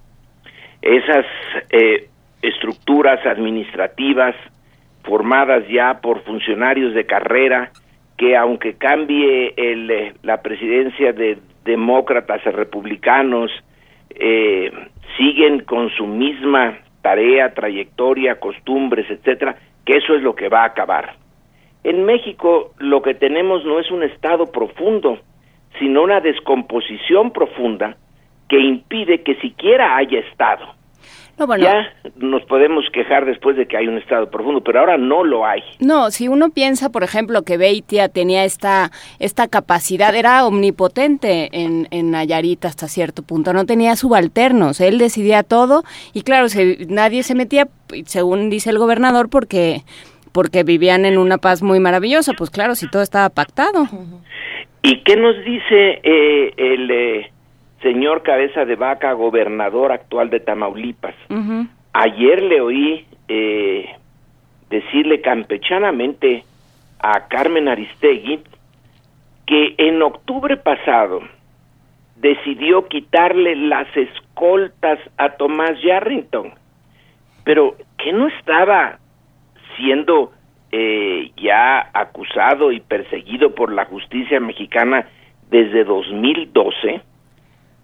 Esas 0.83 1.27
eh, 1.71 2.09
estructuras 2.43 3.25
administrativas 3.27 4.35
formadas 5.03 5.67
ya 5.69 6.01
por 6.01 6.23
funcionarios 6.23 6.95
de 6.95 7.07
carrera 7.07 7.71
que 8.17 8.37
aunque 8.37 8.75
cambie 8.75 9.53
el, 9.57 9.91
eh, 9.91 10.15
la 10.23 10.43
presidencia 10.43 11.13
de 11.13 11.39
demócratas 11.65 12.47
a 12.47 12.51
republicanos, 12.51 13.51
eh, 14.11 14.73
siguen 15.19 15.61
con 15.61 15.91
su 15.91 16.07
misma 16.07 16.79
tarea, 17.03 17.53
trayectoria, 17.53 18.41
costumbres, 18.41 19.11
etcétera, 19.11 19.57
que 19.85 19.99
eso 19.99 20.15
es 20.15 20.23
lo 20.23 20.35
que 20.35 20.49
va 20.49 20.63
a 20.63 20.67
acabar. 20.67 21.15
En 21.87 22.05
México 22.05 22.73
lo 22.79 23.01
que 23.01 23.15
tenemos 23.15 23.65
no 23.65 23.79
es 23.79 23.89
un 23.93 24.03
estado 24.03 24.47
profundo, 24.47 25.21
sino 25.79 26.03
una 26.03 26.21
descomposición 26.21 27.31
profunda 27.31 27.97
que 28.49 28.59
impide 28.59 29.23
que 29.23 29.37
siquiera 29.37 29.97
haya 29.97 30.19
estado. 30.19 30.67
Ya 31.61 31.95
nos 32.17 32.43
podemos 32.47 32.87
quejar 32.93 33.25
después 33.25 33.57
de 33.57 33.69
que 33.69 33.77
hay 33.77 33.87
un 33.87 33.99
estado 33.99 34.29
profundo, 34.31 34.63
pero 34.63 34.81
ahora 34.81 34.99
no 34.99 35.23
lo 35.23 35.47
hay. 35.47 35.63
No, 35.79 36.11
si 36.11 36.27
uno 36.27 36.51
piensa, 36.51 36.91
por 36.91 37.05
ejemplo, 37.05 37.43
que 37.43 37.57
Beitia 37.57 38.09
tenía 38.09 38.45
esta, 38.45 38.91
esta 39.21 39.47
capacidad, 39.47 40.13
era 40.17 40.45
omnipotente 40.45 41.51
en, 41.53 41.87
en 41.93 42.11
Nayarit 42.11 42.65
hasta 42.65 42.89
cierto 42.89 43.23
punto, 43.23 43.53
no 43.53 43.65
tenía 43.65 43.95
subalternos, 43.95 44.81
él 44.81 44.99
decidía 44.99 45.45
todo 45.45 45.85
y 46.15 46.23
claro, 46.23 46.49
nadie 46.89 47.23
se 47.23 47.37
metía, 47.37 47.69
según 48.07 48.51
dice 48.51 48.71
el 48.71 48.79
gobernador, 48.79 49.29
porque 49.29 49.83
porque 50.37 50.65
vivían 50.65 51.07
en 51.07 51.17
una 51.17 51.39
paz 51.39 51.63
muy 51.63 51.81
maravillosa, 51.81 52.35
pues 52.37 52.51
claro, 52.51 52.75
si 52.75 52.91
todo 52.91 53.01
estaba 53.01 53.31
pactado. 53.31 53.89
¿Y 54.83 55.03
qué 55.03 55.17
nos 55.17 55.35
dice 55.43 56.01
eh, 56.03 56.53
el... 56.59 56.91
Eh, 56.91 57.31
señor 57.83 58.23
cabeza 58.23 58.65
de 58.65 58.75
vaca, 58.75 59.13
gobernador 59.13 59.93
actual 59.93 60.29
de 60.29 60.41
Tamaulipas. 60.41 61.15
Ayer 61.93 62.43
le 62.43 62.61
oí 62.61 63.07
eh, 63.29 63.87
decirle 64.69 65.21
campechanamente 65.21 66.43
a 66.99 67.29
Carmen 67.29 67.69
Aristegui 67.69 68.41
que 69.47 69.75
en 69.79 70.03
octubre 70.03 70.57
pasado 70.57 71.21
decidió 72.17 72.89
quitarle 72.89 73.55
las 73.55 73.87
escoltas 73.97 74.99
a 75.17 75.31
Tomás 75.37 75.81
Yarrington, 75.83 76.55
pero 77.45 77.77
que 77.99 78.13
no 78.13 78.27
estaba 78.27 78.99
siendo 79.77 80.33
eh, 80.73 81.31
ya 81.37 81.91
acusado 81.95 82.73
y 82.73 82.81
perseguido 82.81 83.55
por 83.55 83.73
la 83.73 83.85
justicia 83.87 84.41
mexicana 84.41 85.07
desde 85.49 85.85
2012 85.85 87.01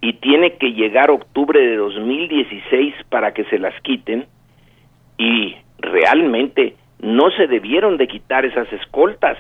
y 0.00 0.12
tiene 0.14 0.54
que 0.54 0.72
llegar 0.72 1.10
octubre 1.10 1.60
de 1.60 1.76
2016 1.76 2.94
para 3.08 3.32
que 3.32 3.44
se 3.44 3.58
las 3.58 3.74
quiten 3.82 4.26
y 5.16 5.56
realmente 5.78 6.74
no 7.00 7.30
se 7.30 7.46
debieron 7.46 7.96
de 7.96 8.08
quitar 8.08 8.44
esas 8.44 8.72
escoltas, 8.72 9.38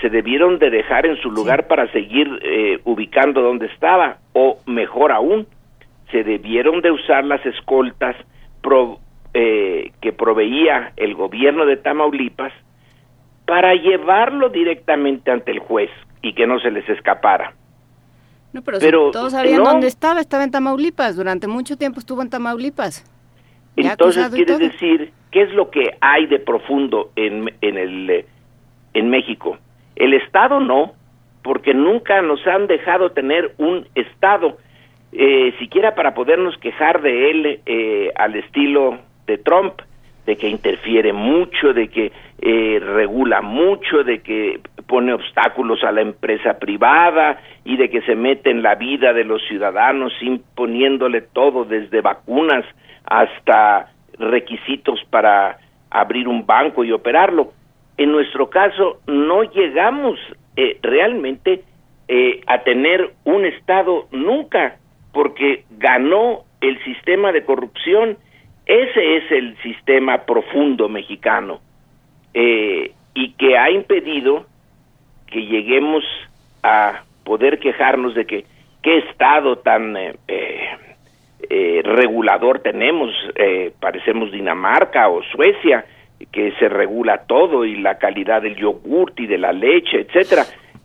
se 0.00 0.10
debieron 0.10 0.58
de 0.58 0.70
dejar 0.70 1.06
en 1.06 1.16
su 1.22 1.30
lugar 1.30 1.66
para 1.66 1.90
seguir 1.92 2.28
eh, 2.42 2.80
ubicando 2.84 3.40
donde 3.40 3.66
estaba 3.66 4.18
o 4.34 4.58
mejor 4.66 5.10
aún, 5.12 5.46
se 6.10 6.22
debieron 6.22 6.82
de 6.82 6.90
usar 6.90 7.24
las 7.24 7.44
escoltas 7.46 8.16
eh, 9.34 9.90
que 10.00 10.12
proveía 10.12 10.92
el 10.96 11.14
gobierno 11.14 11.66
de 11.66 11.76
Tamaulipas 11.76 12.52
para 13.46 13.74
llevarlo 13.74 14.48
directamente 14.48 15.30
ante 15.30 15.50
el 15.50 15.58
juez 15.58 15.90
y 16.22 16.34
que 16.34 16.46
no 16.46 16.60
se 16.60 16.70
les 16.70 16.88
escapara. 16.88 17.52
No, 18.52 18.62
pero, 18.62 19.10
todos 19.10 19.32
sabían 19.32 19.64
dónde 19.64 19.88
estaba, 19.88 20.20
estaba 20.20 20.44
en 20.44 20.52
Tamaulipas, 20.52 21.16
durante 21.16 21.48
mucho 21.48 21.76
tiempo 21.76 21.98
estuvo 21.98 22.22
en 22.22 22.30
Tamaulipas. 22.30 23.04
Entonces, 23.76 24.28
quiere 24.28 24.56
decir, 24.58 25.12
¿qué 25.32 25.42
es 25.42 25.52
lo 25.52 25.68
que 25.68 25.96
hay 26.00 26.26
de 26.26 26.38
profundo 26.38 27.10
en, 27.16 27.52
en, 27.60 27.76
el, 27.76 28.08
eh, 28.08 28.26
en 28.92 29.10
México? 29.10 29.58
El 29.96 30.14
Estado 30.14 30.60
no, 30.60 30.92
porque 31.42 31.74
nunca 31.74 32.22
nos 32.22 32.46
han 32.46 32.68
dejado 32.68 33.10
tener 33.10 33.52
un 33.58 33.88
Estado, 33.96 34.58
eh, 35.10 35.52
siquiera 35.58 35.96
para 35.96 36.14
podernos 36.14 36.56
quejar 36.58 37.02
de 37.02 37.30
él 37.30 37.60
eh, 37.66 38.12
al 38.14 38.36
estilo 38.36 39.00
de 39.26 39.38
Trump, 39.38 39.80
de 40.26 40.36
que 40.36 40.48
interfiere 40.48 41.12
mucho, 41.12 41.72
de 41.72 41.88
que 41.88 42.12
eh, 42.40 42.80
regula 42.80 43.42
mucho, 43.42 44.04
de 44.04 44.20
que 44.20 44.60
pone 44.86 45.12
obstáculos 45.12 45.82
a 45.84 45.92
la 45.92 46.00
empresa 46.00 46.58
privada 46.58 47.40
y 47.64 47.76
de 47.76 47.90
que 47.90 48.02
se 48.02 48.14
mete 48.14 48.50
en 48.50 48.62
la 48.62 48.74
vida 48.74 49.12
de 49.12 49.24
los 49.24 49.42
ciudadanos 49.48 50.12
imponiéndole 50.20 51.20
todo 51.22 51.64
desde 51.64 52.00
vacunas 52.00 52.64
hasta 53.04 53.90
requisitos 54.18 55.00
para 55.10 55.58
abrir 55.90 56.28
un 56.28 56.46
banco 56.46 56.84
y 56.84 56.92
operarlo. 56.92 57.52
En 57.96 58.12
nuestro 58.12 58.50
caso 58.50 59.00
no 59.06 59.42
llegamos 59.44 60.18
eh, 60.56 60.78
realmente 60.82 61.62
eh, 62.08 62.40
a 62.46 62.62
tener 62.62 63.12
un 63.24 63.44
Estado 63.46 64.06
nunca 64.10 64.76
porque 65.12 65.64
ganó 65.78 66.44
el 66.60 66.82
sistema 66.84 67.32
de 67.32 67.44
corrupción. 67.44 68.18
Ese 68.66 69.16
es 69.16 69.30
el 69.30 69.56
sistema 69.62 70.24
profundo 70.24 70.88
mexicano 70.88 71.60
eh, 72.32 72.92
y 73.12 73.32
que 73.32 73.58
ha 73.58 73.70
impedido 73.70 74.46
que 75.26 75.44
lleguemos 75.44 76.02
a 76.62 77.02
poder 77.24 77.58
quejarnos 77.58 78.14
de 78.14 78.24
que 78.24 78.44
qué 78.82 78.98
estado 78.98 79.58
tan 79.58 79.96
eh, 79.96 80.14
eh, 80.28 81.82
regulador 81.84 82.60
tenemos, 82.60 83.12
parecemos 83.80 84.32
Dinamarca 84.32 85.08
o 85.08 85.22
Suecia, 85.24 85.84
que 86.32 86.52
se 86.52 86.68
regula 86.68 87.26
todo 87.26 87.66
y 87.66 87.76
la 87.76 87.98
calidad 87.98 88.40
del 88.40 88.56
yogurt 88.56 89.18
y 89.20 89.26
de 89.26 89.38
la 89.38 89.52
leche, 89.52 90.00
etcétera. 90.00 90.44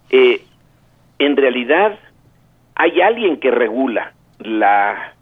en 0.10 1.38
realidad 1.38 1.98
hay 2.76 3.00
alguien 3.00 3.40
que 3.40 3.52
regula 3.52 4.14
la 4.40 5.14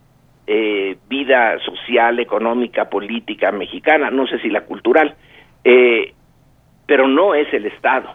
vida 1.09 1.59
social, 1.59 2.19
económica, 2.19 2.89
política 2.89 3.51
mexicana, 3.51 4.09
no 4.09 4.25
sé 4.27 4.39
si 4.39 4.49
la 4.49 4.61
cultural, 4.61 5.15
pero 6.85 7.07
no 7.07 7.35
es 7.35 7.53
el 7.53 7.65
Estado. 7.65 8.13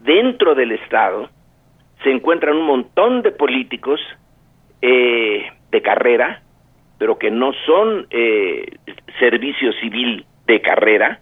Dentro 0.00 0.54
del 0.54 0.72
Estado 0.72 1.28
se 2.02 2.10
encuentran 2.10 2.56
un 2.56 2.66
montón 2.66 3.22
de 3.22 3.32
políticos 3.32 4.00
eh, 4.82 5.50
de 5.70 5.82
carrera, 5.82 6.42
pero 6.98 7.18
que 7.18 7.30
no 7.30 7.52
son 7.66 8.06
eh, 8.10 8.66
servicio 9.18 9.72
civil 9.80 10.26
de 10.46 10.60
carrera, 10.60 11.20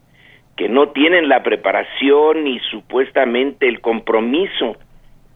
que 0.57 0.69
no 0.69 0.89
tienen 0.89 1.29
la 1.29 1.43
preparación 1.43 2.45
ni 2.45 2.59
supuestamente 2.71 3.69
el 3.69 3.81
compromiso 3.81 4.77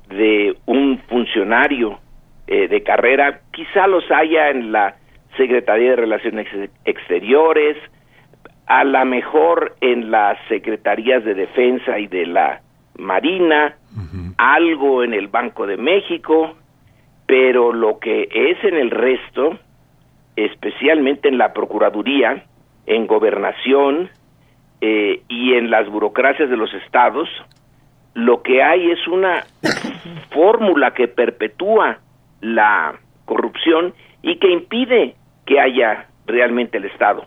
de 0.08 0.56
un 0.66 0.98
funcionario 1.08 2.00
eh, 2.48 2.68
de 2.68 2.82
carrera, 2.82 3.40
quizá 3.52 3.86
los 3.86 4.08
haya 4.10 4.50
en 4.50 4.72
la 4.72 4.96
Secretaría 5.36 5.90
de 5.90 5.96
Relaciones 5.96 6.46
Exteriores, 6.84 7.76
a 8.66 8.84
lo 8.84 9.04
mejor 9.04 9.76
en 9.80 10.10
las 10.10 10.38
Secretarías 10.48 11.24
de 11.24 11.34
Defensa 11.34 11.98
y 11.98 12.06
de 12.06 12.26
la 12.26 12.60
Marina, 12.98 13.76
algo 14.38 15.02
en 15.04 15.14
el 15.14 15.28
Banco 15.28 15.66
de 15.66 15.76
México, 15.76 16.56
pero 17.26 17.72
lo 17.72 17.98
que 17.98 18.28
es 18.30 18.62
en 18.64 18.76
el 18.76 18.90
resto, 18.90 19.58
especialmente 20.34 21.28
en 21.28 21.38
la 21.38 21.52
Procuraduría, 21.52 22.44
en 22.86 23.06
Gobernación 23.06 24.10
eh, 24.80 25.22
y 25.28 25.54
en 25.54 25.70
las 25.70 25.88
burocracias 25.88 26.48
de 26.48 26.56
los 26.56 26.72
estados, 26.74 27.28
lo 28.14 28.42
que 28.42 28.62
hay 28.62 28.90
es 28.90 29.06
una 29.08 29.44
fórmula 30.30 30.92
que 30.92 31.08
perpetúa 31.08 31.98
la 32.40 32.94
corrupción 33.24 33.92
y 34.22 34.38
que 34.38 34.50
impide 34.50 35.14
que 35.46 35.60
haya 35.60 36.06
realmente 36.26 36.78
el 36.78 36.84
Estado. 36.86 37.24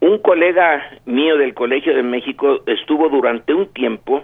Un 0.00 0.18
colega 0.18 0.82
mío 1.06 1.38
del 1.38 1.54
Colegio 1.54 1.94
de 1.94 2.02
México 2.02 2.60
estuvo 2.66 3.08
durante 3.08 3.54
un 3.54 3.72
tiempo 3.72 4.22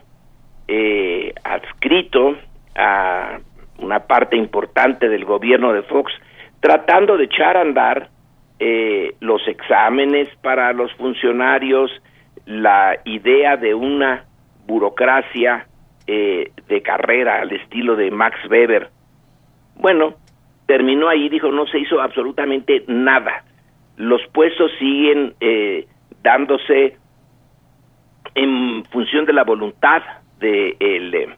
eh, 0.69 1.33
adscrito 1.43 2.37
a 2.77 3.39
una 3.79 4.01
parte 4.01 4.37
importante 4.37 5.09
del 5.09 5.25
gobierno 5.25 5.73
de 5.73 5.83
Fox, 5.83 6.13
tratando 6.61 7.17
de 7.17 7.25
echar 7.25 7.57
a 7.57 7.63
andar 7.63 8.11
eh, 8.59 9.15
los 9.21 9.41
exámenes 9.49 10.29
para 10.43 10.73
los 10.75 10.93
funcionarios, 10.95 11.91
la 12.45 12.99
idea 13.05 13.57
de 13.57 13.75
una 13.75 14.27
burocracia 14.67 15.67
eh, 16.07 16.53
de 16.69 16.83
carrera 16.83 17.41
al 17.41 17.53
estilo 17.53 17.97
de 17.97 18.11
Max 18.11 18.37
Weber. 18.51 18.91
Bueno, 19.77 20.15
terminó 20.71 21.09
ahí, 21.09 21.29
dijo, 21.29 21.51
no 21.51 21.67
se 21.67 21.81
hizo 21.81 22.01
absolutamente 22.01 22.85
nada. 22.87 23.43
Los 23.97 24.25
puestos 24.29 24.71
siguen 24.79 25.35
eh, 25.41 25.89
dándose 26.23 26.97
en 28.37 28.85
función 28.85 29.27
de 29.27 29.33
la 29.33 29.43
voluntad 29.43 30.01
del 30.39 31.13
eh, 31.13 31.29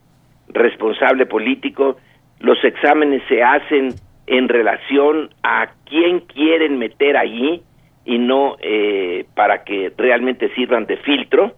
responsable 0.48 1.24
político, 1.24 1.96
los 2.40 2.62
exámenes 2.62 3.22
se 3.26 3.42
hacen 3.42 3.94
en 4.26 4.50
relación 4.50 5.30
a 5.42 5.70
quién 5.86 6.20
quieren 6.20 6.78
meter 6.78 7.16
allí 7.16 7.62
y 8.04 8.18
no 8.18 8.56
eh, 8.60 9.24
para 9.34 9.64
que 9.64 9.94
realmente 9.96 10.54
sirvan 10.54 10.84
de 10.84 10.98
filtro. 10.98 11.54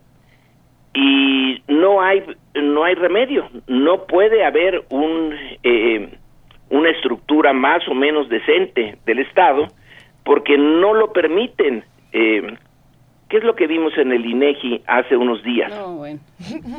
Y 0.95 1.61
no 1.67 2.01
hay 2.01 2.23
no 2.55 2.85
hay 2.85 2.95
remedio. 2.95 3.49
No 3.67 4.05
puede 4.07 4.45
haber 4.45 4.85
un 4.91 5.35
eh, 5.65 6.19
una 6.75 6.91
estructura 6.91 7.53
más 7.53 7.87
o 7.89 7.95
menos 7.95 8.29
decente 8.29 8.99
del 9.07 9.21
estado 9.21 9.69
porque 10.25 10.59
no 10.59 10.95
lo 10.95 11.13
permiten 11.13 11.85
eh, 12.13 12.57
¿Qué 13.29 13.39
es 13.39 13.45
lo 13.45 13.57
que 13.57 13.67
vimos 13.67 13.97
en 13.97 14.13
el 14.13 14.25
INEGI 14.25 14.83
hace 14.87 15.17
unos 15.17 15.43
días? 15.43 15.73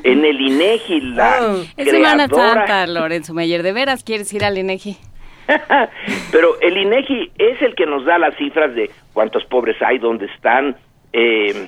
En 0.03 0.23
el 0.23 0.39
INEGI, 0.39 1.01
la 1.01 1.39
oh, 1.41 1.63
Es 1.76 1.89
Semana 1.89 2.27
Santa, 2.30 2.88
Lorenzo 2.88 3.34
Meyer. 3.34 3.63
¿De 3.63 3.73
veras 3.73 4.03
quieres 4.03 4.31
ir 4.31 4.45
al 4.45 4.57
INEGI? 4.57 4.95
Pero 6.31 6.59
el 6.61 6.77
INEGI 6.77 7.31
es 7.38 7.61
el 7.61 7.76
que 7.76 7.85
nos 7.85 8.05
da 8.05 8.17
las 8.19 8.35
cifras 8.38 8.73
de 8.76 8.89
cuántos 9.11 9.43
pobres 9.45 9.76
hay, 9.81 9.97
dónde 9.97 10.27
están, 10.27 10.77
eh, 11.11 11.67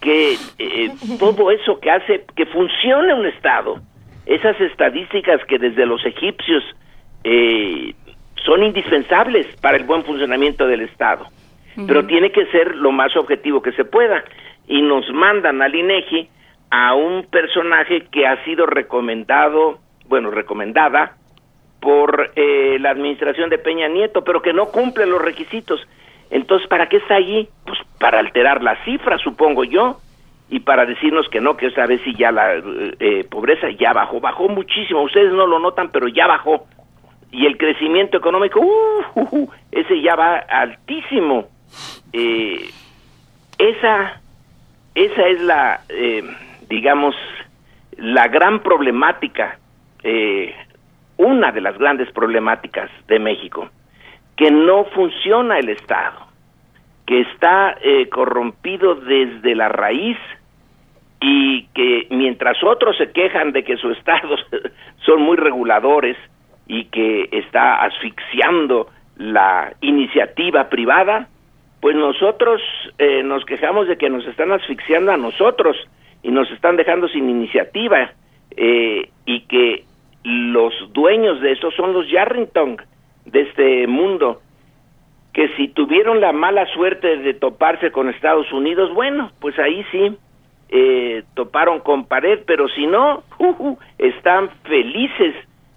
que 0.00 0.36
eh, 0.58 0.90
todo 1.18 1.50
eso 1.50 1.78
que 1.78 1.90
hace 1.90 2.24
que 2.34 2.46
funcione 2.46 3.14
un 3.14 3.26
Estado. 3.26 3.80
Esas 4.26 4.58
estadísticas 4.60 5.44
que 5.44 5.58
desde 5.58 5.84
los 5.84 6.04
egipcios 6.04 6.64
eh, 7.24 7.94
son 8.44 8.62
indispensables 8.62 9.46
para 9.56 9.76
el 9.76 9.84
buen 9.84 10.04
funcionamiento 10.04 10.66
del 10.66 10.82
Estado 10.82 11.26
pero 11.86 12.06
tiene 12.06 12.30
que 12.30 12.46
ser 12.46 12.76
lo 12.76 12.92
más 12.92 13.16
objetivo 13.16 13.62
que 13.62 13.72
se 13.72 13.84
pueda. 13.84 14.24
Y 14.66 14.80
nos 14.82 15.10
mandan 15.12 15.60
al 15.60 15.74
INEGI 15.74 16.28
a 16.70 16.94
un 16.94 17.26
personaje 17.26 18.06
que 18.10 18.26
ha 18.26 18.42
sido 18.44 18.66
recomendado, 18.66 19.78
bueno, 20.06 20.30
recomendada 20.30 21.16
por 21.80 22.32
eh, 22.34 22.78
la 22.80 22.90
administración 22.90 23.50
de 23.50 23.58
Peña 23.58 23.88
Nieto, 23.88 24.24
pero 24.24 24.40
que 24.40 24.52
no 24.52 24.66
cumple 24.66 25.06
los 25.06 25.20
requisitos. 25.20 25.86
Entonces, 26.30 26.66
¿para 26.68 26.88
qué 26.88 26.96
está 26.96 27.16
allí? 27.16 27.48
Pues 27.66 27.78
para 27.98 28.20
alterar 28.20 28.62
las 28.62 28.82
cifras, 28.84 29.20
supongo 29.20 29.64
yo, 29.64 29.98
y 30.48 30.60
para 30.60 30.86
decirnos 30.86 31.28
que 31.28 31.40
no, 31.40 31.56
que 31.56 31.66
esta 31.66 31.86
vez 31.86 32.00
sí 32.04 32.14
ya 32.16 32.32
la 32.32 32.54
eh, 33.00 33.26
pobreza 33.30 33.68
ya 33.70 33.92
bajó, 33.92 34.20
bajó 34.20 34.48
muchísimo. 34.48 35.02
Ustedes 35.02 35.32
no 35.32 35.46
lo 35.46 35.58
notan, 35.58 35.90
pero 35.90 36.08
ya 36.08 36.26
bajó. 36.26 36.66
Y 37.34 37.46
el 37.46 37.58
crecimiento 37.58 38.16
económico, 38.16 38.60
uh, 38.60 39.02
uh, 39.16 39.28
uh 39.32 39.50
ese 39.72 40.00
ya 40.00 40.14
va 40.14 40.36
altísimo. 40.36 41.48
Eh, 42.12 42.70
esa, 43.58 44.20
esa 44.94 45.26
es 45.26 45.40
la, 45.40 45.80
eh, 45.88 46.22
digamos, 46.68 47.16
la 47.96 48.28
gran 48.28 48.60
problemática, 48.60 49.58
eh, 50.04 50.54
una 51.16 51.50
de 51.50 51.60
las 51.60 51.76
grandes 51.76 52.08
problemáticas 52.12 52.88
de 53.08 53.18
México, 53.18 53.68
que 54.36 54.52
no 54.52 54.84
funciona 54.84 55.58
el 55.58 55.70
Estado, 55.70 56.28
que 57.04 57.22
está 57.22 57.76
eh, 57.82 58.08
corrompido 58.10 58.94
desde 58.94 59.56
la 59.56 59.70
raíz 59.70 60.18
y 61.20 61.66
que 61.74 62.06
mientras 62.10 62.62
otros 62.62 62.96
se 62.96 63.10
quejan 63.10 63.50
de 63.50 63.64
que 63.64 63.76
su 63.76 63.90
Estado 63.98 64.36
son 65.04 65.22
muy 65.22 65.36
reguladores 65.36 66.16
y 66.66 66.86
que 66.86 67.28
está 67.32 67.82
asfixiando 67.82 68.88
la 69.16 69.74
iniciativa 69.80 70.68
privada, 70.68 71.28
pues 71.80 71.94
nosotros 71.96 72.60
eh, 72.98 73.22
nos 73.22 73.44
quejamos 73.44 73.88
de 73.88 73.98
que 73.98 74.08
nos 74.08 74.26
están 74.26 74.52
asfixiando 74.52 75.12
a 75.12 75.16
nosotros 75.16 75.76
y 76.22 76.30
nos 76.30 76.50
están 76.50 76.76
dejando 76.76 77.08
sin 77.08 77.28
iniciativa 77.28 78.12
eh, 78.56 79.10
y 79.26 79.40
que 79.42 79.84
los 80.22 80.72
dueños 80.92 81.40
de 81.42 81.52
eso 81.52 81.70
son 81.72 81.92
los 81.92 82.08
Yarrington 82.10 82.78
de 83.26 83.40
este 83.42 83.86
mundo 83.86 84.40
que 85.34 85.48
si 85.56 85.68
tuvieron 85.68 86.20
la 86.20 86.32
mala 86.32 86.64
suerte 86.72 87.18
de 87.18 87.34
toparse 87.34 87.90
con 87.90 88.08
Estados 88.08 88.50
Unidos, 88.52 88.94
bueno, 88.94 89.32
pues 89.40 89.58
ahí 89.58 89.84
sí 89.90 90.16
eh, 90.68 91.24
toparon 91.34 91.80
con 91.80 92.06
pared, 92.06 92.40
pero 92.46 92.68
si 92.68 92.86
no, 92.86 93.24
están 93.98 94.48
felices 94.62 95.34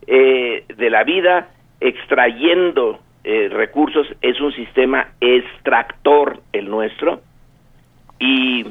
de 0.08 0.90
la 0.90 1.04
vida 1.04 1.50
extrayendo 1.80 3.00
eh, 3.30 3.50
recursos, 3.50 4.08
es 4.22 4.40
un 4.40 4.54
sistema 4.54 5.10
extractor 5.20 6.40
el 6.54 6.70
nuestro. 6.70 7.20
Y 8.20 8.66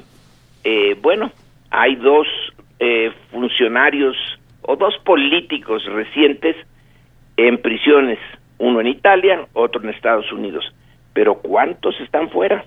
eh, 0.64 0.96
bueno, 1.02 1.30
hay 1.70 1.96
dos 1.96 2.26
eh, 2.78 3.12
funcionarios 3.30 4.16
o 4.62 4.76
dos 4.76 4.96
políticos 5.04 5.84
recientes 5.84 6.56
en 7.36 7.60
prisiones, 7.60 8.18
uno 8.56 8.80
en 8.80 8.86
Italia, 8.86 9.46
otro 9.52 9.82
en 9.82 9.90
Estados 9.90 10.32
Unidos. 10.32 10.64
Pero 11.12 11.34
¿cuántos 11.34 12.00
están 12.00 12.30
fuera? 12.30 12.64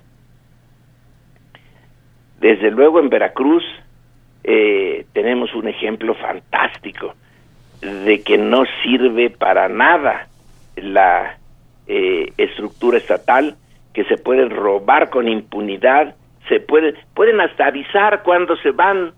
Desde 2.38 2.70
luego 2.70 3.00
en 3.00 3.08
Veracruz 3.08 3.64
tenemos 5.12 5.54
un 5.54 5.68
ejemplo 5.68 6.14
fantástico 6.14 7.14
de 7.80 8.22
que 8.22 8.38
no 8.38 8.64
sirve 8.82 9.30
para 9.30 9.68
nada 9.68 10.28
la 10.76 11.38
eh, 11.86 12.32
estructura 12.36 12.98
estatal 12.98 13.56
que 13.92 14.04
se 14.04 14.16
pueden 14.16 14.50
robar 14.50 15.10
con 15.10 15.28
impunidad, 15.28 16.14
se 16.48 16.60
pueden, 16.60 16.94
pueden 17.14 17.40
hasta 17.40 17.66
avisar 17.66 18.22
cuando 18.22 18.56
se 18.56 18.70
van 18.70 19.12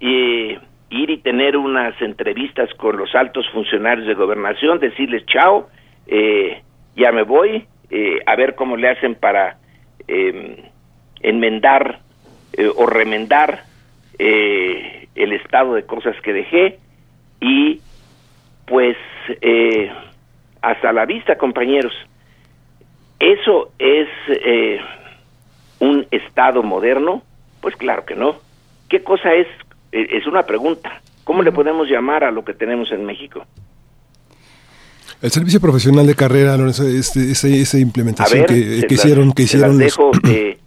eh, 0.00 0.58
ir 0.90 1.10
y 1.10 1.18
tener 1.18 1.56
unas 1.56 2.00
entrevistas 2.00 2.72
con 2.74 2.96
los 2.96 3.14
altos 3.14 3.46
funcionarios 3.52 4.06
de 4.06 4.14
gobernación, 4.14 4.78
decirles 4.78 5.24
chao, 5.26 5.68
eh, 6.06 6.62
ya 6.94 7.12
me 7.12 7.22
voy, 7.22 7.66
eh, 7.90 8.18
a 8.26 8.34
ver 8.34 8.54
cómo 8.54 8.76
le 8.76 8.88
hacen 8.88 9.14
para 9.14 9.58
eh, 10.08 10.70
enmendar 11.20 12.00
eh, 12.52 12.68
o 12.74 12.86
remendar 12.86 13.62
el 14.18 15.32
estado 15.34 15.74
de 15.74 15.84
cosas 15.84 16.16
que 16.22 16.32
dejé 16.32 16.78
y 17.40 17.80
pues 18.66 18.96
eh, 19.40 19.90
hasta 20.62 20.92
la 20.92 21.04
vista 21.06 21.36
compañeros. 21.36 21.92
Eso 23.18 23.70
es 23.78 24.08
eh, 24.28 24.78
un 25.80 26.06
estado 26.10 26.62
moderno. 26.62 27.22
Pues 27.60 27.76
claro 27.76 28.04
que 28.04 28.14
no. 28.14 28.36
Qué 28.88 29.02
cosa 29.02 29.32
es 29.34 29.46
Eh, 29.92 30.08
es 30.18 30.26
una 30.26 30.42
pregunta. 30.42 31.00
Cómo 31.24 31.42
le 31.42 31.52
podemos 31.52 31.88
llamar 31.88 32.24
a 32.24 32.30
lo 32.30 32.44
que 32.44 32.52
tenemos 32.54 32.90
en 32.92 33.04
México 33.04 33.44
El 35.22 35.30
servicio 35.30 35.60
profesional 35.60 36.06
de 36.06 36.14
carrera, 36.14 36.56
Lorenzo, 36.56 36.86
este, 36.86 37.30
esa, 37.32 37.48
esa 37.48 37.76
a 37.76 37.80
implementación 37.80 38.40
ver 38.40 38.46
que, 38.48 38.94
hicieron, 38.94 39.32
que 39.32 39.42
las 39.42 39.50
hicieron 39.54 39.68
los- 39.70 39.78
dejo 39.78 40.10
eh, 40.28 40.58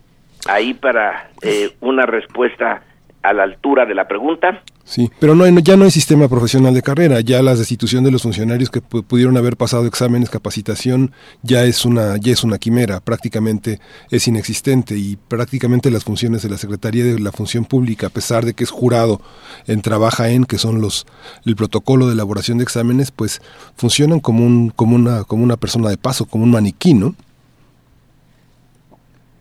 ahí 0.47 0.73
para 0.73 1.29
eh, 1.41 1.71
una 1.81 2.05
respuesta 2.05 2.81
a 3.21 3.33
la 3.33 3.43
altura 3.43 3.85
de 3.85 3.93
la 3.95 4.07
pregunta 4.07 4.61
Sí, 4.91 5.07
pero 5.19 5.35
no 5.35 5.43
hay, 5.43 5.51
no- 5.51 5.59
ya 5.59 5.77
no 5.77 5.83
hay 5.83 5.91
sistema 5.91 6.27
profesional 6.27 6.73
de 6.73 6.81
carrera, 6.81 7.19
ya 7.21 7.43
la 7.43 7.53
destitución 7.53 8.03
de 8.03 8.09
los 8.09 8.23
funcionarios 8.23 8.71
que 8.71 8.81
pu- 8.81 9.03
pudieron 9.03 9.37
haber 9.37 9.55
pasado 9.55 9.85
exámenes, 9.85 10.31
capacitación, 10.31 11.11
ya 11.43 11.63
es 11.63 11.85
una 11.85 12.17
ya 12.17 12.31
es 12.33 12.43
una 12.43 12.57
quimera, 12.57 12.99
prácticamente 12.99 13.79
es 14.09 14.27
inexistente 14.27 14.97
y 14.97 15.15
prácticamente 15.27 15.91
las 15.91 16.03
funciones 16.05 16.41
de 16.41 16.49
la 16.49 16.57
Secretaría 16.57 17.03
de 17.03 17.19
la 17.19 17.31
Función 17.31 17.65
Pública, 17.65 18.07
a 18.07 18.09
pesar 18.09 18.45
de 18.45 18.55
que 18.55 18.63
es 18.63 18.71
jurado 18.71 19.21
en 19.67 19.83
trabaja 19.83 20.29
en 20.29 20.45
que 20.45 20.57
son 20.57 20.81
los 20.81 21.05
el 21.45 21.55
protocolo 21.55 22.07
de 22.07 22.13
elaboración 22.13 22.57
de 22.57 22.63
exámenes, 22.63 23.11
pues 23.11 23.43
funcionan 23.75 24.19
como 24.19 24.43
un 24.43 24.71
como 24.71 24.95
una 24.95 25.23
como 25.23 25.43
una 25.43 25.57
persona 25.57 25.89
de 25.89 25.97
paso, 25.97 26.25
como 26.25 26.45
un 26.45 26.49
maniquí, 26.51 26.95
¿no? 26.95 27.13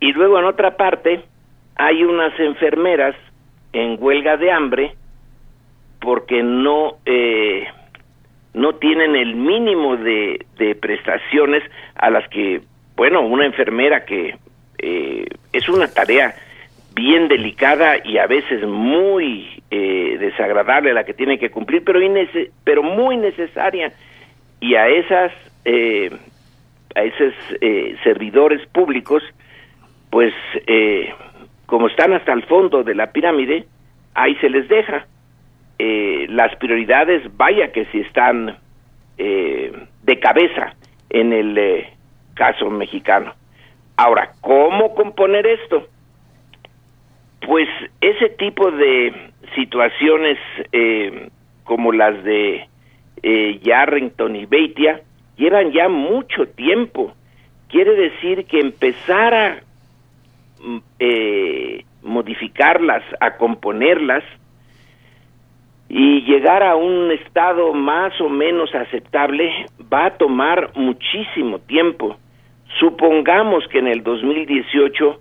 Y 0.00 0.12
luego 0.12 0.38
en 0.38 0.44
otra 0.44 0.76
parte 0.76 1.24
hay 1.76 2.02
unas 2.04 2.38
enfermeras 2.38 3.16
en 3.72 3.96
huelga 3.98 4.36
de 4.36 4.52
hambre 4.52 4.94
porque 6.00 6.42
no 6.42 6.96
eh, 7.06 7.66
no 8.54 8.74
tienen 8.74 9.14
el 9.16 9.36
mínimo 9.36 9.96
de, 9.96 10.44
de 10.56 10.74
prestaciones 10.74 11.62
a 11.94 12.10
las 12.10 12.28
que 12.28 12.62
bueno 12.96 13.20
una 13.22 13.46
enfermera 13.46 14.04
que 14.04 14.36
eh, 14.78 15.26
es 15.52 15.68
una 15.68 15.88
tarea 15.88 16.34
bien 16.94 17.28
delicada 17.28 17.96
y 18.04 18.18
a 18.18 18.26
veces 18.26 18.66
muy 18.66 19.62
eh, 19.70 20.16
desagradable 20.18 20.94
la 20.94 21.04
que 21.04 21.14
tiene 21.14 21.38
que 21.38 21.50
cumplir 21.50 21.84
pero 21.84 22.00
pero 22.64 22.82
muy 22.82 23.16
necesaria 23.16 23.92
y 24.60 24.74
a 24.74 24.88
esas 24.88 25.32
eh, 25.64 26.10
a 26.94 27.02
esos 27.02 27.34
eh, 27.60 27.96
servidores 28.02 28.66
públicos 28.68 29.22
pues 30.10 30.32
eh, 30.66 31.12
como 31.68 31.88
están 31.88 32.14
hasta 32.14 32.32
el 32.32 32.44
fondo 32.44 32.82
de 32.82 32.94
la 32.94 33.12
pirámide, 33.12 33.66
ahí 34.14 34.34
se 34.36 34.48
les 34.48 34.68
deja. 34.68 35.06
Eh, 35.80 36.26
las 36.30 36.54
prioridades, 36.56 37.22
vaya 37.36 37.70
que 37.70 37.84
si 37.86 38.00
están 38.00 38.58
eh, 39.16 39.72
de 40.02 40.20
cabeza 40.20 40.74
en 41.10 41.32
el 41.32 41.58
eh, 41.58 41.92
caso 42.34 42.70
mexicano. 42.70 43.32
Ahora, 43.96 44.30
¿cómo 44.40 44.94
componer 44.94 45.44
esto? 45.44 45.88
Pues 47.44 47.68
ese 48.00 48.28
tipo 48.30 48.70
de 48.70 49.30
situaciones 49.56 50.38
eh, 50.70 51.30
como 51.64 51.92
las 51.92 52.22
de 52.22 52.68
Yarrington 53.62 54.36
y 54.36 54.46
Beitia 54.46 55.00
llevan 55.36 55.72
ya 55.72 55.88
mucho 55.88 56.46
tiempo. 56.48 57.12
Quiere 57.68 57.96
decir 57.96 58.46
que 58.46 58.60
empezar 58.60 59.34
a 59.34 59.62
mm, 60.60 60.78
modificarlas, 62.02 63.02
a 63.20 63.36
componerlas 63.36 64.22
y 65.88 66.22
llegar 66.22 66.62
a 66.62 66.76
un 66.76 67.10
estado 67.12 67.72
más 67.72 68.18
o 68.20 68.28
menos 68.28 68.74
aceptable 68.74 69.50
va 69.92 70.06
a 70.06 70.16
tomar 70.16 70.72
muchísimo 70.74 71.58
tiempo. 71.60 72.16
Supongamos 72.78 73.66
que 73.68 73.78
en 73.78 73.88
el 73.88 74.02
2018 74.02 75.20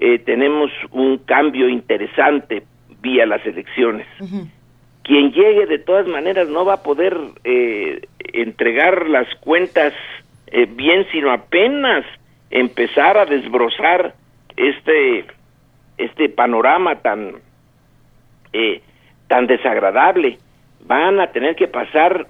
eh, 0.00 0.18
tenemos 0.20 0.70
un 0.90 1.18
cambio 1.18 1.68
interesante 1.68 2.64
vía 3.00 3.26
las 3.26 3.44
elecciones. 3.46 4.06
Quien 5.04 5.32
llegue 5.32 5.66
de 5.66 5.78
todas 5.78 6.06
maneras 6.06 6.48
no 6.48 6.64
va 6.64 6.74
a 6.74 6.82
poder 6.82 7.16
eh, 7.44 8.02
entregar 8.18 9.08
las 9.08 9.32
cuentas 9.36 9.94
eh, 10.48 10.66
bien, 10.66 11.06
sino 11.12 11.30
apenas 11.30 12.04
empezar 12.50 13.16
a 13.18 13.24
desbrozar 13.24 14.14
este 14.56 15.24
este 15.98 16.28
panorama 16.28 16.96
tan 16.96 17.34
eh, 18.52 18.80
tan 19.28 19.46
desagradable. 19.46 20.38
Van 20.86 21.20
a 21.20 21.28
tener 21.28 21.54
que 21.56 21.68
pasar 21.68 22.26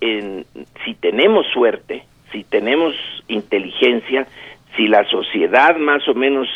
en, 0.00 0.44
si 0.84 0.94
tenemos 0.94 1.46
suerte 1.52 2.04
si 2.32 2.44
tenemos 2.44 2.94
inteligencia 3.28 4.26
si 4.74 4.88
la 4.88 5.04
sociedad 5.04 5.76
más 5.76 6.08
o 6.08 6.14
menos 6.14 6.48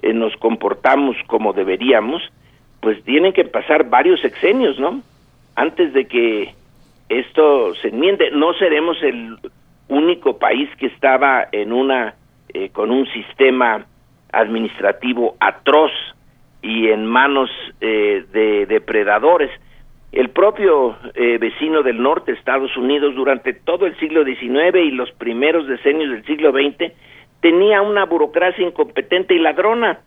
eh, 0.00 0.12
nos 0.12 0.34
comportamos 0.36 1.16
como 1.26 1.52
deberíamos 1.52 2.22
pues 2.80 3.02
tienen 3.04 3.32
que 3.32 3.44
pasar 3.44 3.90
varios 3.90 4.20
sexenios 4.20 4.78
no 4.78 5.02
antes 5.56 5.92
de 5.92 6.06
que 6.06 6.54
esto 7.08 7.74
se 7.76 7.88
enmiende. 7.88 8.30
No 8.30 8.54
seremos 8.54 8.96
el 9.02 9.38
único 9.88 10.38
país 10.38 10.68
que 10.78 10.86
estaba 10.86 11.46
en 11.52 11.72
una 11.72 12.14
eh, 12.48 12.70
con 12.70 12.90
un 12.90 13.06
sistema 13.06 13.84
administrativo 14.32 15.36
atroz 15.38 15.92
y 16.64 16.88
en 16.88 17.04
manos 17.04 17.50
eh, 17.80 18.24
de 18.32 18.66
depredadores. 18.66 19.50
El 20.12 20.30
propio 20.30 20.96
eh, 21.14 21.38
vecino 21.38 21.82
del 21.82 22.02
norte, 22.02 22.32
Estados 22.32 22.74
Unidos, 22.76 23.14
durante 23.14 23.52
todo 23.52 23.86
el 23.86 23.96
siglo 23.98 24.24
XIX 24.24 24.76
y 24.76 24.90
los 24.90 25.10
primeros 25.12 25.68
decenios 25.68 26.10
del 26.10 26.24
siglo 26.24 26.52
XX, 26.52 26.92
tenía 27.40 27.82
una 27.82 28.06
burocracia 28.06 28.66
incompetente 28.66 29.34
y 29.34 29.38
ladrona. 29.38 30.00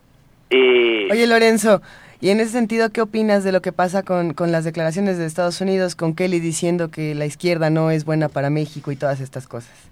Eh, 0.50 1.08
Oye, 1.12 1.28
Lorenzo, 1.28 1.82
y 2.20 2.32
en 2.32 2.40
ese 2.40 2.52
sentido, 2.52 2.92
¿qué 2.92 3.02
opinas 3.02 3.44
de 3.44 3.52
lo 3.52 3.62
que 3.62 3.72
pasa 3.72 4.04
con, 4.04 4.34
con 4.34 4.52
las 4.52 4.66
declaraciones 4.66 5.20
de 5.20 5.26
Estados 5.26 5.62
Unidos, 5.62 5.96
con 5.96 6.16
Kelly 6.16 6.40
diciendo 6.40 6.90
que 6.90 7.14
la 7.14 7.28
izquierda 7.28 7.70
no 7.70 7.92
es 7.92 8.06
buena 8.06 8.30
para 8.30 8.50
México 8.50 8.92
y 8.92 8.96
todas 8.96 9.22
estas 9.22 9.48
cosas? 9.48 9.92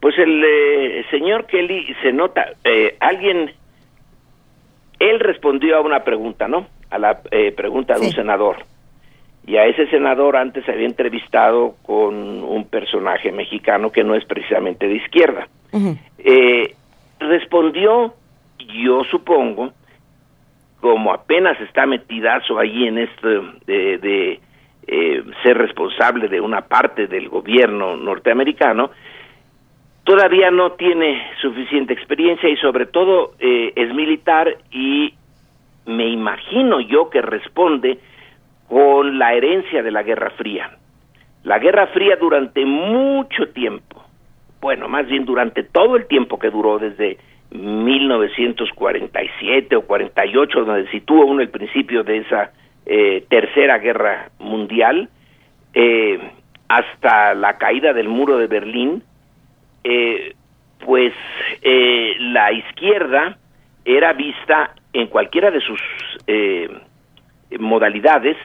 Pues 0.00 0.18
el 0.18 0.42
eh, 0.44 1.04
señor 1.10 1.46
Kelly 1.46 1.94
se 2.02 2.12
nota, 2.12 2.44
eh, 2.64 2.96
alguien, 3.00 3.52
él 5.10 5.20
respondió 5.20 5.76
a 5.76 5.80
una 5.80 6.04
pregunta, 6.04 6.48
¿no? 6.48 6.66
A 6.90 6.98
la 6.98 7.20
eh, 7.30 7.52
pregunta 7.52 7.94
de 7.94 8.06
un 8.06 8.12
senador. 8.12 8.56
Y 9.46 9.56
a 9.56 9.66
ese 9.66 9.86
senador 9.88 10.36
antes 10.36 10.64
se 10.64 10.72
había 10.72 10.86
entrevistado 10.86 11.74
con 11.82 12.14
un 12.14 12.66
personaje 12.68 13.30
mexicano 13.30 13.90
que 13.90 14.02
no 14.02 14.14
es 14.14 14.24
precisamente 14.24 14.88
de 14.88 14.94
izquierda. 14.94 15.48
Eh, 16.18 16.74
respondió, 17.18 18.14
yo 18.58 19.04
supongo, 19.10 19.72
como 20.80 21.12
apenas 21.12 21.60
está 21.60 21.84
metidazo 21.86 22.58
ahí 22.58 22.86
en 22.86 22.98
esto 22.98 23.28
de, 23.66 23.98
de, 23.98 24.40
eh, 24.86 25.22
ser 25.42 25.58
responsable 25.58 26.28
de 26.28 26.40
una 26.40 26.62
parte 26.62 27.06
del 27.06 27.28
gobierno 27.28 27.96
norteamericano, 27.96 28.90
todavía 30.04 30.50
no 30.50 30.72
tiene 30.72 31.22
suficiente 31.40 31.94
experiencia 31.94 32.48
y 32.48 32.56
sobre 32.56 32.86
todo 32.86 33.34
eh, 33.38 33.72
es 33.74 33.94
militar 33.94 34.58
y 34.70 35.14
me 35.86 36.08
imagino 36.08 36.80
yo 36.80 37.10
que 37.10 37.22
responde 37.22 37.98
con 38.68 39.18
la 39.18 39.34
herencia 39.34 39.82
de 39.82 39.90
la 39.90 40.02
Guerra 40.02 40.30
Fría. 40.30 40.70
La 41.42 41.58
Guerra 41.58 41.88
Fría 41.88 42.16
durante 42.16 42.64
mucho 42.64 43.48
tiempo, 43.48 44.02
bueno, 44.60 44.88
más 44.88 45.06
bien 45.06 45.26
durante 45.26 45.62
todo 45.62 45.96
el 45.96 46.06
tiempo 46.06 46.38
que 46.38 46.48
duró 46.50 46.78
desde 46.78 47.18
1947 47.50 49.76
o 49.76 49.82
48, 49.82 50.64
donde 50.64 50.90
sitúa 50.90 51.26
uno 51.26 51.42
el 51.42 51.50
principio 51.50 52.02
de 52.02 52.16
esa 52.18 52.52
eh, 52.86 53.26
tercera 53.28 53.76
guerra 53.78 54.30
mundial, 54.38 55.10
eh, 55.74 56.18
hasta 56.68 57.34
la 57.34 57.58
caída 57.58 57.92
del 57.92 58.08
muro 58.08 58.38
de 58.38 58.46
Berlín, 58.46 59.02
eh, 59.84 60.34
pues 60.84 61.12
eh, 61.62 62.14
la 62.18 62.52
izquierda 62.52 63.38
era 63.84 64.12
vista 64.12 64.74
en 64.92 65.06
cualquiera 65.08 65.50
de 65.50 65.60
sus 65.60 65.80
eh, 66.26 66.68
modalidades 67.58 68.36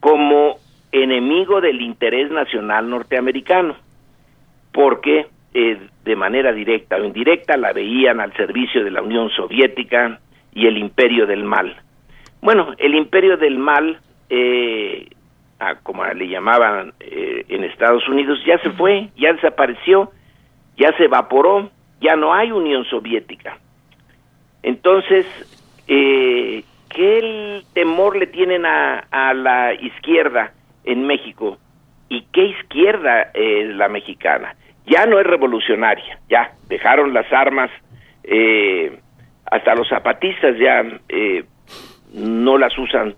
como 0.00 0.56
enemigo 0.92 1.60
del 1.60 1.80
interés 1.80 2.30
nacional 2.30 2.88
norteamericano, 2.88 3.76
porque 4.72 5.26
eh, 5.54 5.78
de 6.04 6.16
manera 6.16 6.52
directa 6.52 6.96
o 6.96 7.04
indirecta 7.04 7.56
la 7.56 7.72
veían 7.72 8.20
al 8.20 8.32
servicio 8.34 8.84
de 8.84 8.90
la 8.90 9.02
Unión 9.02 9.30
Soviética 9.30 10.20
y 10.54 10.66
el 10.66 10.78
imperio 10.78 11.26
del 11.26 11.44
mal. 11.44 11.76
Bueno, 12.40 12.74
el 12.78 12.94
imperio 12.94 13.36
del 13.36 13.58
mal, 13.58 13.98
eh, 14.30 15.08
ah, 15.58 15.76
como 15.82 16.04
le 16.04 16.28
llamaban 16.28 16.92
eh, 17.00 17.44
en 17.48 17.64
Estados 17.64 18.08
Unidos, 18.08 18.38
ya 18.46 18.58
se 18.58 18.70
fue, 18.70 19.08
ya 19.16 19.32
desapareció, 19.32 20.12
ya 20.78 20.96
se 20.96 21.04
evaporó, 21.04 21.70
ya 22.00 22.16
no 22.16 22.32
hay 22.32 22.52
Unión 22.52 22.84
Soviética. 22.84 23.58
Entonces, 24.62 25.26
eh, 25.88 26.62
¿qué 26.88 27.62
temor 27.74 28.16
le 28.16 28.28
tienen 28.28 28.64
a, 28.64 29.00
a, 29.10 29.34
la 29.34 29.74
izquierda 29.74 30.52
en 30.84 31.06
México? 31.06 31.58
¿Y 32.08 32.22
qué 32.32 32.46
izquierda 32.46 33.30
es 33.34 33.74
la 33.74 33.88
mexicana? 33.88 34.54
Ya 34.86 35.04
no 35.04 35.20
es 35.20 35.26
revolucionaria, 35.26 36.18
ya 36.30 36.52
dejaron 36.68 37.12
las 37.12 37.30
armas, 37.32 37.70
eh, 38.22 38.98
hasta 39.50 39.74
los 39.74 39.88
zapatistas 39.88 40.56
ya 40.58 40.84
eh, 41.08 41.44
no 42.14 42.56
las 42.56 42.76
usan 42.78 43.14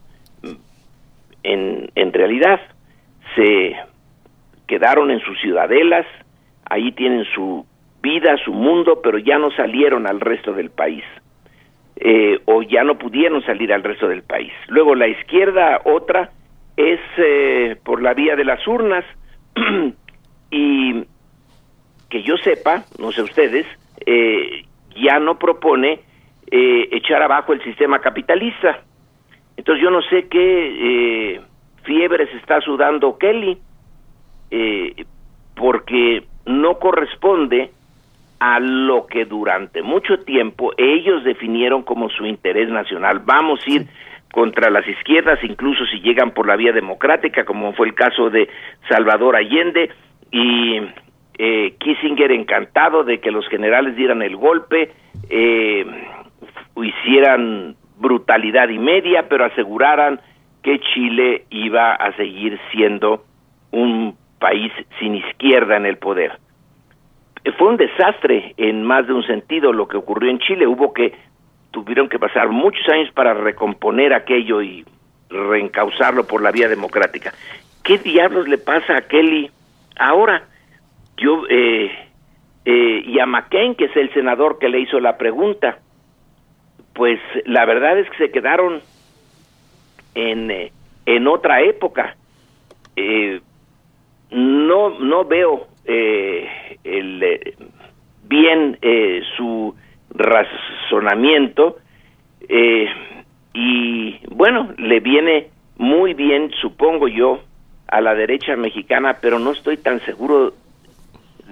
en, 1.43 1.91
en 1.95 2.13
realidad, 2.13 2.61
se 3.35 3.77
quedaron 4.67 5.11
en 5.11 5.21
sus 5.21 5.41
ciudadelas, 5.41 6.07
ahí 6.71 6.93
tienen 6.93 7.25
su 7.35 7.67
vida, 8.01 8.37
su 8.45 8.53
mundo, 8.53 9.01
pero 9.03 9.19
ya 9.19 9.39
no 9.39 9.51
salieron 9.51 10.07
al 10.07 10.21
resto 10.21 10.53
del 10.53 10.71
país. 10.71 11.05
Eh, 11.97 12.41
o 12.47 12.63
ya 12.63 12.83
no 12.83 12.97
pudieron 12.97 13.45
salir 13.45 13.73
al 13.75 13.83
resto 13.83 14.09
del 14.09 14.23
país. 14.23 14.53
Luego 14.69 14.95
la 14.95 15.07
izquierda, 15.07 15.83
otra, 15.85 16.31
es 16.77 17.01
eh, 17.19 17.77
por 17.85 18.01
la 18.01 18.15
vía 18.15 18.37
de 18.37 18.45
las 18.45 18.67
urnas 18.67 19.05
y 20.51 21.05
que 22.09 22.23
yo 22.23 22.39
sepa, 22.39 22.85
no 22.99 23.13
sé 23.13 23.21
ustedes, 23.23 23.67
eh, 24.07 24.65
ya 24.97 25.19
no 25.19 25.39
propone 25.39 26.01
echar 26.53 27.23
abajo 27.23 27.53
el 27.53 27.63
sistema 27.63 28.01
capitalista. 28.01 28.81
Entonces 29.57 29.85
yo 29.85 29.91
no 29.91 30.03
sé 30.03 30.27
qué 30.27 31.41
fiebre 31.85 32.27
se 32.27 32.39
está 32.39 32.61
sudando 32.61 33.17
Kelly, 33.19 33.57
porque 35.55 36.25
no 36.47 36.79
corresponde 36.79 37.71
a 38.39 38.59
lo 38.59 39.07
que 39.07 39.27
durante 39.27 39.83
mucho 39.83 40.21
tiempo 40.21 40.73
ellos 40.79 41.25
definieron 41.25 41.83
como 41.83 42.09
su 42.09 42.25
interés 42.25 42.71
nacional. 42.71 43.21
Vamos 43.25 43.61
a 43.67 43.71
ir 43.71 43.87
contra 44.33 44.71
las 44.71 44.87
izquierdas, 44.89 45.39
incluso 45.43 45.85
si 45.87 46.01
llegan 46.01 46.31
por 46.33 46.47
la 46.47 46.57
vía 46.57 46.73
democrática, 46.73 47.45
como 47.45 47.73
fue 47.75 47.89
el 47.89 47.95
caso 47.95 48.31
de 48.31 48.49
Salvador 48.89 49.37
Allende, 49.37 49.91
y 50.31 50.81
eh, 51.39 51.75
Kissinger 51.79 52.33
encantado 52.33 53.03
de 53.05 53.21
que 53.21 53.31
los 53.31 53.47
generales 53.49 53.97
dieran 53.97 54.23
el 54.23 54.37
golpe, 54.37 54.93
eh, 55.29 55.85
hicieran 56.77 57.77
brutalidad 57.99 58.69
y 58.69 58.79
media, 58.79 59.29
pero 59.29 59.45
aseguraran 59.45 60.21
que 60.63 60.81
Chile 60.81 61.45
iba 61.51 61.93
a 61.93 62.15
seguir 62.17 62.59
siendo 62.73 63.25
un 63.73 64.17
país 64.41 64.73
sin 64.99 65.15
izquierda 65.15 65.77
en 65.77 65.87
el 65.87 65.99
poder. 65.99 66.39
Fue 67.57 67.69
un 67.69 67.77
desastre 67.77 68.55
en 68.57 68.83
más 68.83 69.07
de 69.07 69.13
un 69.13 69.23
sentido 69.25 69.73
lo 69.73 69.87
que 69.87 69.97
ocurrió 69.97 70.31
en 70.31 70.41
Chile. 70.41 70.67
Hubo 70.67 70.93
que, 70.93 71.15
tuvieron 71.71 72.09
que 72.09 72.19
pasar 72.19 72.49
muchos 72.49 72.87
años 72.89 73.13
para 73.13 73.35
recomponer 73.35 74.13
aquello 74.13 74.61
y 74.61 74.85
reencauzarlo 75.29 76.27
por 76.27 76.43
la 76.43 76.51
vía 76.51 76.69
democrática. 76.69 77.33
¿Qué 77.85 77.99
diablos 77.99 78.49
le 78.49 78.59
pasa 78.59 78.97
a 78.97 79.03
Kelly 79.03 79.51
ahora? 79.99 80.43
Yo, 81.17 81.45
eh, 81.49 81.91
eh, 82.65 83.03
y 83.07 83.19
a 83.21 83.27
McCain, 83.27 83.75
que 83.75 83.87
es 83.87 83.97
el 83.97 84.13
senador 84.13 84.59
que 84.59 84.69
le 84.69 84.81
hizo 84.81 85.01
la 85.01 85.17
pregunta, 85.17 85.79
pues 86.95 87.21
la 87.45 87.65
verdad 87.65 87.99
es 87.99 88.11
que 88.11 88.17
se 88.19 88.31
quedaron 88.31 88.81
en, 90.15 90.51
eh, 90.51 90.73
en 91.07 91.27
otra 91.27 91.63
época. 91.63 92.17
Eh, 92.97 93.41
no, 94.31 94.99
no 94.99 95.25
veo 95.25 95.67
eh, 95.85 96.79
el, 96.85 97.23
eh, 97.23 97.55
bien 98.29 98.79
eh, 98.81 99.23
su 99.37 99.75
razonamiento 100.11 101.79
eh, 102.49 102.87
y 103.53 104.21
bueno, 104.29 104.73
le 104.79 105.01
viene 105.01 105.49
muy 105.77 106.15
bien, 106.15 106.51
supongo 106.61 107.09
yo, 107.09 107.41
a 107.89 108.01
la 108.01 108.15
derecha 108.15 108.55
mexicana, 108.57 109.19
pero 109.21 109.41
no 109.41 109.51
estoy 109.51 109.77
tan 109.77 110.01
seguro 110.01 110.53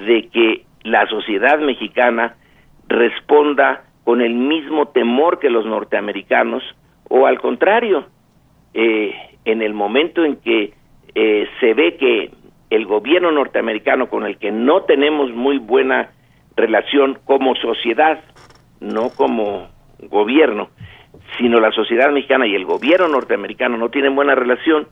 de 0.07 0.29
que 0.29 0.65
la 0.85 1.07
sociedad 1.09 1.59
mexicana 1.59 2.37
responda 2.87 3.83
con 4.05 4.21
el 4.21 4.35
mismo 4.35 4.87
temor 4.89 5.41
que 5.41 5.51
los 5.51 5.67
norteamericanos 5.67 6.63
o 7.09 7.27
al 7.27 7.41
contrario, 7.41 8.07
eh, 8.75 9.15
en 9.45 9.63
el 9.63 9.75
momento 9.75 10.25
en 10.25 10.37
que 10.37 10.75
se 11.59 11.75
ve 11.75 11.97
que 11.97 12.31
el 12.71 12.87
gobierno 12.87 13.33
norteamericano 13.33 14.09
con 14.09 14.25
el 14.25 14.39
que 14.39 14.51
no 14.51 14.83
tenemos 14.83 15.33
muy 15.33 15.59
buena 15.59 16.11
relación 16.57 17.19
como 17.25 17.55
sociedad, 17.57 18.21
no 18.81 19.11
como 19.11 19.69
gobierno, 20.01 20.69
sino 21.39 21.61
la 21.61 21.73
sociedad 21.73 22.11
mexicana 22.11 22.47
y 22.47 22.55
el 22.55 22.65
gobierno 22.65 23.09
norteamericano 23.09 23.77
no 23.77 23.89
tienen 23.89 24.15
buena 24.15 24.35
relación, 24.35 24.89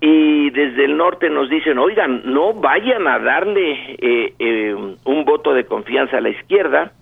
y 0.00 0.50
desde 0.50 0.84
el 0.84 0.96
norte 0.96 1.28
nos 1.28 1.50
dicen, 1.50 1.78
oigan, 1.78 2.22
no 2.24 2.54
vayan 2.54 3.08
a 3.08 3.18
darle 3.18 3.96
eh, 3.98 4.34
eh, 4.38 4.74
un 5.04 5.24
voto 5.24 5.52
de 5.52 5.66
confianza 5.66 6.18
a 6.18 6.20
la 6.20 6.28
izquierda, 6.28 6.92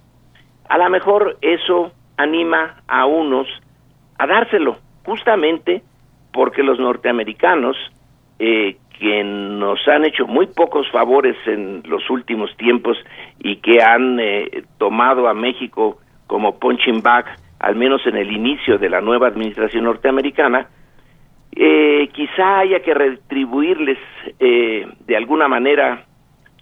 a 0.68 0.78
lo 0.78 0.90
mejor 0.90 1.36
eso 1.42 1.92
anima 2.16 2.82
a 2.88 3.04
unos 3.04 3.46
a 4.18 4.26
dárselo, 4.26 4.78
justamente 5.04 5.82
porque 6.32 6.62
los 6.62 6.78
norteamericanos, 6.78 7.76
eh, 8.38 8.76
que 8.98 9.24
nos 9.24 9.86
han 9.88 10.04
hecho 10.04 10.26
muy 10.26 10.46
pocos 10.46 10.90
favores 10.90 11.36
en 11.46 11.82
los 11.86 12.08
últimos 12.08 12.54
tiempos 12.56 12.96
y 13.38 13.56
que 13.56 13.82
han 13.82 14.18
eh, 14.20 14.64
tomado 14.78 15.28
a 15.28 15.34
México 15.34 15.98
como 16.26 16.58
punching 16.58 17.02
bag, 17.02 17.26
al 17.60 17.76
menos 17.76 18.06
en 18.06 18.16
el 18.16 18.32
inicio 18.32 18.78
de 18.78 18.88
la 18.88 19.00
nueva 19.00 19.28
administración 19.28 19.84
norteamericana, 19.84 20.68
eh, 21.58 22.08
quizá 22.12 22.58
haya 22.58 22.80
que 22.80 22.92
retribuirles 22.92 23.98
eh, 24.38 24.86
de 25.06 25.16
alguna 25.16 25.48
manera 25.48 26.04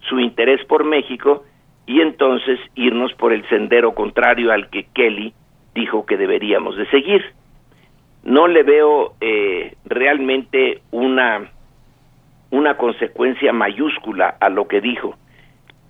su 0.09 0.21
interés 0.21 0.65
por 0.67 0.85
México 0.85 1.45
y 1.87 2.01
entonces 2.01 2.61
irnos 2.77 3.13
por 3.15 3.33
el 3.33 3.47
sendero 3.49 3.93
contrario 3.95 4.53
al 4.53 4.71
que 4.71 4.87
Kelly 4.95 5.35
dijo 5.75 6.07
que 6.07 6.17
deberíamos 6.17 6.77
de 6.77 6.87
seguir. 6.91 7.25
No 8.23 8.47
le 8.47 8.63
veo 8.63 9.15
eh, 9.21 9.75
realmente 9.85 10.81
una 10.93 11.51
una 12.51 12.77
consecuencia 12.77 13.53
mayúscula 13.53 14.37
a 14.41 14.49
lo 14.49 14.69
que 14.69 14.81
dijo, 14.81 15.17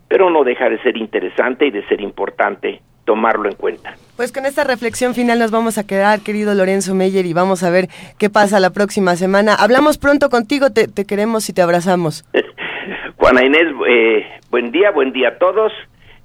pero 0.08 0.30
no 0.30 0.44
deja 0.44 0.68
de 0.68 0.82
ser 0.82 0.96
interesante 0.96 1.66
y 1.66 1.70
de 1.70 1.86
ser 1.88 2.00
importante 2.00 2.80
tomarlo 3.04 3.48
en 3.48 3.56
cuenta. 3.56 3.94
Pues 4.16 4.32
con 4.32 4.46
esta 4.46 4.64
reflexión 4.64 5.14
final 5.14 5.38
nos 5.38 5.50
vamos 5.50 5.76
a 5.78 5.86
quedar, 5.86 6.20
querido 6.20 6.54
Lorenzo 6.54 6.94
Meyer, 6.94 7.26
y 7.26 7.32
vamos 7.32 7.62
a 7.62 7.70
ver 7.70 7.88
qué 8.18 8.30
pasa 8.30 8.60
la 8.60 8.70
próxima 8.70 9.16
semana. 9.16 9.54
Hablamos 9.54 9.98
pronto 9.98 10.30
contigo, 10.30 10.70
te, 10.70 10.88
te 10.88 11.04
queremos 11.04 11.48
y 11.48 11.52
te 11.52 11.62
abrazamos. 11.62 12.24
Juana 13.16 13.44
Inés, 13.44 13.74
eh, 13.88 14.26
buen 14.50 14.70
día, 14.70 14.90
buen 14.90 15.12
día 15.12 15.28
a 15.28 15.38
todos 15.38 15.72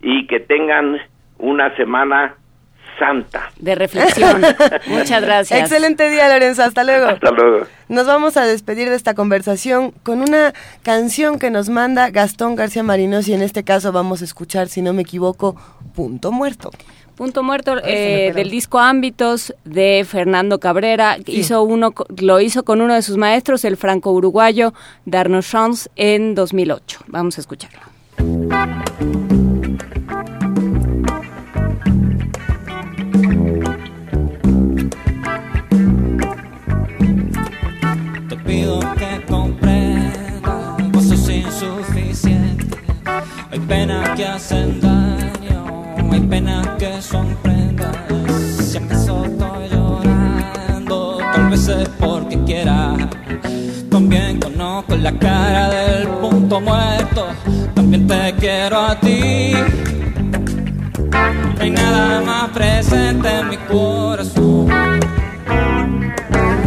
y 0.01 0.27
que 0.27 0.39
tengan 0.39 0.97
una 1.37 1.75
semana 1.75 2.35
santa. 2.99 3.51
De 3.57 3.73
reflexión. 3.75 4.41
Muchas 4.87 5.21
gracias. 5.21 5.59
Excelente 5.59 6.09
día, 6.09 6.29
Lorenzo. 6.29 6.63
Hasta 6.63 6.83
luego. 6.83 7.07
Hasta 7.07 7.31
luego. 7.31 7.65
Nos 7.87 8.05
vamos 8.05 8.37
a 8.37 8.45
despedir 8.45 8.89
de 8.89 8.95
esta 8.95 9.15
conversación 9.15 9.91
con 10.03 10.21
una 10.21 10.53
canción 10.83 11.39
que 11.39 11.49
nos 11.49 11.69
manda 11.69 12.11
Gastón 12.11 12.55
García 12.55 12.83
Marinos 12.83 13.27
y 13.27 13.33
en 13.33 13.41
este 13.41 13.63
caso 13.63 13.91
vamos 13.91 14.21
a 14.21 14.25
escuchar, 14.25 14.67
si 14.67 14.81
no 14.81 14.93
me 14.93 15.01
equivoco, 15.01 15.55
Punto 15.95 16.31
Muerto. 16.31 16.69
Punto 17.15 17.43
Muerto 17.43 17.75
eh, 17.83 18.31
del 18.33 18.49
disco 18.49 18.79
Ámbitos 18.79 19.53
de 19.65 20.05
Fernando 20.07 20.59
Cabrera. 20.59 21.17
Sí. 21.17 21.39
Hizo 21.39 21.63
uno, 21.63 21.93
lo 22.17 22.39
hizo 22.39 22.63
con 22.63 22.79
uno 22.79 22.93
de 22.93 23.01
sus 23.01 23.17
maestros, 23.17 23.65
el 23.65 23.75
franco-uruguayo 23.75 24.73
Darno 25.05 25.41
Chance, 25.41 25.89
en 25.97 26.33
2008. 26.33 27.01
Vamos 27.07 27.37
a 27.37 27.41
escucharlo. 27.41 27.81
Hay 43.51 43.59
penas 43.61 44.09
que 44.15 44.25
hacen 44.25 44.79
daño, 44.79 45.83
hay 46.11 46.19
penas 46.21 46.67
que 46.77 47.01
son 47.01 47.35
prendas. 47.41 47.95
Si 48.59 48.77
acaso 48.77 49.25
estoy 49.25 49.69
llorando, 49.71 51.17
tal 51.33 51.49
vez 51.49 51.67
es 51.67 51.89
porque 51.99 52.37
quiera. 52.43 52.95
También 53.89 54.39
conozco 54.39 54.95
la 54.97 55.11
cara 55.13 55.69
del 55.71 56.07
punto 56.07 56.61
muerto, 56.61 57.25
también 57.73 58.07
te 58.07 58.35
quiero 58.39 58.85
a 58.85 58.99
ti. 58.99 59.53
No 61.11 61.61
hay 61.61 61.71
nada 61.71 62.21
más 62.21 62.49
presente 62.49 63.29
en 63.39 63.49
mi 63.49 63.57
corazón. 63.57 64.67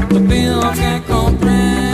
Te 0.08 0.20
pido 0.20 0.60
que 0.72 1.02
comprendas, 1.06 1.91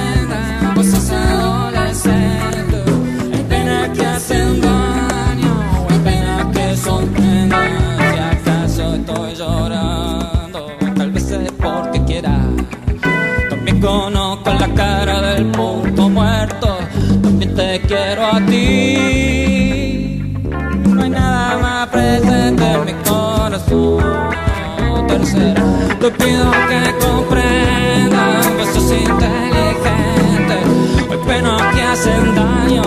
conozco 13.80 14.52
la 14.52 14.68
cara 14.74 15.20
del 15.34 15.46
puto 15.46 16.08
muerto, 16.08 16.78
también 17.22 17.54
te 17.54 17.80
quiero 17.82 18.26
a 18.26 18.40
ti. 18.46 20.22
No 20.86 21.02
hay 21.02 21.10
nada 21.10 21.58
más 21.58 21.88
presente 21.88 22.64
en 22.64 22.84
mi 22.84 22.92
corazón. 23.08 24.02
Tercero, 25.06 25.62
te 26.00 26.10
pido 26.10 26.50
que 26.68 26.94
comprendas, 27.04 28.56
vos 28.56 28.68
sos 28.74 28.92
inteligente. 28.92 30.56
Hay 31.10 31.18
penas 31.26 31.62
que 31.74 31.82
hacen 31.82 32.34
daño, 32.34 32.82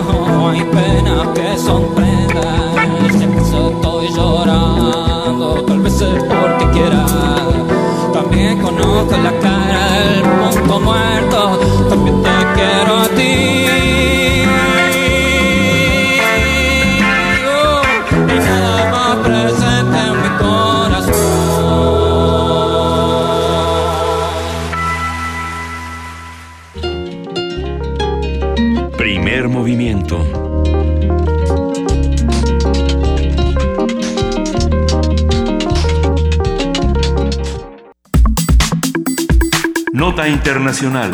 hay 0.49 0.63
penas 0.63 1.27
que 1.33 1.57
son 1.57 1.95
prendas. 1.95 3.17
Siempre 3.17 3.41
estoy 3.41 4.07
llorando, 4.15 5.63
tal 5.67 5.79
vez 5.79 6.01
es 6.01 6.23
porque 6.23 6.69
quieras. 6.71 7.30
Conozco 8.61 9.17
la 9.17 9.31
cara 9.39 9.91
del 9.91 10.21
punto 10.21 10.79
muerto, 10.79 11.59
también 11.89 12.21
te 12.23 12.29
quiero 12.55 12.97
a 12.97 13.07
ti. 13.09 13.80
Internacional. 40.19 41.11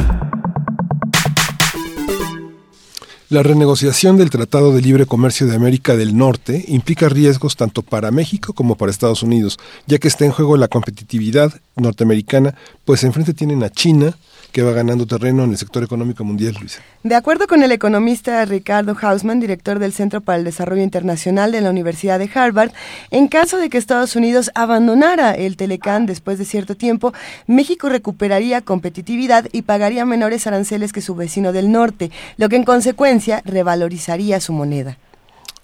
La 3.30 3.44
renegociación 3.44 4.18
del 4.18 4.32
Tratado 4.32 4.74
de 4.74 4.82
Libre 4.82 5.06
Comercio 5.06 5.46
de 5.46 5.56
América 5.56 5.96
del 5.96 6.18
Norte 6.18 6.66
implica 6.68 7.08
riesgos 7.08 7.56
tanto 7.56 7.84
para 7.84 8.10
México 8.10 8.54
como 8.54 8.76
para 8.76 8.90
Estados 8.90 9.22
Unidos, 9.22 9.60
ya 9.86 10.00
que 10.00 10.08
está 10.08 10.26
en 10.26 10.32
juego 10.32 10.58
la 10.58 10.68
competitividad 10.68 11.54
norteamericana, 11.76 12.56
pues 12.86 13.04
enfrente 13.04 13.34
tienen 13.34 13.64
a 13.64 13.70
China, 13.70 14.18
que 14.52 14.62
va 14.62 14.72
ganando 14.72 15.06
terreno 15.06 15.44
en 15.44 15.52
el 15.52 15.58
sector 15.58 15.84
económico 15.84 16.24
mundial, 16.24 16.56
Luisa. 16.60 16.82
De 17.04 17.16
acuerdo 17.16 17.48
con 17.48 17.64
el 17.64 17.72
economista 17.72 18.44
Ricardo 18.46 18.96
Hausman, 19.00 19.40
director 19.40 19.80
del 19.80 19.94
Centro 19.94 20.22
para 20.22 20.38
el 20.38 20.44
Desarrollo 20.44 20.82
Internacional 20.82 21.52
de 21.52 21.62
la 21.62 21.70
Universidad 21.70 22.20
de 22.20 22.30
Harvard, 22.34 22.72
en 23.12 23.28
caso 23.28 23.58
de 23.58 23.70
que 23.70 23.78
Estados 23.78 24.16
Unidos 24.16 24.52
abandonara 24.56 25.32
el 25.32 25.58
Telecán 25.58 26.06
después 26.06 26.38
de 26.38 26.46
cierto 26.46 26.76
tiempo, 26.76 27.14
México 27.46 27.90
recuperaría 27.90 28.62
competitividad 28.62 29.48
y 29.52 29.62
pagaría 29.62 30.06
menores 30.06 30.48
aranceles 30.48 30.94
que 30.94 31.02
su 31.02 31.16
vecino 31.16 31.54
del 31.54 31.72
norte, 31.72 32.12
lo 32.38 32.50
que 32.50 32.56
en 32.56 32.64
consecuencia 32.64 33.42
revalorizaría 33.46 34.40
su 34.40 34.54
moneda. 34.54 34.98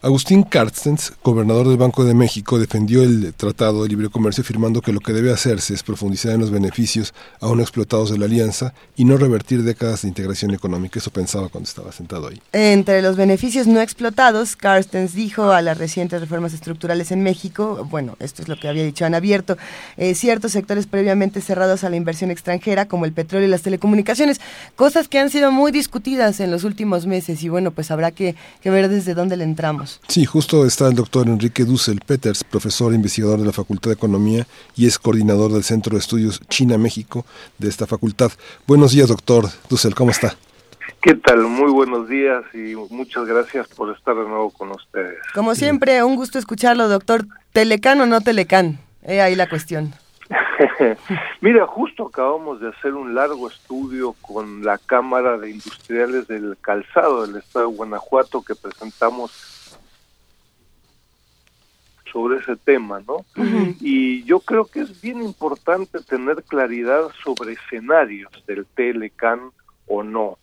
Agustín 0.04 0.44
Carstens, 0.44 1.14
gobernador 1.24 1.66
del 1.66 1.78
Banco 1.78 2.04
de 2.04 2.14
México, 2.14 2.60
defendió 2.60 3.04
el 3.04 3.34
Tratado 3.36 3.84
de 3.84 3.88
Libre 3.88 4.10
Comercio 4.10 4.42
afirmando 4.42 4.82
que 4.82 4.92
lo 4.92 5.00
que 5.00 5.14
debe 5.14 5.32
hacerse 5.32 5.74
es 5.74 5.82
profundizar 5.82 6.34
en 6.34 6.42
los 6.42 6.52
beneficios 6.52 7.14
aún 7.40 7.62
explotados 7.62 8.12
de 8.12 8.18
la 8.18 8.26
alianza 8.26 8.74
y 8.98 9.06
no 9.06 9.16
revertir 9.16 9.64
décadas 9.64 10.02
de 10.02 10.10
integración 10.10 10.52
económica. 10.52 11.00
Eso 11.00 11.10
pensaba 11.10 11.48
cuando 11.48 11.70
estaba 11.70 11.94
sentado 11.94 12.28
ahí. 12.28 12.42
Entre 12.52 13.02
los 13.02 13.16
beneficios 13.16 13.66
no 13.66 13.80
explotados, 13.80 14.58
Carstens 14.58 15.14
dijo 15.14 15.52
a 15.52 15.62
las 15.62 15.78
recientes 15.78 16.20
reformas 16.20 16.54
estructurales 16.54 17.14
en 17.14 17.24
México, 17.24 17.88
bueno, 17.90 18.18
esto 18.20 18.42
es 18.42 18.50
lo 18.50 18.60
que 18.60 18.68
había 18.68 18.84
dicho 18.84 19.06
han 19.06 19.16
abierto, 19.16 19.58
eh, 19.96 20.16
ciertos 20.16 20.52
sectores 20.52 20.86
previamente 20.86 21.40
cerrados 21.40 21.86
a 21.86 21.90
la 21.90 21.96
inversión 21.96 22.30
extranjera, 22.30 22.90
como 22.90 23.06
el 23.06 23.14
petróleo 23.14 23.48
y 23.48 23.52
las 23.52 23.62
telecomunicaciones, 23.62 24.42
cosas 24.76 25.08
que 25.08 25.20
han 25.20 25.30
sido 25.30 25.50
muy 25.54 25.72
discutidas 25.72 26.42
en 26.42 26.52
los 26.52 26.66
últimos 26.66 27.06
meses 27.06 27.42
y 27.42 27.48
bueno, 27.48 27.72
pues 27.72 27.90
habrá 27.90 28.12
que, 28.12 28.36
que 28.60 28.70
ver 28.70 28.90
desde 28.90 29.14
dónde 29.14 29.38
le 29.38 29.46
entramos. 29.46 29.93
Sí, 30.08 30.26
justo 30.26 30.66
está 30.66 30.88
el 30.88 30.96
doctor 30.96 31.28
Enrique 31.28 31.66
Dussel 31.66 32.02
Peters, 32.06 32.44
profesor 32.44 32.92
e 32.92 32.96
investigador 32.96 33.40
de 33.40 33.46
la 33.46 33.52
Facultad 33.52 33.90
de 33.90 33.96
Economía 33.96 34.46
y 34.76 34.88
es 34.88 35.00
coordinador 35.00 35.52
del 35.52 35.64
Centro 35.64 35.94
de 35.94 36.00
Estudios 36.00 36.42
China-México 36.50 37.26
de 37.58 37.70
esta 37.70 37.88
facultad. 37.88 38.32
Buenos 38.68 38.92
días, 38.92 39.08
doctor 39.08 39.46
Dussel, 39.70 39.96
¿cómo 39.96 40.12
está? 40.12 40.36
¿Qué 41.02 41.16
tal? 41.16 41.40
Muy 41.44 41.72
buenos 41.72 42.08
días 42.08 42.44
y 42.54 42.76
muchas 42.90 43.26
gracias 43.26 43.68
por 43.68 43.94
estar 43.94 44.16
de 44.16 44.24
nuevo 44.24 44.52
con 44.52 44.72
ustedes. 44.72 45.18
Como 45.34 45.54
siempre, 45.54 46.02
un 46.04 46.16
gusto 46.16 46.40
escucharlo, 46.40 46.88
doctor. 46.88 47.26
¿Telecán 47.52 48.00
o 48.00 48.06
no 48.06 48.22
Telecán? 48.22 48.80
Eh, 49.04 49.20
ahí 49.20 49.36
la 49.36 49.50
cuestión. 49.50 49.94
Mira, 51.42 51.68
justo 51.68 52.08
acabamos 52.08 52.62
de 52.62 52.70
hacer 52.70 52.94
un 52.94 53.14
largo 53.14 53.50
estudio 53.50 54.16
con 54.22 54.64
la 54.64 54.78
Cámara 54.78 55.38
de 55.38 55.52
Industriales 55.52 56.28
del 56.28 56.58
Calzado 56.62 57.26
del 57.26 57.38
Estado 57.38 57.70
de 57.70 57.76
Guanajuato 57.76 58.42
que 58.42 58.56
presentamos 58.56 59.32
sobre 62.14 62.38
ese 62.38 62.56
tema, 62.56 63.02
¿no? 63.06 63.26
Y 63.82 64.24
yo 64.24 64.40
creo 64.40 64.66
que 64.66 64.82
es 64.82 65.02
bien 65.02 65.22
importante 65.22 66.00
tener 66.02 66.44
claridad 66.44 67.10
sobre 67.24 67.54
escenarios 67.54 68.32
del 68.46 68.66
Telecan 68.68 69.50
o 69.88 70.04
no. 70.04 70.38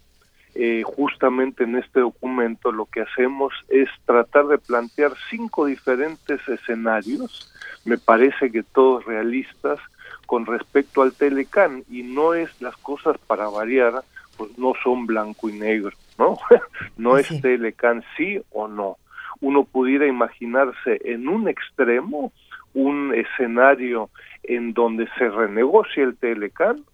Eh, 0.56 0.82
justamente 0.84 1.62
en 1.62 1.76
este 1.76 2.01
documento 2.01 2.72
lo 2.72 2.86
que 2.86 3.02
hacemos 3.02 3.55
es 3.68 3.88
tratar 4.05 4.48
de 4.48 4.59
plantear 4.59 5.12
cinco 5.30 5.66
diferentes 5.66 6.40
escenarios, 6.48 7.52
me 7.84 7.97
parece 7.98 8.51
que 8.51 8.64
todos 8.64 9.05
realistas, 9.05 9.78
con 10.26 10.47
respecto 10.47 11.02
al 11.02 11.12
Telecan, 11.12 11.84
y 11.88 12.02
no 12.02 12.34
es 12.34 12.60
las 12.60 12.76
cosas 12.78 13.16
para 13.28 13.48
variar, 13.48 14.02
pues 14.36 14.59
no 14.59 14.72
son 14.82 15.06
blanco 15.06 15.48
y 15.48 15.52
negro, 15.52 15.97
¿no? 16.18 16.36
no 16.97 17.16
es 17.16 17.28
Telecan 17.40 18.02
sí 18.16 18.40
o 18.51 18.66
no 18.66 18.98
uno 19.40 19.64
pudiera 19.64 20.06
imaginarse 20.06 21.00
en 21.04 21.28
un 21.28 21.48
extremo 21.48 22.32
un 22.74 23.12
escenario 23.14 24.10
en 24.44 24.72
donde 24.72 25.08
se 25.18 25.28
renegocia 25.28 26.04
el 26.04 26.16
Telecan 26.16 26.84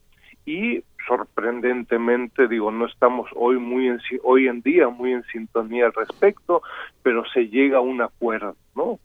y 0.47 0.83
sorprendentemente 1.07 2.49
digo 2.49 2.71
no 2.71 2.87
estamos 2.87 3.29
hoy 3.35 3.59
muy 3.59 3.89
en, 3.89 4.01
hoy 4.23 4.49
en 4.49 4.63
día 4.63 4.89
muy 4.89 5.13
en 5.13 5.23
sintonía 5.25 5.87
al 5.87 5.93
respecto 5.93 6.63
pero 7.03 7.25
se 7.33 7.49
llega 7.49 7.79
a 7.79 7.83
un 7.83 8.01
acuerdo 8.01 8.57
no 8.75 8.99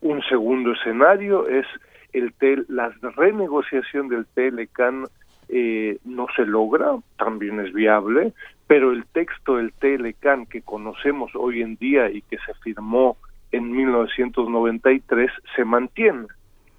un 0.00 0.22
segundo 0.22 0.72
escenario 0.72 1.48
es 1.48 1.66
el 2.12 2.32
tel, 2.34 2.66
la 2.68 2.88
renegociación 3.16 4.08
del 4.08 4.26
Telecan 4.26 5.06
eh, 5.48 5.98
no 6.04 6.26
se 6.34 6.44
logra, 6.46 6.96
también 7.18 7.60
es 7.60 7.72
viable, 7.72 8.32
pero 8.70 8.92
el 8.92 9.04
texto 9.06 9.56
del 9.56 9.72
TLCAN 9.72 10.46
que 10.46 10.62
conocemos 10.62 11.32
hoy 11.34 11.60
en 11.60 11.74
día 11.74 12.08
y 12.08 12.22
que 12.22 12.38
se 12.46 12.54
firmó 12.62 13.16
en 13.50 13.72
1993 13.72 15.28
se 15.56 15.64
mantiene. 15.64 16.28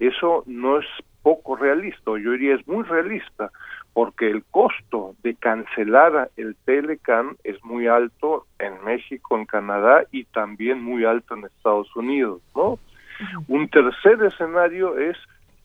Eso 0.00 0.42
no 0.46 0.78
es 0.78 0.86
poco 1.22 1.54
realista, 1.54 2.12
yo 2.12 2.32
diría 2.32 2.54
es 2.54 2.66
muy 2.66 2.82
realista, 2.84 3.50
porque 3.92 4.30
el 4.30 4.42
costo 4.44 5.16
de 5.22 5.34
cancelar 5.34 6.30
el 6.38 6.56
TLCAN 6.64 7.36
es 7.44 7.62
muy 7.62 7.86
alto 7.88 8.46
en 8.58 8.82
México, 8.86 9.36
en 9.36 9.44
Canadá 9.44 10.04
y 10.10 10.24
también 10.24 10.82
muy 10.82 11.04
alto 11.04 11.34
en 11.34 11.44
Estados 11.44 11.94
Unidos, 11.94 12.40
¿no? 12.56 12.78
Un 13.48 13.68
tercer 13.68 14.22
escenario 14.22 14.96
es 14.96 15.18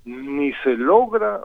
ni 0.04 0.52
se 0.66 0.76
logra 0.76 1.40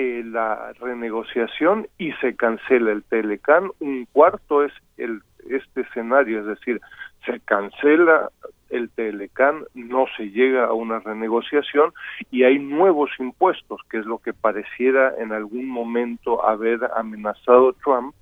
eh, 0.00 0.22
la 0.24 0.72
renegociación 0.80 1.86
y 1.98 2.12
se 2.22 2.34
cancela 2.34 2.90
el 2.90 3.02
Telecan. 3.02 3.70
Un 3.80 4.06
cuarto 4.06 4.64
es 4.64 4.72
el 4.96 5.20
este 5.50 5.82
escenario, 5.82 6.40
es 6.40 6.46
decir, 6.46 6.80
se 7.26 7.38
cancela 7.40 8.30
el 8.70 8.88
Telecan, 8.88 9.64
no 9.74 10.06
se 10.16 10.30
llega 10.30 10.64
a 10.64 10.72
una 10.72 11.00
renegociación 11.00 11.92
y 12.30 12.44
hay 12.44 12.58
nuevos 12.58 13.10
impuestos, 13.18 13.82
que 13.90 13.98
es 13.98 14.06
lo 14.06 14.16
que 14.18 14.32
pareciera 14.32 15.12
en 15.18 15.32
algún 15.32 15.68
momento 15.68 16.46
haber 16.46 16.80
amenazado 16.96 17.74
Trump. 17.84 18.14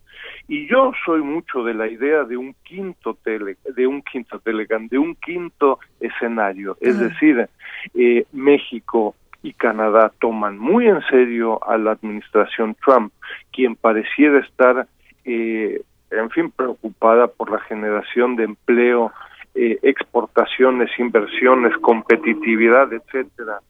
Y 0.48 0.66
yo 0.66 0.90
soy 1.06 1.22
mucho 1.22 1.62
de 1.62 1.74
la 1.74 1.86
idea 1.86 2.24
de 2.24 2.36
un 2.36 2.56
quinto 2.64 3.14
tele, 3.22 3.56
de 3.76 3.86
un 3.86 4.02
quinto 4.02 4.40
Telecan, 4.40 4.88
de 4.88 4.98
un 4.98 5.14
quinto 5.14 5.78
escenario, 6.00 6.76
es 6.80 6.98
decir, 6.98 7.48
eh, 7.94 8.26
México 8.32 9.14
y 9.42 9.52
Canadá 9.52 10.12
toman 10.20 10.58
muy 10.58 10.86
en 10.86 11.00
serio 11.08 11.60
a 11.68 11.78
la 11.78 11.92
administración 11.92 12.76
Trump, 12.84 13.12
quien 13.52 13.76
pareciera 13.76 14.40
estar, 14.40 14.86
eh, 15.24 15.80
en 16.10 16.30
fin, 16.30 16.50
preocupada 16.50 17.28
por 17.28 17.50
la 17.50 17.60
generación 17.60 18.36
de 18.36 18.44
empleo, 18.44 19.12
eh, 19.54 19.78
exportaciones, 19.82 20.90
inversiones, 20.98 21.76
competitividad, 21.78 22.92
etcétera, 22.92 23.60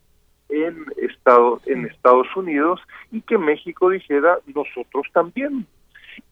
en 0.48 0.86
Estados 0.96 1.66
en 1.66 1.84
Estados 1.84 2.34
Unidos 2.34 2.80
y 3.12 3.20
que 3.20 3.36
México 3.36 3.90
dijera 3.90 4.38
nosotros 4.54 5.06
también. 5.12 5.66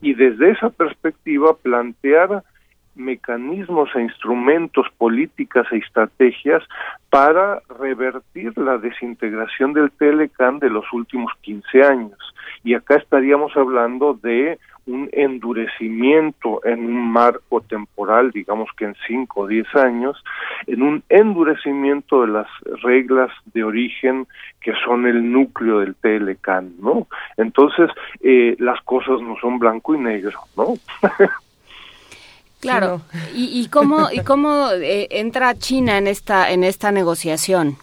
Y 0.00 0.14
desde 0.14 0.50
esa 0.50 0.70
perspectiva 0.70 1.56
plantear 1.56 2.42
mecanismos 2.96 3.90
e 3.94 4.02
instrumentos, 4.02 4.86
políticas 4.98 5.66
e 5.72 5.76
estrategias 5.78 6.62
para 7.10 7.60
revertir 7.78 8.56
la 8.58 8.78
desintegración 8.78 9.72
del 9.72 9.90
Telecan 9.92 10.58
de 10.58 10.70
los 10.70 10.84
últimos 10.92 11.32
15 11.42 11.82
años. 11.82 12.18
y 12.64 12.74
acá 12.74 12.96
estaríamos 12.96 13.56
hablando 13.56 14.14
de 14.14 14.58
un 14.86 15.08
endurecimiento 15.12 16.60
en 16.64 16.86
un 16.86 17.12
marco 17.12 17.60
temporal, 17.60 18.30
digamos 18.30 18.68
que 18.76 18.84
en 18.84 18.94
5 19.06 19.40
o 19.40 19.46
10 19.46 19.74
años, 19.76 20.22
en 20.66 20.82
un 20.82 21.02
endurecimiento 21.08 22.22
de 22.22 22.28
las 22.28 22.46
reglas 22.82 23.30
de 23.52 23.64
origen 23.64 24.26
que 24.60 24.72
son 24.84 25.06
el 25.06 25.30
núcleo 25.30 25.80
del 25.80 25.96
TLCAN, 25.96 26.74
¿no? 26.80 27.08
Entonces, 27.36 27.90
eh, 28.20 28.56
las 28.58 28.80
cosas 28.82 29.20
no 29.22 29.36
son 29.40 29.58
blanco 29.58 29.94
y 29.94 29.98
negro, 29.98 30.38
¿no? 30.56 30.74
Claro. 32.66 33.00
¿Y, 33.34 33.60
y 33.60 33.68
cómo, 33.68 34.08
y 34.12 34.20
cómo 34.20 34.70
eh, 34.72 35.08
entra 35.10 35.54
China 35.54 35.98
en 35.98 36.06
esta, 36.06 36.50
en 36.50 36.64
esta 36.64 36.92
negociación? 36.92 37.76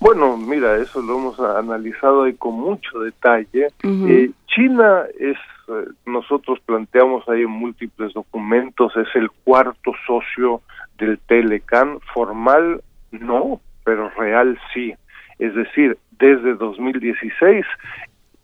Bueno, 0.00 0.36
mira, 0.36 0.76
eso 0.76 1.02
lo 1.02 1.18
hemos 1.18 1.40
analizado 1.40 2.24
ahí 2.24 2.34
con 2.34 2.54
mucho 2.54 3.00
detalle. 3.00 3.68
Eh, 3.82 4.30
China 4.46 5.02
es, 5.18 5.36
eh, 5.68 5.88
nosotros 6.06 6.60
planteamos 6.64 7.28
ahí 7.28 7.42
en 7.42 7.50
múltiples 7.50 8.14
documentos, 8.14 8.96
es 8.96 9.08
el 9.16 9.28
cuarto 9.44 9.92
socio 10.06 10.62
del 10.98 11.18
Telecan, 11.18 11.98
formal 12.14 12.80
no, 13.10 13.60
pero 13.84 14.10
real 14.10 14.58
sí. 14.72 14.94
Es 15.38 15.54
decir, 15.54 15.98
desde 16.18 16.54
2016 16.54 17.64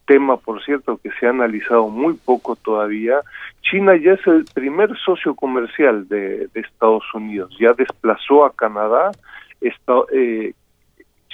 tema, 0.07 0.37
por 0.37 0.63
cierto, 0.65 0.99
que 1.03 1.11
se 1.19 1.27
ha 1.27 1.31
analizado 1.31 1.89
muy 1.89 2.15
poco 2.15 2.57
todavía, 2.57 3.21
China 3.63 3.97
ya 3.97 4.13
es 4.13 4.27
el 4.27 4.45
primer 4.53 4.97
socio 4.99 5.35
comercial 5.35 6.09
de, 6.09 6.49
Estados 6.55 7.05
Unidos, 7.15 7.55
ya 7.59 7.73
desplazó 7.73 8.45
a 8.45 8.53
Canadá, 8.53 9.13
está, 9.61 9.95
eh, 10.13 10.53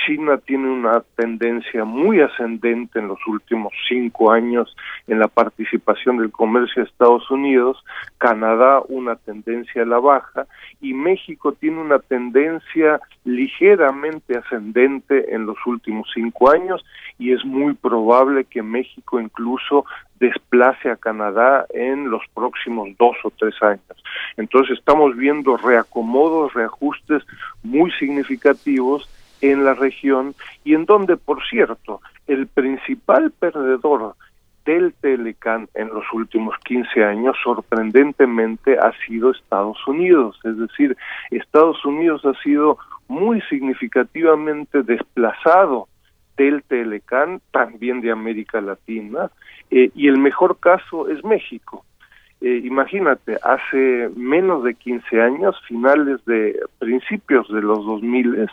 China 0.07 0.39
tiene 0.39 0.69
una 0.69 1.03
tendencia 1.17 1.85
muy 1.85 2.21
ascendente 2.21 2.99
en 2.99 3.09
los 3.09 3.19
últimos 3.27 3.73
cinco 3.89 4.31
años 4.31 4.75
en 5.07 5.19
la 5.19 5.29
participación 5.29 6.19
del 6.19 6.31
comercio 6.31 6.83
de 6.83 6.89
Estados 6.89 7.31
Unidos, 7.31 7.83
Canadá 8.19 8.81
una 8.89 9.17
tendencia 9.17 9.83
a 9.83 9.87
la 9.87 9.99
baja 9.99 10.47
y 10.81 10.95
México 10.95 11.53
tiene 11.53 11.81
una 11.81 11.99
tendencia 11.99 13.01
ligeramente 13.25 14.39
ascendente 14.39 15.35
en 15.35 15.47
los 15.47 15.57
últimos 15.67 16.09
cinco 16.15 16.51
años 16.51 16.85
y 17.19 17.33
es 17.33 17.45
muy 17.45 17.75
probable 17.75 18.45
que 18.45 18.63
México 18.63 19.21
incluso 19.21 19.85
desplace 20.19 20.91
a 20.91 20.97
Canadá 20.97 21.67
en 21.71 22.11
los 22.11 22.23
próximos 22.35 22.89
dos 22.99 23.17
o 23.25 23.31
tres 23.31 23.55
años. 23.63 24.05
Entonces 24.37 24.79
estamos 24.79 25.17
viendo 25.17 25.57
reacomodos, 25.57 26.53
reajustes 26.55 27.23
muy 27.63 27.91
significativos 27.93 29.09
en 29.41 29.65
la 29.65 29.75
región 29.75 30.35
y 30.65 30.75
en 30.75 30.85
donde, 30.87 31.17
por 31.17 31.45
cierto, 31.49 32.01
el 32.27 32.47
principal 32.47 33.31
perdedor 33.33 34.15
del 34.65 34.93
Telecan 35.01 35.69
en 35.75 35.89
los 35.89 36.05
últimos 36.13 36.55
15 36.65 37.05
años, 37.05 37.37
sorprendentemente, 37.43 38.79
ha 38.79 38.93
sido 39.07 39.31
Estados 39.31 39.79
Unidos. 39.87 40.39
Es 40.45 40.57
decir, 40.59 40.97
Estados 41.31 41.85
Unidos 41.85 42.25
ha 42.25 42.35
sido 42.43 42.79
muy 43.09 43.41
significativamente 43.43 44.83
desplazado 44.83 45.89
del 46.37 46.63
Telecan, 46.63 47.41
también 47.51 48.01
de 48.01 48.11
América 48.13 48.61
Latina, 48.61 49.31
eh, 49.71 49.91
y 49.95 50.09
el 50.09 50.19
mejor 50.19 50.59
caso 50.59 51.09
es 51.09 51.25
México. 51.25 51.85
Eh, 52.41 52.63
imagínate, 52.65 53.39
hace 53.43 54.09
menos 54.17 54.65
de 54.65 54.75
15 54.75 55.21
años, 55.21 55.57
finales 55.69 56.25
de 56.25 56.59
principios 56.79 57.47
de 57.53 57.61
los 57.61 57.85
2000, 57.85 58.49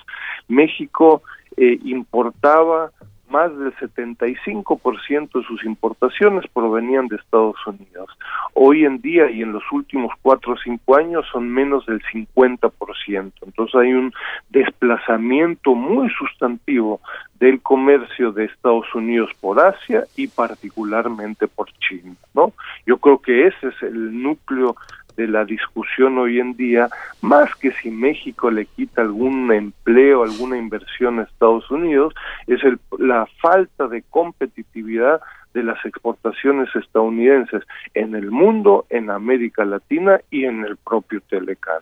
México 0.49 1.21
eh, 1.55 1.79
importaba 1.85 2.91
más 3.29 3.55
del 3.57 3.73
75% 3.75 5.39
de 5.39 5.47
sus 5.47 5.63
importaciones 5.65 6.45
provenían 6.53 7.07
de 7.07 7.17
Estados 7.17 7.55
Unidos. 7.65 8.09
Hoy 8.53 8.85
en 8.85 9.01
día 9.01 9.29
y 9.29 9.41
en 9.41 9.53
los 9.53 9.63
últimos 9.71 10.11
cuatro 10.21 10.53
o 10.53 10.57
cinco 10.57 10.95
años 10.95 11.25
son 11.31 11.49
menos 11.49 11.85
del 11.85 12.01
50%. 12.01 13.31
Entonces 13.41 13.75
hay 13.75 13.93
un 13.93 14.13
desplazamiento 14.49 15.75
muy 15.75 16.09
sustantivo 16.11 17.01
del 17.39 17.61
comercio 17.61 18.31
de 18.31 18.45
Estados 18.45 18.93
Unidos 18.95 19.29
por 19.39 19.59
Asia 19.59 20.03
y 20.15 20.27
particularmente 20.27 21.47
por 21.47 21.71
China, 21.79 22.15
¿no? 22.33 22.53
Yo 22.85 22.97
creo 22.97 23.19
que 23.19 23.47
ese 23.47 23.67
es 23.67 23.81
el 23.83 24.21
núcleo 24.21 24.75
de 25.17 25.27
la 25.27 25.43
discusión 25.43 26.17
hoy 26.19 26.39
en 26.39 26.55
día, 26.55 26.89
más 27.21 27.53
que 27.55 27.71
si 27.71 27.89
México 27.89 28.49
le 28.49 28.65
quita 28.65 29.01
algún 29.01 29.51
empleo, 29.51 30.23
alguna 30.23 30.57
inversión 30.57 31.19
a 31.19 31.23
Estados 31.23 31.69
Unidos, 31.71 32.13
es 32.45 32.63
el, 32.63 32.79
la 32.99 33.25
falta 33.41 33.87
de 33.87 34.03
competitividad 34.03 35.19
de 35.53 35.63
las 35.63 35.83
exportaciones 35.85 36.69
estadounidenses 36.75 37.63
en 37.95 38.13
el 38.15 38.29
mundo, 38.29 38.85
en 38.89 39.09
América 39.09 39.65
Latina 39.65 40.21
y 40.29 40.45
en 40.45 40.63
el 40.63 40.77
propio 40.77 41.19
Telecán. 41.21 41.81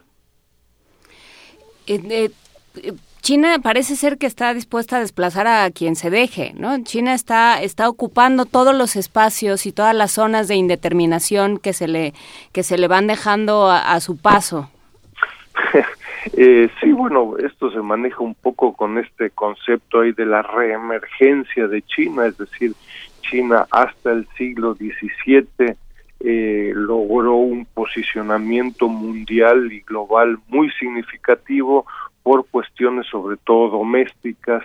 Eh, 1.87 2.31
eh, 2.77 2.93
China 3.25 3.57
parece 3.57 3.95
ser 3.95 4.19
que 4.19 4.27
está 4.27 4.53
dispuesta 4.53 4.97
a 4.97 4.99
desplazar 4.99 5.47
a 5.47 5.71
quien 5.71 5.95
se 5.95 6.11
deje, 6.11 6.53
¿no? 6.55 6.83
China 6.83 7.15
está 7.15 7.59
está 7.59 7.89
ocupando 7.89 8.45
todos 8.45 8.75
los 8.75 8.95
espacios 8.95 9.65
y 9.65 9.71
todas 9.71 9.95
las 9.95 10.11
zonas 10.11 10.47
de 10.47 10.53
indeterminación 10.53 11.57
que 11.57 11.73
se 11.73 11.87
le 11.87 12.13
que 12.53 12.61
se 12.61 12.77
le 12.77 12.87
van 12.87 13.07
dejando 13.07 13.67
a, 13.71 13.99
su 13.99 14.17
paso. 14.17 14.69
Eh, 16.37 16.69
sí, 16.81 16.91
bueno, 16.91 17.35
esto 17.37 17.69
se 17.69 17.79
maneja 17.81 18.23
un 18.23 18.33
poco 18.33 18.73
con 18.73 18.97
este 18.97 19.29
concepto 19.29 20.01
ahí 20.01 20.11
de 20.11 20.25
la 20.25 20.41
reemergencia 20.41 21.67
de 21.67 21.83
China, 21.83 22.25
es 22.25 22.35
decir, 22.39 22.73
China 23.21 23.67
hasta 23.69 24.11
el 24.11 24.27
siglo 24.35 24.73
XVII 24.73 25.75
eh, 26.21 26.73
logró 26.73 27.35
un 27.35 27.65
posicionamiento 27.65 28.87
mundial 28.87 29.71
y 29.71 29.81
global 29.81 30.39
muy 30.47 30.71
significativo, 30.71 31.85
por 32.25 32.47
cuestiones 32.47 33.05
sobre 33.05 33.37
todo 33.37 33.69
domésticas. 33.69 34.63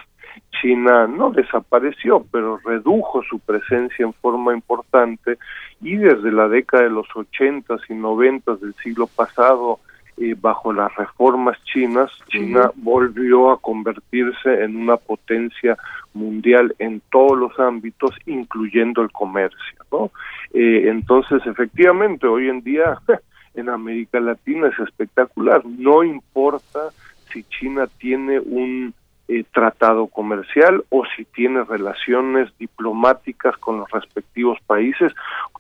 China 0.63 1.07
no 1.07 1.31
desapareció, 1.31 2.25
pero 2.33 2.59
redujo 2.65 3.23
su 3.25 3.39
presencia 3.39 4.07
en 4.07 4.15
forma 4.15 4.55
importante 4.55 5.37
y 5.83 5.97
desde 5.97 6.33
la 6.33 6.49
década 6.49 6.85
de 6.85 6.91
los 6.91 7.07
ochentas 7.15 7.83
y 7.91 7.95
noventas 7.95 8.63
del 8.63 8.75
siglo 8.83 9.07
pasado, 9.09 9.79
eh, 10.17 10.35
bajo 10.41 10.73
las 10.73 10.95
reformas 10.97 11.63
chinas, 11.65 12.11
China 12.29 12.71
volvió 12.77 13.51
a 13.51 13.61
convertirse 13.61 14.65
en 14.65 14.77
una 14.77 14.97
potencia 14.97 15.77
mundial 16.15 16.75
en 16.79 17.03
todos 17.13 17.39
los 17.39 17.59
ámbitos, 17.61 18.15
incluyendo 18.25 19.03
el 19.03 19.13
comercio. 19.13 19.85
¿no? 19.93 20.11
Eh, 20.55 20.89
entonces, 20.89 21.43
efectivamente, 21.45 22.27
hoy 22.27 22.49
en 22.49 22.63
día 22.63 22.99
en 23.55 23.69
América 23.69 24.19
Latina 24.19 24.69
es 24.69 24.79
espectacular. 24.79 25.63
No 25.67 26.03
importa 26.03 26.89
si 27.33 27.45
China 27.45 27.89
tiene 27.99 28.41
un 28.41 28.95
eh, 29.33 29.45
tratado 29.53 30.09
comercial 30.09 30.83
o 30.89 31.05
si 31.15 31.25
tiene 31.25 31.63
relaciones 31.63 32.51
diplomáticas 32.59 33.57
con 33.59 33.79
los 33.79 33.89
respectivos 33.91 34.59
países. 34.67 35.13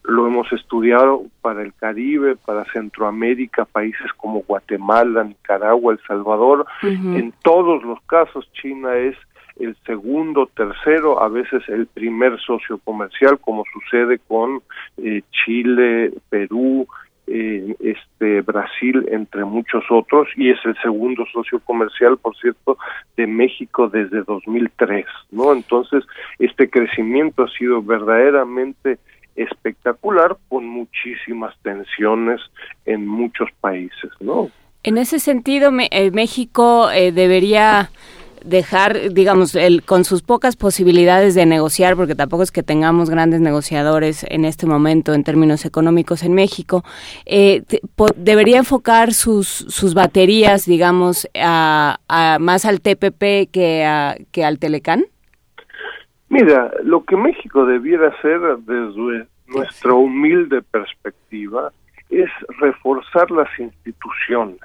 Lo 0.02 0.26
hemos 0.26 0.52
estudiado 0.52 1.22
para 1.40 1.62
el 1.62 1.72
Caribe, 1.74 2.34
para 2.34 2.64
Centroamérica, 2.72 3.64
países 3.64 4.12
como 4.16 4.40
Guatemala, 4.40 5.22
Nicaragua, 5.22 5.92
El 5.92 6.00
Salvador. 6.04 6.66
En 6.82 7.32
todos 7.44 7.84
los 7.84 8.00
casos 8.02 8.50
China 8.54 8.96
es 8.96 9.16
el 9.60 9.76
segundo, 9.86 10.46
tercero, 10.46 11.22
a 11.22 11.28
veces 11.28 11.62
el 11.68 11.86
primer 11.86 12.40
socio 12.40 12.78
comercial, 12.78 13.38
como 13.38 13.64
sucede 13.72 14.18
con 14.26 14.62
eh, 14.96 15.22
Chile, 15.30 16.12
Perú, 16.28 16.88
eh, 17.26 17.76
este 17.80 18.40
Brasil 18.40 19.06
entre 19.10 19.44
muchos 19.44 19.84
otros 19.90 20.28
y 20.36 20.50
es 20.50 20.58
el 20.64 20.74
segundo 20.82 21.24
socio 21.32 21.60
comercial 21.60 22.18
por 22.18 22.36
cierto 22.36 22.76
de 23.16 23.26
México 23.26 23.88
desde 23.88 24.22
2003 24.22 25.06
no 25.30 25.52
entonces 25.52 26.04
este 26.38 26.68
crecimiento 26.68 27.44
ha 27.44 27.50
sido 27.50 27.82
verdaderamente 27.82 28.98
espectacular 29.36 30.36
con 30.48 30.66
muchísimas 30.66 31.54
tensiones 31.62 32.40
en 32.84 33.06
muchos 33.06 33.48
países 33.60 34.10
no 34.20 34.50
en 34.82 34.98
ese 34.98 35.18
sentido 35.18 35.70
eh, 35.90 36.10
México 36.10 36.90
eh, 36.90 37.12
debería 37.12 37.90
dejar, 38.44 39.12
digamos, 39.12 39.54
el, 39.54 39.82
con 39.82 40.04
sus 40.04 40.22
pocas 40.22 40.56
posibilidades 40.56 41.34
de 41.34 41.46
negociar, 41.46 41.96
porque 41.96 42.14
tampoco 42.14 42.42
es 42.42 42.52
que 42.52 42.62
tengamos 42.62 43.10
grandes 43.10 43.40
negociadores 43.40 44.24
en 44.28 44.44
este 44.44 44.66
momento 44.66 45.14
en 45.14 45.24
términos 45.24 45.64
económicos 45.64 46.22
en 46.22 46.34
México, 46.34 46.84
eh, 47.26 47.62
debería 48.16 48.58
enfocar 48.58 49.12
sus, 49.12 49.46
sus 49.48 49.94
baterías, 49.94 50.66
digamos, 50.66 51.28
a, 51.34 51.98
más 52.40 52.64
al 52.64 52.80
TPP 52.80 53.50
que, 53.50 53.84
a, 53.84 54.16
que 54.32 54.44
al 54.44 54.58
Telecán? 54.58 55.04
Mira, 56.28 56.70
lo 56.84 57.04
que 57.04 57.16
México 57.16 57.66
debiera 57.66 58.08
hacer 58.08 58.40
desde 58.66 59.26
nuestra 59.48 59.94
humilde 59.94 60.62
perspectiva 60.62 61.72
es 62.08 62.30
reforzar 62.60 63.30
las 63.30 63.48
instituciones 63.58 64.60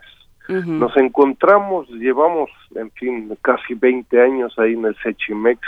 nos 0.47 0.95
encontramos, 0.97 1.89
llevamos, 1.89 2.49
en 2.75 2.91
fin, 2.91 3.35
casi 3.41 3.73
20 3.73 4.21
años 4.21 4.57
ahí 4.59 4.73
en 4.73 4.85
el 4.85 4.95
Sechimex 4.97 5.59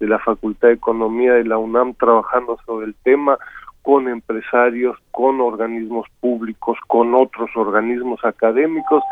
de 0.00 0.06
la 0.06 0.18
Facultad 0.18 0.68
de 0.68 0.74
Economía 0.74 1.34
de 1.34 1.44
la 1.44 1.58
UNAM 1.58 1.94
trabajando 1.94 2.58
sobre 2.66 2.86
el 2.86 2.94
tema 3.02 3.38
con 3.82 4.06
empresarios, 4.08 4.98
con 5.10 5.40
organismos 5.40 6.06
públicos, 6.20 6.76
con 6.86 7.14
otros 7.14 7.50
organismos 7.56 8.22
académicos, 8.22 9.02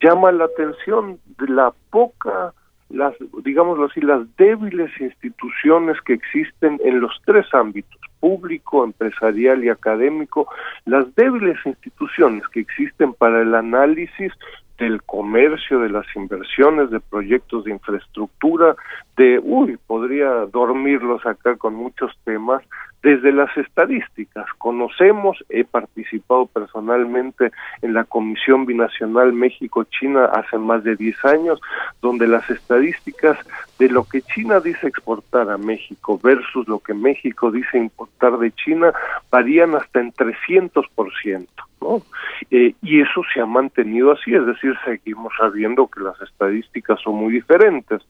llama 0.00 0.30
la 0.32 0.44
atención 0.44 1.18
de 1.38 1.48
la 1.48 1.72
poca 1.90 2.52
las, 2.92 3.14
digámoslo 3.42 3.86
así, 3.86 4.00
las 4.00 4.20
débiles 4.36 4.90
instituciones 5.00 6.00
que 6.02 6.12
existen 6.12 6.80
en 6.84 7.00
los 7.00 7.12
tres 7.24 7.46
ámbitos, 7.52 8.00
público, 8.20 8.84
empresarial 8.84 9.64
y 9.64 9.70
académico, 9.70 10.46
las 10.84 11.12
débiles 11.14 11.56
instituciones 11.64 12.46
que 12.48 12.60
existen 12.60 13.14
para 13.14 13.42
el 13.42 13.54
análisis 13.54 14.32
del 14.78 15.02
comercio, 15.02 15.80
de 15.80 15.90
las 15.90 16.06
inversiones, 16.14 16.90
de 16.90 17.00
proyectos 17.00 17.64
de 17.64 17.72
infraestructura, 17.72 18.76
de, 19.16 19.40
uy, 19.42 19.78
podría 19.86 20.28
dormirlos 20.52 21.24
acá 21.24 21.56
con 21.56 21.74
muchos 21.74 22.12
temas, 22.24 22.62
desde 23.02 23.32
las 23.32 23.54
estadísticas. 23.56 24.46
Conocemos, 24.58 25.44
he 25.48 25.64
participado 25.64 26.46
personalmente 26.46 27.50
en 27.82 27.94
la 27.94 28.04
Comisión 28.04 28.64
Binacional 28.64 29.32
México-China 29.32 30.26
hace 30.26 30.58
más 30.58 30.84
de 30.84 30.96
10 30.96 31.24
años, 31.24 31.60
donde 32.00 32.28
las 32.28 32.48
estadísticas 32.48 33.38
de 33.78 33.88
lo 33.88 34.04
que 34.04 34.22
China 34.22 34.60
dice 34.60 34.86
exportar 34.86 35.50
a 35.50 35.58
México 35.58 36.20
versus 36.22 36.68
lo 36.68 36.78
que 36.78 36.94
México 36.94 37.50
dice 37.50 37.78
importar 37.78 38.38
de 38.38 38.52
China 38.52 38.92
varían 39.30 39.74
hasta 39.74 40.00
en 40.00 40.12
300%. 40.12 41.46
¿No? 41.82 42.02
Eh, 42.50 42.74
y 42.82 43.00
eso 43.00 43.22
se 43.32 43.40
ha 43.40 43.46
mantenido 43.46 44.12
así, 44.12 44.34
es 44.34 44.46
decir, 44.46 44.74
seguimos 44.84 45.32
sabiendo 45.38 45.86
que 45.88 46.00
las 46.00 46.20
estadísticas 46.20 47.00
son 47.00 47.16
muy 47.16 47.32
diferentes, 47.34 48.02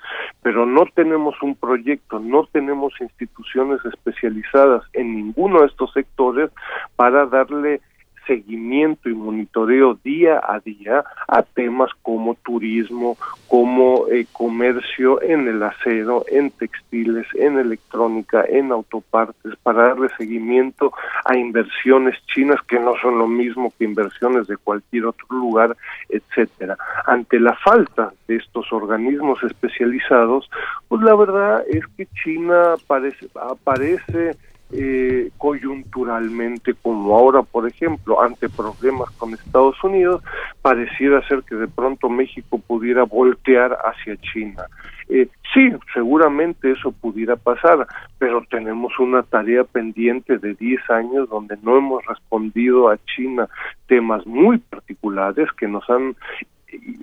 pero 0.42 0.66
no 0.66 0.84
tenemos 0.94 1.34
un 1.42 1.54
proyecto, 1.54 2.18
no 2.18 2.46
tenemos 2.52 2.92
instituciones 3.00 3.84
especializadas 3.84 4.82
en 4.92 5.16
ninguno 5.16 5.60
de 5.60 5.66
estos 5.66 5.92
sectores 5.92 6.50
para 6.96 7.26
darle 7.26 7.80
seguimiento 8.26 9.08
y 9.08 9.14
monitoreo 9.14 9.98
día 10.02 10.40
a 10.42 10.60
día 10.60 11.04
a 11.28 11.42
temas 11.42 11.90
como 12.02 12.34
turismo, 12.34 13.16
como 13.48 14.06
eh, 14.08 14.26
comercio 14.32 15.20
en 15.22 15.48
el 15.48 15.62
acero, 15.62 16.24
en 16.28 16.50
textiles, 16.50 17.26
en 17.34 17.58
electrónica, 17.58 18.44
en 18.48 18.72
autopartes, 18.72 19.54
para 19.62 19.88
darle 19.88 20.08
seguimiento 20.16 20.92
a 21.24 21.36
inversiones 21.36 22.16
chinas 22.26 22.60
que 22.66 22.78
no 22.78 22.94
son 23.00 23.18
lo 23.18 23.26
mismo 23.26 23.72
que 23.78 23.84
inversiones 23.84 24.46
de 24.46 24.56
cualquier 24.56 25.06
otro 25.06 25.26
lugar, 25.30 25.76
etcétera. 26.08 26.76
Ante 27.06 27.40
la 27.40 27.54
falta 27.56 28.12
de 28.28 28.36
estos 28.36 28.72
organismos 28.72 29.42
especializados, 29.42 30.50
pues 30.88 31.02
la 31.02 31.14
verdad 31.14 31.64
es 31.68 31.84
que 31.96 32.06
China 32.22 32.74
parece, 32.86 33.26
aparece 33.34 34.36
eh, 34.72 35.30
coyunturalmente, 35.36 36.74
como 36.74 37.14
ahora, 37.16 37.42
por 37.42 37.68
ejemplo, 37.68 38.22
ante 38.22 38.48
problemas 38.48 39.10
con 39.12 39.34
Estados 39.34 39.82
Unidos, 39.84 40.22
pareciera 40.62 41.26
ser 41.28 41.42
que 41.42 41.56
de 41.56 41.68
pronto 41.68 42.08
México 42.08 42.58
pudiera 42.58 43.04
voltear 43.04 43.76
hacia 43.84 44.16
China. 44.16 44.64
Eh, 45.08 45.28
sí, 45.52 45.70
seguramente 45.92 46.70
eso 46.70 46.90
pudiera 46.90 47.36
pasar, 47.36 47.86
pero 48.18 48.42
tenemos 48.48 48.98
una 48.98 49.22
tarea 49.22 49.64
pendiente 49.64 50.38
de 50.38 50.54
10 50.54 50.90
años 50.90 51.28
donde 51.28 51.58
no 51.62 51.76
hemos 51.76 52.04
respondido 52.06 52.88
a 52.88 52.98
China 53.14 53.48
temas 53.88 54.26
muy 54.26 54.58
particulares 54.58 55.48
que 55.58 55.68
nos 55.68 55.88
han 55.90 56.16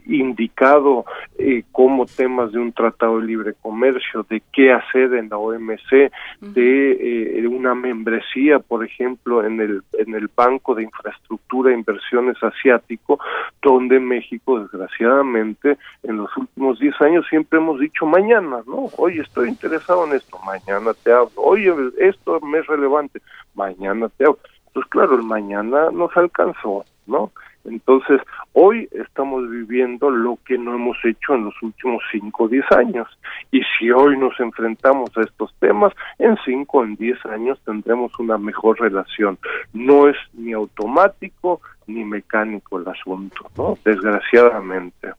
indicado 0.07 1.05
eh, 1.37 1.63
como 1.71 2.05
temas 2.05 2.51
de 2.51 2.59
un 2.59 2.71
tratado 2.71 3.19
de 3.19 3.27
libre 3.27 3.53
comercio, 3.61 4.25
de 4.29 4.41
qué 4.51 4.71
hacer 4.71 5.13
en 5.13 5.29
la 5.29 5.37
OMC, 5.37 6.11
de 6.41 7.39
eh, 7.39 7.47
una 7.47 7.75
membresía, 7.75 8.59
por 8.59 8.83
ejemplo, 8.83 9.45
en 9.45 9.59
el 9.61 9.83
en 9.93 10.15
el 10.15 10.29
Banco 10.35 10.75
de 10.75 10.83
Infraestructura 10.83 11.71
e 11.71 11.75
Inversiones 11.75 12.41
Asiático, 12.41 13.19
donde 13.61 13.99
México, 13.99 14.59
desgraciadamente, 14.59 15.77
en 16.03 16.17
los 16.17 16.35
últimos 16.37 16.79
10 16.79 17.01
años 17.01 17.25
siempre 17.29 17.59
hemos 17.59 17.79
dicho 17.79 18.05
mañana, 18.05 18.61
¿no? 18.65 18.89
Oye, 18.97 19.21
estoy 19.21 19.49
interesado 19.49 20.05
en 20.07 20.13
esto, 20.13 20.39
mañana 20.45 20.93
te 21.03 21.11
hablo. 21.11 21.31
Oye, 21.35 21.73
esto 21.99 22.39
me 22.41 22.59
es 22.59 22.67
relevante, 22.67 23.21
mañana 23.53 24.09
te 24.09 24.25
hablo. 24.25 24.39
Pues 24.73 24.85
claro, 24.87 25.15
el 25.15 25.23
mañana 25.23 25.89
nos 25.91 26.15
alcanzó, 26.15 26.85
¿no? 27.07 27.31
Entonces, 27.65 28.21
hoy 28.53 28.87
estamos 28.91 29.49
viviendo 29.49 30.09
lo 30.09 30.37
que 30.45 30.57
no 30.57 30.75
hemos 30.75 30.97
hecho 31.03 31.35
en 31.35 31.45
los 31.45 31.53
últimos 31.61 32.01
5 32.11 32.43
o 32.43 32.47
10 32.47 32.71
años. 32.71 33.07
Y 33.51 33.61
si 33.77 33.91
hoy 33.91 34.17
nos 34.17 34.39
enfrentamos 34.39 35.09
a 35.17 35.21
estos 35.21 35.53
temas, 35.59 35.93
en 36.17 36.37
5 36.45 36.77
o 36.77 36.83
en 36.83 36.95
10 36.95 37.25
años 37.27 37.59
tendremos 37.65 38.17
una 38.19 38.37
mejor 38.37 38.79
relación. 38.79 39.37
No 39.73 40.07
es 40.07 40.17
ni 40.33 40.53
automático 40.53 41.61
ni 41.87 42.03
mecánico 42.03 42.79
el 42.79 42.87
asunto, 42.87 43.49
¿no? 43.57 43.77
Desgraciadamente. 43.83 45.13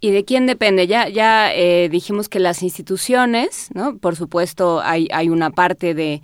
¿Y 0.00 0.10
de 0.10 0.24
quién 0.26 0.46
depende? 0.46 0.86
Ya, 0.86 1.08
ya 1.08 1.54
eh, 1.54 1.88
dijimos 1.88 2.28
que 2.28 2.38
las 2.38 2.62
instituciones, 2.62 3.70
¿no? 3.74 3.96
Por 3.96 4.16
supuesto, 4.16 4.82
hay, 4.82 5.08
hay 5.10 5.30
una 5.30 5.50
parte 5.50 5.94
de, 5.94 6.20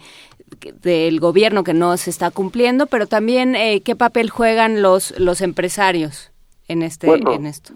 del 0.82 1.20
gobierno 1.20 1.64
que 1.64 1.74
no 1.74 1.96
se 1.96 2.10
está 2.10 2.30
cumpliendo, 2.30 2.86
pero 2.86 3.06
también 3.06 3.54
eh, 3.54 3.82
qué 3.84 3.96
papel 3.96 4.30
juegan 4.30 4.82
los 4.82 5.18
los 5.18 5.40
empresarios 5.40 6.32
en 6.68 6.82
este 6.82 7.08
en 7.12 7.46
esto. 7.46 7.72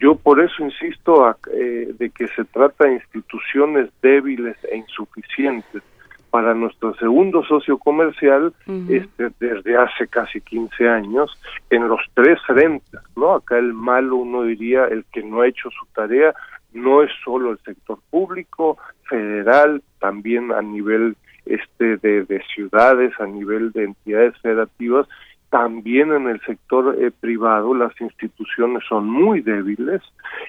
Yo 0.00 0.16
por 0.16 0.40
eso 0.40 0.62
insisto 0.62 1.36
eh, 1.52 1.92
de 1.98 2.10
que 2.10 2.28
se 2.28 2.44
trata 2.44 2.84
de 2.84 2.94
instituciones 2.94 3.90
débiles 4.02 4.56
e 4.70 4.76
insuficientes 4.76 5.82
para 6.30 6.52
nuestro 6.52 6.94
segundo 6.96 7.42
socio 7.44 7.78
comercial 7.78 8.52
este, 8.90 9.30
desde 9.40 9.78
hace 9.78 10.06
casi 10.08 10.42
15 10.42 10.86
años 10.86 11.30
en 11.70 11.88
los 11.88 12.00
tres 12.12 12.38
frentes, 12.46 13.00
¿no? 13.16 13.34
Acá 13.34 13.56
el 13.58 13.72
malo 13.72 14.16
uno 14.16 14.42
diría 14.42 14.84
el 14.84 15.06
que 15.06 15.22
no 15.22 15.40
ha 15.40 15.48
hecho 15.48 15.70
su 15.70 15.86
tarea 15.94 16.34
no 16.72 17.02
es 17.02 17.10
solo 17.24 17.52
el 17.52 17.58
sector 17.60 17.98
público, 18.10 18.78
federal, 19.08 19.82
también 20.00 20.52
a 20.52 20.62
nivel 20.62 21.16
este 21.48 21.96
de, 21.96 22.42
ciudades 22.54 23.12
a 23.18 23.26
nivel 23.26 23.72
de 23.72 23.84
entidades 23.84 24.36
federativas 24.38 25.06
también 25.50 26.12
en 26.12 26.28
el 26.28 26.40
sector 26.42 26.96
eh, 27.00 27.10
privado 27.10 27.74
las 27.74 27.98
instituciones 28.00 28.82
son 28.86 29.08
muy 29.08 29.40
débiles 29.40 30.02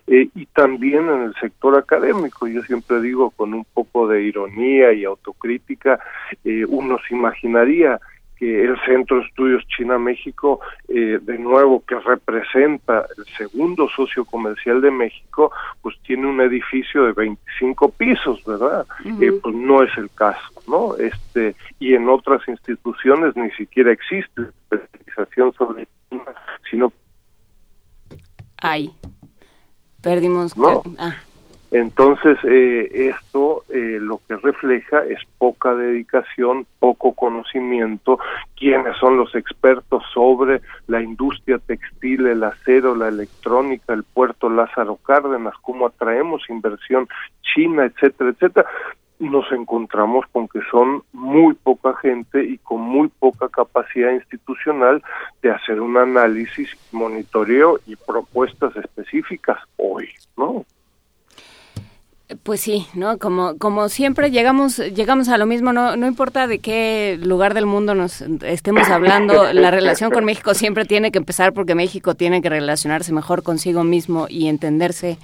eh, 0.08 0.28
y 0.36 0.46
también 0.48 1.08
en 1.10 1.22
el 1.24 1.34
sector 1.36 1.78
académico. 1.78 2.48
Yo 2.48 2.62
siempre 2.64 3.00
digo 3.02 3.30
con 3.32 3.54
un 3.54 3.66
poco 3.74 4.08
de 4.08 4.24
ironía 4.24 4.92
y 4.92 5.06
autocrítica, 5.06 6.00
eh, 6.44 6.66
uno 6.68 6.98
se 7.08 7.16
imaginaría 7.16 8.00
que 8.40 8.64
el 8.64 8.80
Centro 8.86 9.18
de 9.18 9.26
Estudios 9.26 9.68
China-México, 9.68 10.62
eh, 10.88 11.20
de 11.22 11.38
nuevo, 11.38 11.84
que 11.86 12.00
representa 12.00 13.06
el 13.18 13.26
segundo 13.38 13.90
socio 13.90 14.24
comercial 14.24 14.80
de 14.80 14.92
México, 14.92 15.52
pues 15.82 15.98
tiene 16.04 16.26
un 16.26 16.40
edificio 16.40 17.04
de 17.04 17.12
25 17.12 17.92
pisos, 17.92 18.44
¿verdad? 18.46 18.88
Eh, 19.20 19.34
pues 19.44 19.54
no 19.54 19.84
es 19.84 19.96
el 19.98 20.10
caso, 20.12 20.48
¿no? 20.70 20.96
Este, 20.96 21.54
y 21.80 21.96
en 21.96 22.08
otras 22.08 22.48
instituciones 22.48 23.36
ni 23.36 23.52
siquiera 23.52 23.92
existe 23.92 24.44
especialización 24.72 25.54
sobre 25.54 25.88
China, 26.10 26.24
sino... 26.72 26.94
Ay, 28.62 28.90
perdimos... 30.02 30.56
No. 30.56 30.82
Ah. 30.98 31.16
Entonces, 31.72 32.38
eh, 32.46 33.12
esto 33.14 33.64
eh, 33.70 34.00
lo 34.02 34.20
que 34.28 34.36
refleja 34.38 35.06
es 35.06 35.20
poca 35.38 35.76
dedicación, 35.76 36.66
poco 36.80 37.14
conocimiento, 37.14 38.18
quiénes 38.58 38.98
son 38.98 39.18
los 39.18 39.36
expertos 39.36 40.04
sobre 40.12 40.62
la 40.88 41.02
industria 41.02 41.60
textil, 41.60 42.26
el 42.26 42.44
acero, 42.44 42.96
la 42.96 43.10
electrónica, 43.10 43.94
el 43.94 44.04
puerto 44.04 44.50
Lázaro 44.50 44.96
Cárdenas, 44.96 45.54
cómo 45.62 45.86
atraemos 45.86 46.50
inversión 46.50 47.08
china, 47.54 47.86
etcétera, 47.86 48.32
etcétera. 48.32 48.68
Nos 49.20 49.52
encontramos 49.52 50.26
con 50.32 50.48
que 50.48 50.62
son 50.72 51.04
muy 51.12 51.54
poca 51.54 51.94
gente 51.98 52.44
y 52.44 52.58
con 52.58 52.82
muy 52.82 53.10
poca 53.10 53.50
capacidad 53.50 54.12
institucional 54.12 55.04
de 55.44 55.52
hacer 55.52 55.82
un 55.82 55.98
análisis, 55.98 56.76
monitoreo 56.92 57.80
y 57.86 57.96
propuestas 57.96 58.76
específicas 58.78 59.60
hoy, 59.78 60.10
¿no? 60.38 60.66
Pues 62.44 62.62
sí, 62.62 62.86
¿no? 62.94 63.18
Como, 63.18 63.58
como 63.58 63.90
siempre 63.90 64.30
llegamos, 64.30 64.78
llegamos 64.78 65.30
a 65.30 65.38
lo 65.40 65.48
mismo, 65.48 65.74
no, 65.74 65.96
no 65.96 66.06
importa 66.06 66.46
de 66.46 66.60
qué 66.60 67.18
lugar 67.24 67.56
del 67.56 67.66
mundo 67.66 67.96
nos 67.96 68.22
estemos 68.22 68.88
hablando, 68.88 69.52
la 69.52 69.72
relación 69.72 70.12
con 70.12 70.26
México 70.26 70.54
siempre 70.54 70.86
tiene 70.86 71.12
que 71.12 71.18
empezar 71.18 71.54
porque 71.54 71.74
México 71.74 72.14
tiene 72.14 72.44
que 72.44 72.50
relacionarse 72.50 73.14
mejor 73.14 73.42
consigo 73.42 73.84
mismo 73.84 74.28
y 74.30 74.48
entenderse 74.48 75.18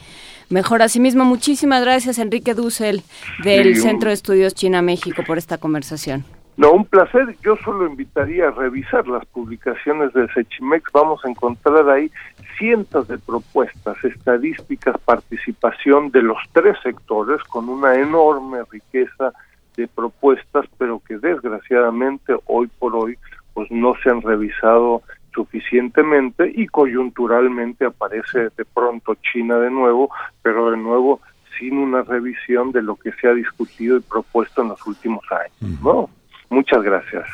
mejor 0.49 0.81
a 0.81 0.89
sí 0.89 0.99
mismo. 0.99 1.25
Muchísimas 1.25 1.81
gracias, 1.81 2.17
Enrique 2.17 2.55
Dussel, 2.55 3.03
del 3.43 3.77
Centro 3.79 4.09
de 4.09 4.15
Estudios 4.15 4.55
China-México, 4.55 5.23
por 5.27 5.37
esta 5.37 5.59
conversación. 5.59 6.25
No, 6.57 6.71
un 6.71 6.85
placer. 6.85 7.35
Yo 7.43 7.57
solo 7.57 7.85
invitaría 7.85 8.47
a 8.47 8.51
revisar 8.51 9.07
las 9.07 9.25
publicaciones 9.25 10.13
de 10.13 10.27
Sechimex. 10.33 10.89
Vamos 10.93 11.23
a 11.25 11.29
encontrar 11.29 11.89
ahí 11.89 12.09
cientos 12.57 13.07
de 13.09 13.17
propuestas, 13.17 14.01
estadísticas, 14.03 14.97
participación 15.03 16.11
de 16.11 16.21
los 16.21 16.37
tres 16.53 16.77
sectores 16.81 17.43
con 17.43 17.67
una 17.67 17.95
enorme 17.95 18.59
riqueza 18.71 19.33
de 19.75 19.87
propuestas, 19.87 20.65
pero 20.77 21.01
que 21.05 21.17
desgraciadamente 21.17 22.33
hoy 22.45 22.67
por 22.79 22.95
hoy 22.95 23.17
pues 23.53 23.69
no 23.69 23.93
se 24.01 24.09
han 24.09 24.21
revisado 24.21 25.01
suficientemente 25.33 26.49
y 26.53 26.67
coyunturalmente 26.67 27.85
aparece 27.85 28.49
de 28.55 28.65
pronto 28.73 29.15
China 29.15 29.57
de 29.57 29.69
nuevo, 29.69 30.09
pero 30.41 30.71
de 30.71 30.77
nuevo 30.77 31.19
sin 31.59 31.77
una 31.77 32.03
revisión 32.03 32.71
de 32.71 32.81
lo 32.81 32.95
que 32.95 33.11
se 33.13 33.27
ha 33.27 33.33
discutido 33.33 33.97
y 33.97 34.01
propuesto 34.01 34.61
en 34.61 34.69
los 34.69 34.87
últimos 34.87 35.23
años. 35.31 35.81
¿no? 35.81 36.09
Muchas 36.55 36.83
gracias. 36.83 37.25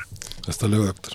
Hasta 0.47 0.67
luego, 0.67 0.85
doctor. 0.85 1.13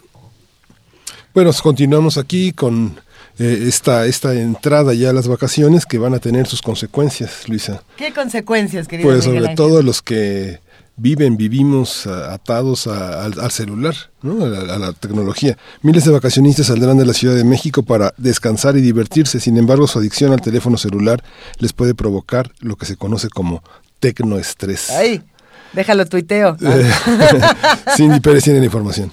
Bueno, 1.35 1.51
continuamos 1.61 2.19
aquí 2.19 2.53
con 2.53 3.01
eh, 3.37 3.65
esta, 3.67 4.07
esta 4.07 4.33
entrada 4.33 4.95
ya 4.95 5.11
a 5.11 5.13
las 5.13 5.27
vacaciones 5.27 5.87
que 5.87 5.99
van 5.99 6.15
a 6.15 6.21
tener 6.21 6.47
sus 6.47 6.63
consecuencias, 6.63 7.49
Luisa. 7.49 7.83
¿Qué 7.97 8.13
consecuencias, 8.13 8.87
querido? 8.87 9.11
Pues 9.11 9.25
sobre 9.25 9.57
todo 9.57 9.83
los 9.83 10.03
que 10.03 10.61
viven, 10.95 11.37
vivimos 11.37 12.07
atados 12.07 12.87
al 12.87 13.51
celular, 13.51 13.97
¿no? 14.23 14.45
a, 14.45 14.79
la, 14.79 14.93
tecnología. 14.93 15.59
Miles 15.83 16.05
de 16.05 16.13
vacacionistas 16.13 16.69
saldrán 16.69 16.99
de 16.99 17.07
la 17.07 17.13
Ciudad 17.13 17.35
de 17.35 17.43
México 17.45 17.83
para 17.83 18.15
descansar 18.19 18.77
y 18.77 18.83
divertirse, 18.83 19.41
sin 19.41 19.57
embargo 19.57 19.89
su 19.89 19.99
adicción 19.99 20.33
al 20.33 20.41
teléfono 20.41 20.79
celular 20.79 21.25
les 21.59 21.73
puede 21.73 21.97
provocar 21.97 22.53
lo 22.61 22.77
que 22.77 22.87
se 22.87 22.97
conoce 22.97 23.29
como 23.31 23.65
tecnoestrés. 23.99 24.91
¡Ay! 24.91 25.25
Déjalo 25.73 26.07
tuiteo. 26.07 26.57
Cindy 27.97 28.21
Pérez 28.21 28.45
tiene 28.45 28.61
la 28.61 28.67
información. 28.67 29.13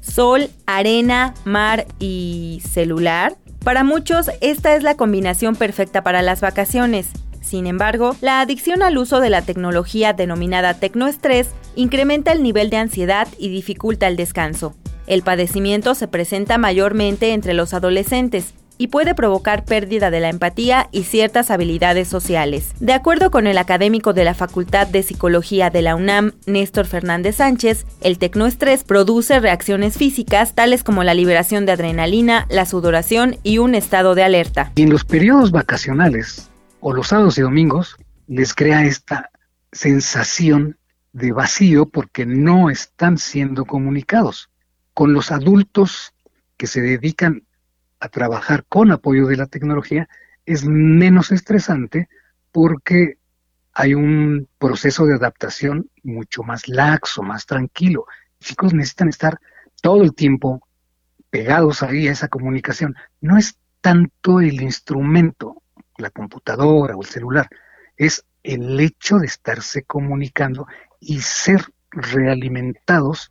Sol, 0.00 0.48
arena, 0.66 1.34
mar 1.44 1.86
y 1.98 2.62
celular 2.64 3.36
para 3.64 3.82
muchos, 3.82 4.30
esta 4.42 4.76
es 4.76 4.82
la 4.82 4.94
combinación 4.94 5.56
perfecta 5.56 6.02
para 6.02 6.20
las 6.20 6.42
vacaciones. 6.42 7.08
Sin 7.40 7.66
embargo, 7.66 8.14
la 8.20 8.42
adicción 8.42 8.82
al 8.82 8.98
uso 8.98 9.20
de 9.20 9.30
la 9.30 9.40
tecnología 9.40 10.12
denominada 10.12 10.74
tecnoestrés 10.74 11.48
incrementa 11.74 12.32
el 12.32 12.42
nivel 12.42 12.68
de 12.68 12.76
ansiedad 12.76 13.26
y 13.38 13.48
dificulta 13.48 14.06
el 14.06 14.16
descanso. 14.16 14.74
El 15.06 15.22
padecimiento 15.22 15.94
se 15.94 16.08
presenta 16.08 16.58
mayormente 16.58 17.32
entre 17.32 17.54
los 17.54 17.72
adolescentes 17.72 18.52
y 18.84 18.88
puede 18.88 19.14
provocar 19.14 19.64
pérdida 19.64 20.10
de 20.10 20.20
la 20.20 20.28
empatía 20.28 20.90
y 20.92 21.04
ciertas 21.04 21.50
habilidades 21.50 22.06
sociales. 22.06 22.74
De 22.80 22.92
acuerdo 22.92 23.30
con 23.30 23.46
el 23.46 23.56
académico 23.56 24.12
de 24.12 24.24
la 24.24 24.34
Facultad 24.34 24.86
de 24.86 25.02
Psicología 25.02 25.70
de 25.70 25.80
la 25.80 25.96
UNAM, 25.96 26.32
Néstor 26.44 26.84
Fernández 26.84 27.36
Sánchez, 27.36 27.86
el 28.02 28.18
tecnoestrés 28.18 28.84
produce 28.84 29.40
reacciones 29.40 29.96
físicas 29.96 30.54
tales 30.54 30.84
como 30.84 31.02
la 31.02 31.14
liberación 31.14 31.64
de 31.64 31.72
adrenalina, 31.72 32.46
la 32.50 32.66
sudoración 32.66 33.38
y 33.42 33.56
un 33.56 33.74
estado 33.74 34.14
de 34.14 34.22
alerta. 34.22 34.70
en 34.76 34.90
los 34.90 35.06
periodos 35.06 35.50
vacacionales 35.50 36.50
o 36.80 36.92
los 36.92 37.08
sábados 37.08 37.38
y 37.38 37.40
domingos 37.40 37.96
les 38.26 38.52
crea 38.52 38.84
esta 38.84 39.30
sensación 39.72 40.76
de 41.14 41.32
vacío 41.32 41.86
porque 41.86 42.26
no 42.26 42.68
están 42.68 43.16
siendo 43.16 43.64
comunicados. 43.64 44.50
Con 44.92 45.14
los 45.14 45.32
adultos 45.32 46.12
que 46.58 46.66
se 46.66 46.82
dedican 46.82 47.44
a 48.04 48.10
trabajar 48.10 48.66
con 48.68 48.92
apoyo 48.92 49.26
de 49.26 49.38
la 49.38 49.46
tecnología 49.46 50.10
es 50.44 50.66
menos 50.66 51.32
estresante 51.32 52.10
porque 52.52 53.14
hay 53.72 53.94
un 53.94 54.46
proceso 54.58 55.06
de 55.06 55.14
adaptación 55.14 55.90
mucho 56.02 56.42
más 56.42 56.68
laxo, 56.68 57.22
más 57.22 57.46
tranquilo. 57.46 58.04
Chicos 58.40 58.74
necesitan 58.74 59.08
estar 59.08 59.40
todo 59.80 60.02
el 60.02 60.14
tiempo 60.14 60.68
pegados 61.30 61.82
ahí 61.82 62.06
a 62.06 62.12
esa 62.12 62.28
comunicación. 62.28 62.94
No 63.22 63.38
es 63.38 63.56
tanto 63.80 64.40
el 64.40 64.60
instrumento, 64.60 65.62
la 65.96 66.10
computadora 66.10 66.96
o 66.96 67.00
el 67.00 67.08
celular, 67.08 67.48
es 67.96 68.26
el 68.42 68.78
hecho 68.80 69.16
de 69.16 69.26
estarse 69.26 69.82
comunicando 69.84 70.66
y 71.00 71.22
ser 71.22 71.64
realimentados 71.90 73.30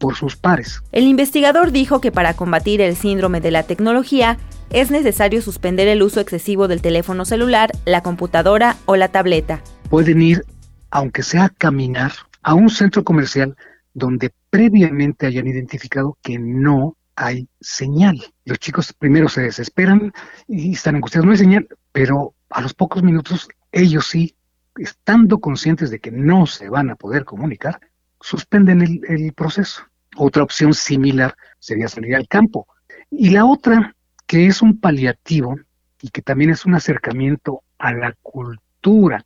por 0.00 0.16
sus 0.16 0.34
pares. 0.34 0.82
El 0.90 1.04
investigador 1.04 1.70
dijo 1.70 2.00
que 2.00 2.10
para 2.10 2.34
combatir 2.34 2.80
el 2.80 2.96
síndrome 2.96 3.40
de 3.40 3.52
la 3.52 3.62
tecnología 3.62 4.38
es 4.70 4.90
necesario 4.90 5.42
suspender 5.42 5.86
el 5.86 6.02
uso 6.02 6.20
excesivo 6.20 6.66
del 6.66 6.82
teléfono 6.82 7.24
celular, 7.24 7.70
la 7.84 8.02
computadora 8.02 8.76
o 8.86 8.96
la 8.96 9.08
tableta. 9.08 9.62
Pueden 9.90 10.22
ir, 10.22 10.44
aunque 10.90 11.22
sea 11.22 11.44
a 11.44 11.48
caminar, 11.50 12.12
a 12.42 12.54
un 12.54 12.70
centro 12.70 13.04
comercial 13.04 13.56
donde 13.94 14.32
previamente 14.48 15.26
hayan 15.26 15.46
identificado 15.46 16.16
que 16.22 16.38
no 16.38 16.96
hay 17.16 17.48
señal. 17.60 18.18
Los 18.44 18.58
chicos 18.58 18.92
primero 18.92 19.28
se 19.28 19.42
desesperan 19.42 20.12
y 20.48 20.72
están 20.72 20.94
angustiados, 20.94 21.26
no 21.26 21.32
hay 21.32 21.38
señal, 21.38 21.68
pero 21.92 22.34
a 22.48 22.62
los 22.62 22.72
pocos 22.72 23.02
minutos 23.02 23.48
ellos 23.72 24.06
sí, 24.06 24.34
estando 24.76 25.38
conscientes 25.38 25.90
de 25.90 25.98
que 25.98 26.10
no 26.10 26.46
se 26.46 26.70
van 26.70 26.90
a 26.90 26.96
poder 26.96 27.24
comunicar, 27.24 27.80
suspenden 28.20 28.82
el, 28.82 29.00
el 29.08 29.32
proceso. 29.32 29.82
Otra 30.16 30.42
opción 30.42 30.74
similar 30.74 31.36
sería 31.58 31.88
salir 31.88 32.16
al 32.16 32.28
campo. 32.28 32.66
Y 33.10 33.30
la 33.30 33.44
otra, 33.44 33.94
que 34.26 34.46
es 34.46 34.62
un 34.62 34.80
paliativo 34.80 35.58
y 36.02 36.10
que 36.10 36.22
también 36.22 36.50
es 36.50 36.64
un 36.64 36.74
acercamiento 36.74 37.62
a 37.78 37.92
la 37.92 38.14
cultura 38.22 39.24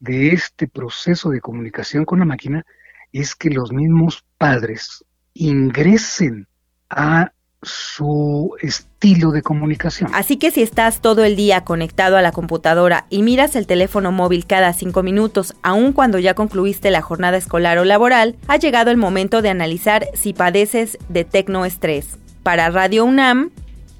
de 0.00 0.28
este 0.28 0.68
proceso 0.68 1.30
de 1.30 1.40
comunicación 1.40 2.04
con 2.04 2.18
la 2.18 2.24
máquina, 2.24 2.64
es 3.12 3.34
que 3.34 3.50
los 3.50 3.72
mismos 3.72 4.24
padres 4.38 5.04
ingresen 5.34 6.46
a 6.90 7.32
su 7.62 8.54
estilo 8.60 9.30
de 9.30 9.42
comunicación. 9.42 10.10
Así 10.14 10.36
que 10.36 10.50
si 10.50 10.62
estás 10.62 11.00
todo 11.00 11.24
el 11.24 11.36
día 11.36 11.64
conectado 11.64 12.16
a 12.16 12.22
la 12.22 12.32
computadora 12.32 13.06
y 13.10 13.22
miras 13.22 13.56
el 13.56 13.66
teléfono 13.66 14.12
móvil 14.12 14.46
cada 14.46 14.72
cinco 14.72 15.02
minutos, 15.02 15.54
aun 15.62 15.92
cuando 15.92 16.18
ya 16.18 16.34
concluiste 16.34 16.90
la 16.90 17.02
jornada 17.02 17.36
escolar 17.36 17.78
o 17.78 17.84
laboral, 17.84 18.36
ha 18.46 18.56
llegado 18.56 18.90
el 18.90 18.96
momento 18.96 19.42
de 19.42 19.50
analizar 19.50 20.06
si 20.14 20.32
padeces 20.32 20.98
de 21.08 21.24
tecnoestrés. 21.24 22.18
Para 22.42 22.70
Radio 22.70 23.04
UNAM, 23.04 23.50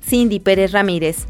Cindy 0.07 0.39
Pérez 0.39 0.73
Ramírez. 0.73 1.27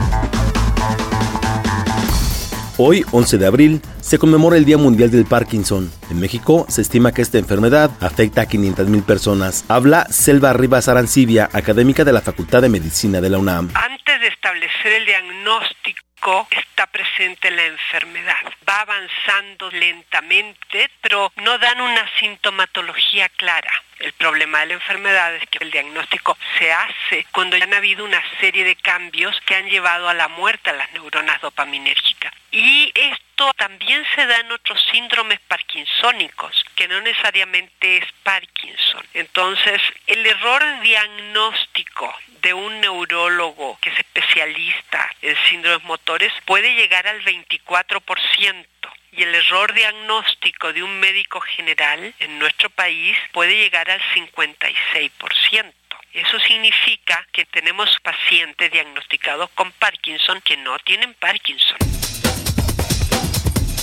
Hoy, 2.77 3.06
11 3.11 3.38
de 3.38 3.45
abril, 3.45 3.81
se 4.10 4.18
conmemora 4.18 4.57
el 4.57 4.65
Día 4.65 4.80
Mundial 4.80 5.11
del 5.11 5.27
Parkinson. 5.27 5.88
En 6.10 6.19
México 6.19 6.65
se 6.68 6.81
estima 6.81 7.11
que 7.11 7.22
esta 7.22 7.38
enfermedad 7.38 7.91
afecta 8.02 8.41
a 8.41 8.48
500.000 8.48 9.06
personas. 9.06 9.65
Habla 9.69 10.07
Selva 10.10 10.52
Rivas 10.52 10.88
Arancibia, 10.88 11.48
académica 11.53 12.03
de 12.03 12.11
la 12.11 12.22
Facultad 12.22 12.64
de 12.64 12.69
Medicina 12.69 13.22
de 13.22 13.30
la 13.30 13.38
UNAM. 13.38 13.69
Antes 13.76 14.19
de 14.19 14.27
establecer 14.30 14.94
el 14.94 15.06
diagnóstico, 15.06 16.48
está 16.49 16.88
presente 16.88 17.52
la 17.52 17.68
enfermedad. 17.68 18.41
Va 18.68 18.81
avanzando 18.81 19.69
lentamente, 19.69 20.90
pero 21.02 21.31
no 21.44 21.60
dan 21.60 21.80
una 21.80 22.10
sintomatología 22.19 23.30
clara. 23.30 23.72
El 23.99 24.14
problema 24.14 24.61
de 24.61 24.65
la 24.65 24.73
enfermedad 24.73 25.36
es 25.36 25.48
que 25.52 25.64
el 25.64 25.69
diagnóstico 25.69 26.36
se 26.57 26.72
hace 26.72 27.27
cuando 27.31 27.57
ya 27.57 27.65
han 27.65 27.76
habido 27.76 28.06
una 28.06 28.23
serie 28.40 28.64
de 28.64 28.76
cambios 28.76 29.40
que 29.45 29.53
han 29.53 29.69
llevado 29.69 30.10
a 30.10 30.15
la 30.15 30.30
muerte 30.30 30.72
a 30.72 30.73
las 30.73 30.91
neuronas 30.94 31.40
dopaminérgicas. 31.41 32.34
Y 32.51 32.91
esto 32.95 33.51
también 33.57 34.03
se 34.15 34.26
da 34.26 34.39
en 34.39 34.51
otros 34.51 34.84
síndromes 34.91 35.39
parkinsónicos, 35.41 36.65
que 36.76 36.88
no 36.88 36.99
necesariamente 37.01 37.97
es 37.97 38.05
Parkinson. 38.23 39.05
Entonces, 39.13 39.81
el 40.07 40.26
error 40.26 40.63
diagnóstico 40.81 42.13
de 42.41 42.53
un 42.53 42.81
neurólogo 42.81 43.77
que 43.81 43.89
es 43.89 43.99
especialista 43.99 45.11
en 45.21 45.35
síndromes 45.49 45.84
motores 45.84 46.34
puede 46.45 46.73
llegar 46.73 47.05
al 47.07 47.21
24% 47.23 48.65
y 49.11 49.23
el 49.23 49.35
error 49.35 49.73
diagnóstico 49.73 50.71
de 50.73 50.84
un 50.84 50.99
médico 50.99 51.41
general 51.41 52.13
en 52.19 52.39
nuestro 52.39 52.69
país 52.69 53.17
puede 53.31 53.55
llegar 53.57 53.89
al 53.89 54.01
56%. 54.13 55.73
Eso 56.13 56.39
significa 56.39 57.27
que 57.31 57.45
tenemos 57.45 57.95
pacientes 58.01 58.71
diagnosticados 58.71 59.49
con 59.51 59.71
Parkinson 59.73 60.41
que 60.41 60.57
no 60.57 60.77
tienen 60.80 61.13
Parkinson. 61.13 61.77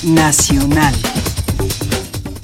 Nacional. 0.07 0.95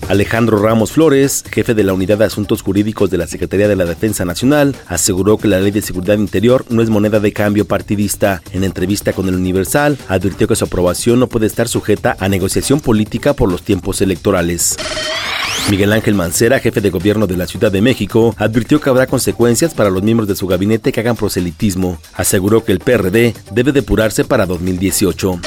Alejandro 0.09 0.59
Ramos 0.59 0.91
Flores, 0.91 1.45
jefe 1.49 1.75
de 1.75 1.85
la 1.85 1.93
Unidad 1.93 2.19
de 2.19 2.25
Asuntos 2.25 2.61
Jurídicos 2.61 3.09
de 3.09 3.19
la 3.19 3.29
Secretaría 3.29 3.69
de 3.69 3.77
la 3.77 3.85
Defensa 3.85 4.25
Nacional, 4.25 4.75
aseguró 4.89 5.39
que 5.39 5.47
la 5.47 5.61
Ley 5.61 5.71
de 5.71 5.81
Seguridad 5.81 6.19
Interior 6.19 6.65
no 6.71 6.83
es 6.83 6.91
moneda 6.91 7.21
de 7.21 7.33
cambio 7.33 7.65
partidista. 7.65 8.43
En 8.53 8.65
entrevista 8.65 9.13
con 9.13 9.29
el 9.29 9.37
Universal, 9.37 9.97
advirtió 10.09 10.49
que 10.49 10.57
su 10.57 10.65
aprobación 10.65 11.21
no 11.21 11.29
puede 11.29 11.47
estar 11.47 11.69
sujeta 11.69 12.17
a 12.19 12.29
negociación 12.29 12.81
política 12.81 13.33
por 13.35 13.49
los 13.49 13.63
tiempos 13.63 14.01
electorales. 14.01 14.77
Miguel 15.71 15.93
Ángel 15.93 16.17
Mancera, 16.17 16.59
jefe 16.59 16.81
de 16.81 16.91
gobierno 16.91 17.29
de 17.29 17.37
la 17.37 17.47
Ciudad 17.47 17.71
de 17.71 17.81
México, 17.81 18.35
advirtió 18.39 18.81
que 18.81 18.91
habrá 18.91 19.07
consecuencias 19.07 19.73
para 19.73 19.89
los 19.89 20.03
miembros 20.03 20.29
de 20.29 20.35
su 20.35 20.49
gabinete 20.49 20.91
que 20.91 20.99
hagan 20.99 21.15
proselitismo. 21.15 21.99
Aseguró 22.15 22.65
que 22.65 22.73
el 22.73 22.81
PRD 22.81 23.35
debe 23.53 23.71
depurarse 23.71 24.25
para 24.25 24.47
2018. 24.47 25.41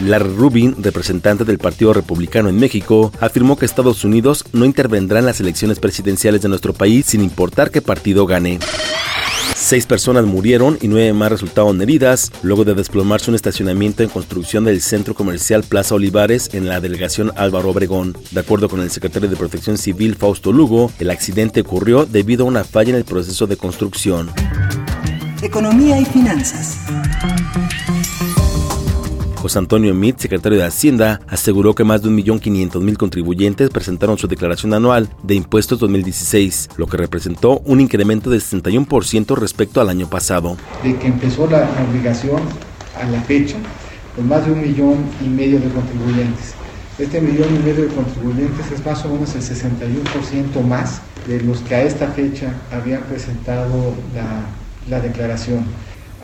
Larry 0.00 0.34
Rubin, 0.34 0.74
representante 0.78 1.44
del 1.44 1.58
Partido 1.58 1.92
Republicano 1.92 2.48
en 2.48 2.56
México, 2.56 3.12
afirmó 3.20 3.56
que 3.56 3.66
Estados 3.66 4.04
Unidos 4.04 4.44
no 4.52 4.64
intervendrá 4.64 5.18
en 5.18 5.26
las 5.26 5.40
elecciones 5.40 5.78
presidenciales 5.78 6.42
de 6.42 6.48
nuestro 6.48 6.72
país 6.72 7.06
sin 7.06 7.22
importar 7.22 7.70
qué 7.70 7.82
partido 7.82 8.26
gane. 8.26 8.58
Seis 9.54 9.86
personas 9.86 10.26
murieron 10.26 10.78
y 10.82 10.88
nueve 10.88 11.14
más 11.14 11.32
resultaron 11.32 11.80
heridas 11.80 12.30
luego 12.42 12.64
de 12.64 12.74
desplomarse 12.74 13.30
un 13.30 13.34
estacionamiento 13.34 14.02
en 14.02 14.10
construcción 14.10 14.64
del 14.64 14.82
centro 14.82 15.14
comercial 15.14 15.64
Plaza 15.64 15.94
Olivares 15.94 16.50
en 16.52 16.68
la 16.68 16.80
delegación 16.80 17.32
Álvaro 17.36 17.70
Obregón. 17.70 18.16
De 18.32 18.40
acuerdo 18.40 18.68
con 18.68 18.80
el 18.80 18.90
secretario 18.90 19.30
de 19.30 19.36
Protección 19.36 19.78
Civil 19.78 20.14
Fausto 20.14 20.52
Lugo, 20.52 20.92
el 20.98 21.10
accidente 21.10 21.62
ocurrió 21.62 22.04
debido 22.04 22.44
a 22.44 22.48
una 22.48 22.64
falla 22.64 22.90
en 22.90 22.96
el 22.96 23.04
proceso 23.04 23.46
de 23.46 23.56
construcción. 23.56 24.30
Economía 25.42 25.98
y 25.98 26.04
finanzas. 26.04 26.78
José 29.46 29.60
Antonio 29.60 29.92
Emit, 29.92 30.18
secretario 30.18 30.58
de 30.58 30.64
Hacienda, 30.64 31.20
aseguró 31.28 31.72
que 31.76 31.84
más 31.84 32.02
de 32.02 32.10
1.500.000 32.10 32.96
contribuyentes 32.96 33.70
presentaron 33.70 34.18
su 34.18 34.26
declaración 34.26 34.74
anual 34.74 35.08
de 35.22 35.36
impuestos 35.36 35.78
2016, 35.78 36.70
lo 36.76 36.88
que 36.88 36.96
representó 36.96 37.60
un 37.64 37.80
incremento 37.80 38.28
de 38.28 38.38
61% 38.38 39.36
respecto 39.36 39.80
al 39.80 39.88
año 39.88 40.10
pasado. 40.10 40.56
De 40.82 40.96
que 40.96 41.06
empezó 41.06 41.46
la 41.46 41.70
obligación 41.88 42.42
a 43.00 43.08
la 43.08 43.22
fecha, 43.22 43.54
con 44.16 44.26
más 44.26 44.44
de 44.44 44.50
un 44.50 44.62
millón 44.62 44.96
y 45.24 45.28
medio 45.28 45.60
de 45.60 45.68
contribuyentes. 45.68 46.54
Este 46.98 47.20
millón 47.20 47.54
y 47.54 47.58
medio 47.60 47.82
de 47.82 47.94
contribuyentes 47.94 48.72
es 48.72 48.84
más 48.84 49.04
o 49.04 49.10
menos 49.10 49.32
el 49.36 49.42
61% 49.42 50.60
más 50.66 51.02
de 51.28 51.40
los 51.42 51.60
que 51.60 51.76
a 51.76 51.82
esta 51.84 52.08
fecha 52.08 52.52
habían 52.72 53.04
presentado 53.04 53.94
la 54.90 54.98
declaración 54.98 55.66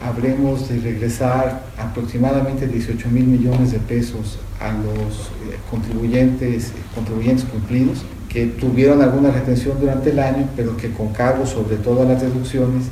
habremos 0.04 0.68
de 0.68 0.80
regresar 0.80 1.64
aproximadamente 1.78 2.66
18 2.66 3.08
mil 3.08 3.24
millones 3.24 3.72
de 3.72 3.78
pesos 3.78 4.38
a 4.60 4.72
los 4.72 5.30
eh, 5.50 5.58
contribuyentes, 5.70 6.72
contribuyentes 6.94 7.44
cumplidos 7.44 8.04
que 8.28 8.46
tuvieron 8.46 9.02
alguna 9.02 9.30
retención 9.30 9.78
durante 9.78 10.10
el 10.10 10.18
año, 10.18 10.48
pero 10.56 10.76
que 10.76 10.90
con 10.90 11.12
cargo 11.12 11.44
sobre 11.46 11.76
todas 11.76 12.08
las 12.08 12.22
deducciones 12.22 12.84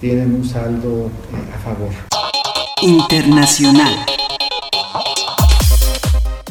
tienen 0.00 0.34
un 0.34 0.44
saldo 0.44 1.06
eh, 1.06 1.54
a 1.54 1.58
favor. 1.58 1.90
Internacional. 2.82 4.06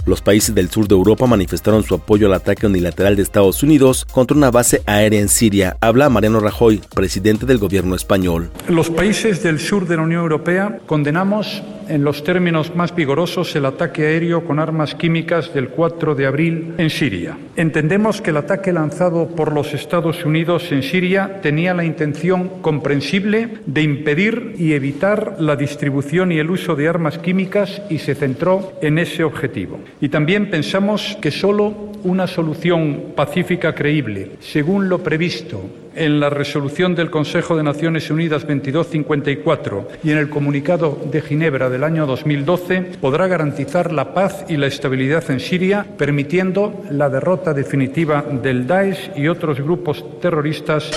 Los 0.06 0.22
países 0.22 0.54
del 0.54 0.70
sur 0.70 0.88
de 0.88 0.94
Europa 0.94 1.26
manifestaron 1.26 1.82
su 1.82 1.96
apoyo 1.96 2.28
al 2.28 2.34
ataque 2.36 2.68
unilateral 2.68 3.16
de 3.16 3.24
Estados 3.24 3.64
Unidos 3.64 4.06
contra 4.06 4.38
una 4.38 4.52
base 4.52 4.84
aérea 4.86 5.20
en 5.20 5.30
Siria. 5.30 5.78
Habla 5.82 6.10
Mariano 6.10 6.40
Rajoy, 6.40 6.82
presidente 6.94 7.48
del 7.48 7.58
gobierno 7.58 7.96
español. 7.96 8.52
Los 8.68 8.92
países 8.92 9.42
del 9.42 9.60
sur 9.60 9.88
de 9.88 9.98
la 9.98 10.04
Unión 10.04 10.22
Europea 10.22 10.80
condenamos 10.86 11.64
en 11.88 12.04
los 12.04 12.24
términos 12.24 12.76
más 12.76 12.96
vigorosos 12.96 13.56
el 13.56 13.66
ataque 13.66 14.06
aéreo 14.06 14.46
con 14.46 14.60
armas 14.60 14.96
químicas 14.96 15.54
del 15.54 15.70
4 15.70 16.16
de 16.16 16.26
abril 16.26 16.74
en 16.78 16.90
Siria. 16.90 17.38
Entendemos 17.56 18.22
que 18.22 18.32
el 18.32 18.38
ataque 18.38 18.74
lanzado 18.74 19.28
por 19.28 19.54
los 19.54 19.74
Estados 19.74 20.26
Unidos 20.26 20.72
en 20.72 20.84
Siria 20.84 21.42
tenía 21.42 21.74
la 21.74 21.86
intención 21.86 22.62
comprensible 22.62 23.50
de 23.66 23.82
impedir 23.82 24.56
y 24.58 24.74
evitar 24.74 25.36
la 25.40 25.56
distribución 25.56 26.32
y 26.32 26.40
el 26.40 26.52
uso 26.52 26.76
de 26.76 26.88
armas 26.88 27.18
químicas 27.18 27.82
y 27.90 28.00
se 28.00 28.16
centró 28.16 28.74
en 28.82 28.98
ese 28.98 29.24
objetivo. 29.24 29.80
Y 30.02 30.10
también 30.10 30.50
pensamos 30.50 31.18
que 31.22 31.32
solo 31.32 31.92
una 32.04 32.28
solución 32.28 33.14
pacífica 33.16 33.74
creíble, 33.74 34.32
según 34.40 34.90
lo 34.90 35.00
previsto 35.00 35.62
en 35.96 36.20
la 36.20 36.30
resolución 36.30 36.96
del 36.96 37.10
Consejo 37.10 37.56
de 37.56 37.64
Naciones 37.64 38.10
Unidas 38.10 38.42
2254 38.44 39.88
y 40.04 40.12
en 40.12 40.18
el 40.18 40.30
comunicado 40.30 41.00
de 41.12 41.22
Ginebra 41.22 41.70
del 41.70 41.84
año 41.84 42.06
2012, 42.06 42.82
podrá 43.02 43.28
garantizar 43.28 43.92
la 43.92 44.14
paz 44.14 44.46
y 44.48 44.58
la 44.58 44.68
estabilidad 44.68 45.30
en 45.32 45.40
Siria, 45.40 45.86
permitiendo 45.98 46.84
la 46.90 47.10
derrota 47.10 47.54
definitiva 47.54 48.22
del 48.22 48.68
Daesh 48.68 49.12
y 49.16 49.28
otros 49.28 49.60
grupos 49.60 50.04
terroristas. 50.20 50.92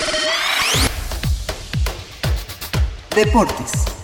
Deportes. 3.15 3.98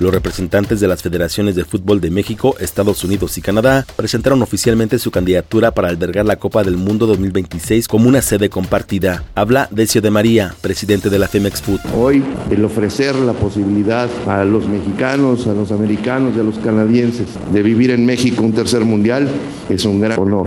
Los 0.00 0.14
representantes 0.14 0.78
de 0.78 0.86
las 0.86 1.02
federaciones 1.02 1.56
de 1.56 1.64
fútbol 1.64 2.00
de 2.00 2.12
México, 2.12 2.54
Estados 2.60 3.02
Unidos 3.02 3.36
y 3.36 3.40
Canadá 3.40 3.84
presentaron 3.96 4.42
oficialmente 4.42 4.96
su 5.00 5.10
candidatura 5.10 5.72
para 5.72 5.88
albergar 5.88 6.24
la 6.24 6.36
Copa 6.36 6.62
del 6.62 6.76
Mundo 6.76 7.08
2026 7.08 7.88
como 7.88 8.08
una 8.08 8.22
sede 8.22 8.48
compartida. 8.48 9.24
Habla 9.34 9.66
Decio 9.72 10.00
de 10.00 10.12
María, 10.12 10.54
presidente 10.60 11.10
de 11.10 11.18
la 11.18 11.26
Femex 11.26 11.60
Food. 11.62 11.80
Hoy 11.96 12.22
el 12.48 12.64
ofrecer 12.64 13.16
la 13.16 13.32
posibilidad 13.32 14.08
a 14.28 14.44
los 14.44 14.68
mexicanos, 14.68 15.48
a 15.48 15.52
los 15.52 15.72
americanos 15.72 16.34
y 16.36 16.40
a 16.40 16.44
los 16.44 16.58
canadienses 16.58 17.26
de 17.52 17.62
vivir 17.64 17.90
en 17.90 18.06
México 18.06 18.44
un 18.44 18.52
tercer 18.52 18.84
mundial 18.84 19.28
es 19.68 19.84
un 19.84 20.00
gran 20.00 20.16
honor. 20.20 20.46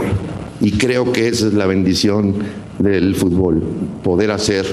Y 0.61 0.71
creo 0.77 1.11
que 1.11 1.27
esa 1.27 1.47
es 1.47 1.53
la 1.53 1.65
bendición 1.65 2.35
del 2.79 3.15
fútbol, 3.15 3.61
poder 4.01 4.31
hacer 4.31 4.65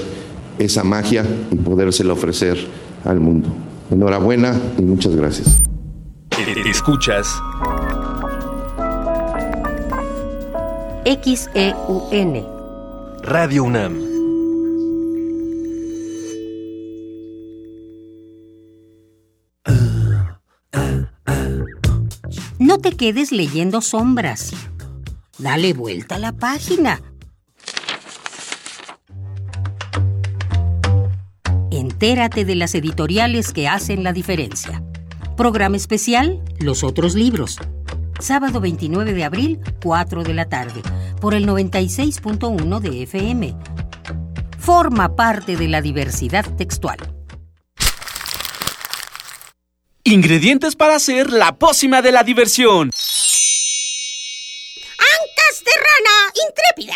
esa 0.57 0.85
magia 0.85 1.25
y 1.51 1.55
podérsela 1.57 2.13
ofrecer 2.13 2.57
al 3.03 3.19
mundo. 3.19 3.68
Enhorabuena 3.91 4.53
y 4.77 4.81
muchas 4.83 5.15
gracias. 5.15 5.61
Escuchas 6.65 7.41
XEUN 11.05 12.45
Radio 13.23 13.63
UNAM. 13.63 14.09
No 22.59 22.77
te 22.77 22.91
quedes 22.91 23.31
leyendo 23.31 23.81
sombras. 23.81 24.51
Dale 25.39 25.73
vuelta 25.73 26.15
a 26.15 26.19
la 26.19 26.33
página. 26.33 27.01
Entérate 32.01 32.45
de 32.45 32.55
las 32.55 32.75
editoriales 32.75 33.51
que 33.51 33.67
hacen 33.67 34.05
la 34.05 34.13
diferencia. 34.13 34.81
Programa 35.35 35.75
especial, 35.75 36.41
Los 36.57 36.85
otros 36.85 37.13
libros. 37.13 37.57
Sábado 38.21 38.61
29 38.61 39.11
de 39.11 39.25
abril, 39.25 39.59
4 39.83 40.23
de 40.23 40.33
la 40.33 40.45
tarde, 40.45 40.81
por 41.19 41.33
el 41.33 41.45
96.1 41.45 42.79
de 42.79 43.03
FM. 43.03 43.53
Forma 44.59 45.17
parte 45.17 45.57
de 45.57 45.67
la 45.67 45.81
diversidad 45.81 46.45
textual. 46.55 46.99
Ingredientes 50.05 50.77
para 50.77 50.95
hacer 50.95 51.29
la 51.33 51.57
pócima 51.57 52.01
de 52.01 52.13
la 52.13 52.23
diversión. 52.23 52.91
Ancas 54.95 55.63
de 55.65 55.71
rana 55.83 56.31
intrépida. 56.47 56.95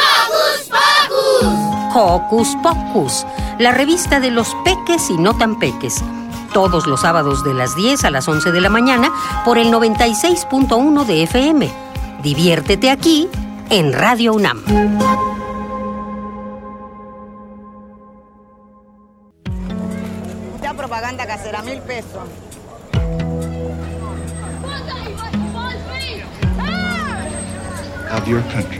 ¡Hocus 0.00 0.70
Pocus! 0.70 1.94
Hocus 1.94 2.56
Pocus, 2.62 3.26
la 3.58 3.72
revista 3.72 4.20
de 4.20 4.30
los 4.30 4.54
peques 4.64 5.10
y 5.10 5.16
no 5.16 5.36
tan 5.36 5.58
peques. 5.58 6.02
Todos 6.52 6.86
los 6.86 7.00
sábados 7.02 7.44
de 7.44 7.54
las 7.54 7.76
10 7.76 8.04
a 8.04 8.10
las 8.10 8.26
11 8.26 8.52
de 8.52 8.60
la 8.60 8.70
mañana 8.70 9.10
por 9.44 9.58
el 9.58 9.72
96.1 9.72 11.04
de 11.04 11.22
FM. 11.24 11.70
Diviértete 12.22 12.90
aquí 12.90 13.28
en 13.68 13.92
Radio 13.92 14.34
UNAM. 14.34 14.62
Mucha 20.52 20.74
propaganda 20.74 21.26
casera, 21.26 21.62
mil 21.62 21.80
pesos. 21.82 22.28
of 28.10 28.26
your 28.26 28.42
country. 28.42 28.79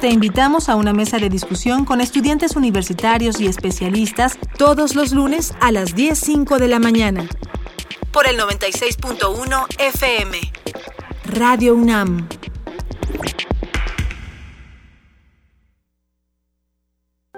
Te 0.00 0.08
invitamos 0.08 0.68
a 0.68 0.76
una 0.76 0.92
mesa 0.92 1.18
de 1.18 1.28
discusión 1.28 1.84
con 1.84 2.00
estudiantes 2.00 2.54
universitarios 2.54 3.40
y 3.40 3.46
especialistas 3.46 4.38
todos 4.58 4.94
los 4.94 5.12
lunes 5.12 5.54
a 5.60 5.72
las 5.72 5.94
10.05 5.94 6.58
de 6.58 6.68
la 6.68 6.78
mañana. 6.78 7.26
Por 8.12 8.26
el 8.26 8.38
96.1 8.38 9.66
FM. 9.78 10.38
Radio 11.24 11.74
UNAM. 11.74 12.28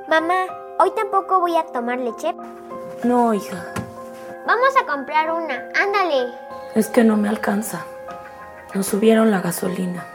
Mamá, 0.09 0.47
¿hoy 0.79 0.91
tampoco 0.97 1.41
voy 1.41 1.57
a 1.57 1.65
tomar 1.67 1.99
leche? 1.99 2.35
No, 3.05 3.35
hija, 3.35 3.73
Vamos 4.47 4.71
a 4.83 4.87
comprar 4.87 5.31
una, 5.31 5.69
ándale. 5.79 6.33
es 6.75 6.89
que 6.89 7.05
no 7.05 7.17
me 7.19 7.29
alcanza. 7.29 7.85
Nos 8.75 8.87
subieron 8.87 9.31
la 9.31 9.41
gasolina. 9.43 10.07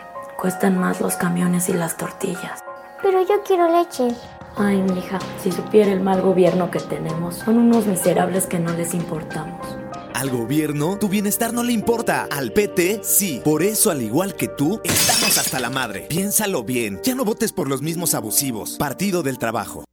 Cuestan 0.44 0.78
más 0.78 1.00
los 1.00 1.16
camiones 1.16 1.70
y 1.70 1.74
las 1.74 1.96
tortillas. 1.96 2.60
Pero 3.02 3.22
yo 3.22 3.42
quiero 3.48 3.72
leche. 3.72 4.10
Ay, 4.58 4.82
mija, 4.82 5.18
si 5.42 5.54
supiera 5.54 5.94
el 5.94 6.02
mal 6.02 6.22
gobierno 6.22 6.70
que 6.70 6.82
tenemos, 6.82 7.36
son 7.36 7.60
unos 7.60 7.86
miserables 7.86 8.46
que 8.48 8.60
no 8.60 8.74
les 8.74 8.94
importamos. 8.94 9.66
Al 10.14 10.30
gobierno, 10.30 10.98
tu 11.00 11.08
bienestar 11.08 11.54
no 11.54 11.64
le 11.64 11.72
importa. 11.72 12.28
Al 12.30 12.52
PT, 12.52 13.06
sí. 13.06 13.40
Por 13.42 13.64
eso, 13.64 13.90
al 13.90 14.02
igual 14.02 14.36
que 14.36 14.50
tú, 14.50 14.82
estamos 14.84 15.38
hasta 15.38 15.62
la 15.62 15.70
madre. 15.70 16.08
Piénsalo 16.10 16.66
bien. 16.66 17.00
Ya 17.06 17.16
no 17.16 17.24
votes 17.24 17.54
por 17.54 17.70
los 17.70 17.82
mismos 17.82 18.14
abusivos. 18.14 18.76
Partido 18.78 19.24
del 19.24 19.38
Trabajo. 19.38 19.86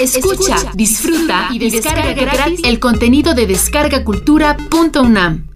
Escucha, 0.00 0.56
disfruta 0.72 1.48
y 1.52 1.58
descarga 1.58 2.14
gratis 2.14 2.62
el 2.64 2.80
contenido 2.80 3.34
de 3.34 3.46
descargacultura.unam. 3.46 5.53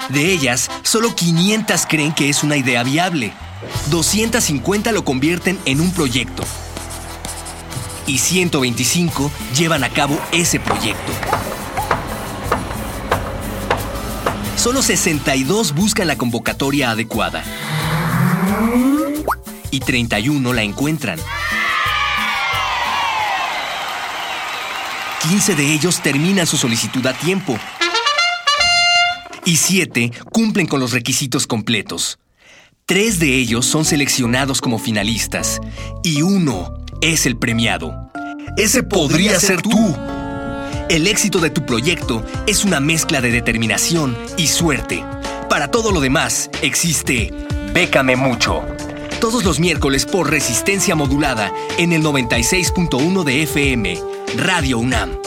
De 0.10 0.32
ellas, 0.32 0.70
solo 0.84 1.16
500 1.16 1.88
creen 1.88 2.14
que 2.14 2.30
es 2.30 2.44
una 2.44 2.56
idea 2.56 2.84
viable. 2.84 3.34
250 3.90 4.92
lo 4.92 5.04
convierten 5.04 5.58
en 5.66 5.82
un 5.82 5.92
proyecto. 5.92 6.44
Y 8.06 8.20
125 8.20 9.32
llevan 9.58 9.84
a 9.84 9.90
cabo 9.90 10.22
ese 10.32 10.60
proyecto. 10.60 11.12
Solo 14.56 14.84
62 14.84 15.74
buscan 15.74 16.06
la 16.06 16.18
convocatoria 16.18 16.92
adecuada. 16.92 17.44
Y 19.72 19.80
31 19.80 20.54
la 20.54 20.62
encuentran. 20.62 21.20
15 25.28 25.56
de 25.56 25.74
ellos 25.74 26.02
terminan 26.02 26.48
su 26.48 26.56
solicitud 26.56 27.06
a 27.06 27.14
tiempo. 27.14 27.60
Y 29.44 29.58
7 29.58 30.12
cumplen 30.32 30.68
con 30.68 30.80
los 30.80 30.94
requisitos 30.94 31.48
completos. 31.48 32.18
Tres 32.86 33.20
de 33.20 33.36
ellos 33.36 33.66
son 33.66 33.84
seleccionados 33.84 34.62
como 34.62 34.80
finalistas. 34.80 35.60
Y 36.02 36.22
uno 36.22 36.74
es 37.02 37.26
el 37.26 37.36
premiado. 37.38 38.10
Ese 38.56 38.84
podría 38.84 39.38
ser 39.42 39.62
tú. 39.62 39.96
El 40.90 41.08
éxito 41.08 41.40
de 41.40 41.50
tu 41.50 41.66
proyecto 41.66 42.26
es 42.48 42.64
una 42.64 42.80
mezcla 42.80 43.20
de 43.20 43.32
determinación 43.32 44.18
y 44.38 44.48
suerte. 44.48 45.04
Para 45.50 45.70
todo 45.70 45.92
lo 45.92 46.00
demás 46.00 46.50
existe 46.62 47.34
Bécame 47.74 48.16
Mucho. 48.16 48.64
Todos 49.20 49.44
los 49.44 49.60
miércoles 49.60 50.06
por 50.06 50.30
resistencia 50.30 50.96
modulada 50.96 51.52
en 51.80 51.92
el 51.92 52.04
96.1 52.04 53.24
de 53.24 53.44
FM, 53.44 54.00
Radio 54.38 54.78
UNAM. 54.78 55.18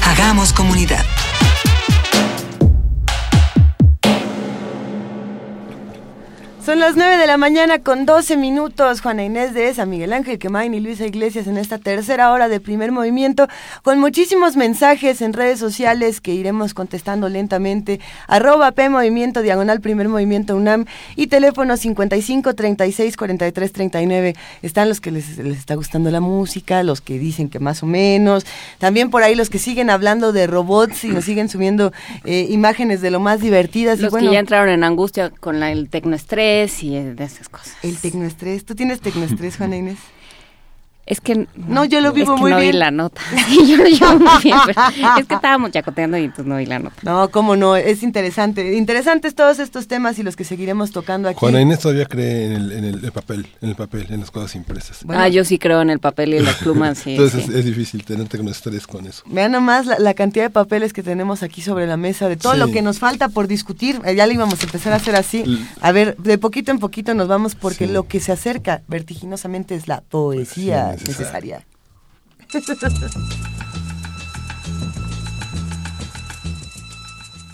Hagamos 0.04 0.52
comunidad. 0.52 1.04
Son 6.70 6.78
las 6.78 6.94
9 6.94 7.16
de 7.16 7.26
la 7.26 7.36
mañana 7.36 7.80
con 7.80 8.06
12 8.06 8.36
minutos. 8.36 9.00
Juana 9.00 9.24
Inés 9.24 9.54
de 9.54 9.68
esa, 9.68 9.86
Miguel 9.86 10.12
Ángel 10.12 10.38
Quemain 10.38 10.72
y 10.72 10.78
Luisa 10.78 11.04
Iglesias 11.04 11.48
en 11.48 11.56
esta 11.56 11.78
tercera 11.78 12.30
hora 12.30 12.48
de 12.48 12.60
primer 12.60 12.92
movimiento 12.92 13.48
con 13.82 13.98
muchísimos 13.98 14.54
mensajes 14.54 15.20
en 15.20 15.32
redes 15.32 15.58
sociales 15.58 16.20
que 16.20 16.32
iremos 16.32 16.72
contestando 16.72 17.28
lentamente. 17.28 17.98
Arroba 18.28 18.70
P 18.70 18.88
Movimiento 18.88 19.42
Diagonal 19.42 19.80
Primer 19.80 20.08
Movimiento 20.08 20.54
UNAM 20.54 20.84
y 21.16 21.26
teléfono 21.26 21.76
55 21.76 22.54
36 22.54 23.16
43 23.16 23.72
39. 23.72 24.36
Están 24.62 24.88
los 24.88 25.00
que 25.00 25.10
les, 25.10 25.40
está 25.40 25.74
gustando 25.74 26.12
la 26.12 26.20
música, 26.20 26.84
los 26.84 27.00
que 27.00 27.18
dicen 27.18 27.48
que 27.48 27.58
más 27.58 27.82
o 27.82 27.86
menos. 27.86 28.46
También 28.78 29.10
por 29.10 29.24
ahí 29.24 29.34
los 29.34 29.50
que 29.50 29.58
siguen 29.58 29.90
hablando 29.90 30.32
de 30.32 30.46
robots 30.46 31.02
y 31.02 31.08
nos 31.08 31.24
siguen 31.24 31.48
subiendo 31.48 31.92
eh, 32.24 32.46
imágenes 32.48 33.00
de 33.00 33.10
lo 33.10 33.18
más 33.18 33.40
divertidas. 33.40 33.98
Los 33.98 34.14
y 34.14 34.18
que 34.18 34.32
ya 34.32 34.38
entraron 34.38 34.68
en 34.68 34.84
angustia 34.84 35.30
con 35.30 35.58
la, 35.58 35.72
el 35.72 35.88
tecnoestrés 35.88 36.59
y 36.82 36.94
de 37.14 37.24
esas 37.24 37.48
cosas. 37.48 37.76
El 37.82 37.96
tecnoestrés. 37.96 38.64
¿Tú 38.64 38.74
tienes 38.74 39.00
tecnoestrés, 39.00 39.56
Juana 39.56 39.76
Inés? 39.76 39.98
Es 41.10 41.20
que 41.20 41.48
no, 41.56 41.84
yo 41.84 42.00
lo 42.00 42.12
vivo 42.12 42.34
es 42.34 42.36
que 42.36 42.40
muy 42.40 42.50
no 42.52 42.58
bien. 42.58 42.70
vi 42.70 42.78
la 42.78 42.92
nota. 42.92 43.20
yo 43.66 43.76
lo 43.76 43.84
llevo 43.84 44.18
muy 44.20 44.42
bien, 44.44 44.56
pero 44.64 44.80
es 45.18 45.26
que 45.26 45.34
estábamos 45.34 45.72
chacoteando 45.72 46.16
y 46.16 46.22
entonces 46.22 46.46
no 46.46 46.56
vi 46.56 46.66
la 46.66 46.78
nota. 46.78 46.94
No, 47.02 47.28
cómo 47.32 47.56
no, 47.56 47.74
es 47.74 48.04
interesante. 48.04 48.76
Interesantes 48.76 49.34
todos 49.34 49.58
estos 49.58 49.88
temas 49.88 50.20
y 50.20 50.22
los 50.22 50.36
que 50.36 50.44
seguiremos 50.44 50.92
tocando 50.92 51.28
aquí. 51.28 51.40
Juana 51.40 51.60
Inés 51.60 51.80
todavía 51.80 52.06
cree 52.06 52.46
en 52.46 52.52
el, 52.52 52.72
en 52.72 52.84
el, 52.84 53.10
papel, 53.10 53.48
en 53.60 53.70
el 53.70 53.74
papel, 53.74 54.06
en 54.10 54.20
las 54.20 54.30
cosas 54.30 54.54
impresas. 54.54 55.04
ah, 55.08 55.26
yo 55.26 55.44
sí 55.44 55.58
creo 55.58 55.82
en 55.82 55.90
el 55.90 55.98
papel 55.98 56.34
y 56.34 56.36
en 56.36 56.44
las 56.44 56.56
plumas, 56.56 56.98
sí. 56.98 57.10
entonces 57.10 57.44
sí. 57.44 57.50
Es, 57.50 57.56
es, 57.56 57.64
difícil 57.64 58.04
tener 58.04 58.28
tecnoestrés 58.28 58.86
con 58.86 59.04
eso. 59.04 59.24
Vean 59.26 59.50
nomás 59.50 59.86
la, 59.86 59.98
la, 59.98 60.14
cantidad 60.14 60.44
de 60.44 60.50
papeles 60.50 60.92
que 60.92 61.02
tenemos 61.02 61.42
aquí 61.42 61.60
sobre 61.60 61.88
la 61.88 61.96
mesa, 61.96 62.28
de 62.28 62.36
todo 62.36 62.52
sí. 62.52 62.58
lo 62.60 62.70
que 62.70 62.82
nos 62.82 63.00
falta 63.00 63.28
por 63.28 63.48
discutir. 63.48 64.00
Eh, 64.04 64.14
ya 64.14 64.28
le 64.28 64.34
íbamos 64.34 64.60
a 64.60 64.64
empezar 64.64 64.92
a 64.92 64.96
hacer 64.96 65.16
así. 65.16 65.66
A 65.80 65.90
ver, 65.90 66.16
de 66.18 66.38
poquito 66.38 66.70
en 66.70 66.78
poquito 66.78 67.14
nos 67.14 67.26
vamos 67.26 67.56
porque 67.56 67.88
sí. 67.88 67.92
lo 67.92 68.04
que 68.04 68.20
se 68.20 68.30
acerca 68.30 68.82
vertiginosamente 68.86 69.74
es 69.74 69.88
la 69.88 70.02
poesía 70.02 70.94
sí, 70.98 70.99
necesaria. 71.06 71.66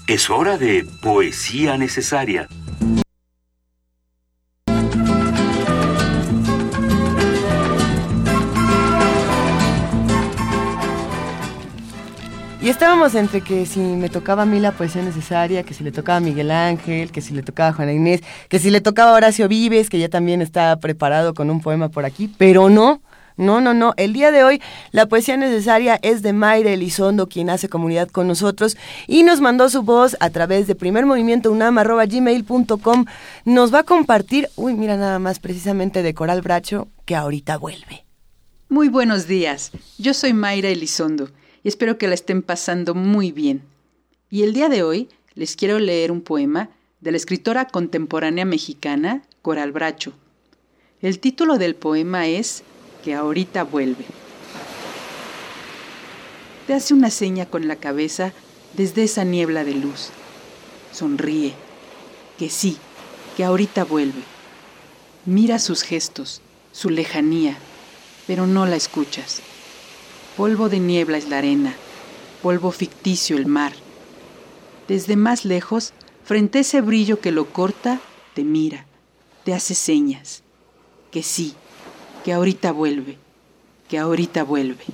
Es 0.06 0.30
hora 0.30 0.56
de 0.56 0.86
poesía 1.02 1.76
necesaria. 1.76 2.48
Y 12.66 12.68
estábamos 12.68 13.14
entre 13.14 13.42
que 13.42 13.64
si 13.64 13.78
me 13.78 14.08
tocaba 14.08 14.42
a 14.42 14.44
mí 14.44 14.58
la 14.58 14.72
poesía 14.72 15.00
necesaria, 15.00 15.62
que 15.62 15.72
si 15.72 15.84
le 15.84 15.92
tocaba 15.92 16.16
a 16.16 16.20
Miguel 16.20 16.50
Ángel, 16.50 17.12
que 17.12 17.20
si 17.20 17.32
le 17.32 17.44
tocaba 17.44 17.68
a 17.68 17.72
Juana 17.72 17.92
Inés, 17.92 18.22
que 18.48 18.58
si 18.58 18.70
le 18.70 18.80
tocaba 18.80 19.12
a 19.12 19.14
Horacio 19.14 19.46
Vives, 19.46 19.88
que 19.88 20.00
ya 20.00 20.08
también 20.08 20.42
está 20.42 20.76
preparado 20.80 21.32
con 21.32 21.48
un 21.48 21.60
poema 21.60 21.90
por 21.90 22.04
aquí, 22.04 22.28
pero 22.38 22.68
no, 22.68 23.02
no, 23.36 23.60
no, 23.60 23.74
no. 23.74 23.92
El 23.96 24.14
día 24.14 24.30
de 24.30 24.44
hoy 24.44 24.62
la 24.92 25.06
poesía 25.06 25.36
necesaria 25.36 25.98
es 26.02 26.22
de 26.22 26.32
Mayra 26.32 26.70
Elizondo, 26.70 27.28
quien 27.28 27.50
hace 27.50 27.68
comunidad 27.68 28.08
con 28.08 28.26
nosotros 28.26 28.78
y 29.06 29.24
nos 29.24 29.42
mandó 29.42 29.68
su 29.68 29.82
voz 29.82 30.16
a 30.20 30.30
través 30.30 30.66
de 30.66 30.74
primermovimientounam.gmail.com. 30.74 33.04
Nos 33.44 33.74
va 33.74 33.80
a 33.80 33.84
compartir, 33.84 34.48
uy, 34.56 34.72
mira 34.74 34.96
nada 34.96 35.18
más 35.18 35.38
precisamente 35.38 36.02
de 36.02 36.14
Coral 36.14 36.40
Bracho, 36.40 36.88
que 37.04 37.14
ahorita 37.14 37.58
vuelve. 37.58 38.06
Muy 38.68 38.88
buenos 38.88 39.26
días. 39.26 39.70
Yo 39.98 40.14
soy 40.14 40.32
Mayra 40.32 40.70
Elizondo 40.70 41.28
y 41.62 41.68
espero 41.68 41.98
que 41.98 42.08
la 42.08 42.14
estén 42.14 42.40
pasando 42.42 42.94
muy 42.94 43.32
bien. 43.32 43.60
Y 44.30 44.44
el 44.44 44.54
día 44.54 44.68
de 44.68 44.82
hoy 44.82 45.10
les 45.34 45.56
quiero 45.56 45.78
leer 45.78 46.10
un 46.10 46.22
poema 46.22 46.70
de 47.00 47.10
la 47.10 47.18
escritora 47.18 47.66
contemporánea 47.66 48.46
mexicana 48.46 49.20
Coral 49.42 49.72
Bracho. 49.72 50.14
El 51.02 51.18
título 51.20 51.58
del 51.58 51.74
poema 51.76 52.26
es 52.26 52.64
que 53.06 53.14
ahorita 53.14 53.62
vuelve. 53.62 54.04
Te 56.66 56.74
hace 56.74 56.92
una 56.92 57.10
seña 57.10 57.46
con 57.46 57.68
la 57.68 57.76
cabeza 57.76 58.32
desde 58.72 59.04
esa 59.04 59.22
niebla 59.22 59.62
de 59.62 59.74
luz. 59.74 60.08
Sonríe, 60.90 61.54
que 62.36 62.50
sí, 62.50 62.78
que 63.36 63.44
ahorita 63.44 63.84
vuelve. 63.84 64.22
Mira 65.24 65.60
sus 65.60 65.82
gestos, 65.82 66.42
su 66.72 66.90
lejanía, 66.90 67.56
pero 68.26 68.48
no 68.48 68.66
la 68.66 68.74
escuchas. 68.74 69.40
Polvo 70.36 70.68
de 70.68 70.80
niebla 70.80 71.16
es 71.16 71.28
la 71.28 71.38
arena, 71.38 71.76
polvo 72.42 72.72
ficticio 72.72 73.36
el 73.36 73.46
mar. 73.46 73.72
Desde 74.88 75.14
más 75.14 75.44
lejos, 75.44 75.92
frente 76.24 76.58
a 76.58 76.62
ese 76.62 76.80
brillo 76.80 77.20
que 77.20 77.30
lo 77.30 77.52
corta, 77.52 78.00
te 78.34 78.42
mira, 78.42 78.84
te 79.44 79.54
hace 79.54 79.76
señas, 79.76 80.42
que 81.12 81.22
sí, 81.22 81.54
que 82.26 82.32
ahorita 82.32 82.72
vuelve, 82.72 83.16
que 83.88 84.00
ahorita 84.00 84.42
vuelve. 84.42 84.84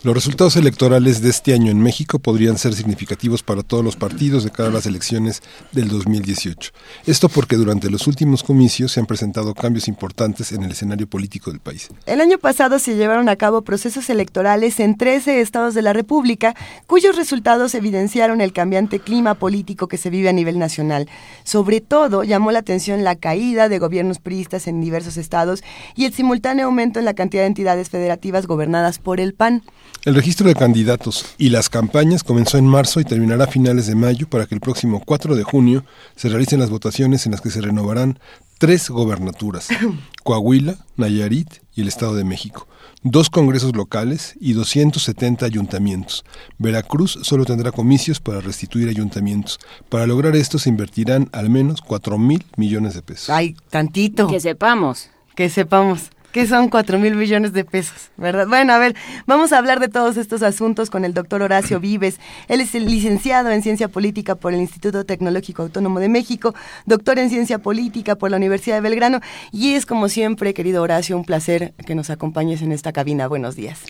Los 0.08 0.16
resultados 0.16 0.56
electorales 0.56 1.22
de 1.22 1.30
este 1.30 1.54
año 1.54 1.70
en 1.70 1.82
México 1.82 2.18
podrían 2.18 2.58
ser 2.58 2.74
significativos 2.74 3.44
para 3.44 3.62
todos 3.62 3.84
los 3.84 3.98
partidos 3.98 4.46
de 4.46 4.52
cara 4.52 4.70
a 4.70 4.72
las 4.72 4.86
elecciones 4.86 5.44
del 5.74 5.90
2018. 5.90 6.72
Esto 7.06 7.28
porque 7.28 7.58
durante 7.58 7.90
los 7.90 8.08
últimos 8.08 8.42
comicios 8.42 8.94
se 8.94 9.02
han 9.02 9.06
presentado 9.06 9.54
cambios 9.54 9.90
importantes 9.90 10.54
en 10.54 10.64
el 10.64 10.72
escenario 10.72 11.08
político 11.08 11.52
del 11.52 11.60
país. 11.60 11.90
El 12.06 12.22
año 12.22 12.38
pasado 12.38 12.80
se 12.80 12.96
llevaron 12.96 13.28
a 13.28 13.36
cabo 13.36 13.64
procesos 13.64 14.10
electorales 14.10 14.80
en 14.80 14.96
13 14.96 15.42
estados 15.42 15.74
de 15.74 15.82
la 15.82 15.92
República, 15.92 16.56
cuyos 16.86 17.18
resultados 17.18 17.76
evidenciaron 17.76 18.40
el 18.40 18.54
cambiante 18.54 19.02
clima 19.02 19.34
político 19.34 19.90
que 19.90 19.98
se 19.98 20.10
vive 20.10 20.30
a 20.30 20.32
nivel 20.32 20.58
nacional. 20.58 21.10
Sobre 21.44 21.82
todo, 21.82 22.24
llamó 22.24 22.54
la 22.54 22.60
atención 22.60 23.04
la 23.04 23.18
caída 23.18 23.68
de 23.68 23.78
gobiernos 23.78 24.20
priistas 24.20 24.68
en 24.68 24.80
diversos 24.80 25.18
estados 25.18 25.66
y 25.98 26.06
el 26.06 26.14
simultáneo 26.14 26.68
aumento 26.68 26.98
en 26.98 27.04
la 27.04 27.14
cantidad 27.14 27.42
de 27.42 27.48
entidades 27.48 27.90
federativas 27.90 28.48
gobernadas 28.48 29.00
por 29.00 29.20
el 29.20 29.34
PAN. 29.34 29.64
El 30.06 30.16
registro 30.16 30.48
de 30.48 30.56
candidatos 30.56 31.26
y 31.38 31.50
las 31.50 31.70
campañas 31.70 32.24
comenzó 32.24 32.58
en 32.58 32.66
marzo 32.66 33.00
y 33.00 33.06
terminará 33.06 33.46
a 33.46 33.48
finales 33.48 33.88
de 33.88 33.96
mayo 33.96 34.30
para 34.30 34.46
que 34.46 34.56
el 34.56 34.62
próximo 34.62 35.02
4 35.06 35.36
de 35.36 35.44
junio 35.44 35.86
se 36.16 36.30
realicen 36.30 36.60
las 36.60 36.70
votaciones 36.70 37.26
en 37.26 37.34
las 37.34 37.42
que 37.42 37.50
se 37.50 37.62
renovarán 37.62 38.20
tres 38.58 38.90
gobernaturas, 38.90 39.68
Coahuila, 40.24 40.78
Nayarit 40.96 41.50
y 41.76 41.82
el 41.82 41.88
Estado 41.88 42.16
de 42.16 42.24
México, 42.24 42.68
dos 43.04 43.30
congresos 43.30 43.76
locales 43.76 44.36
y 44.40 44.54
270 44.54 45.46
ayuntamientos. 45.46 46.26
Veracruz 46.58 47.20
solo 47.22 47.46
tendrá 47.46 47.72
comicios 47.72 48.20
para 48.20 48.42
restituir 48.42 48.90
ayuntamientos. 48.90 49.60
Para 49.90 50.08
lograr 50.08 50.36
esto 50.36 50.60
se 50.60 50.70
invertirán 50.70 51.30
al 51.34 51.50
menos 51.50 51.82
4 51.82 52.18
mil 52.18 52.46
millones 52.56 52.94
de 52.94 53.02
pesos. 53.02 53.30
Ay, 53.30 53.56
tantito. 53.70 54.28
Que 54.28 54.40
sepamos. 54.40 55.10
Que 55.36 55.50
sepamos 55.50 56.10
que 56.32 56.46
son 56.46 56.70
4 56.70 57.00
mil 57.00 57.16
millones 57.16 57.54
de 57.54 57.64
pesos, 57.64 58.10
¿verdad? 58.18 58.48
Bueno, 58.48 58.74
a 58.74 58.78
ver, 58.78 58.96
vamos 59.26 59.54
a 59.54 59.58
hablar 59.58 59.80
de 59.80 59.88
todos 59.88 60.18
estos 60.18 60.44
asuntos 60.44 60.90
con 60.90 61.06
el 61.06 61.14
doctor 61.14 61.42
Horacio 61.42 61.80
Vives. 61.80 62.20
Él 62.48 62.62
es 62.62 62.76
el 62.76 62.86
licenciado 62.86 63.50
en 63.50 63.62
Ciencia 63.62 63.88
Política 63.88 64.36
por 64.36 64.54
el 64.54 64.60
Instituto 64.60 65.06
Tecnológico 65.06 65.64
Autónomo 65.64 66.00
de 66.00 66.10
México, 66.10 66.54
doctor 66.86 67.20
en 67.20 67.30
Ciencia 67.30 67.60
Política 67.60 68.16
por 68.16 68.32
la 68.32 68.38
Universidad 68.38 68.76
de 68.76 68.82
Belgrano, 68.82 69.22
y 69.52 69.74
es 69.74 69.86
como 69.86 70.10
siempre, 70.10 70.54
querido 70.54 70.84
Horacio, 70.84 71.18
un 71.18 71.26
placer 71.26 71.74
que 71.86 71.96
nos 71.96 72.10
acompañes 72.10 72.62
en 72.62 72.72
esta 72.72 72.92
cabina. 72.92 73.28
Buenos 73.28 73.56
días. 73.56 73.82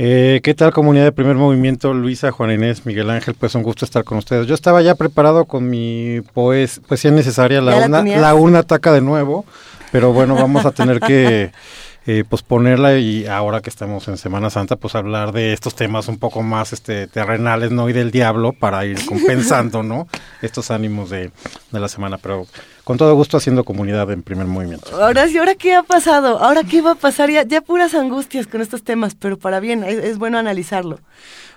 Eh, 0.00 0.40
¿Qué 0.44 0.54
tal 0.54 0.72
comunidad 0.72 1.06
de 1.06 1.12
primer 1.12 1.34
movimiento? 1.34 1.92
Luisa, 1.92 2.30
Juan 2.30 2.52
Inés, 2.52 2.86
Miguel 2.86 3.10
Ángel, 3.10 3.34
pues 3.34 3.56
un 3.56 3.64
gusto 3.64 3.84
estar 3.84 4.04
con 4.04 4.18
ustedes. 4.18 4.46
Yo 4.46 4.54
estaba 4.54 4.80
ya 4.80 4.94
preparado 4.94 5.44
con 5.44 5.68
mi 5.68 6.20
poes, 6.34 6.80
poesía 6.86 7.10
necesaria, 7.10 7.60
la 7.60 7.84
una, 7.84 8.04
la, 8.04 8.18
la 8.18 8.34
una 8.34 8.60
ataca 8.60 8.92
de 8.92 9.00
nuevo, 9.00 9.44
pero 9.90 10.12
bueno, 10.12 10.34
vamos 10.34 10.64
a 10.64 10.72
tener 10.72 11.00
que 11.00 11.52
eh, 12.06 12.24
posponerla 12.26 12.96
y 12.96 13.26
ahora 13.26 13.60
que 13.60 13.68
estamos 13.68 14.08
en 14.08 14.16
Semana 14.16 14.48
Santa, 14.48 14.76
pues 14.76 14.94
hablar 14.94 15.32
de 15.32 15.52
estos 15.52 15.74
temas 15.74 16.08
un 16.08 16.18
poco 16.18 16.42
más 16.42 16.72
este 16.72 17.06
terrenales, 17.06 17.70
¿no? 17.70 17.88
Y 17.90 17.92
del 17.92 18.10
diablo 18.10 18.54
para 18.54 18.86
ir 18.86 19.04
compensando, 19.04 19.82
¿no? 19.82 20.08
Estos 20.40 20.70
ánimos 20.70 21.10
de, 21.10 21.30
de 21.70 21.80
la 21.80 21.88
semana, 21.88 22.16
pero 22.16 22.46
con 22.84 22.96
todo 22.96 23.14
gusto 23.14 23.36
haciendo 23.36 23.64
comunidad 23.64 24.10
en 24.10 24.22
primer 24.22 24.46
movimiento. 24.46 24.88
Ahora 25.02 25.28
sí, 25.28 25.36
¿ahora 25.36 25.54
qué 25.54 25.74
ha 25.74 25.82
pasado? 25.82 26.38
¿Ahora 26.38 26.64
qué 26.64 26.80
va 26.80 26.92
a 26.92 26.94
pasar? 26.94 27.30
Ya, 27.30 27.42
ya 27.42 27.60
puras 27.60 27.94
angustias 27.94 28.46
con 28.46 28.62
estos 28.62 28.82
temas, 28.82 29.14
pero 29.14 29.38
para 29.38 29.60
bien, 29.60 29.84
es 29.84 30.16
bueno 30.16 30.38
analizarlo. 30.38 31.00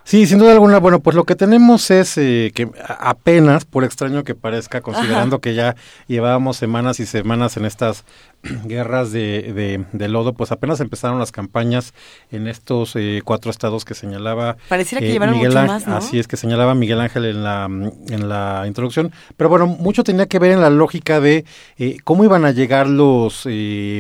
Sí, 0.04 0.26
sin 0.26 0.40
duda 0.40 0.54
alguna, 0.54 0.80
bueno, 0.80 1.00
pues 1.00 1.16
lo 1.16 1.26
que 1.26 1.36
tenemos 1.36 1.92
es 1.92 2.18
eh, 2.18 2.52
que 2.56 2.70
apenas, 3.00 3.66
por 3.66 3.84
extraño 3.84 4.24
que 4.24 4.36
parezca, 4.36 4.82
considerando 4.82 5.40
que 5.40 5.54
ya 5.54 5.76
llevábamos 6.08 6.58
semanas 6.58 7.00
y 7.00 7.06
semanas 7.06 7.56
en 7.58 7.66
estas 7.66 8.04
guerras 8.66 9.12
de, 9.12 9.86
de, 9.92 10.08
lodo, 10.08 10.34
pues 10.34 10.52
apenas 10.52 10.80
empezaron 10.80 11.20
las 11.20 11.32
campañas 11.32 11.94
en 12.32 12.48
estos 12.48 12.96
eh, 12.96 13.22
cuatro 13.24 13.52
estados 13.52 13.86
que 13.86 13.94
señalaba 13.94 14.58
Pareciera 14.68 15.00
que 15.00 15.10
eh, 15.10 15.14
llevaron 15.14 15.36
Miguel 15.36 15.52
mucho 15.52 15.68
más, 15.68 15.88
¿no? 15.88 15.96
Así 15.96 16.20
es, 16.20 16.28
que 16.28 16.38
señalaba 16.38 16.74
Miguel 16.74 17.00
Ángel 17.00 17.26
en 17.26 17.44
la, 17.44 17.66
en 17.66 18.30
la 18.30 18.64
introducción. 18.66 19.12
Pero 19.38 19.50
bueno, 19.50 19.68
mucho 19.68 20.04
tenía 20.04 20.26
que 20.26 20.40
ver 20.40 20.52
en 20.52 20.62
la 20.62 20.70
lógica 20.70 21.20
de 21.20 21.46
eh, 21.78 21.98
cómo 22.04 22.24
iban 22.24 22.46
a 22.46 22.52
llegar 22.52 22.88
los 22.88 23.48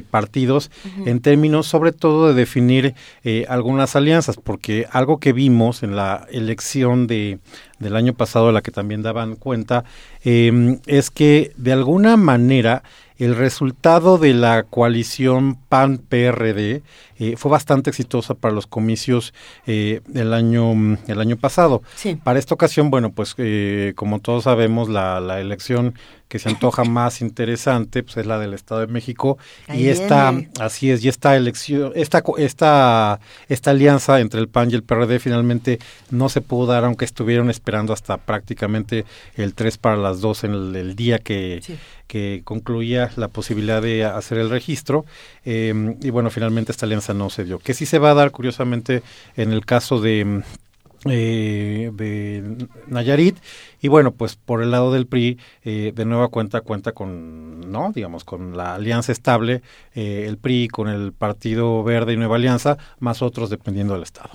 partidos 0.10 0.72
en 1.06 1.20
términos 1.22 1.68
sobre 1.68 1.92
todo 1.92 2.28
de 2.28 2.34
definir 2.34 2.96
algunas 3.48 3.96
alianzas, 3.96 4.38
porque 4.38 4.88
algo 4.92 5.20
que 5.20 5.34
vimos 5.34 5.84
en 5.84 5.96
la 5.96 6.28
elección 6.32 7.08
de 7.08 7.40
del 7.80 7.96
año 7.96 8.14
pasado, 8.14 8.50
a 8.50 8.52
la 8.52 8.62
que 8.62 8.70
también 8.70 9.02
daban 9.02 9.36
cuenta, 9.36 9.84
es 10.24 11.10
que 11.10 11.52
de 11.58 11.74
alguna 11.74 12.16
manera 12.16 12.84
el 13.22 13.36
resultado 13.36 14.18
de 14.18 14.34
la 14.34 14.64
coalición 14.64 15.56
PAN-PRD 15.70 16.82
eh, 17.22 17.36
fue 17.38 17.52
bastante 17.52 17.92
exitosa 17.92 18.34
para 18.34 18.52
los 18.52 18.66
comicios 18.66 19.32
eh, 19.68 20.02
el, 20.16 20.34
año, 20.34 20.74
el 21.06 21.22
año 21.22 21.38
pasado. 21.38 21.84
Para 22.24 22.40
esta 22.40 22.56
ocasión, 22.56 22.90
bueno, 22.90 23.12
pues 23.12 23.36
eh, 23.38 23.94
como 23.96 24.22
todos 24.22 24.46
sabemos, 24.46 24.90
la, 24.90 25.20
la 25.20 25.40
elección 25.40 25.94
que 26.32 26.40
se 26.40 26.48
antoja 26.48 26.84
más 26.86 27.22
interesante 27.22 28.04
pues 28.04 28.16
es 28.16 28.26
la 28.26 28.40
del 28.40 28.54
Estado 28.54 28.82
de 28.82 28.88
México. 28.88 29.38
Y 29.74 29.90
esta 29.90 30.34
así 30.60 30.90
es 30.90 31.04
y 31.04 31.10
esta 31.10 31.36
elección 31.36 31.92
esta 31.94 32.24
esta 32.38 33.20
esta 33.50 33.72
alianza 33.72 34.22
entre 34.22 34.40
el 34.40 34.48
PAN 34.48 34.72
y 34.72 34.76
el 34.76 34.84
PRD 34.84 35.20
finalmente 35.20 35.80
no 36.10 36.30
se 36.30 36.40
pudo 36.40 36.68
dar 36.68 36.86
aunque 36.86 37.04
estuvieron 37.04 37.50
esperando 37.50 37.92
hasta 37.92 38.18
prácticamente 38.18 39.04
el 39.36 39.54
3 39.54 39.78
para 39.78 39.98
las 39.98 40.22
2 40.22 40.46
en 40.46 40.54
el, 40.54 40.96
día 40.96 41.20
que, 41.20 41.62
que 42.08 42.42
concluía 42.46 43.12
la 43.18 43.28
posibilidad 43.28 43.82
de 43.82 44.06
hacer 44.06 44.38
el 44.38 44.50
registro. 44.50 45.06
Em, 45.44 45.98
y 46.02 46.12
bueno 46.12 46.30
finalmente 46.30 46.72
esta 46.72 46.86
alianza 46.86 47.11
no 47.14 47.30
se 47.30 47.44
dio. 47.44 47.60
Que 47.60 47.74
sí 47.74 47.86
se 47.86 48.00
va 48.00 48.12
a 48.12 48.16
dar 48.16 48.32
curiosamente 48.32 49.04
en 49.36 49.52
el 49.52 49.66
caso 49.66 50.00
de 50.00 50.44
eh, 51.06 51.90
de 51.92 52.68
Nayarit 52.86 53.36
y 53.82 53.88
bueno 53.88 54.12
pues 54.12 54.36
por 54.36 54.62
el 54.62 54.70
lado 54.70 54.94
del 54.94 55.08
PRI 55.08 55.40
eh, 55.64 55.94
de 55.96 56.06
nueva 56.06 56.28
cuenta 56.28 56.62
cuenta 56.62 56.92
con 56.92 57.72
no 57.72 57.92
digamos 57.92 58.24
con 58.24 58.56
la 58.56 58.76
alianza 58.76 59.12
estable 59.12 59.64
eh, 59.96 60.26
el 60.28 60.38
PRI 60.38 60.68
con 60.68 60.88
el 60.90 61.12
Partido 61.12 61.84
Verde 61.84 62.14
y 62.14 62.18
Nueva 62.18 62.36
Alianza 62.36 62.78
más 63.00 63.24
otros 63.24 63.50
dependiendo 63.50 63.96
del 63.96 64.04
estado. 64.04 64.30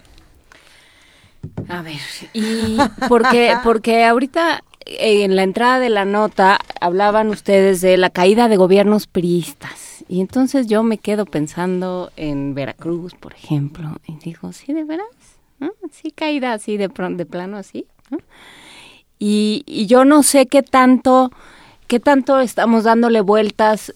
A 1.68 1.82
ver 1.82 2.00
y 2.32 2.78
porque 3.08 3.54
porque 3.62 4.04
ahorita 4.04 4.64
en 4.86 5.36
la 5.36 5.44
entrada 5.44 5.78
de 5.78 5.90
la 5.90 6.04
nota 6.04 6.58
hablaban 6.80 7.28
ustedes 7.28 7.80
de 7.80 7.96
la 7.96 8.10
caída 8.10 8.48
de 8.48 8.56
gobiernos 8.56 9.06
priistas 9.06 9.85
y 10.08 10.20
entonces 10.20 10.66
yo 10.66 10.82
me 10.82 10.98
quedo 10.98 11.26
pensando 11.26 12.10
en 12.16 12.54
Veracruz 12.54 13.14
por 13.14 13.34
ejemplo 13.34 13.96
y 14.06 14.16
digo 14.16 14.52
sí 14.52 14.72
de 14.72 14.84
veras 14.84 15.36
Sí, 15.92 16.10
caída 16.10 16.52
así 16.52 16.76
de, 16.76 16.88
de 16.88 17.26
plano 17.26 17.56
así. 17.56 17.86
Y, 19.18 19.86
yo 19.86 20.04
no 20.04 20.22
sé 20.22 20.46
qué 20.46 20.62
tanto, 20.62 21.30
qué 21.86 22.00
tanto 22.00 22.40
estamos 22.40 22.84
dándole 22.84 23.20
vueltas. 23.20 23.94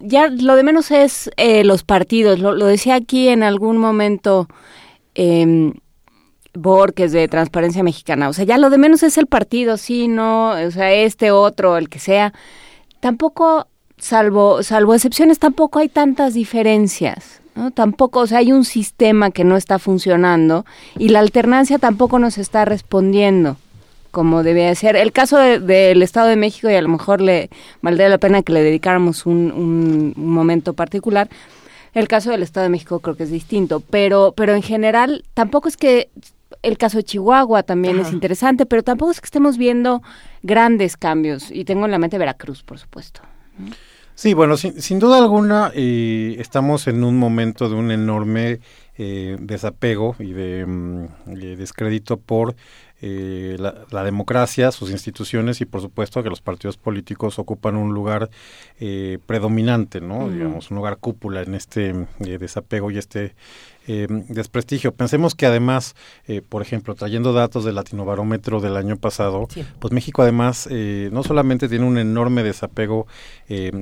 ya 0.00 0.28
lo 0.28 0.56
de 0.56 0.62
menos 0.62 0.90
es 0.90 1.30
eh, 1.36 1.64
los 1.64 1.84
partidos. 1.84 2.38
Lo, 2.38 2.54
decía 2.66 2.96
aquí 2.96 3.28
en 3.28 3.42
algún 3.42 3.78
momento 3.78 4.48
eh, 5.14 5.72
Borges 6.54 7.12
de 7.12 7.28
Transparencia 7.28 7.82
Mexicana. 7.82 8.28
O 8.28 8.32
sea, 8.32 8.44
ya 8.44 8.58
lo 8.58 8.70
de 8.70 8.78
menos 8.78 9.02
es 9.02 9.16
el 9.16 9.26
partido, 9.26 9.76
sí, 9.76 10.08
no, 10.08 10.50
o 10.50 10.70
sea, 10.70 10.92
este 10.92 11.30
otro, 11.30 11.78
el 11.78 11.88
que 11.88 11.98
sea. 11.98 12.34
Tampoco, 13.00 13.68
salvo, 13.98 14.62
salvo 14.62 14.94
excepciones, 14.94 15.38
tampoco 15.38 15.78
hay 15.78 15.88
tantas 15.88 16.34
diferencias. 16.34 17.40
Tampoco, 17.74 18.20
o 18.20 18.26
sea, 18.28 18.38
hay 18.38 18.52
un 18.52 18.64
sistema 18.64 19.32
que 19.32 19.42
no 19.42 19.56
está 19.56 19.80
funcionando 19.80 20.64
y 20.96 21.08
la 21.08 21.18
alternancia 21.18 21.78
tampoco 21.78 22.20
nos 22.20 22.38
está 22.38 22.64
respondiendo 22.64 23.56
como 24.10 24.42
debe 24.42 24.72
ser. 24.74 24.96
El 24.96 25.12
caso 25.12 25.38
del 25.38 26.02
Estado 26.02 26.28
de 26.28 26.36
México, 26.36 26.70
y 26.70 26.74
a 26.74 26.82
lo 26.82 26.88
mejor 26.88 27.20
le 27.20 27.50
valdría 27.82 28.08
la 28.08 28.18
pena 28.18 28.42
que 28.42 28.52
le 28.52 28.62
dedicáramos 28.62 29.26
un, 29.26 30.12
momento 30.16 30.72
particular, 30.72 31.28
el 31.94 32.08
caso 32.08 32.30
del 32.30 32.42
Estado 32.42 32.64
de 32.64 32.70
México 32.70 33.00
creo 33.00 33.16
que 33.16 33.24
es 33.24 33.30
distinto, 33.30 33.80
pero, 33.80 34.32
pero 34.36 34.54
en 34.54 34.62
general 34.62 35.24
tampoco 35.34 35.68
es 35.68 35.76
que 35.76 36.10
el 36.62 36.78
caso 36.78 36.98
de 36.98 37.04
Chihuahua 37.04 37.62
también 37.62 37.98
es 37.98 38.12
interesante, 38.12 38.66
pero 38.66 38.82
tampoco 38.82 39.12
es 39.12 39.20
que 39.20 39.26
estemos 39.26 39.58
viendo 39.58 40.02
grandes 40.42 40.96
cambios, 40.96 41.50
y 41.50 41.64
tengo 41.64 41.84
en 41.84 41.90
la 41.90 41.98
mente 41.98 42.18
Veracruz, 42.18 42.62
por 42.62 42.78
supuesto. 42.78 43.20
Sí, 44.18 44.34
bueno, 44.34 44.56
sin, 44.56 44.98
duda 44.98 45.18
alguna 45.18 45.70
eh, 45.76 46.34
estamos 46.40 46.88
en 46.88 47.04
un 47.04 47.16
momento 47.16 47.68
de 47.68 47.76
un 47.76 47.92
enorme 47.92 48.58
eh, 48.96 49.36
desapego 49.38 50.16
y 50.18 50.32
de 50.32 50.66
mm, 50.66 51.06
descrédito 51.56 52.16
por 52.16 52.56
eh, 53.00 53.56
la, 53.58 54.04
democracia, 54.04 54.72
sus 54.72 54.90
instituciones 54.90 55.60
y 55.60 55.66
por 55.66 55.80
supuesto 55.80 56.22
que 56.22 56.30
los 56.30 56.40
partidos 56.40 56.76
políticos 56.76 57.38
ocupan 57.38 57.76
un 57.76 57.94
lugar 57.94 58.30
predominante, 59.26 60.00
¿no? 60.00 60.28
Digamos, 60.28 60.70
un 60.70 60.76
lugar 60.76 60.98
cúpula 60.98 61.42
en 61.42 61.54
este 61.54 62.06
desapego 62.18 62.90
y 62.90 62.98
este 62.98 63.34
eh, 63.90 64.06
desprestigio. 64.28 64.92
Pensemos 64.92 65.34
que 65.34 65.46
además, 65.46 65.96
eh, 66.26 66.42
por 66.46 66.60
ejemplo, 66.60 66.94
trayendo 66.94 67.32
datos 67.32 67.64
del 67.64 67.74
Latinobarómetro 67.74 68.60
del 68.60 68.76
año 68.76 68.98
pasado, 68.98 69.48
pues 69.78 69.94
México 69.94 70.20
además 70.20 70.68
eh, 70.70 71.08
no 71.10 71.22
solamente 71.22 71.70
tiene 71.70 71.86
un 71.86 71.96
enorme 71.96 72.42
desapego 72.42 73.06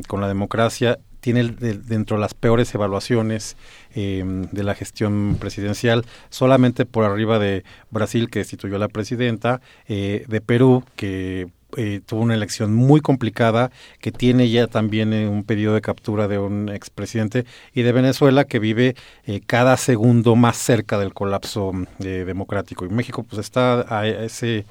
con 0.06 0.20
la 0.20 0.28
democracia, 0.28 1.00
tiene 1.20 1.44
dentro 1.44 2.16
de 2.16 2.20
las 2.20 2.34
peores 2.34 2.74
evaluaciones 2.74 3.56
de 3.94 4.62
la 4.62 4.74
gestión 4.74 5.38
presidencial, 5.40 6.04
solamente 6.28 6.84
por 6.84 7.04
arriba 7.04 7.38
de 7.38 7.64
Brasil, 7.90 8.28
que 8.28 8.40
destituyó 8.40 8.76
a 8.76 8.78
la 8.78 8.88
presidenta, 8.88 9.60
de 9.88 10.42
Perú, 10.44 10.84
que 10.96 11.48
eh, 11.76 12.00
tuvo 12.06 12.20
una 12.22 12.34
elección 12.34 12.74
muy 12.74 13.00
complicada, 13.00 13.70
que 14.00 14.12
tiene 14.12 14.48
ya 14.48 14.66
también 14.66 15.12
eh, 15.12 15.28
un 15.28 15.44
pedido 15.44 15.74
de 15.74 15.82
captura 15.82 16.28
de 16.28 16.38
un 16.38 16.68
expresidente, 16.68 17.44
y 17.74 17.82
de 17.82 17.92
Venezuela, 17.92 18.44
que 18.44 18.58
vive 18.58 18.94
eh, 19.24 19.40
cada 19.44 19.76
segundo 19.76 20.36
más 20.36 20.56
cerca 20.56 20.98
del 20.98 21.12
colapso 21.12 21.72
democrático. 21.98 22.86
Y 22.86 22.88
México 22.88 23.24
pues 23.24 23.40
está 23.40 23.84
a 23.94 24.06
ese 24.06 24.64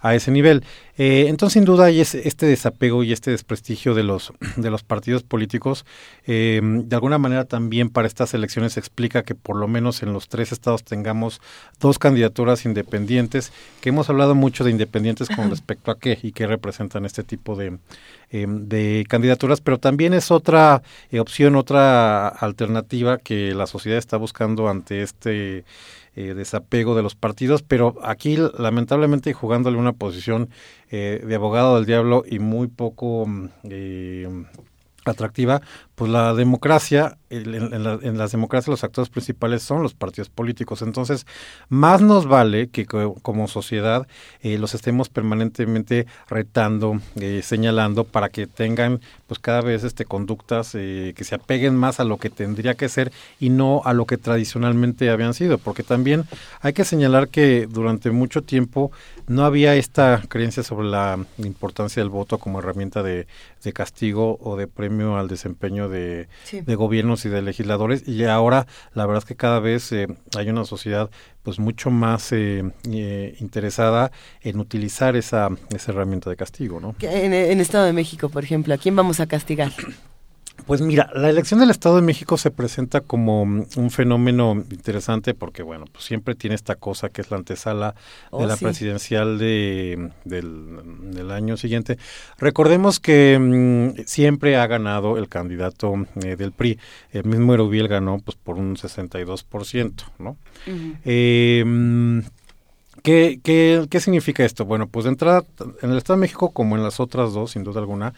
a 0.00 0.14
ese 0.14 0.30
nivel. 0.30 0.64
Eh, 0.96 1.26
entonces, 1.28 1.54
sin 1.54 1.64
duda, 1.64 1.86
hay 1.86 2.00
este 2.00 2.46
desapego 2.46 3.04
y 3.04 3.12
este 3.12 3.30
desprestigio 3.30 3.94
de 3.94 4.02
los, 4.02 4.32
de 4.56 4.70
los 4.70 4.82
partidos 4.82 5.22
políticos. 5.22 5.86
Eh, 6.26 6.60
de 6.62 6.96
alguna 6.96 7.18
manera, 7.18 7.44
también 7.44 7.88
para 7.88 8.08
estas 8.08 8.34
elecciones 8.34 8.72
se 8.72 8.80
explica 8.80 9.22
que 9.22 9.34
por 9.34 9.56
lo 9.56 9.68
menos 9.68 10.02
en 10.02 10.12
los 10.12 10.28
tres 10.28 10.50
estados 10.50 10.82
tengamos 10.82 11.40
dos 11.78 11.98
candidaturas 11.98 12.64
independientes, 12.64 13.52
que 13.80 13.90
hemos 13.90 14.10
hablado 14.10 14.34
mucho 14.34 14.64
de 14.64 14.72
independientes 14.72 15.28
con 15.28 15.50
respecto 15.50 15.90
a 15.90 15.98
qué 15.98 16.18
y 16.20 16.32
qué 16.32 16.46
representan 16.46 17.04
este 17.04 17.22
tipo 17.22 17.54
de, 17.54 17.78
eh, 18.30 18.46
de 18.48 19.06
candidaturas, 19.08 19.60
pero 19.60 19.78
también 19.78 20.14
es 20.14 20.30
otra 20.32 20.82
opción, 21.18 21.54
otra 21.54 22.28
alternativa 22.28 23.18
que 23.18 23.54
la 23.54 23.66
sociedad 23.66 23.98
está 23.98 24.16
buscando 24.16 24.68
ante 24.68 25.02
este 25.02 25.64
eh, 26.20 26.34
desapego 26.34 26.96
de 26.96 27.02
los 27.04 27.14
partidos, 27.14 27.62
pero 27.62 27.94
aquí 28.02 28.36
lamentablemente 28.58 29.32
jugándole 29.32 29.76
una 29.76 29.92
posición 29.92 30.50
eh, 30.90 31.22
de 31.24 31.34
abogado 31.36 31.76
del 31.76 31.86
diablo 31.86 32.24
y 32.26 32.40
muy 32.40 32.66
poco 32.66 33.24
mm, 33.24 33.48
eh, 33.70 34.44
atractiva, 35.04 35.62
pues 35.98 36.12
la 36.12 36.32
democracia, 36.32 37.18
en, 37.28 38.16
las 38.16 38.30
democracias 38.30 38.68
los 38.68 38.84
actores 38.84 39.10
principales 39.10 39.64
son 39.64 39.82
los 39.82 39.94
partidos 39.94 40.28
políticos. 40.28 40.80
Entonces, 40.80 41.26
más 41.68 42.00
nos 42.00 42.26
vale 42.26 42.68
que 42.68 42.86
como 42.86 43.48
sociedad 43.48 44.06
eh, 44.40 44.58
los 44.58 44.74
estemos 44.74 45.08
permanentemente 45.08 46.06
retando, 46.28 47.00
eh, 47.16 47.40
señalando 47.42 48.04
para 48.04 48.28
que 48.28 48.46
tengan 48.46 49.00
pues 49.26 49.40
cada 49.40 49.60
vez 49.60 49.82
este 49.82 50.04
conductas 50.04 50.76
eh, 50.76 51.14
que 51.16 51.24
se 51.24 51.34
apeguen 51.34 51.74
más 51.74 51.98
a 51.98 52.04
lo 52.04 52.16
que 52.16 52.30
tendría 52.30 52.74
que 52.74 52.88
ser 52.88 53.10
y 53.40 53.50
no 53.50 53.82
a 53.84 53.92
lo 53.92 54.06
que 54.06 54.18
tradicionalmente 54.18 55.10
habían 55.10 55.34
sido. 55.34 55.58
Porque 55.58 55.82
también 55.82 56.26
hay 56.60 56.74
que 56.74 56.84
señalar 56.84 57.26
que 57.26 57.66
durante 57.66 58.12
mucho 58.12 58.42
tiempo 58.42 58.92
no 59.26 59.44
había 59.44 59.74
esta 59.74 60.22
creencia 60.28 60.62
sobre 60.62 60.86
la 60.86 61.18
importancia 61.38 62.00
del 62.00 62.08
voto 62.08 62.38
como 62.38 62.60
herramienta 62.60 63.02
de 63.02 63.26
castigo 63.74 64.38
o 64.40 64.56
de 64.56 64.66
premio 64.66 65.18
al 65.18 65.28
desempeño 65.28 65.87
desempeño 65.88 66.28
de, 66.66 66.74
gobiernos 66.74 67.24
y 67.24 67.28
de 67.28 67.42
legisladores 67.42 68.06
y 68.06 68.24
ahora 68.24 68.66
la 68.94 69.06
verdad 69.06 69.22
es 69.22 69.28
que 69.28 69.36
cada 69.36 69.60
vez 69.60 69.90
eh, 69.92 70.06
hay 70.36 70.48
una 70.48 70.64
sociedad 70.64 71.10
pues 71.42 71.58
mucho 71.58 71.90
más 71.90 72.32
eh, 72.32 72.62
eh, 72.90 73.36
interesada 73.40 74.12
en 74.42 74.60
utilizar 74.60 75.16
esa, 75.16 75.48
esa 75.74 75.92
herramienta 75.92 76.30
de 76.30 76.36
castigo, 76.36 76.80
¿no? 76.80 76.94
En, 77.00 77.32
en 77.32 77.60
Estado 77.60 77.84
de 77.84 77.92
México, 77.92 78.28
por 78.28 78.44
ejemplo, 78.44 78.74
¿a 78.74 78.78
quién 78.78 78.94
vamos 78.94 79.20
a 79.20 79.26
castigar? 79.26 79.72
Pues 80.66 80.80
mira, 80.80 81.10
la 81.14 81.30
elección 81.30 81.60
del 81.60 81.70
Estado 81.70 81.96
de 81.96 82.02
México 82.02 82.36
se 82.36 82.50
presenta 82.50 83.00
como 83.00 83.42
un 83.42 83.90
fenómeno 83.90 84.52
interesante 84.70 85.32
porque, 85.32 85.62
bueno, 85.62 85.86
pues 85.90 86.04
siempre 86.04 86.34
tiene 86.34 86.56
esta 86.56 86.74
cosa 86.74 87.08
que 87.08 87.20
es 87.20 87.30
la 87.30 87.38
antesala 87.38 87.92
de 87.92 87.96
oh, 88.30 88.46
la 88.46 88.56
presidencial 88.56 89.38
de, 89.38 90.10
del, 90.24 91.30
año 91.30 91.56
siguiente. 91.56 91.98
Recordemos 92.38 93.00
que 93.00 93.38
mm, 93.38 94.04
siempre 94.06 94.56
ha 94.56 94.66
ganado 94.66 95.16
el 95.16 95.28
candidato 95.28 95.94
eh, 96.22 96.36
del 96.36 96.52
PRI. 96.52 96.78
El 97.12 97.24
mismo 97.24 97.54
Erubiel 97.54 97.88
ganó 97.88 98.18
pues 98.18 98.36
por 98.36 98.56
un 98.56 98.76
62%, 98.76 99.92
¿no? 100.18 100.36
eh, 101.04 101.62
mm, 101.64 102.20
¿Qué, 103.02 103.40
qué, 103.42 103.86
¿Qué 103.88 104.00
significa 104.00 104.44
esto? 104.44 104.64
Bueno, 104.64 104.88
pues 104.88 105.04
de 105.04 105.10
entrada, 105.10 105.44
en 105.82 105.90
el 105.90 105.98
Estado 105.98 106.18
de 106.18 106.22
México, 106.22 106.50
como 106.50 106.76
en 106.76 106.82
las 106.82 107.00
otras 107.00 107.32
dos, 107.32 107.52
sin 107.52 107.64
duda 107.64 107.80
alguna, 107.80 108.12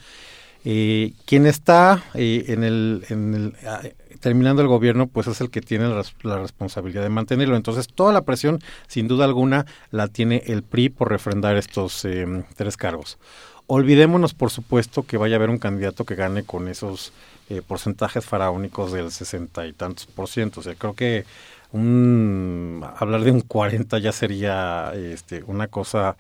eh, 0.65 1.13
quien 1.25 1.47
está 1.47 2.05
eh, 2.15 2.45
en 2.49 2.65
el, 2.65 3.05
en 3.09 3.35
el 3.35 3.55
ah, 3.67 3.83
terminando 4.21 4.63
el 4.63 4.69
gobierno, 4.69 5.07
pues 5.07 5.27
es 5.27 5.41
el 5.41 5.51
que 5.51 5.61
tiene 5.61 5.89
la, 5.89 6.39
responsabilidad 6.39 7.03
de 7.03 7.09
mantenerlo. 7.09 7.57
Entonces, 7.57 7.89
toda 7.89 8.13
la 8.13 8.23
presión, 8.23 8.61
sin 8.87 9.09
duda 9.09 9.25
alguna, 9.25 9.67
la 9.91 10.09
tiene 10.09 10.43
el 10.47 10.63
PRI 10.63 10.91
por 10.91 11.11
refrendar 11.11 11.57
estos 11.57 12.05
eh, 12.05 12.45
tres 12.55 12.77
cargos. 12.77 13.19
Olvidémonos, 13.67 14.35
por 14.35 14.51
supuesto, 14.51 15.05
que 15.05 15.17
vaya 15.17 15.37
a 15.37 15.39
haber 15.39 15.51
un 15.51 15.59
candidato 15.59 16.05
que 16.05 16.17
gane 16.17 16.43
con 16.43 16.69
esos 16.69 17.13
eh, 17.49 17.63
porcentajes 17.67 18.25
faraónicos 18.25 18.93
del 18.93 19.11
sesenta 19.11 19.67
y 19.67 19.73
tantos 19.73 20.07
por 20.07 20.29
ciento. 20.29 20.61
O 20.61 20.63
sea, 20.63 20.75
creo 20.75 20.95
que 20.95 21.25
un, 21.73 22.85
hablar 22.97 23.23
de 23.23 23.31
un 23.31 23.41
40 23.41 23.99
ya 23.99 24.13
sería 24.13 24.93
este, 24.95 25.45
una 25.45 25.69
cosa 25.69 26.17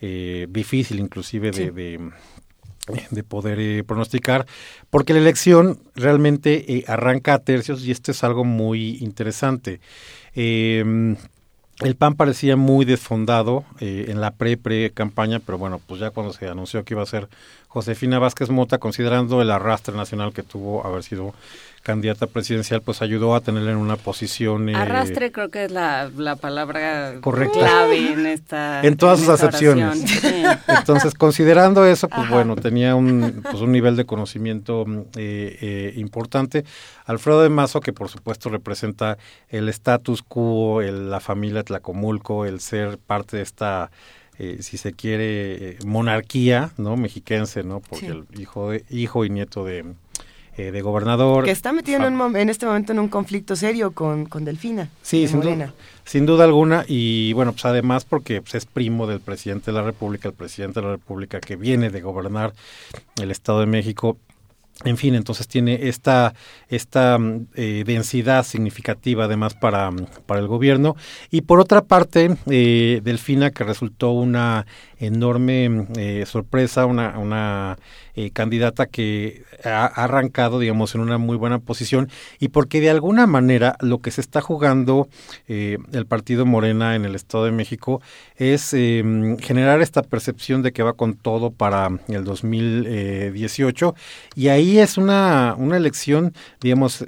eh, 0.00 0.46
difícil, 0.48 1.00
inclusive 1.00 1.50
de 1.50 1.72
de 1.72 1.98
poder 3.28 3.60
eh, 3.60 3.84
pronosticar, 3.84 4.46
porque 4.90 5.12
la 5.12 5.20
elección 5.20 5.78
realmente 5.94 6.74
eh, 6.74 6.84
arranca 6.88 7.34
a 7.34 7.38
tercios 7.38 7.84
y 7.84 7.90
esto 7.90 8.10
es 8.10 8.24
algo 8.24 8.44
muy 8.44 8.98
interesante. 8.98 9.80
Em, 10.34 11.16
el 11.80 11.96
PAN 11.96 12.14
parecía 12.14 12.56
muy 12.56 12.84
desfondado 12.84 13.64
eh, 13.80 14.06
en 14.08 14.20
la 14.20 14.32
pre-pre-campaña, 14.32 15.40
pero 15.40 15.58
bueno, 15.58 15.80
pues 15.84 16.00
ya 16.00 16.10
cuando 16.10 16.32
se 16.32 16.48
anunció 16.48 16.84
que 16.84 16.94
iba 16.94 17.02
a 17.02 17.06
ser 17.06 17.28
Josefina 17.72 18.18
Vázquez 18.18 18.50
Mota, 18.50 18.76
considerando 18.76 19.40
el 19.40 19.50
arrastre 19.50 19.96
nacional 19.96 20.34
que 20.34 20.42
tuvo 20.42 20.86
haber 20.86 21.02
sido 21.02 21.32
candidata 21.82 22.26
presidencial, 22.26 22.82
pues 22.82 23.00
ayudó 23.00 23.34
a 23.34 23.40
tenerla 23.40 23.70
en 23.70 23.78
una 23.78 23.96
posición... 23.96 24.68
Eh, 24.68 24.76
Arrastre 24.76 25.32
creo 25.32 25.48
que 25.48 25.64
es 25.64 25.72
la, 25.72 26.10
la 26.14 26.36
palabra 26.36 27.14
clave 27.22 28.12
en 28.12 28.26
esta... 28.26 28.82
En 28.86 28.98
todas 28.98 29.20
sus 29.20 29.30
acepciones. 29.30 30.04
Entonces, 30.68 31.14
considerando 31.14 31.86
eso, 31.86 32.10
pues 32.10 32.28
bueno, 32.28 32.56
tenía 32.56 32.94
un, 32.94 33.40
pues, 33.42 33.62
un 33.62 33.72
nivel 33.72 33.96
de 33.96 34.04
conocimiento 34.04 34.84
eh, 35.16 35.56
eh, 35.62 35.92
importante. 35.96 36.66
Alfredo 37.06 37.42
de 37.42 37.48
Mazo, 37.48 37.80
que 37.80 37.94
por 37.94 38.10
supuesto 38.10 38.50
representa 38.50 39.16
el 39.48 39.70
status 39.70 40.22
quo, 40.22 40.82
el, 40.82 41.10
la 41.10 41.20
familia 41.20 41.62
Tlacomulco, 41.62 42.44
el 42.44 42.60
ser 42.60 42.98
parte 42.98 43.38
de 43.38 43.42
esta... 43.44 43.90
si 44.60 44.76
se 44.76 44.92
quiere, 44.92 45.78
monarquía, 45.84 46.72
¿no? 46.76 46.96
Mexiquense, 46.96 47.62
¿no? 47.62 47.80
Porque 47.80 48.06
el 48.06 48.24
hijo, 48.38 48.70
de, 48.70 48.84
hijo 48.90 49.24
y 49.24 49.30
nieto 49.30 49.64
de, 49.64 49.84
eh, 50.56 50.70
de 50.70 50.82
gobernador. 50.82 51.44
Que 51.44 51.50
está 51.50 51.72
metido 51.72 52.06
en, 52.06 52.48
este 52.50 52.66
momento 52.66 52.92
en 52.92 52.98
un 52.98 53.08
conflicto 53.08 53.56
serio 53.56 53.92
con, 53.92 54.26
con 54.26 54.44
Delfina. 54.44 54.90
Sí, 55.00 55.26
sin 55.26 55.40
duda, 55.40 55.72
sin 56.04 56.26
duda, 56.26 56.44
alguna. 56.44 56.84
Y 56.86 57.32
bueno, 57.32 57.52
pues 57.52 57.64
además 57.64 58.04
porque 58.04 58.42
pues, 58.42 58.54
es 58.56 58.66
primo 58.66 59.06
del 59.06 59.20
presidente 59.20 59.70
de 59.70 59.78
la 59.78 59.82
República, 59.82 60.28
el 60.28 60.34
presidente 60.34 60.80
de 60.80 60.86
la 60.86 60.92
República 60.92 61.40
que 61.40 61.56
viene 61.56 61.88
de 61.88 62.02
gobernar 62.02 62.52
el 63.20 63.30
Estado 63.30 63.60
de 63.60 63.66
México 63.66 64.18
en 64.84 64.96
fin, 64.96 65.14
entonces 65.14 65.48
tiene 65.48 65.88
esta, 65.88 66.34
esta 66.68 67.18
mm, 67.18 67.46
eh, 67.54 67.82
densidad 67.86 68.44
significativa 68.44 69.24
además 69.24 69.54
para, 69.54 69.90
mm, 69.90 70.06
para 70.26 70.40
el 70.40 70.46
gobierno. 70.46 70.96
Y 71.30 71.42
por 71.42 71.60
otra 71.60 71.82
parte, 71.82 72.36
eh, 72.50 73.00
Delfina, 73.02 73.50
que 73.50 73.64
resultó 73.64 74.10
una 74.10 74.66
enorme 75.02 75.68
mm, 75.68 75.86
eh, 75.96 76.24
sorpresa, 76.26 76.86
una, 76.86 77.18
una 77.18 77.78
eh, 78.14 78.30
candidata 78.30 78.86
que 78.86 79.42
ha, 79.64 79.86
arrancado, 79.86 80.58
digamos, 80.60 80.94
en 80.94 81.00
una 81.00 81.18
muy 81.18 81.36
buena 81.36 81.58
posición 81.58 82.08
y 82.38 82.48
porque 82.48 82.80
de 82.80 82.90
alguna 82.90 83.26
manera 83.26 83.76
lo 83.80 83.98
que 83.98 84.10
se 84.10 84.20
está 84.20 84.40
jugando 84.40 85.08
eh, 85.48 85.78
el 85.92 86.06
partido 86.06 86.46
Morena 86.46 86.94
en 86.94 87.04
el 87.04 87.14
Estado 87.14 87.44
de 87.44 87.52
México 87.52 88.00
es 88.36 88.72
em, 88.74 89.38
generar 89.38 89.80
esta 89.82 90.02
percepción 90.02 90.62
de 90.62 90.72
que 90.72 90.82
va 90.82 90.92
con 90.92 91.14
todo 91.14 91.50
para 91.50 91.88
el 92.08 92.24
2018 92.24 93.94
y 94.36 94.48
ahí 94.48 94.78
es 94.78 94.98
una, 94.98 95.54
una 95.58 95.76
elección, 95.76 96.32
digamos, 96.60 97.04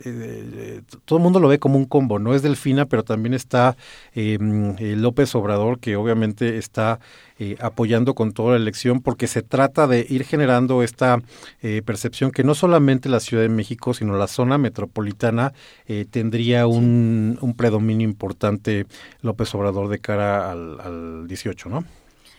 todo 1.04 1.18
el 1.18 1.22
mundo 1.22 1.38
lo 1.38 1.48
ve 1.48 1.58
como 1.58 1.78
un 1.78 1.84
combo, 1.84 2.18
no 2.18 2.34
es 2.34 2.42
Delfina, 2.42 2.86
pero 2.86 3.04
también 3.04 3.34
está 3.34 3.76
em, 4.14 4.74
López 4.78 5.34
Obrador, 5.34 5.78
que 5.78 5.96
obviamente 5.96 6.58
está 6.58 6.98
eh, 7.40 7.56
apoyando 7.60 8.14
con 8.14 8.32
toda 8.32 8.52
la 8.52 8.58
elección, 8.58 9.00
porque 9.02 9.26
se 9.26 9.42
trata 9.42 9.88
de 9.88 10.06
ir 10.08 10.22
generando 10.22 10.84
esta 10.84 11.20
eh, 11.62 11.82
percepción 11.84 12.30
que 12.30 12.44
no 12.44 12.54
solamente 12.54 13.08
la 13.08 13.18
Ciudad 13.18 13.42
de 13.42 13.48
México, 13.48 13.92
sino 13.92 14.16
la 14.16 14.28
zona 14.28 14.56
metropolitana 14.56 15.52
eh, 15.86 16.06
tendría 16.08 16.68
un, 16.68 17.36
un, 17.40 17.54
predominio 17.54 18.04
importante 18.08 18.86
López 19.20 19.52
Obrador 19.56 19.88
de 19.88 19.98
cara 19.98 20.52
al, 20.52 20.78
al 20.80 21.26
18, 21.26 21.68
¿no? 21.68 21.84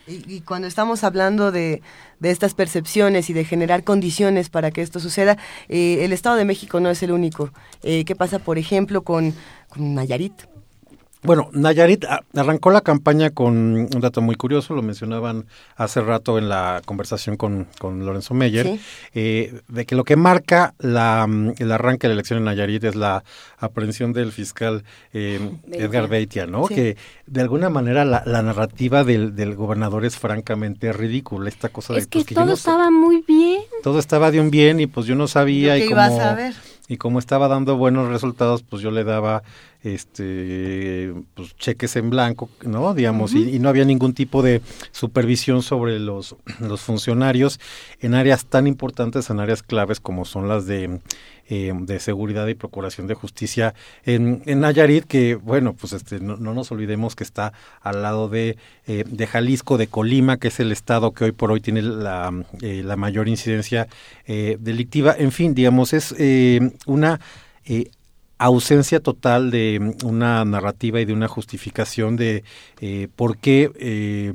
Y, 0.08 0.40
cuando 0.42 0.68
estamos 0.68 1.04
hablando 1.04 1.52
de, 1.52 1.82
de, 2.22 2.32
estas 2.32 2.54
percepciones 2.54 3.30
y 3.30 3.34
de 3.34 3.44
generar 3.44 3.84
condiciones 3.84 4.50
para 4.50 4.72
que 4.72 4.82
esto 4.82 5.02
suceda, 5.02 5.38
el 5.68 6.14
Estado 6.14 6.38
de 6.38 6.46
México 6.46 6.80
no 6.80 6.90
es 6.90 7.04
el 7.04 7.12
único. 7.12 7.52
¿Qué 7.82 8.16
pasa, 8.16 8.40
por 8.40 8.58
ejemplo, 8.58 9.02
con, 9.02 9.34
con 9.68 9.96
Nayarit? 9.96 10.55
Bueno, 11.26 11.50
Nayarit 11.54 12.06
arrancó 12.36 12.72
la 12.72 12.82
campaña 12.82 13.30
con 13.30 13.56
un 13.56 14.02
dato 14.02 14.22
muy 14.22 14.36
curioso, 14.36 14.74
lo 14.74 14.82
mencionaban 14.82 15.46
hace 15.76 16.02
rato 16.02 16.38
en 16.38 16.50
la 16.50 16.82
conversación 16.86 17.38
con, 17.38 17.68
con 17.80 18.06
Lorenzo 18.06 18.34
Meyer, 18.34 18.80
eh, 19.14 19.62
de 19.68 19.86
que 19.86 19.96
lo 19.96 20.04
que 20.04 20.16
marca 20.16 20.74
la, 20.80 21.28
el 21.58 21.72
arranque 21.72 22.08
de 22.08 22.10
la 22.10 22.14
elección 22.14 22.40
en 22.40 22.46
Nayarit 22.46 22.84
es 22.84 22.96
la 22.96 23.24
aprehensión 23.58 24.14
del 24.14 24.32
fiscal 24.32 24.84
eh, 25.14 25.40
Edgar 25.72 26.08
Beitia, 26.08 26.46
¿no? 26.46 26.66
Que 26.68 26.98
de 27.26 27.42
alguna 27.42 27.70
manera 27.70 28.06
la, 28.06 28.42
narrativa 28.42 29.04
del, 29.04 29.36
del, 29.36 29.56
gobernador 29.56 30.06
es 30.06 30.18
francamente 30.18 30.94
ridícula, 30.94 31.50
esta 31.50 31.70
cosa 31.70 31.94
de... 31.94 32.00
Es 32.00 32.08
que, 32.08 32.20
pues, 32.24 32.34
todo 32.34 32.54
estaba 32.54 32.92
muy 32.92 33.24
bien. 33.28 33.62
Todo 33.84 34.00
estaba 34.00 34.32
de 34.32 34.40
un 34.40 34.52
bien 34.52 34.80
y 34.80 34.88
pues 34.88 35.06
yo 35.06 35.16
no 35.16 35.28
sabía... 35.28 35.78
y 35.78 35.90
como, 35.90 36.38
Y 36.88 36.98
como 36.98 37.20
estaba 37.20 37.48
dando 37.48 37.78
buenos 37.78 38.10
resultados, 38.10 38.64
pues 38.64 38.82
yo 38.82 38.92
le 38.92 39.04
daba 39.04 39.44
este 39.86 41.14
pues 41.36 41.56
cheques 41.58 41.96
en 41.96 42.10
blanco, 42.10 42.50
¿no? 42.64 42.94
Digamos, 42.94 43.34
y, 43.34 43.60
no 43.60 43.70
había 43.70 43.86
ningún 43.86 44.14
tipo 44.14 44.42
de 44.42 44.62
supervisión 44.92 45.62
sobre 45.62 46.00
los, 46.00 46.36
los 46.60 46.82
funcionarios 46.82 47.60
en 48.00 48.16
áreas 48.16 48.46
tan 48.46 48.68
importantes, 48.68 49.30
en 49.30 49.40
áreas 49.40 49.64
claves 49.64 50.00
como 50.00 50.26
son 50.26 50.48
las 50.48 50.66
de, 50.66 51.00
eh, 51.48 51.74
de 51.76 52.00
seguridad 52.00 52.48
y 52.48 52.56
procuración 52.56 53.06
de 53.06 53.14
justicia 53.14 53.76
en, 54.04 54.42
en 54.48 54.62
Nayarit, 54.62 55.06
que 55.06 55.36
bueno, 55.36 55.74
pues 55.74 55.94
este, 55.94 56.20
no, 56.20 56.38
nos 56.38 56.72
olvidemos 56.72 57.16
que 57.16 57.24
está 57.24 57.54
al 57.82 58.02
lado 58.02 58.30
de, 58.30 58.58
eh, 58.88 59.04
de 59.08 59.28
Jalisco, 59.28 59.78
de 59.78 59.88
Colima, 59.88 60.38
que 60.38 60.48
es 60.48 60.60
el 60.60 60.72
estado 60.72 61.12
que 61.12 61.26
hoy 61.26 61.32
por 61.32 61.52
hoy 61.52 61.62
tiene 61.62 61.84
la, 61.84 62.34
eh, 62.62 62.82
la 62.84 62.96
mayor 62.96 63.28
incidencia 63.28 63.88
delictiva. 64.26 65.16
En 65.16 65.32
fin, 65.32 65.54
digamos, 65.54 65.94
es 65.94 66.16
una 66.88 67.20
ausencia 68.38 69.00
total 69.00 69.52
de 69.52 69.80
mm, 69.80 70.06
una 70.06 70.44
narrativa 70.46 71.00
y 71.02 71.06
de 71.06 71.14
una 71.14 71.28
justificación 71.28 72.16
de 72.16 72.44
eh, 72.82 73.08
por 73.16 73.38
qué 73.38 73.72
eh, 73.76 74.34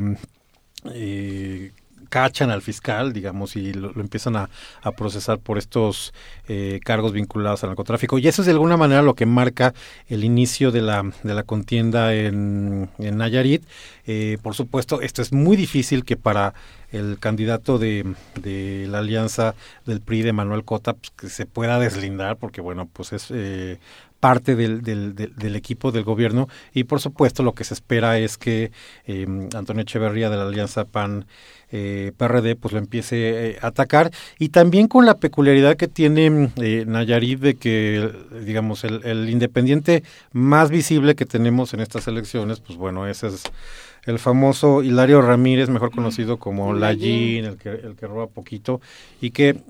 eh, 0.92 1.72
cachan 2.10 2.50
al 2.50 2.60
fiscal, 2.60 3.14
digamos, 3.14 3.56
y 3.56 3.72
lo, 3.72 3.92
empiezan 3.98 4.36
a, 4.36 4.50
procesar 4.96 5.38
por 5.38 5.56
estos 5.56 6.12
eh, 6.48 6.80
cargos 6.84 7.12
vinculados 7.12 7.62
al 7.64 7.70
narcotráfico. 7.70 8.18
Y 8.18 8.28
eso 8.28 8.42
es 8.42 8.46
de 8.46 8.52
alguna 8.52 8.76
manera 8.76 9.00
lo 9.00 9.14
que 9.14 9.24
marca 9.24 9.72
el 10.08 10.24
inicio 10.24 10.70
de 10.72 10.82
la, 10.82 11.10
de 11.22 11.34
la 11.34 11.44
contienda 11.44 12.14
en, 12.14 12.90
en 12.98 13.16
Nayarit. 13.16 13.64
Eh, 14.06 14.36
por 14.42 14.54
supuesto, 14.54 15.00
esto 15.00 15.22
es 15.22 15.32
muy 15.32 15.56
difícil 15.56 16.04
que 16.04 16.16
para 16.16 16.52
el 16.92 17.18
candidato 17.18 17.78
de, 17.78 18.14
de 18.40 18.86
la 18.88 18.98
alianza 18.98 19.54
del 19.86 20.00
PRI 20.00 20.22
de 20.22 20.32
Manuel 20.32 20.64
Cota 20.64 20.94
pues, 20.94 21.10
que 21.10 21.28
se 21.28 21.46
pueda 21.46 21.78
deslindar, 21.78 22.36
porque 22.36 22.60
bueno, 22.60 22.88
pues 22.92 23.12
es 23.12 23.28
eh, 23.30 23.78
parte 24.20 24.54
del, 24.54 24.82
del, 24.82 25.14
del, 25.14 25.56
equipo 25.56 25.90
del 25.90 26.04
gobierno. 26.04 26.48
Y 26.72 26.84
por 26.84 27.00
supuesto 27.00 27.42
lo 27.42 27.54
que 27.54 27.64
se 27.64 27.74
espera 27.74 28.18
es 28.18 28.38
que 28.38 28.70
eh, 29.06 29.26
Antonio 29.54 29.82
Echeverría 29.82 30.30
de 30.30 30.36
la 30.36 30.44
Alianza 30.44 30.84
PAN 30.84 31.26
eh, 31.72 32.12
PRD 32.16 32.56
pues 32.56 32.72
lo 32.72 32.78
empiece 32.78 33.58
a 33.60 33.68
atacar. 33.68 34.10
Y 34.38 34.50
también 34.50 34.88
con 34.88 35.06
la 35.06 35.16
peculiaridad 35.16 35.76
que 35.76 35.88
tiene 35.88 36.50
Nayarit 36.86 37.40
de 37.40 37.54
que 37.54 38.12
digamos 38.44 38.84
el, 38.84 39.04
el 39.04 39.30
independiente 39.30 40.04
más 40.32 40.70
visible 40.70 41.14
que 41.14 41.26
tenemos 41.26 41.72
en 41.74 41.80
estas 41.80 42.06
elecciones 42.06 42.60
pues 42.60 42.78
bueno 42.78 43.06
ese 43.06 43.28
es 43.28 43.42
el 44.06 44.18
famoso 44.18 44.82
Hilario 44.82 45.22
Ramírez, 45.22 45.68
mejor 45.68 45.90
conocido 45.90 46.38
como 46.38 46.72
Lallín, 46.74 47.44
el 47.44 47.56
que, 47.56 47.70
el 47.70 47.96
que 47.96 48.06
roba 48.06 48.26
poquito, 48.26 48.80
y 49.20 49.30
que 49.30 49.60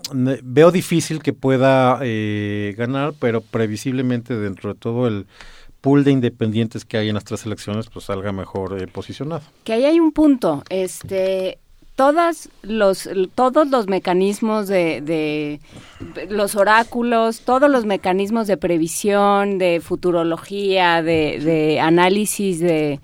veo 0.42 0.70
difícil 0.70 1.23
que 1.23 1.33
pueda 1.33 1.99
eh, 2.02 2.75
ganar, 2.76 3.15
pero 3.18 3.41
previsiblemente 3.41 4.36
dentro 4.36 4.75
de 4.75 4.78
todo 4.78 5.07
el 5.09 5.26
pool 5.81 6.05
de 6.05 6.12
independientes 6.12 6.84
que 6.84 6.99
hay 6.99 7.09
en 7.09 7.15
las 7.15 7.25
tres 7.25 7.47
elecciones, 7.47 7.89
pues 7.89 8.05
salga 8.07 8.33
mejor 8.33 8.81
eh, 8.81 8.86
posicionado. 8.86 9.42
Que 9.65 9.73
ahí 9.73 9.84
hay 9.84 9.99
un 10.00 10.12
punto, 10.12 10.62
este 10.68 11.59
todas 11.97 12.49
los 12.62 13.10
todos 13.34 13.68
los 13.68 13.86
mecanismos 13.86 14.68
de, 14.68 15.02
de, 15.02 15.60
los 16.31 16.57
oráculos, 16.57 17.41
todos 17.41 17.70
los 17.70 17.84
mecanismos 17.84 18.47
de 18.47 18.57
previsión, 18.57 19.59
de 19.59 19.81
futurología, 19.83 21.02
de, 21.02 21.39
de 21.41 21.81
análisis 21.81 22.59
de 22.60 23.00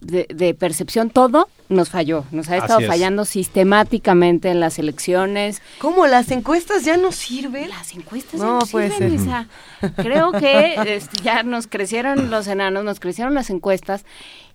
de, 0.00 0.54
percepción, 0.54 1.10
todo 1.10 1.48
nos 1.68 1.90
falló. 1.90 2.24
Nos 2.30 2.48
ha 2.48 2.56
estado 2.56 2.80
fallando 2.80 3.24
sistemáticamente 3.24 4.50
en 4.50 4.60
las 4.60 4.78
elecciones. 4.78 5.60
¿Cómo? 5.78 6.06
¿Las 6.06 6.30
encuestas 6.30 6.84
ya 6.84 6.96
no 6.96 7.12
sirven? 7.12 7.68
Las 7.68 7.94
encuestas 7.94 8.40
no, 8.40 8.60
ya 8.60 8.78
no 8.78 8.88
sirven, 8.88 9.48
Creo 9.96 10.32
que 10.32 10.74
este, 10.86 11.22
ya 11.22 11.42
nos 11.42 11.66
crecieron 11.66 12.30
los 12.30 12.46
enanos, 12.46 12.84
nos 12.84 13.00
crecieron 13.00 13.34
las 13.34 13.50
encuestas 13.50 14.04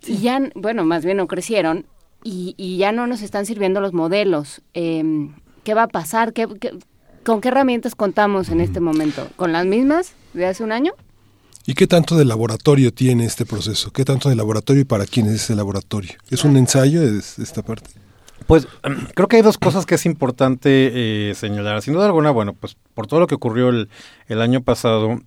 y 0.06 0.18
ya, 0.18 0.40
bueno, 0.54 0.84
más 0.84 1.04
bien 1.04 1.18
no 1.18 1.26
crecieron 1.26 1.86
y, 2.22 2.54
y 2.56 2.78
ya 2.78 2.92
no 2.92 3.06
nos 3.06 3.22
están 3.22 3.46
sirviendo 3.46 3.80
los 3.80 3.92
modelos. 3.92 4.62
Em, 4.72 5.34
¿Qué 5.62 5.74
va 5.74 5.84
a 5.84 5.88
pasar? 5.88 6.32
¿Qué, 6.32 6.48
con 7.24 7.40
qué 7.40 7.48
herramientas 7.48 7.94
contamos 7.94 8.48
en 8.48 8.60
este 8.60 8.80
momento? 8.80 9.28
¿Con 9.36 9.52
las 9.52 9.64
mismas 9.66 10.14
de 10.32 10.46
hace 10.46 10.64
un 10.64 10.72
año? 10.72 10.92
¿Y 11.66 11.74
qué 11.74 11.86
tanto 11.86 12.16
de 12.16 12.24
laboratorio 12.24 12.92
tiene 12.92 13.24
este 13.24 13.46
proceso? 13.46 13.90
¿Qué 13.90 14.04
tanto 14.04 14.28
de 14.28 14.36
laboratorio 14.36 14.82
y 14.82 14.84
para 14.84 15.06
quién 15.06 15.26
es 15.26 15.34
ese 15.34 15.54
laboratorio? 15.54 16.12
¿Es 16.30 16.44
un 16.44 16.56
ensayo 16.56 17.00
de, 17.00 17.18
esta 17.18 17.62
parte? 17.62 17.88
Pues 18.46 18.68
creo 19.14 19.28
que 19.28 19.36
hay 19.36 19.42
dos 19.42 19.56
cosas 19.56 19.86
que 19.86 19.94
es 19.94 20.04
importante 20.04 21.30
eh, 21.30 21.34
señalar. 21.34 21.80
Sin 21.80 21.94
duda 21.94 22.06
alguna, 22.06 22.30
bueno, 22.30 22.52
pues 22.52 22.76
por 22.94 23.06
todo 23.06 23.20
lo 23.20 23.26
que 23.26 23.34
ocurrió 23.34 23.70
el 23.70 24.40
año 24.42 24.62
pasado, 24.62 25.20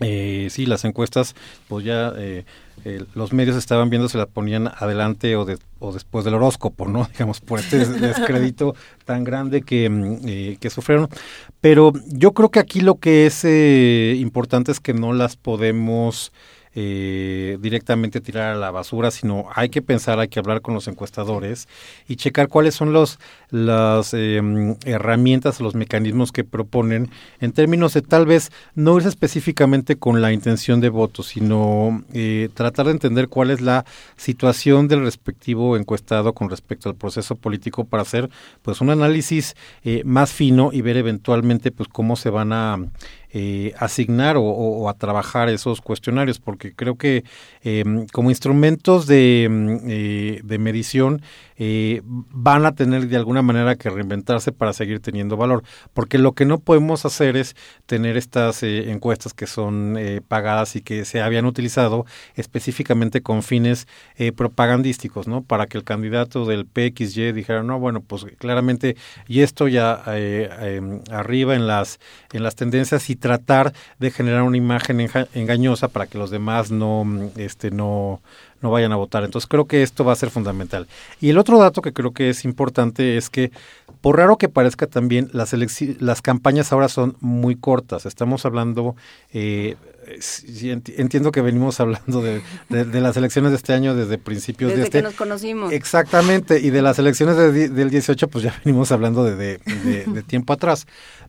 eh, 0.00 0.48
sí, 0.50 0.66
las 0.66 0.84
encuestas, 0.84 1.34
pues 1.68 1.84
ya 1.84 2.12
eh, 2.16 2.44
eh, 2.84 3.04
los 3.14 3.32
medios 3.32 3.56
estaban 3.56 3.88
viendo 3.88 4.08
si 4.08 4.18
la 4.18 4.26
ponían 4.26 4.68
adelante 4.68 5.36
o, 5.36 5.46
o 5.78 5.92
después 5.92 6.24
del 6.24 6.34
horóscopo, 6.34 6.86
¿no? 6.86 7.08
Digamos, 7.12 7.40
por 7.40 7.60
este 7.60 7.78
descrédito 7.86 8.74
tan 9.06 9.24
grande 9.24 9.62
que, 9.62 9.88
mm, 9.88 10.18
eh, 10.26 10.56
que 10.60 10.70
sufrieron. 10.70 11.08
Pero 11.60 11.92
yo 12.08 12.32
creo 12.32 12.50
que 12.50 12.60
aquí 12.60 12.80
lo 12.80 12.96
que 12.96 13.26
es 13.26 13.44
importante 14.20 14.70
es 14.70 14.80
que 14.80 14.92
no 14.92 15.14
las 15.14 15.36
podemos 15.36 16.32
eh, 16.78 17.56
directamente 17.58 18.20
tirar 18.20 18.54
a 18.54 18.58
la 18.58 18.70
basura, 18.70 19.10
sino 19.10 19.46
hay 19.54 19.70
que 19.70 19.80
pensar, 19.80 20.18
hay 20.18 20.28
que 20.28 20.38
hablar 20.38 20.60
con 20.60 20.74
los 20.74 20.88
encuestadores 20.88 21.68
y 22.06 22.16
checar 22.16 22.48
cuáles 22.48 22.74
son 22.74 22.92
los, 22.92 23.18
las 23.50 24.12
em, 24.12 24.76
herramientas 24.84 25.58
los 25.60 25.74
mecanismos 25.74 26.32
que 26.32 26.44
proponen 26.44 27.08
en 27.40 27.52
términos 27.52 27.94
de 27.94 28.02
tal 28.02 28.26
vez 28.26 28.52
no 28.74 28.94
irse 28.96 29.08
específicamente 29.08 29.96
con 29.96 30.20
la 30.20 30.32
intención 30.32 30.82
de 30.82 30.90
voto, 30.90 31.22
sino 31.22 32.04
eh, 32.12 32.50
tratar 32.52 32.86
de 32.86 32.92
entender 32.92 33.28
cuál 33.28 33.50
es 33.50 33.62
la 33.62 33.86
situación 34.16 34.86
del 34.86 35.02
respectivo 35.02 35.78
encuestado 35.78 36.34
con 36.34 36.50
respecto 36.50 36.90
al 36.90 36.94
proceso 36.94 37.36
político 37.36 37.84
para 37.84 38.02
hacer 38.02 38.28
pues 38.60 38.82
un 38.82 38.90
análisis 38.90 39.56
eh, 39.82 40.02
más 40.04 40.30
fino 40.30 40.70
y 40.74 40.82
ver 40.82 40.98
eventualmente 40.98 41.70
pues 41.70 41.88
cómo 41.88 42.16
se 42.16 42.28
van 42.28 42.52
a 42.52 42.78
eh, 43.32 43.74
asignar 43.78 44.36
o, 44.38 44.88
a 44.88 44.94
trabajar 44.94 45.48
esos 45.48 45.80
cuestionarios, 45.80 46.38
porque 46.38 46.72
creo 46.74 46.96
que 46.96 47.24
em, 47.62 48.06
como 48.12 48.30
instrumentos 48.30 49.06
de, 49.06 49.44
em, 49.44 49.78
eh, 49.88 50.40
de 50.44 50.58
medición 50.58 51.22
eh, 51.58 52.02
van 52.04 52.66
a 52.66 52.74
tener 52.74 53.08
de 53.08 53.16
alguna 53.16 53.42
manera 53.42 53.76
que 53.76 53.90
reinventarse 53.90 54.52
para 54.52 54.72
seguir 54.72 55.00
teniendo 55.00 55.36
valor, 55.36 55.64
porque 55.94 56.18
lo 56.18 56.32
que 56.32 56.44
no 56.44 56.58
podemos 56.58 57.04
hacer 57.04 57.36
es 57.36 57.56
tener 57.86 58.16
estas 58.16 58.62
eh, 58.62 58.90
encuestas 58.90 59.34
que 59.34 59.46
son 59.46 59.98
pagadas 60.28 60.76
y 60.76 60.82
que 60.82 61.04
se 61.04 61.20
habían 61.20 61.46
utilizado 61.46 62.04
específicamente 62.34 63.22
con 63.22 63.42
fines 63.42 63.86
propagandísticos, 64.36 65.26
¿no? 65.28 65.42
Para 65.42 65.66
que 65.66 65.78
el 65.78 65.84
candidato 65.84 66.44
del 66.44 66.66
PXY 66.66 67.32
dijera, 67.32 67.62
no, 67.62 67.78
bueno, 67.78 68.00
pues 68.02 68.26
claramente, 68.38 68.96
y 69.26 69.40
esto 69.40 69.68
ya 69.68 70.02
em, 70.06 71.00
arriba 71.10 71.54
en 71.54 71.66
las, 71.66 71.98
en 72.32 72.42
las 72.42 72.56
tendencias 72.56 73.08
y 73.10 73.15
tratar 73.16 73.72
de 73.98 74.10
generar 74.10 74.42
una 74.42 74.56
imagen 74.56 75.08
engañosa 75.34 75.88
para 75.88 76.06
que 76.06 76.18
los 76.18 76.30
demás 76.30 76.70
no, 76.70 77.30
este, 77.36 77.70
no, 77.70 78.20
no 78.62 78.70
vayan 78.70 78.92
a 78.92 78.96
votar. 78.96 79.24
Entonces 79.24 79.48
creo 79.48 79.66
que 79.66 79.82
esto 79.82 80.04
va 80.04 80.12
a 80.12 80.16
ser 80.16 80.30
fundamental. 80.30 80.86
Y 81.20 81.30
el 81.30 81.38
otro 81.38 81.58
dato 81.58 81.82
que 81.82 81.92
creo 81.92 82.12
que 82.12 82.30
es 82.30 82.44
importante 82.44 83.16
es 83.16 83.30
que, 83.30 83.50
por 84.00 84.16
raro 84.16 84.36
que 84.36 84.48
parezca 84.48 84.86
también, 84.86 85.30
las, 85.32 85.54
las 86.00 86.22
campañas 86.22 86.72
ahora 86.72 86.88
son 86.88 87.16
muy 87.20 87.56
cortas. 87.56 88.06
Estamos 88.06 88.44
hablando... 88.44 88.96
Eh, 89.32 89.76
entiendo 90.96 91.32
que 91.32 91.40
venimos 91.40 91.80
hablando 91.80 92.22
de, 92.22 92.42
las 92.68 93.16
elecciones 93.16 93.50
de 93.50 93.56
este 93.56 93.72
año 93.72 93.94
desde 93.94 94.18
principios 94.18 94.74
de 94.74 94.82
este. 94.82 94.98
que 94.98 95.02
nos 95.02 95.14
conocimos. 95.14 95.72
Exactamente, 95.72 96.60
y 96.60 96.70
de 96.70 96.82
las 96.82 96.98
elecciones 96.98 97.36
del 97.36 97.90
18, 97.90 98.28
pues 98.28 98.44
ya 98.44 98.60
venimos 98.64 98.92
hablando 98.92 99.24
de, 99.24 99.58
tiempo 100.26 100.52
atrás. 100.52 100.86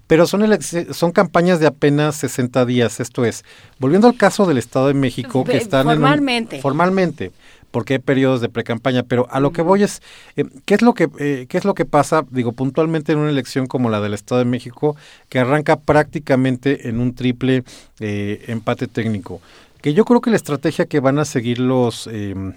Pero 0.07 0.25
son, 0.25 0.45
son 0.91 1.11
campañas 1.11 1.59
de 1.59 1.67
apenas 1.67 2.15
60 2.15 2.65
días, 2.65 2.99
esto 3.01 3.25
es, 3.25 3.43
volviendo 3.77 4.07
al 4.07 4.15
caso 4.15 4.45
del 4.45 4.57
Estado 4.57 4.87
de 4.87 4.93
México, 4.93 5.43
que 5.43 5.57
están 5.57 5.85
formalmente. 5.85 6.61
formalmente 6.61 7.31
porque 7.71 7.95
hay 7.95 7.99
periodos 7.99 8.41
de 8.41 8.49
precampaña, 8.49 9.03
pero 9.03 9.27
a 9.29 9.39
lo 9.39 9.51
que 9.51 9.61
voy 9.61 9.83
es, 9.83 10.01
eh, 10.35 10.45
¿qué, 10.65 10.75
es 10.75 10.81
lo 10.81 10.93
que, 10.93 11.09
eh, 11.19 11.45
¿qué 11.49 11.57
es 11.57 11.65
lo 11.65 11.73
que 11.73 11.85
pasa, 11.85 12.25
digo, 12.29 12.51
puntualmente 12.51 13.11
en 13.11 13.19
una 13.19 13.29
elección 13.29 13.67
como 13.67 13.89
la 13.89 14.01
del 14.01 14.13
Estado 14.13 14.39
de 14.39 14.45
México, 14.45 14.95
que 15.29 15.39
arranca 15.39 15.77
prácticamente 15.77 16.89
en 16.89 16.99
un 16.99 17.15
triple 17.15 17.63
eh, 17.99 18.43
empate 18.47 18.87
técnico? 18.87 19.41
Que 19.81 19.93
yo 19.93 20.05
creo 20.05 20.21
que 20.21 20.29
la 20.29 20.37
estrategia 20.37 20.85
que 20.85 20.99
van 20.99 21.19
a 21.19 21.25
seguir 21.25 21.59
los 21.59 22.07
em, 22.07 22.53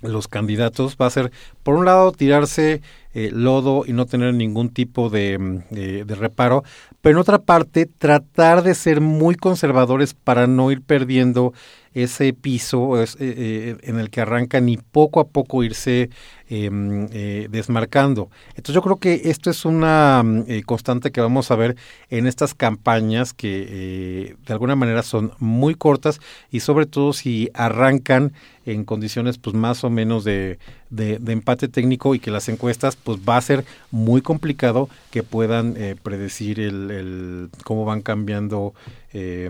los 0.00 0.28
candidatos 0.28 0.96
va 1.00 1.06
a 1.06 1.10
ser, 1.10 1.32
por 1.62 1.74
un 1.74 1.84
lado, 1.84 2.12
tirarse 2.12 2.82
eh, 3.14 3.30
lodo 3.32 3.84
y 3.86 3.92
no 3.92 4.06
tener 4.06 4.34
ningún 4.34 4.68
tipo 4.68 5.10
de, 5.10 5.38
mm, 5.38 5.74
de, 5.74 6.14
reparo, 6.14 6.62
pero 7.00 7.16
en 7.16 7.20
otra 7.20 7.38
parte, 7.38 7.86
tratar 7.86 8.62
de 8.62 8.74
ser 8.74 9.00
muy 9.00 9.34
conservadores 9.34 10.14
para 10.14 10.46
no 10.46 10.70
ir 10.70 10.82
perdiendo 10.82 11.52
ese 12.02 12.32
piso 12.32 13.02
eh, 13.02 13.06
eh, 13.18 13.76
en 13.82 13.98
el 13.98 14.10
que 14.10 14.20
arrancan 14.20 14.68
y 14.68 14.76
poco 14.76 15.20
a 15.20 15.28
poco 15.28 15.62
irse 15.62 16.10
em, 16.48 17.06
desmarcando. 17.50 18.30
Entonces 18.50 18.74
yo 18.74 18.82
creo 18.82 18.96
que 18.96 19.22
esto 19.24 19.50
es 19.50 19.64
una 19.64 20.22
mm, 20.24 20.60
constante 20.66 21.10
que 21.12 21.20
vamos 21.20 21.50
a 21.50 21.56
ver 21.56 21.76
en 22.10 22.26
estas 22.26 22.54
campañas 22.54 23.32
que 23.32 24.36
de 24.46 24.52
alguna 24.52 24.76
manera 24.76 25.02
son 25.02 25.32
muy 25.38 25.74
cortas 25.74 26.20
y 26.50 26.60
sobre 26.60 26.86
todo 26.86 27.12
si 27.12 27.50
arrancan 27.54 28.32
en 28.64 28.84
condiciones 28.84 29.38
pues 29.38 29.54
más 29.54 29.84
o 29.84 29.90
menos 29.90 30.24
de, 30.24 30.58
de, 30.90 31.20
empate 31.26 31.68
técnico 31.68 32.14
y 32.14 32.18
que 32.18 32.30
las 32.30 32.48
encuestas 32.48 32.96
pues 32.96 33.18
va 33.28 33.36
a 33.36 33.40
ser 33.40 33.64
muy 33.90 34.22
complicado 34.22 34.88
que 35.10 35.22
puedan 35.22 35.74
eh, 35.76 35.96
predecir 36.02 36.60
el, 36.60 36.90
el, 36.90 37.50
cómo 37.64 37.84
van 37.84 38.02
cambiando 38.02 38.74
eh, 39.14 39.48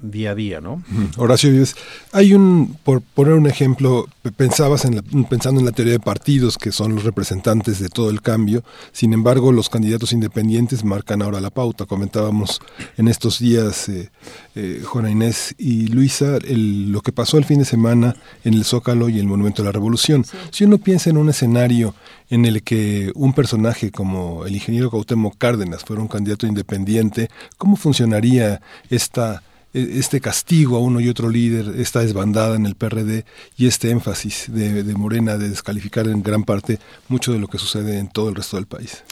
día 0.00 0.30
a 0.30 0.34
día, 0.36 0.60
¿no? 0.60 0.80
Horacio 1.16 1.50
Vives, 1.50 1.74
hay 2.12 2.34
un, 2.34 2.78
por 2.84 3.00
poner 3.00 3.34
un 3.34 3.48
ejemplo, 3.48 4.06
pensabas 4.36 4.84
en 4.84 5.02
pensando 5.28 5.58
en 5.58 5.66
la 5.66 5.72
teoría 5.72 5.94
de 5.94 5.98
partidos, 5.98 6.56
que 6.56 6.70
son 6.70 6.94
los 6.94 7.02
representantes 7.02 7.80
de 7.80 7.88
todo 7.88 8.10
el 8.10 8.22
cambio, 8.22 8.62
sin 8.92 9.12
embargo, 9.12 9.50
los 9.50 9.68
candidatos 9.68 10.12
independientes 10.12 10.84
marcan 10.84 11.20
ahora 11.20 11.40
la 11.40 11.50
pauta. 11.50 11.84
Comentábamos 11.84 12.60
en 12.96 13.08
estos 13.08 13.40
días, 13.40 13.88
eh, 13.88 14.10
eh, 14.54 14.82
Juana 14.84 15.10
Inés 15.10 15.56
y 15.58 15.88
Luisa, 15.88 16.38
lo 16.46 17.00
que 17.00 17.10
pasó 17.10 17.38
el 17.38 17.44
fin 17.44 17.58
de 17.58 17.64
semana 17.64 18.14
en 18.44 18.54
el 18.54 18.64
Zócalo 18.64 19.08
y 19.08 19.18
el 19.18 19.26
Monumento 19.26 19.62
de 19.62 19.66
la 19.66 19.72
Revolución. 19.72 20.24
Si 20.52 20.62
uno 20.62 20.71
piensa 20.78 21.10
en 21.10 21.16
un 21.16 21.28
escenario 21.28 21.94
en 22.30 22.44
el 22.44 22.62
que 22.62 23.12
un 23.14 23.32
personaje 23.32 23.90
como 23.90 24.46
el 24.46 24.54
ingeniero 24.54 24.90
Cuauhtémoc 24.90 25.36
Cárdenas 25.38 25.84
fuera 25.84 26.02
un 26.02 26.08
candidato 26.08 26.46
independiente, 26.46 27.28
¿cómo 27.58 27.76
funcionaría 27.76 28.60
esta 28.90 29.42
e, 29.74 29.98
este 29.98 30.20
castigo 30.20 30.76
a 30.76 30.80
uno 30.80 31.00
y 31.00 31.08
otro 31.08 31.28
líder, 31.30 31.80
esta 31.80 32.00
desbandada 32.00 32.56
en 32.56 32.66
el 32.66 32.74
PRD 32.74 33.24
y 33.56 33.66
este 33.66 33.90
énfasis 33.90 34.46
de, 34.48 34.82
Morena 34.94 35.38
de 35.38 35.48
descalificar 35.48 36.06
en 36.08 36.22
gran 36.22 36.44
parte 36.44 36.78
mucho 37.08 37.32
de 37.32 37.38
lo 37.38 37.48
que 37.48 37.58
sucede 37.58 37.98
en 37.98 38.08
todo 38.08 38.28
el 38.28 38.34
resto 38.34 38.56
del 38.56 38.66
país. 38.66 39.02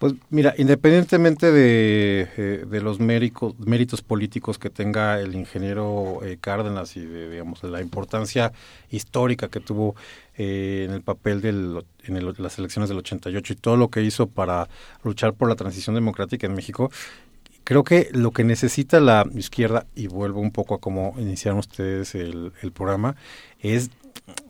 Pues 0.00 0.14
mira, 0.30 0.54
independientemente 0.56 1.52
de, 1.52 2.26
eh, 2.38 2.64
de 2.66 2.80
los 2.80 3.00
méritos, 3.00 3.54
méritos 3.58 4.00
políticos 4.00 4.58
que 4.58 4.70
tenga 4.70 5.20
el 5.20 5.34
ingeniero 5.34 6.20
eh, 6.24 6.38
Cárdenas 6.40 6.96
y 6.96 7.04
de, 7.04 7.28
digamos, 7.28 7.60
de 7.60 7.68
la 7.68 7.82
importancia 7.82 8.50
histórica 8.90 9.48
que 9.48 9.60
tuvo 9.60 9.94
eh, 10.38 10.86
en 10.88 10.94
el 10.94 11.02
papel 11.02 11.42
del, 11.42 11.84
en 12.04 12.34
las 12.38 12.58
elecciones 12.58 12.88
del 12.88 12.96
88 12.96 13.52
y 13.52 13.56
todo 13.56 13.76
lo 13.76 13.88
que 13.88 14.00
hizo 14.00 14.26
para 14.26 14.70
luchar 15.04 15.34
por 15.34 15.50
la 15.50 15.54
transición 15.54 15.94
democrática 15.94 16.46
en 16.46 16.54
México, 16.54 16.90
creo 17.62 17.84
que 17.84 18.08
lo 18.12 18.30
que 18.30 18.42
necesita 18.42 19.00
la 19.00 19.26
izquierda, 19.34 19.84
y 19.94 20.06
vuelvo 20.06 20.40
un 20.40 20.50
poco 20.50 20.76
a 20.76 20.80
cómo 20.80 21.14
iniciaron 21.18 21.58
ustedes 21.58 22.14
el, 22.14 22.52
el 22.62 22.72
programa, 22.72 23.16
es 23.58 23.90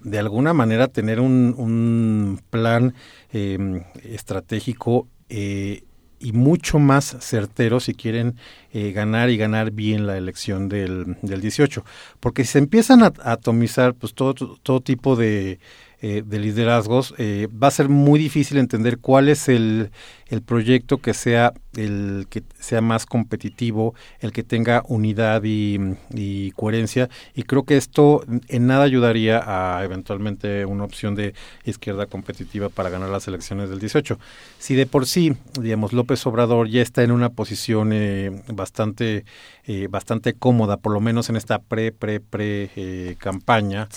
de 0.04 0.18
alguna 0.20 0.54
manera 0.54 0.86
tener 0.86 1.18
un, 1.18 1.56
un 1.58 2.40
plan 2.50 2.94
eh, 3.32 3.82
estratégico 4.04 5.08
eh, 5.30 5.84
y 6.18 6.32
mucho 6.32 6.78
más 6.78 7.16
certero 7.20 7.80
si 7.80 7.94
quieren 7.94 8.36
eh, 8.74 8.92
ganar 8.92 9.30
y 9.30 9.38
ganar 9.38 9.70
bien 9.70 10.06
la 10.06 10.18
elección 10.18 10.68
del, 10.68 11.16
del 11.22 11.40
18. 11.40 11.82
Porque 12.20 12.44
si 12.44 12.52
se 12.52 12.58
empiezan 12.58 13.02
a, 13.02 13.12
atomizar 13.24 13.94
pues 13.94 14.12
todo, 14.12 14.34
todo 14.34 14.80
tipo 14.82 15.16
de, 15.16 15.60
eh, 16.02 16.22
de 16.26 16.38
liderazgos, 16.38 17.14
va 17.16 17.68
a 17.68 17.70
ser 17.70 17.88
muy 17.88 18.20
difícil 18.20 18.58
entender 18.58 18.98
cuál 18.98 19.30
es 19.30 19.48
el, 19.48 19.90
el 20.26 20.42
proyecto 20.42 20.98
que 20.98 21.14
sea 21.14 21.54
el 21.76 22.26
que 22.28 22.42
sea 22.58 22.80
más 22.80 23.06
competitivo, 23.06 23.94
el 24.20 24.32
que 24.32 24.42
tenga 24.42 24.82
unidad 24.88 25.42
y, 25.44 26.50
coherencia. 26.56 27.08
Y 27.34 27.44
creo 27.44 27.64
que 27.64 27.76
esto 27.76 28.24
en 28.48 28.66
nada 28.66 28.84
ayudaría 28.84 29.42
a 29.46 29.84
eventualmente 29.84 30.64
una 30.64 30.84
opción 30.84 31.14
de 31.14 31.34
izquierda 31.64 32.06
competitiva 32.06 32.68
para 32.68 32.90
ganar 32.90 33.08
las 33.08 33.28
elecciones 33.28 33.70
del 33.70 33.78
18. 33.78 34.18
Si 34.58 34.74
de 34.74 34.86
por 34.86 35.06
sí, 35.06 35.36
digamos, 35.60 35.92
López 35.92 36.26
Obrador 36.26 36.68
ya 36.68 36.82
está 36.82 37.02
en 37.02 37.12
una 37.12 37.30
posición 37.30 37.92
eh, 37.92 38.42
bastante, 38.48 39.24
eh, 39.64 39.86
bastante 39.88 40.34
cómoda, 40.34 40.76
por 40.76 40.92
lo 40.92 41.00
menos 41.00 41.28
en 41.30 41.36
esta 41.36 41.60
pre, 41.60 41.92
pre, 41.92 42.20
pre 42.20 42.70
eh, 42.76 43.16
campaña 43.18 43.88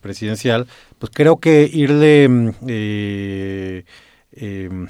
presidencial, 0.00 0.66
pues 0.98 1.10
creo 1.14 1.38
que 1.38 1.68
irle 1.72 2.28
mm, 2.28 2.50
em, 4.32 4.88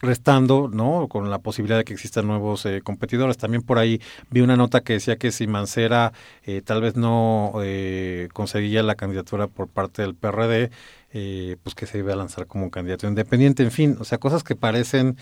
restando, 0.00 0.68
¿no? 0.72 1.08
Con 1.08 1.30
la 1.30 1.38
posibilidad 1.38 1.78
de 1.78 1.84
que 1.84 1.92
existan 1.92 2.26
nuevos 2.26 2.64
eh, 2.66 2.80
competidores. 2.82 3.36
También 3.36 3.62
por 3.62 3.78
ahí 3.78 4.00
vi 4.30 4.40
una 4.40 4.56
nota 4.56 4.80
que 4.80 4.94
decía 4.94 5.16
que 5.16 5.30
si 5.30 5.46
Mancera 5.46 6.12
eh, 6.44 6.62
tal 6.62 6.80
vez 6.80 6.96
no 6.96 7.52
eh, 7.62 8.28
conseguía 8.32 8.82
la 8.82 8.94
candidatura 8.94 9.46
por 9.46 9.68
parte 9.68 10.02
del 10.02 10.14
PRD, 10.14 10.70
eh, 11.12 11.56
pues 11.62 11.74
que 11.74 11.86
se 11.86 11.98
iba 11.98 12.12
a 12.12 12.16
lanzar 12.16 12.46
como 12.46 12.70
candidato 12.70 13.06
independiente, 13.06 13.62
en 13.62 13.72
fin, 13.72 13.96
o 14.00 14.04
sea, 14.04 14.18
cosas 14.18 14.44
que 14.44 14.54
parecen 14.54 15.16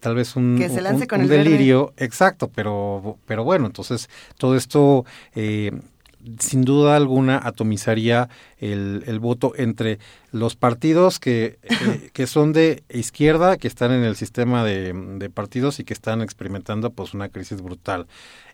tal 0.00 0.14
vez 0.14 0.34
un, 0.34 0.56
delirio, 0.58 1.92
exacto, 1.98 2.50
pero, 2.54 3.18
pero 3.26 3.44
bueno, 3.44 3.66
entonces 3.66 4.08
todo 4.38 4.56
esto 4.56 5.04
sin 6.38 6.64
duda 6.64 6.96
alguna 6.96 7.40
atomizaría 7.42 8.28
el, 8.60 9.02
el 9.06 9.18
voto 9.18 9.52
entre 9.56 9.98
los 10.32 10.54
partidos 10.54 11.18
que, 11.18 11.58
eh, 11.62 12.10
que 12.12 12.26
son 12.26 12.52
de 12.52 12.84
izquierda, 12.90 13.56
que 13.56 13.68
están 13.68 13.92
en 13.92 14.04
el 14.04 14.16
sistema 14.16 14.64
de, 14.64 14.92
de, 14.92 15.30
partidos 15.30 15.80
y 15.80 15.84
que 15.84 15.94
están 15.94 16.22
experimentando 16.22 16.90
pues 16.90 17.14
una 17.14 17.28
crisis 17.28 17.62
brutal. 17.62 18.06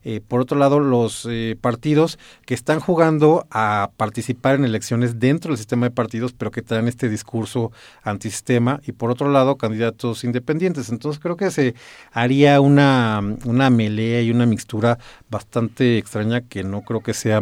Eh, 0.08 0.20
por 0.20 0.40
otro 0.40 0.56
lado, 0.56 0.78
los 0.78 1.26
eh, 1.28 1.56
partidos 1.60 2.16
que 2.44 2.54
están 2.54 2.78
jugando 2.78 3.44
a 3.50 3.90
participar 3.96 4.54
en 4.54 4.64
elecciones 4.64 5.18
dentro 5.18 5.50
del 5.50 5.58
sistema 5.58 5.86
de 5.86 5.90
partidos, 5.90 6.32
pero 6.32 6.52
que 6.52 6.62
traen 6.62 6.86
este 6.86 7.08
discurso 7.08 7.72
antisistema. 8.04 8.80
Y 8.86 8.92
por 8.92 9.10
otro 9.10 9.32
lado, 9.32 9.56
candidatos 9.56 10.22
independientes. 10.22 10.90
Entonces 10.90 11.20
creo 11.20 11.36
que 11.36 11.50
se 11.50 11.74
haría 12.12 12.60
una, 12.60 13.20
una 13.46 13.68
melea 13.68 14.22
y 14.22 14.30
una 14.30 14.46
mixtura 14.46 14.98
bastante 15.28 15.98
extraña 15.98 16.40
que 16.42 16.62
no 16.62 16.82
creo 16.82 17.00
que 17.00 17.12
sea 17.12 17.40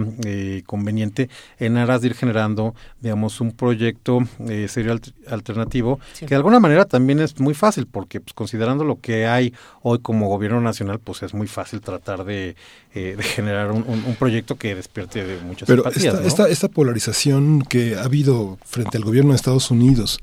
conveniente 0.65 1.29
en 1.59 1.77
aras 1.77 2.01
de 2.01 2.09
ir 2.09 2.15
generando, 2.15 2.54
digamos, 3.01 3.41
un 3.41 3.53
proyecto 3.53 4.21
eh, 4.49 4.67
serio 4.69 4.99
alternativo, 5.29 6.01
que 6.19 6.27
de 6.27 6.37
alguna 6.37 6.61
manera 6.61 6.85
también 6.85 7.21
es 7.21 7.39
muy 7.41 7.55
fácil, 7.55 7.87
porque 7.87 8.21
pues, 8.21 8.35
considerando 8.35 8.85
lo 8.85 9.01
que 9.01 9.27
hay 9.27 9.53
hoy 9.83 9.99
como 9.99 10.29
gobierno 10.29 10.61
nacional, 10.61 10.99
pues 10.99 11.23
es 11.23 11.35
muy 11.35 11.47
fácil 11.47 11.81
tratar 11.81 12.25
de, 12.25 12.57
eh, 12.95 13.17
generar 13.21 13.73
un, 13.73 13.85
proyecto 14.19 14.57
que 14.57 14.75
despierte 14.75 15.25
de 15.25 15.41
muchas 15.41 15.67
Pero 15.67 15.85
esta, 15.91 16.49
esta, 16.49 16.69
polarización 16.69 17.63
que 17.63 17.97
ha 17.97 18.05
habido 18.05 18.59
frente 18.65 18.97
al 18.97 19.05
gobierno 19.05 19.31
de 19.31 19.37
Estados 19.37 19.71
Unidos, 19.71 20.19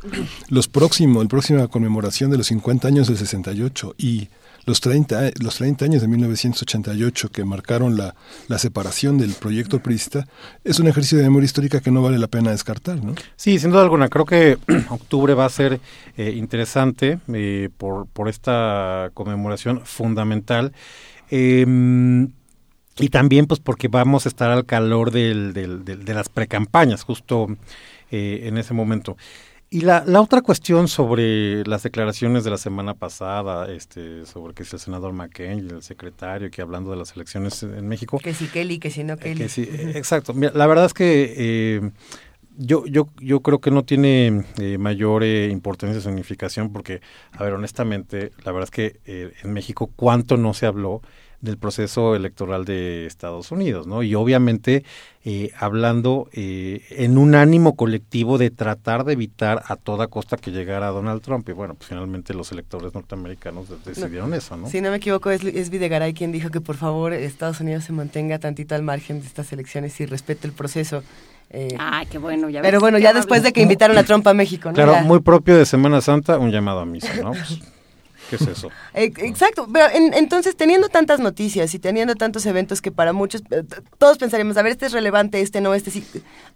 los 0.49 0.67
próximos, 0.67 1.21
el 1.21 1.27
próxima 1.27 1.67
conmemoración 1.67 2.31
de 2.31 2.37
los 2.37 2.47
50 2.47 2.87
años 2.87 3.07
del 3.07 3.17
68 3.17 3.95
y 3.97 4.29
los 4.65 4.81
30, 4.81 5.31
los 5.39 5.55
30 5.55 5.85
años 5.85 6.01
de 6.01 6.07
1988 6.07 7.29
que 7.29 7.43
marcaron 7.43 7.97
la, 7.97 8.15
la 8.47 8.57
separación 8.57 9.17
del 9.17 9.33
proyecto 9.33 9.79
priista, 9.79 10.27
es 10.63 10.79
un 10.79 10.87
ejercicio 10.87 11.17
de 11.17 11.25
memoria 11.25 11.45
histórica 11.45 11.79
que 11.79 11.91
no 11.91 12.01
vale 12.01 12.19
la 12.19 12.27
pena 12.27 12.51
descartar, 12.51 13.03
¿no? 13.03 13.15
Sí, 13.35 13.59
sin 13.59 13.71
duda 13.71 13.81
alguna. 13.81 14.09
Creo 14.09 14.25
que 14.25 14.57
octubre 14.89 15.33
va 15.33 15.45
a 15.45 15.49
ser 15.49 15.79
eh, 16.17 16.31
interesante 16.35 17.19
eh, 17.33 17.69
por, 17.77 18.07
por 18.07 18.29
esta 18.29 19.11
conmemoración 19.13 19.81
fundamental. 19.83 20.73
Em, 21.29 22.29
y 22.97 23.09
también 23.09 23.47
pues 23.47 23.59
porque 23.59 23.87
vamos 23.87 24.25
a 24.25 24.29
estar 24.29 24.51
al 24.51 24.65
calor 24.65 25.11
del, 25.11 25.53
del, 25.53 25.83
de 25.85 26.13
las 26.13 26.29
precampañas 26.29 27.03
justo 27.03 27.47
eh, 28.11 28.41
en 28.43 28.57
ese 28.57 28.73
momento. 28.73 29.17
Y 29.73 29.81
la, 29.81 30.03
la 30.05 30.19
otra 30.19 30.41
cuestión 30.41 30.89
sobre 30.89 31.63
las 31.65 31.83
declaraciones 31.83 32.43
de 32.43 32.49
la 32.49 32.57
semana 32.57 32.93
pasada, 32.93 33.71
este, 33.71 34.25
sobre 34.25 34.53
que 34.53 34.63
es 34.63 34.73
el 34.73 34.79
senador 34.79 35.13
McCain 35.13 35.65
y 35.65 35.71
el 35.73 35.81
secretario, 35.81 36.51
que 36.51 36.61
hablando 36.61 36.91
de 36.91 36.97
las 36.97 37.15
elecciones 37.15 37.63
en 37.63 37.87
México. 37.87 38.19
Que 38.21 38.33
si 38.33 38.47
Kelly, 38.47 38.79
que 38.79 38.91
si 38.91 39.05
no 39.05 39.15
Kelly. 39.15 39.37
Que 39.37 39.47
sí, 39.47 39.65
exacto. 39.71 40.33
la 40.35 40.67
verdad 40.67 40.87
es 40.87 40.93
que 40.93 41.33
eh, 41.37 41.91
yo, 42.57 42.85
yo, 42.85 43.07
yo 43.21 43.39
creo 43.39 43.61
que 43.61 43.71
no 43.71 43.85
tiene 43.85 44.43
eh, 44.59 44.77
mayor 44.77 45.23
eh, 45.23 45.47
importancia 45.47 45.99
o 45.99 46.01
significación 46.01 46.73
porque, 46.73 46.99
a 47.31 47.41
ver, 47.41 47.53
honestamente, 47.53 48.33
la 48.43 48.51
verdad 48.51 48.65
es 48.65 48.71
que 48.71 49.31
en 49.41 49.53
México 49.53 49.89
cuánto 49.95 50.35
no 50.35 50.53
se 50.53 50.65
habló 50.65 51.01
del 51.41 51.57
proceso 51.57 52.15
electoral 52.15 52.65
de 52.65 53.05
Estados 53.05 53.51
Unidos, 53.51 53.87
¿no? 53.87 54.03
Y 54.03 54.15
obviamente 54.15 54.83
eh, 55.25 55.51
hablando 55.57 56.29
eh, 56.33 56.83
en 56.91 57.17
un 57.17 57.35
ánimo 57.35 57.75
colectivo 57.75 58.37
de 58.37 58.51
tratar 58.51 59.03
de 59.03 59.13
evitar 59.13 59.63
a 59.67 59.75
toda 59.75 60.07
costa 60.07 60.37
que 60.37 60.51
llegara 60.51 60.87
Donald 60.89 61.21
Trump. 61.21 61.47
Y 61.49 61.51
bueno, 61.51 61.73
pues 61.75 61.89
finalmente 61.89 62.33
los 62.33 62.51
electores 62.51 62.93
norteamericanos 62.93 63.67
decidieron 63.83 64.33
eso, 64.33 64.55
¿no? 64.55 64.69
Si 64.69 64.81
no 64.81 64.91
me 64.91 64.97
equivoco, 64.97 65.31
es, 65.31 65.43
es 65.43 65.69
Videgaray 65.69 66.13
quien 66.13 66.31
dijo 66.31 66.49
que 66.49 66.61
por 66.61 66.77
favor 66.77 67.13
Estados 67.13 67.59
Unidos 67.59 67.83
se 67.83 67.93
mantenga 67.93 68.39
tantito 68.39 68.75
al 68.75 68.83
margen 68.83 69.21
de 69.21 69.27
estas 69.27 69.51
elecciones 69.51 69.99
y 69.99 70.05
respete 70.05 70.47
el 70.47 70.53
proceso. 70.53 71.03
Eh, 71.49 71.75
ah, 71.77 72.03
qué 72.09 72.17
bueno. 72.17 72.49
Ya 72.49 72.61
pero 72.61 72.79
bueno, 72.79 72.97
ya 72.97 73.13
después 73.13 73.43
de 73.43 73.51
que 73.51 73.61
invitaron 73.61 73.97
a 73.97 74.03
Trump 74.03 74.25
a 74.27 74.33
México, 74.33 74.69
¿no? 74.69 74.75
Claro, 74.75 75.01
muy 75.03 75.19
propio 75.19 75.57
de 75.57 75.65
Semana 75.65 75.99
Santa, 76.01 76.37
un 76.37 76.49
llamado 76.51 76.79
a 76.79 76.85
misa, 76.85 77.13
¿no? 77.21 77.31
Pues, 77.31 77.59
¿Qué 78.31 78.37
es 78.37 78.47
eso? 78.47 78.69
Exacto, 78.93 79.67
pero 79.71 79.87
entonces 79.93 80.55
teniendo 80.55 80.87
tantas 80.87 81.19
noticias 81.19 81.73
y 81.75 81.79
teniendo 81.79 82.15
tantos 82.15 82.45
eventos 82.45 82.81
que 82.81 82.89
para 82.89 83.11
muchos, 83.11 83.43
eh, 83.51 83.63
todos 83.97 84.17
pensaríamos, 84.17 84.55
a 84.55 84.61
ver, 84.61 84.71
este 84.71 84.85
es 84.85 84.93
relevante, 84.93 85.41
este 85.41 85.59
no, 85.59 85.73
este 85.73 85.91
sí, 85.91 86.05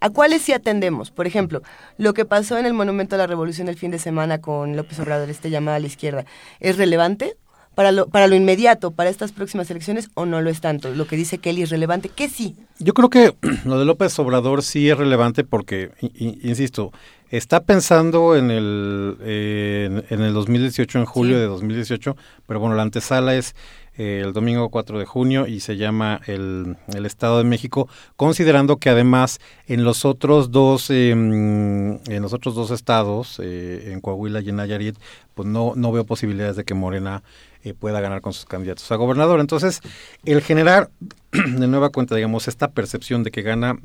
¿a 0.00 0.08
cuáles 0.08 0.40
sí 0.40 0.54
atendemos? 0.54 1.10
Por 1.10 1.26
ejemplo, 1.26 1.62
lo 1.98 2.14
que 2.14 2.24
pasó 2.24 2.56
en 2.56 2.64
el 2.64 2.72
Monumento 2.72 3.16
a 3.16 3.18
la 3.18 3.26
Revolución 3.26 3.68
el 3.68 3.76
fin 3.76 3.90
de 3.90 3.98
semana 3.98 4.40
con 4.40 4.74
López 4.74 4.98
Obrador, 5.00 5.28
este 5.28 5.50
llamada 5.50 5.76
a 5.76 5.80
la 5.80 5.86
izquierda, 5.86 6.24
¿es 6.60 6.78
relevante? 6.78 7.36
Para 7.76 7.92
lo, 7.92 8.08
para 8.08 8.26
lo 8.26 8.34
inmediato, 8.34 8.90
para 8.90 9.10
estas 9.10 9.30
próximas 9.30 9.70
elecciones, 9.70 10.10
o 10.14 10.26
no 10.26 10.40
lo 10.40 10.50
es 10.50 10.60
tanto? 10.60 10.92
Lo 10.92 11.06
que 11.06 11.14
dice 11.14 11.38
Kelly 11.38 11.62
es 11.62 11.70
relevante, 11.70 12.08
¿qué 12.08 12.28
sí? 12.28 12.56
Yo 12.80 12.92
creo 12.92 13.08
que 13.08 13.34
lo 13.64 13.78
de 13.78 13.84
López 13.84 14.18
Obrador 14.18 14.64
sí 14.64 14.90
es 14.90 14.98
relevante 14.98 15.44
porque, 15.44 15.92
insisto, 16.18 16.90
Está 17.30 17.64
pensando 17.64 18.36
en 18.36 18.52
el, 18.52 19.16
en, 19.20 20.20
el 20.22 20.32
2018, 20.32 21.00
en 21.00 21.06
julio 21.06 21.40
de 21.40 21.46
2018, 21.46 22.16
pero 22.46 22.60
bueno, 22.60 22.76
la 22.76 22.82
antesala 22.82 23.34
es 23.34 23.56
eh, 23.98 24.22
el 24.24 24.32
domingo 24.32 24.68
4 24.68 25.00
de 25.00 25.06
junio 25.06 25.48
y 25.48 25.58
se 25.58 25.76
llama 25.76 26.20
el, 26.26 26.76
el, 26.94 27.04
Estado 27.04 27.38
de 27.38 27.44
México, 27.44 27.88
considerando 28.14 28.76
que 28.76 28.90
además 28.90 29.40
en 29.66 29.82
los 29.82 30.04
otros 30.04 30.52
dos, 30.52 30.88
em, 30.90 31.98
en 32.06 32.22
los 32.22 32.32
otros 32.32 32.54
dos 32.54 32.70
estados, 32.70 33.40
eh, 33.42 33.90
en 33.90 34.00
Coahuila 34.00 34.40
y 34.40 34.50
en 34.50 34.56
Nayarit, 34.56 34.96
pues 35.34 35.48
no, 35.48 35.72
no 35.74 35.90
veo 35.90 36.06
posibilidades 36.06 36.54
de 36.54 36.62
que 36.62 36.74
Morena 36.74 37.24
eh, 37.66 37.74
pueda 37.74 38.00
ganar 38.00 38.20
con 38.20 38.32
sus 38.32 38.44
candidatos 38.44 38.92
a 38.92 38.94
gobernador. 38.94 39.40
Entonces, 39.40 39.80
el 40.24 40.40
generar 40.40 40.88
de 41.32 41.66
nueva 41.66 41.90
cuenta, 41.90 42.14
digamos, 42.14 42.46
esta 42.46 42.70
percepción 42.70 43.24
de 43.24 43.32
que 43.32 43.42
gana 43.42 43.76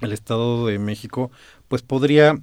el 0.00 0.12
Estado 0.12 0.66
de 0.66 0.80
México, 0.80 1.30
pues 1.68 1.82
podría 1.82 2.34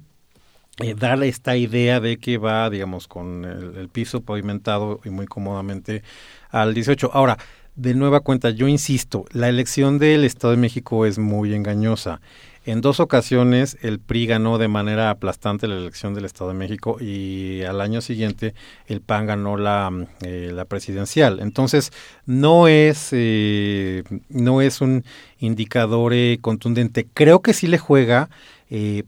eh, 0.78 0.94
darle 0.94 1.28
esta 1.28 1.54
idea 1.58 2.00
de 2.00 2.16
que 2.16 2.38
va, 2.38 2.70
digamos, 2.70 3.08
con 3.08 3.44
el, 3.44 3.90
piso 3.90 4.22
pavimentado 4.22 5.00
y 5.04 5.10
muy 5.10 5.26
cómodamente 5.26 6.02
al 6.48 6.72
18. 6.72 7.10
Ahora, 7.12 7.36
de 7.76 7.92
nueva 7.92 8.20
cuenta, 8.20 8.48
yo 8.48 8.66
insisto, 8.66 9.26
la 9.32 9.50
elección 9.50 9.98
del 9.98 10.24
Estado 10.24 10.52
de 10.52 10.56
México 10.56 11.04
es 11.04 11.18
muy 11.18 11.52
engañosa. 11.52 12.22
En 12.66 12.82
dos 12.82 13.00
ocasiones 13.00 13.78
el 13.80 14.00
PRI 14.00 14.26
ganó 14.26 14.58
de 14.58 14.68
manera 14.68 15.08
aplastante 15.08 15.66
la 15.66 15.76
elección 15.76 16.12
del 16.12 16.26
Estado 16.26 16.50
de 16.50 16.58
México 16.58 16.98
y 17.00 17.62
al 17.62 17.80
año 17.80 18.02
siguiente 18.02 18.54
el 18.86 19.00
PAN 19.00 19.26
ganó 19.26 19.56
la, 19.56 19.90
eh, 20.22 20.50
la 20.52 20.66
presidencial. 20.66 21.40
Entonces 21.40 21.90
no 22.26 22.68
es, 22.68 23.08
eh, 23.12 24.04
no 24.28 24.60
es 24.60 24.82
un 24.82 25.04
indicador 25.38 26.12
eh, 26.12 26.38
contundente. 26.42 27.06
Creo 27.14 27.40
que 27.40 27.54
sí 27.54 27.66
le 27.66 27.78
juega 27.78 28.28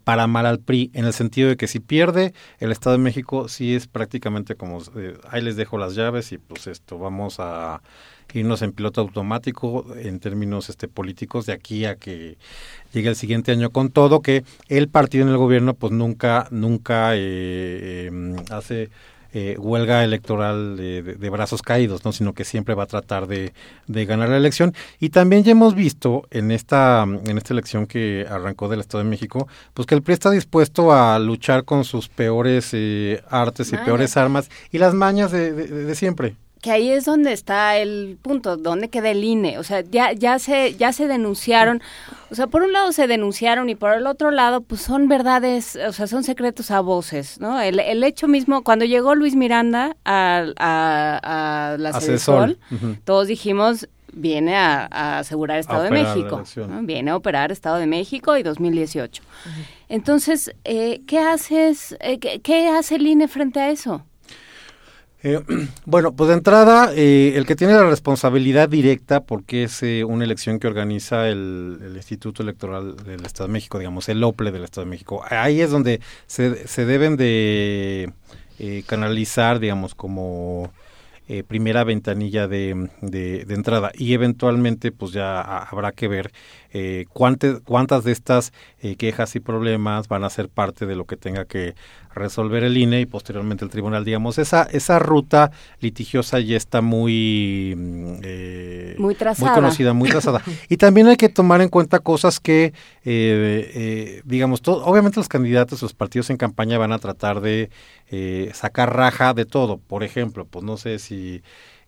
para 0.03 0.27
mal 0.27 0.45
al 0.47 0.59
PRI, 0.59 0.91
en 0.93 1.05
el 1.05 1.13
sentido 1.13 1.49
de 1.49 1.57
que 1.57 1.69
si 1.69 1.79
pierde 1.79 2.35
el 2.59 2.73
Estado 2.73 2.97
de 2.97 3.03
México, 3.03 3.49
sí 3.49 3.77
es 3.77 3.87
prácticamente 3.87 4.57
como, 4.57 4.81
ahí 5.31 5.41
les 5.41 5.55
dejo 5.55 5.79
las 5.79 5.95
llaves 5.95 6.33
y 6.33 6.39
pues 6.39 6.67
esto, 6.67 6.99
vamos 6.99 7.37
a 7.39 7.81
irnos 8.35 8.63
en 8.63 8.73
piloto 8.73 9.01
automático 9.01 9.87
en 9.97 10.21
términos 10.21 10.69
este, 10.69 10.89
políticos 10.89 11.47
de 11.47 11.53
aquí 11.53 11.85
a 11.85 11.97
que 11.97 12.37
llegue 12.93 13.09
el 13.09 13.17
siguiente 13.17 13.53
año 13.53 13.71
con 13.71 13.91
todo 13.91 14.21
que 14.21 14.45
el 14.69 14.89
partido 14.89 15.25
en 15.25 15.31
el 15.31 15.39
gobierno 15.39 15.75
pues 15.75 15.93
nunca 15.93 16.49
nunca 16.51 17.13
eh, 17.15 18.07
em, 18.07 18.37
hace 18.51 18.91
eh, 19.35 19.57
huelga 19.59 20.05
electoral 20.05 20.77
de, 20.77 21.31
brazos 21.31 21.63
caídos, 21.63 22.05
¿no? 22.05 22.13
sino 22.13 22.35
que 22.35 22.45
siempre 22.45 22.75
va 22.75 22.83
a 22.83 22.87
tratar 22.87 23.27
de, 23.27 23.55
ganar 23.87 24.29
la 24.29 24.37
elección. 24.37 24.75
Y 25.01 25.09
también 25.09 25.43
ya 25.43 25.53
hemos 25.53 25.75
visto 25.75 26.27
en 26.31 26.51
esta, 26.51 27.05
en 27.05 27.39
esta 27.39 27.55
elección 27.55 27.87
que 27.87 28.27
arrancó 28.29 28.69
del 28.69 28.81
Estado 28.81 29.03
de 29.03 29.09
México, 29.09 29.49
pues 29.73 29.87
que 29.87 29.95
el 29.95 30.03
PRI 30.03 30.13
está 30.13 30.31
dispuesto 30.31 30.93
a 30.93 31.19
luchar 31.19 31.65
con 31.65 31.85
sus 31.85 32.11
peores 32.11 32.73
eh, 32.75 33.23
artes 33.31 33.73
y 33.73 33.79
peores 33.79 34.19
armas 34.19 34.51
y 34.71 34.77
las 34.77 34.93
mañas 34.93 35.33
de 35.33 35.95
siempre 35.95 36.37
que 36.63 36.71
ahí 36.71 36.91
es 36.91 37.05
donde 37.05 37.33
está 37.33 37.77
el 37.77 38.17
punto, 38.23 38.57
donde 38.57 38.89
queda 38.89 39.11
el 39.11 39.25
INE, 39.25 39.59
o 39.59 39.65
sea, 39.65 39.81
ya 39.81 40.13
ya 40.13 40.39
se 40.39 40.77
ya 40.77 40.93
se 40.93 41.09
denunciaron, 41.09 41.83
o 42.31 42.37
sea, 42.37 42.47
por 42.47 42.63
un 42.63 42.73
lado 42.73 42.93
se 42.93 43.09
denunciaron 43.09 43.69
y 43.69 43.75
por 43.75 43.93
el 43.95 44.07
otro 44.07 44.31
lado 44.31 44.61
pues 44.61 44.81
son 44.81 45.09
verdades, 45.09 45.77
o 45.77 45.93
sea, 45.93 46.07
son 46.07 46.23
secretos 46.23 46.71
a 46.71 46.81
voces, 46.81 47.41
¿no? 47.41 47.61
El, 47.61 47.81
el 47.81 48.05
hecho 48.05 48.29
mismo 48.29 48.63
cuando 48.63 48.85
llegó 48.85 49.17
Luis 49.17 49.35
Miranda 49.35 49.97
a, 50.05 50.47
a, 50.57 51.77
la 51.79 52.01
Sol, 52.19 52.59
todos 53.05 53.27
dijimos 53.27 53.89
viene 54.13 54.55
a, 54.55 55.19
asegurar 55.19 55.59
Estado 55.59 55.83
de 55.83 55.91
México, 55.91 56.45
viene 56.83 57.11
a 57.11 57.17
operar 57.17 57.51
Estado 57.51 57.79
de 57.79 57.89
México 57.89 58.37
y 58.37 58.45
2018. 58.45 59.21
Entonces, 59.89 60.55
eh, 60.63 61.03
¿qué 61.09 61.19
haces? 61.19 61.97
Eh, 61.99 62.21
¿Qué 62.21 62.69
hace 62.69 62.97
el 62.97 63.07
INE 63.07 63.27
frente 63.27 63.59
a 63.59 63.71
eso? 63.71 64.05
Eh, 65.23 65.41
bueno, 65.87 66.15
pues 66.15 66.29
de 66.29 66.35
entrada, 66.35 66.93
eh, 66.95 67.35
el 67.37 67.47
que 67.47 67.57
tiene 67.57 67.75
la 67.75 67.89
responsabilidad 67.89 68.69
directa, 68.69 69.23
porque 69.23 69.65
es 69.65 69.83
eh, 69.83 70.05
una 70.05 70.25
elección 70.25 70.59
que 70.59 70.67
organiza 70.67 71.29
el, 71.29 71.93
Instituto 71.95 72.43
Electoral 72.43 72.97
del 72.97 73.25
Estado 73.25 73.47
de 73.47 73.53
México, 73.53 73.79
digamos, 73.79 74.09
el 74.09 74.23
OPLE 74.25 74.51
del 74.51 74.65
Estado 74.65 74.85
de 74.85 74.91
México, 74.91 75.23
ahí 75.29 75.61
es 75.61 75.71
donde 75.71 76.01
se, 76.27 76.67
se 76.67 76.85
deben 76.85 77.17
de 77.17 78.13
canalizar, 78.87 79.59
digamos, 79.59 79.95
como 79.95 80.73
primera 81.49 81.83
ventanilla 81.85 82.47
de, 82.47 82.91
de, 83.01 83.45
de, 83.45 83.55
entrada. 83.55 83.91
Y 83.95 84.13
eventualmente 84.13 84.93
pues 84.93 85.13
ya 85.13 85.41
habrá 85.41 85.93
que 85.93 86.07
ver 86.07 86.31
eh, 86.75 87.05
cuántas, 87.13 87.61
cuántas 87.61 88.05
de 88.05 88.13
estas 88.13 88.53
eh, 88.81 88.97
quejas 88.97 89.37
y 89.37 89.41
problemas 89.41 90.09
van 90.09 90.25
a 90.25 90.31
ser 90.31 90.49
parte 90.49 90.87
de 90.87 90.97
lo 90.97 91.05
que 91.05 91.17
tenga 91.17 91.45
que 91.45 91.75
resolver 92.15 92.65
el 92.65 92.77
INE 92.77 93.01
y 93.01 93.07
posteriormente 93.07 93.65
el 93.65 93.71
tribunal. 93.71 94.05
Digamos, 94.05 94.39
esa, 94.39 94.63
esa 94.65 94.99
ruta 94.99 95.51
litigiosa 95.81 96.41
ya 96.41 96.57
está 96.57 96.81
muy, 96.81 97.75
mm, 97.77 98.15
eh, 98.23 98.95
muy, 98.99 99.15
trazada. 99.15 99.51
muy 99.51 99.61
conocida, 99.61 99.93
muy 99.93 100.11
trazada. 100.11 100.43
y 100.69 100.77
también 100.77 101.09
hay 101.09 101.17
que 101.17 101.29
tomar 101.29 101.61
en 101.61 101.69
cuenta 101.69 102.01
cosas 102.01 102.41
que, 102.41 102.73
eh, 103.05 104.23
digamos, 104.25 104.63
todo, 104.63 104.85
obviamente 104.85 105.19
los 105.19 105.29
candidatos, 105.29 105.83
los 105.83 105.95
partidos 105.95 106.31
en 106.31 106.37
campaña 106.37 106.79
van 106.79 106.93
a 106.93 106.99
tratar 106.99 107.41
de 107.41 107.71
sacar 108.53 108.95
raja 108.95 109.33
de 109.33 109.47
todo. 109.47 109.79
Por 109.79 110.05
ejemplo, 110.05 110.45
pues 110.45 110.65
no 110.65 110.77
sé 110.77 110.99
si 110.99 111.43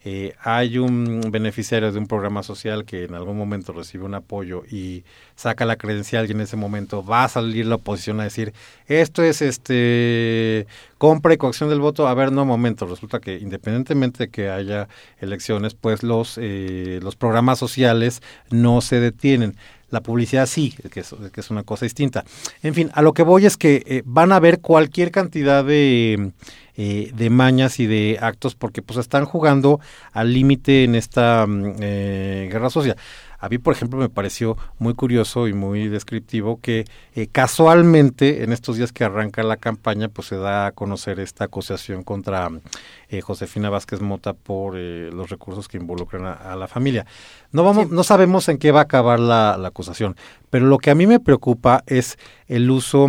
eh, 0.07 0.35
hay 0.43 0.77
un 0.77 1.23
beneficiario 1.31 1.91
de 1.91 1.99
un 1.99 2.07
programa 2.07 2.43
social 2.43 2.85
que 2.85 3.05
en 3.05 3.15
algún 3.15 3.39
momento 3.39 3.73
recibe 3.73 4.05
un 4.05 4.15
apoyo 4.15 4.63
y 4.71 5.03
saca 5.35 5.65
la 5.65 5.77
credencial 5.77 6.29
y 6.29 6.33
en 6.33 6.43
ese 6.43 6.57
momento 6.57 7.03
va 7.03 7.25
a 7.25 7.29
salir 7.29 7.65
la 7.65 7.77
oposición 7.77 8.21
a 8.21 8.25
decir 8.25 8.53
esto 8.87 9.23
es 9.23 9.41
este 9.41 10.67
compra 10.99 11.33
y 11.33 11.39
coacción 11.39 11.71
del 11.71 11.81
voto 11.81 12.07
a 12.07 12.13
ver 12.13 12.33
no 12.33 12.45
momento 12.45 12.87
resulta 12.87 13.19
que 13.19 13.39
independientemente 13.39 14.25
de 14.25 14.29
que 14.29 14.51
haya 14.51 14.89
elecciones 15.21 15.73
pues 15.75 16.03
los 16.03 16.39
eh, 16.39 17.01
los 17.03 17.17
programas 17.17 17.59
sociales 17.59 18.21
no 18.51 18.83
se 18.83 19.01
detienen 19.01 19.57
la 19.91 20.03
publicidad 20.03 20.47
sí, 20.47 20.75
que 20.93 21.01
es, 21.01 21.15
que 21.33 21.41
es, 21.41 21.51
una 21.51 21.63
cosa 21.63 21.87
distinta. 21.87 22.25
En 22.65 22.75
fin, 22.75 22.91
a 22.95 23.01
lo 23.01 23.13
que 23.13 23.23
voy 23.23 23.47
es 23.47 23.57
que 23.57 23.85
eh, 23.87 24.03
van 24.05 24.33
a 24.33 24.41
ver 24.41 24.61
cualquier 24.61 25.13
cantidad 25.13 25.65
de 25.65 26.33
eh, 26.77 27.13
de 27.15 27.31
mañas 27.31 27.79
y 27.79 27.87
de 27.87 28.19
actos 28.21 28.55
porque 28.55 28.83
pues 28.83 28.99
están 28.99 29.25
jugando 29.25 29.81
al 30.13 30.33
límite 30.33 30.85
en 30.85 30.95
esta 30.95 31.47
mm, 31.47 31.77
eh, 31.81 32.49
guerra 32.51 32.71
social. 32.71 32.97
A 33.45 33.49
mí, 33.51 33.59
por 33.59 33.75
ejemplo, 33.75 33.99
me 33.99 34.09
pareció 34.09 34.57
muy 34.79 34.95
curioso 34.95 35.49
y 35.49 35.53
muy 35.53 35.89
descriptivo 35.89 36.61
que 36.63 36.87
eh, 37.15 37.27
casualmente 37.31 38.43
en 38.43 38.53
estos 38.53 38.79
días 38.79 38.91
que 38.91 39.05
arranca 39.05 39.43
la 39.43 39.59
campaña, 39.59 40.09
pues 40.09 40.29
se 40.29 40.37
da 40.37 40.67
a 40.67 40.73
conocer 40.73 41.21
esta 41.21 41.45
acusación 41.45 42.05
contra 42.05 42.49
eh, 43.19 43.21
Josefina 43.21 43.71
Vázquez 43.71 44.01
Mota 44.01 44.33
por 44.33 44.75
eh, 44.77 45.11
los 45.13 45.31
recursos 45.31 45.69
que 45.69 45.77
involucran 45.77 46.25
a, 46.25 46.57
la 46.57 46.69
familia. 46.69 47.07
No 47.53 47.65
vamos, 47.65 47.91
no 47.91 48.03
sabemos 48.03 48.49
en 48.49 48.59
qué 48.59 48.73
va 48.73 48.81
a 48.81 48.85
acabar 48.85 49.21
la, 49.21 49.55
acusación, 49.65 50.17
pero 50.51 50.67
lo 50.67 50.79
que 50.79 50.91
a 50.91 50.95
mí 50.95 51.07
me 51.07 51.21
preocupa 51.21 51.83
es 51.87 52.19
el 52.47 52.71
uso 52.71 53.09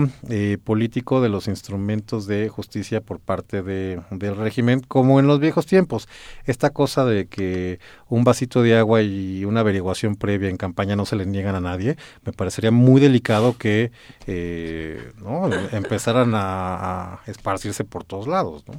político 0.63 1.21
de 1.21 1.29
los 1.29 1.47
instrumentos 1.47 2.25
de 2.27 2.47
justicia 2.49 3.01
por 3.01 3.19
parte 3.19 3.61
de, 3.61 4.01
del 4.11 4.35
régimen, 4.35 4.79
como 4.79 5.19
en 5.19 5.27
los 5.27 5.39
viejos 5.39 5.65
tiempos. 5.65 6.07
Esta 6.45 6.69
cosa 6.69 7.05
de 7.05 7.27
que 7.27 7.79
un 8.07 8.23
vasito 8.23 8.61
de 8.61 8.77
agua 8.77 9.01
y 9.01 9.45
una 9.45 9.61
averiguación 9.61 10.15
previa 10.15 10.49
en 10.49 10.57
campaña 10.57 10.95
no 10.95 11.05
se 11.05 11.15
le 11.15 11.25
niegan 11.25 11.55
a 11.55 11.61
nadie, 11.61 11.97
me 12.23 12.33
parecería 12.33 12.71
muy 12.71 13.01
delicado 13.01 13.57
que 13.57 13.91
eh, 14.27 15.11
¿no? 15.17 15.49
empezaran 15.71 16.31
a, 16.35 17.19
esparcirse 17.27 17.83
por 17.83 18.03
todos 18.03 18.27
lados. 18.27 18.63
¿no? 18.67 18.73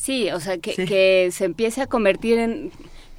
Sí, 0.00 0.30
o 0.30 0.40
sea, 0.40 0.56
que, 0.56 0.72
que 0.86 1.28
se 1.30 1.44
empiece 1.44 1.82
a 1.82 1.86
convertir 1.86 2.38
en 2.38 2.72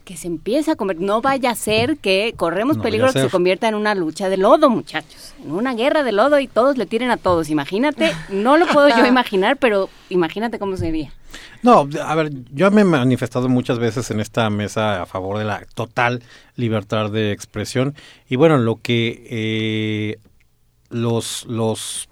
que 0.03 0.17
se 0.17 0.25
empiece 0.25 0.71
a 0.71 0.75
convertir, 0.75 1.05
no 1.05 1.21
vaya 1.21 1.51
a 1.51 1.55
ser 1.55 1.97
que 1.97 2.33
corremos 2.35 2.79
peligro 2.79 3.05
de 3.05 3.13
que 3.13 3.21
se 3.21 3.29
convierta 3.29 3.67
en 3.67 3.75
una 3.75 3.93
lucha 3.93 4.29
de 4.29 4.37
lodo, 4.37 4.67
muchachos, 4.71 5.35
en 5.45 5.51
una 5.51 5.75
guerra 5.75 6.01
de 6.01 6.11
lodo 6.11 6.39
y 6.39 6.47
todos 6.47 6.79
le 6.79 6.87
tiren 6.87 7.11
a 7.11 7.17
todos. 7.17 7.51
Imagínate, 7.51 8.11
no 8.29 8.57
lo 8.57 8.65
puedo 8.65 8.89
yo 8.89 9.05
imaginar, 9.07 9.57
pero 9.57 9.89
imagínate 10.09 10.57
cómo 10.57 10.75
sería. 10.75 11.13
No, 11.61 11.87
a 12.03 12.15
ver, 12.15 12.31
yo 12.51 12.71
me 12.71 12.81
he 12.81 12.83
manifestado 12.83 13.47
muchas 13.47 13.77
veces 13.77 14.09
en 14.09 14.19
esta 14.19 14.49
mesa 14.49 15.03
a 15.03 15.05
favor 15.05 15.37
de 15.37 15.45
la 15.45 15.63
total 15.75 16.23
libertad 16.55 17.11
de 17.11 17.31
expresión 17.31 17.93
y 18.27 18.37
bueno, 18.37 18.57
lo 18.57 18.81
que 18.81 19.27
eh, 19.29 20.19
los, 20.89 21.45
los 21.45 22.09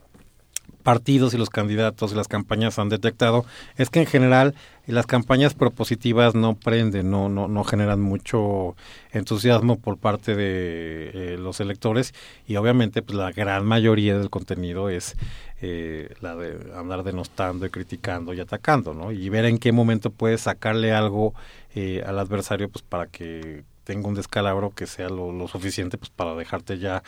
partidos 0.90 1.36
y 1.36 1.38
los 1.38 1.52
candidatos 1.52 2.12
y 2.12 2.16
las 2.16 2.28
campañas 2.28 2.80
han 2.80 2.90
detectado 2.90 3.46
es 3.78 3.92
que 3.92 4.00
en 4.00 4.08
general 4.08 4.56
las 4.88 5.06
campañas 5.06 5.54
propositivas 5.54 6.34
no 6.34 6.56
prenden, 6.56 7.12
no, 7.12 7.30
no, 7.30 7.48
no 7.48 7.64
generan 7.64 8.02
mucho 8.02 8.76
entusiasmo 9.12 9.78
por 9.78 10.00
parte 10.00 10.34
de 10.34 11.12
eh, 11.14 11.38
los 11.38 11.60
electores 11.60 12.16
y 12.48 12.56
obviamente 12.56 13.04
pues 13.04 13.16
la 13.16 13.32
gran 13.32 13.68
mayoría 13.68 14.18
del 14.18 14.32
contenido 14.32 14.90
es 14.90 15.16
eh, 15.62 16.12
la 16.22 16.36
de 16.36 16.74
andar 16.76 17.04
denostando 17.04 17.68
y 17.68 17.70
criticando 17.70 18.34
y 18.34 18.40
atacando, 18.40 18.96
¿no? 18.96 19.12
Y 19.12 19.30
ver 19.30 19.46
en 19.46 19.60
qué 19.60 19.72
momento 19.72 20.10
puedes 20.10 20.42
sacarle 20.42 20.92
algo 20.92 21.36
eh, 21.76 22.02
al 22.04 22.18
adversario 22.18 22.68
pues 22.68 22.82
para 22.82 23.06
que 23.06 23.64
tenga 23.84 24.08
un 24.08 24.16
descalabro 24.16 24.72
que 24.72 24.88
sea 24.88 25.10
lo, 25.10 25.32
lo 25.32 25.48
suficiente 25.48 26.00
pues 26.00 26.10
para 26.10 26.34
dejarte 26.34 26.80
ya 26.80 27.04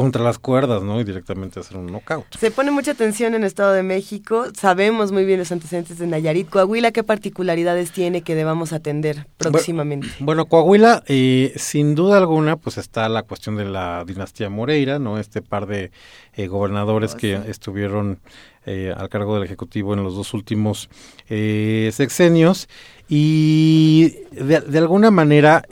contra 0.00 0.24
las 0.24 0.38
cuerdas, 0.38 0.82
¿no? 0.82 0.98
Y 0.98 1.04
directamente 1.04 1.60
hacer 1.60 1.76
un 1.76 1.84
knockout. 1.84 2.38
Se 2.38 2.50
pone 2.50 2.70
mucha 2.70 2.92
atención 2.92 3.34
en 3.34 3.44
Estado 3.44 3.74
de 3.74 3.82
México. 3.82 4.46
Sabemos 4.58 5.12
muy 5.12 5.26
bien 5.26 5.38
los 5.38 5.52
antecedentes 5.52 5.98
de 5.98 6.06
Nayarit. 6.06 6.48
Coahuila, 6.48 6.90
¿qué 6.90 7.02
particularidades 7.02 7.92
tiene 7.92 8.22
que 8.22 8.34
debamos 8.34 8.72
atender 8.72 9.26
próximamente? 9.36 10.08
Bueno, 10.20 10.46
Coahuila, 10.46 11.02
eh, 11.06 11.52
sin 11.56 11.94
duda 11.94 12.16
alguna, 12.16 12.56
pues 12.56 12.78
está 12.78 13.10
la 13.10 13.24
cuestión 13.24 13.56
de 13.56 13.66
la 13.66 14.02
dinastía 14.06 14.48
Moreira, 14.48 14.98
¿no? 14.98 15.18
Este 15.18 15.42
par 15.42 15.66
de 15.66 15.90
eh, 16.32 16.46
gobernadores 16.46 17.12
oh, 17.12 17.18
que 17.18 17.34
estuvieron 17.34 18.20
eh, 18.64 18.94
al 18.96 19.10
cargo 19.10 19.34
del 19.34 19.44
Ejecutivo 19.44 19.92
en 19.92 20.02
los 20.02 20.14
dos 20.14 20.32
últimos 20.32 20.88
sexenios. 21.28 22.70
Y 23.06 24.14
de, 24.30 24.62
de 24.62 24.78
alguna 24.78 25.10
manera 25.10 25.62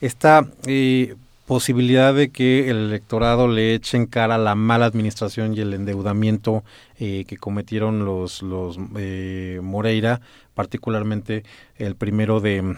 está 0.00 0.44
posibilidad 1.50 2.14
de 2.14 2.30
que 2.30 2.70
el 2.70 2.76
electorado 2.76 3.48
le 3.48 3.74
eche 3.74 3.96
en 3.96 4.06
cara 4.06 4.38
la 4.38 4.54
mala 4.54 4.86
administración 4.86 5.52
y 5.52 5.58
el 5.58 5.74
endeudamiento 5.74 6.62
eh, 7.00 7.24
que 7.26 7.38
cometieron 7.38 8.04
los, 8.04 8.40
los 8.42 8.78
eh, 8.96 9.58
Moreira, 9.60 10.20
particularmente 10.54 11.42
el 11.74 11.96
primero 11.96 12.38
de 12.38 12.76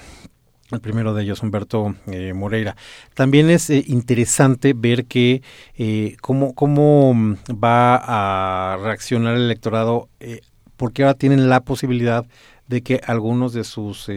el 0.70 0.80
primero 0.80 1.12
de 1.12 1.22
ellos, 1.22 1.42
Humberto 1.42 1.96
eh, 2.06 2.32
Moreira. 2.32 2.74
También 3.12 3.50
es 3.50 3.68
eh, 3.68 3.84
interesante 3.88 4.72
ver 4.74 5.04
que 5.04 5.42
eh, 5.76 6.16
cómo, 6.22 6.54
cómo 6.54 7.12
mm, 7.12 7.34
va 7.62 7.96
a 7.96 8.78
reaccionar 8.78 9.36
el 9.36 9.42
electorado, 9.42 10.08
porque 10.78 11.02
ahora 11.02 11.12
tienen 11.12 11.50
la 11.50 11.60
posibilidad 11.60 12.24
de 12.68 12.80
que 12.80 13.02
algunos 13.06 13.52
de 13.52 13.64
sus 13.64 14.08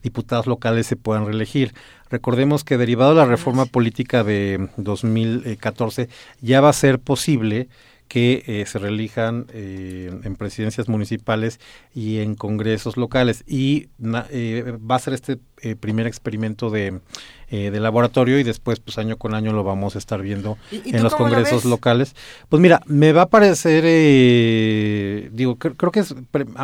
diputados 0.00 0.46
locales 0.46 0.86
se 0.86 0.94
puedan 0.94 1.26
reelegir. 1.26 1.74
Recordemos 2.10 2.64
que 2.64 2.78
derivado 2.78 3.10
de 3.10 3.16
la 3.16 3.26
reforma 3.26 3.66
política 3.66 4.24
de 4.24 4.68
2014 4.76 6.08
ya 6.40 6.60
va 6.60 6.68
a 6.68 6.72
ser 6.72 6.98
posible 6.98 7.68
que 8.08 8.44
eh, 8.46 8.64
se 8.66 8.78
reelijan 8.78 9.46
eh, 9.52 10.10
en 10.22 10.36
presidencias 10.36 10.88
municipales 10.88 11.60
y 11.94 12.18
en 12.18 12.34
congresos 12.34 12.96
locales. 12.96 13.42
Y 13.46 13.88
eh, 14.30 14.78
va 14.78 14.96
a 14.96 15.00
ser 15.00 15.14
este 15.14 15.38
primer 15.80 16.06
experimento 16.06 16.70
de, 16.70 17.00
laboratorio 17.50 18.38
y 18.38 18.42
después, 18.42 18.80
pues 18.80 18.98
año 18.98 19.16
con 19.16 19.34
año 19.34 19.52
lo 19.52 19.64
vamos 19.64 19.94
a 19.94 19.98
estar 19.98 20.22
viendo 20.22 20.58
en 20.70 21.02
los 21.02 21.14
congresos 21.14 21.64
locales. 21.64 22.14
Pues 22.48 22.60
mira, 22.60 22.80
me 22.86 23.12
va 23.12 23.22
a 23.22 23.28
parecer, 23.28 23.84
digo, 25.32 25.56
creo 25.56 25.92
que 25.92 26.00
es 26.00 26.14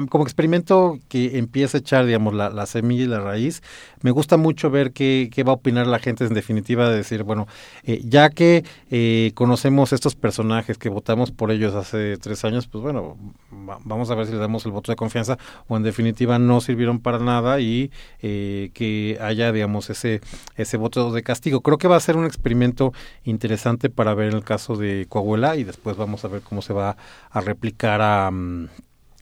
como 0.08 0.24
experimento 0.24 0.98
que 1.08 1.38
empieza 1.38 1.78
a 1.78 1.80
echar, 1.80 2.06
digamos, 2.06 2.34
la, 2.34 2.50
la 2.50 2.66
semilla 2.66 3.04
y 3.04 3.08
la 3.08 3.20
raíz 3.20 3.62
me 4.02 4.10
gusta 4.10 4.36
mucho 4.36 4.70
ver 4.70 4.92
qué, 4.92 5.30
qué, 5.32 5.42
va 5.44 5.52
a 5.52 5.54
opinar 5.54 5.86
la 5.86 5.98
gente 5.98 6.24
en 6.24 6.34
definitiva 6.34 6.88
de 6.88 6.96
decir, 6.96 7.22
bueno, 7.22 7.46
eh, 7.84 8.02
ya 8.04 8.30
que 8.30 8.64
eh, 8.90 9.32
conocemos 9.34 9.92
estos 9.92 10.14
personajes 10.14 10.76
que 10.76 10.88
votamos 10.88 11.30
por 11.30 11.50
ellos 11.50 11.74
hace 11.74 12.16
tres 12.18 12.44
años, 12.44 12.66
pues 12.66 12.82
bueno, 12.82 13.16
vamos 13.50 14.10
a 14.10 14.14
ver 14.14 14.26
si 14.26 14.32
le 14.32 14.38
damos 14.38 14.66
el 14.66 14.72
voto 14.72 14.92
de 14.92 14.96
confianza 14.96 15.38
o 15.68 15.76
en 15.76 15.82
definitiva 15.82 16.38
no 16.38 16.60
sirvieron 16.60 17.00
para 17.00 17.18
nada 17.18 17.60
y 17.60 17.90
eh, 18.20 18.70
que 18.74 19.18
haya, 19.20 19.52
digamos, 19.52 19.88
ese, 19.88 20.20
ese 20.56 20.71
voto 20.76 21.12
de 21.12 21.22
castigo. 21.22 21.60
Creo 21.60 21.78
que 21.78 21.88
va 21.88 21.96
a 21.96 22.00
ser 22.00 22.16
un 22.16 22.24
experimento 22.24 22.92
interesante 23.24 23.90
para 23.90 24.14
ver 24.14 24.34
el 24.34 24.44
caso 24.44 24.76
de 24.76 25.06
Coahuila 25.08 25.56
y 25.56 25.64
después 25.64 25.96
vamos 25.96 26.24
a 26.24 26.28
ver 26.28 26.42
cómo 26.42 26.62
se 26.62 26.72
va 26.72 26.96
a 27.30 27.40
replicar 27.40 28.00
a... 28.00 28.30
Mm, 28.30 28.68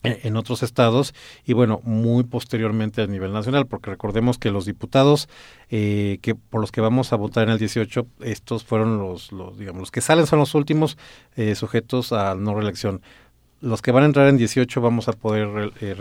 en 0.02 0.36
otros 0.36 0.62
estados 0.62 1.14
y 1.44 1.52
bueno 1.52 1.80
muy 1.84 2.24
posteriormente 2.24 3.02
a 3.02 3.06
nivel 3.06 3.32
nacional 3.32 3.66
porque 3.66 3.90
recordemos 3.90 4.38
que 4.38 4.50
los 4.50 4.64
diputados 4.64 5.28
eh, 5.68 6.18
que 6.22 6.34
por 6.34 6.62
los 6.62 6.72
que 6.72 6.80
vamos 6.80 7.12
a 7.12 7.16
votar 7.16 7.44
en 7.44 7.50
el 7.50 7.58
18 7.58 8.06
estos 8.20 8.64
fueron 8.64 8.98
los, 8.98 9.30
los 9.30 9.58
digamos 9.58 9.80
los 9.80 9.90
que 9.90 10.00
salen 10.00 10.26
son 10.26 10.38
los 10.38 10.54
últimos 10.54 10.96
eh, 11.36 11.54
sujetos 11.54 12.12
a 12.12 12.34
no 12.34 12.54
reelección 12.54 13.02
los 13.60 13.82
que 13.82 13.92
van 13.92 14.04
a 14.04 14.06
entrar 14.06 14.28
en 14.28 14.36
18 14.36 14.80
vamos 14.80 15.08
a 15.08 15.12
poder 15.12 15.72
eh, 15.80 15.94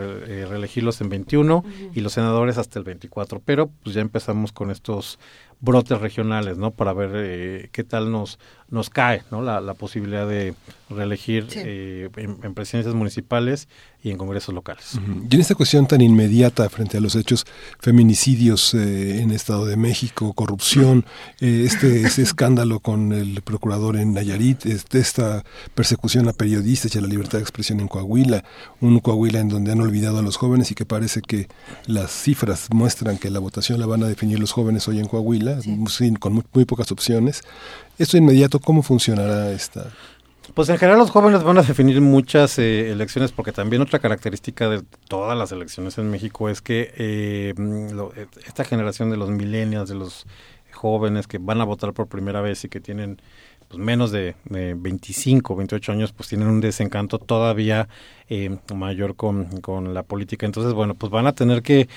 reelegirlos 0.48 1.02
en 1.02 1.10
21 1.10 1.64
y 1.94 2.00
los 2.02 2.14
senadores 2.14 2.58
hasta 2.58 2.80
el 2.80 2.86
24 2.86 3.42
pero 3.44 3.70
pues 3.84 3.96
ya 3.96 4.02
empezamos 4.02 4.52
con 4.52 4.72
estos 4.72 5.20
brotes 5.60 6.00
regionales, 6.00 6.58
¿no? 6.58 6.72
Para 6.72 6.94
ver 6.94 7.12
eh, 7.16 7.70
qué 7.72 7.84
tal 7.84 8.12
nos 8.12 8.40
nos 8.72 8.90
cae, 8.90 9.24
¿no? 9.32 9.42
La, 9.42 9.62
la 9.62 9.74
posibilidad 9.74 10.28
de 10.28 10.54
reelegir 10.90 11.48
eh, 11.56 12.10
en, 12.16 12.54
presidencias 12.54 12.96
municipales 12.96 13.68
y 14.02 14.12
en 14.12 14.18
congresos 14.18 14.56
locales. 14.56 14.98
Y 15.30 15.36
en 15.36 15.42
esta 15.42 15.56
cuestión 15.56 15.88
tan 15.88 16.02
inmediata 16.02 16.68
frente 16.70 16.98
a 16.98 17.02
los 17.02 17.16
hechos 17.16 17.46
feminicidios 17.80 18.74
eh, 18.74 19.22
en 19.22 19.32
Estado 19.32 19.66
de 19.66 19.78
México, 19.78 20.34
corrupción, 20.34 21.06
este, 21.40 22.04
este 22.04 22.22
escándalo 22.22 22.80
con 22.80 23.14
el 23.14 23.42
procurador 23.42 23.98
en 23.98 24.14
Nayarit, 24.14 24.66
este, 24.66 25.00
esta 25.00 25.44
persecución 25.76 26.28
a 26.28 26.34
periodistas 26.34 26.96
y 26.96 26.98
a 26.98 27.02
la 27.02 27.08
libertad 27.08 27.38
de 27.38 27.44
expresión 27.44 27.80
en 27.80 27.88
Coahuila, 27.88 28.44
un 28.82 29.00
Coahuila 29.00 29.40
en 29.40 29.50
donde 29.50 29.72
han 29.72 29.82
olvidado 29.82 30.20
a 30.20 30.22
los 30.22 30.38
jóvenes 30.38 30.72
y 30.72 30.76
que 30.76 30.86
parece 30.86 31.22
que 31.22 31.48
las 31.86 32.12
cifras 32.12 32.68
muestran 32.72 33.18
que 33.18 33.30
la 33.30 33.40
votación 33.40 33.80
la 33.80 33.86
van 33.86 34.04
a 34.04 34.08
definir 34.08 34.40
los 34.40 34.52
jóvenes 34.52 34.88
hoy 34.88 35.00
en 35.00 35.08
Coahuila 35.08 35.60
con 36.20 36.44
muy, 36.54 36.66
pocas 36.66 36.92
opciones. 36.92 37.44
Esto 38.00 38.16
inmediato, 38.16 38.60
¿cómo 38.62 38.82
funcionará 38.82 39.52
esta? 39.52 39.92
Pues 40.54 40.70
en 40.70 40.78
general 40.78 41.00
los 41.00 41.12
jóvenes 41.12 41.44
van 41.44 41.58
a 41.58 41.64
definir 41.64 42.00
muchas 42.00 42.58
eh, 42.58 42.92
elecciones 42.92 43.34
porque 43.34 43.52
también 43.52 43.82
otra 43.82 44.00
característica 44.00 44.70
de 44.70 44.82
todas 45.10 45.38
las 45.38 45.52
elecciones 45.52 45.98
en 45.98 46.10
México 46.10 46.48
es 46.48 46.62
que 46.62 46.94
eh, 46.96 47.54
eh, 47.58 48.26
esta 48.48 48.64
generación 48.64 49.10
de 49.10 49.18
los 49.18 49.30
millennials, 49.30 49.90
de 49.90 49.96
los 49.96 50.26
jóvenes 50.72 51.28
que 51.28 51.40
van 51.40 51.60
a 51.60 51.66
votar 51.66 51.92
por 51.92 52.08
primera 52.08 52.40
vez 52.40 52.64
y 52.64 52.70
que 52.70 52.80
tienen 52.80 53.22
pues, 53.68 53.84
menos 53.84 54.12
de, 54.12 54.36
de 54.46 54.76
25, 54.76 55.58
28 55.58 55.92
años, 55.92 56.14
pues 56.14 56.30
tienen 56.30 56.48
un 56.48 56.62
desencanto 56.62 57.20
todavía 57.20 57.90
mayor 58.74 59.18
con, 59.18 59.60
con, 59.60 59.94
la 59.94 60.04
política. 60.04 60.46
Entonces, 60.46 60.74
bueno, 60.74 60.94
pues 60.94 61.12
van 61.12 61.28
a 61.28 61.34
tener 61.34 61.64
que 61.64 61.90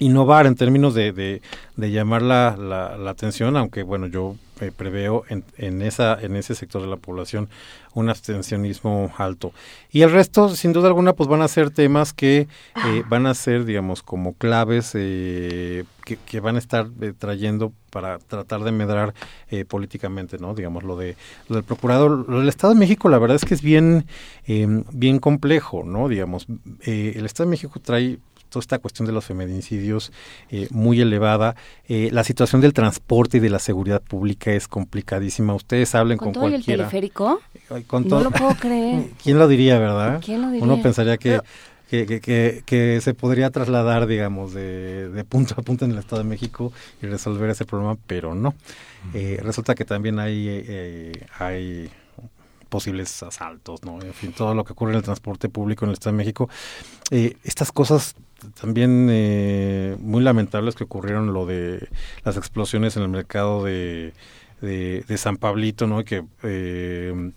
innovar 0.00 0.46
en 0.46 0.54
términos 0.54 0.94
de, 0.94 1.12
de, 1.12 1.90
llamar 1.90 2.22
la, 2.22 2.56
la, 2.56 3.10
atención, 3.10 3.56
aunque 3.56 3.82
bueno, 3.82 4.06
yo 4.06 4.36
eh, 4.60 4.72
preveo 4.76 5.24
en, 5.28 5.44
en, 5.56 5.82
esa, 5.82 6.18
en 6.20 6.36
ese 6.36 6.54
sector 6.54 6.82
de 6.82 6.88
la 6.88 6.96
población 6.96 7.48
un 7.94 8.10
abstencionismo 8.10 9.12
alto. 9.16 9.52
Y 9.90 10.02
el 10.02 10.12
resto, 10.12 10.50
sin 10.50 10.72
duda 10.72 10.88
alguna, 10.88 11.14
pues 11.14 11.28
van 11.28 11.42
a 11.42 11.48
ser 11.48 11.70
temas 11.70 12.12
que 12.12 12.46
eh, 12.86 13.02
van 13.08 13.26
a 13.26 13.34
ser, 13.34 13.64
digamos, 13.64 14.02
como 14.02 14.34
claves 14.34 14.92
eh, 14.94 15.84
que, 16.04 16.16
que, 16.16 16.40
van 16.40 16.56
a 16.56 16.58
estar 16.58 16.88
trayendo 17.18 17.72
para 17.90 18.18
tratar 18.18 18.62
de 18.62 18.72
medrar 18.72 19.14
políticamente, 19.66 20.38
¿no? 20.38 20.54
Digamos, 20.54 20.84
lo, 20.84 20.96
de, 20.96 21.16
lo 21.48 21.56
del 21.56 21.64
procurador, 21.64 22.28
lo 22.28 22.40
del 22.40 22.48
Estado 22.48 22.74
de 22.74 22.78
México, 22.78 23.08
la 23.08 23.18
verdad 23.18 23.36
es 23.36 23.44
que 23.44 23.54
es 23.54 23.62
bien, 23.62 24.06
bien 24.46 25.18
complejo, 25.18 25.82
¿no? 25.84 26.08
Digamos, 26.08 26.46
el 26.82 27.24
Estado 27.24 27.48
de 27.48 27.50
México 27.50 27.80
trae 27.82 28.18
toda 28.48 28.60
esta 28.60 28.78
cuestión 28.78 29.06
de 29.06 29.12
los 29.12 29.24
feminicidios 29.24 30.12
eh, 30.50 30.68
muy 30.70 31.00
elevada. 31.00 31.54
Eh, 31.88 32.08
la 32.12 32.24
situación 32.24 32.60
del 32.60 32.72
transporte 32.72 33.38
y 33.38 33.40
de 33.40 33.50
la 33.50 33.58
seguridad 33.58 34.02
pública 34.02 34.52
es 34.52 34.68
complicadísima. 34.68 35.54
Ustedes 35.54 35.94
hablen 35.94 36.18
con, 36.18 36.26
con 36.26 36.32
todo 36.34 36.42
cualquiera. 36.48 36.84
el 36.84 36.90
teleférico? 36.90 37.40
no 37.90 38.20
lo 38.20 38.30
puedo 38.30 38.54
creer. 38.54 39.06
¿Quién 39.22 39.38
lo 39.38 39.48
diría, 39.48 39.78
verdad? 39.78 40.20
¿Quién 40.24 40.42
lo 40.42 40.48
diría? 40.48 40.64
Uno 40.64 40.82
pensaría 40.82 41.16
que... 41.16 41.40
Que, 41.90 42.04
que, 42.20 42.62
que, 42.66 43.00
se 43.00 43.14
podría 43.14 43.48
trasladar, 43.48 44.06
digamos, 44.06 44.52
de, 44.52 45.08
de, 45.08 45.24
punto 45.24 45.54
a 45.56 45.62
punto 45.62 45.86
en 45.86 45.92
el 45.92 45.96
Estado 45.96 46.22
de 46.22 46.28
México 46.28 46.70
y 47.00 47.06
resolver 47.06 47.48
ese 47.48 47.64
problema, 47.64 47.96
pero 48.06 48.34
no. 48.34 48.54
Eh, 49.14 49.40
resulta 49.42 49.74
que 49.74 49.86
también 49.86 50.18
hay, 50.18 51.14
hay 51.38 51.88
posibles 52.68 53.22
asaltos, 53.22 53.84
¿no? 53.84 54.02
En 54.02 54.12
fin, 54.12 54.32
todo 54.32 54.54
lo 54.54 54.64
que 54.64 54.74
ocurre 54.74 54.92
en 54.92 54.98
el 54.98 55.02
transporte 55.02 55.48
público 55.48 55.86
en 55.86 55.88
el 55.88 55.94
Estado 55.94 56.12
de 56.14 56.18
México. 56.18 56.50
estas 57.10 57.72
cosas 57.72 58.14
también 58.60 59.08
eh, 59.10 59.96
muy 60.00 60.22
lamentables 60.22 60.74
que 60.74 60.84
ocurrieron 60.84 61.32
lo 61.32 61.46
de 61.46 61.88
las 62.24 62.36
explosiones 62.36 62.96
en 62.96 63.02
el 63.02 63.08
mercado 63.08 63.64
de, 63.64 64.12
de, 64.60 65.16
San 65.16 65.36
Pablito, 65.36 65.86
¿no? 65.86 66.04
Que 66.04 66.24
eh, 66.42 67.32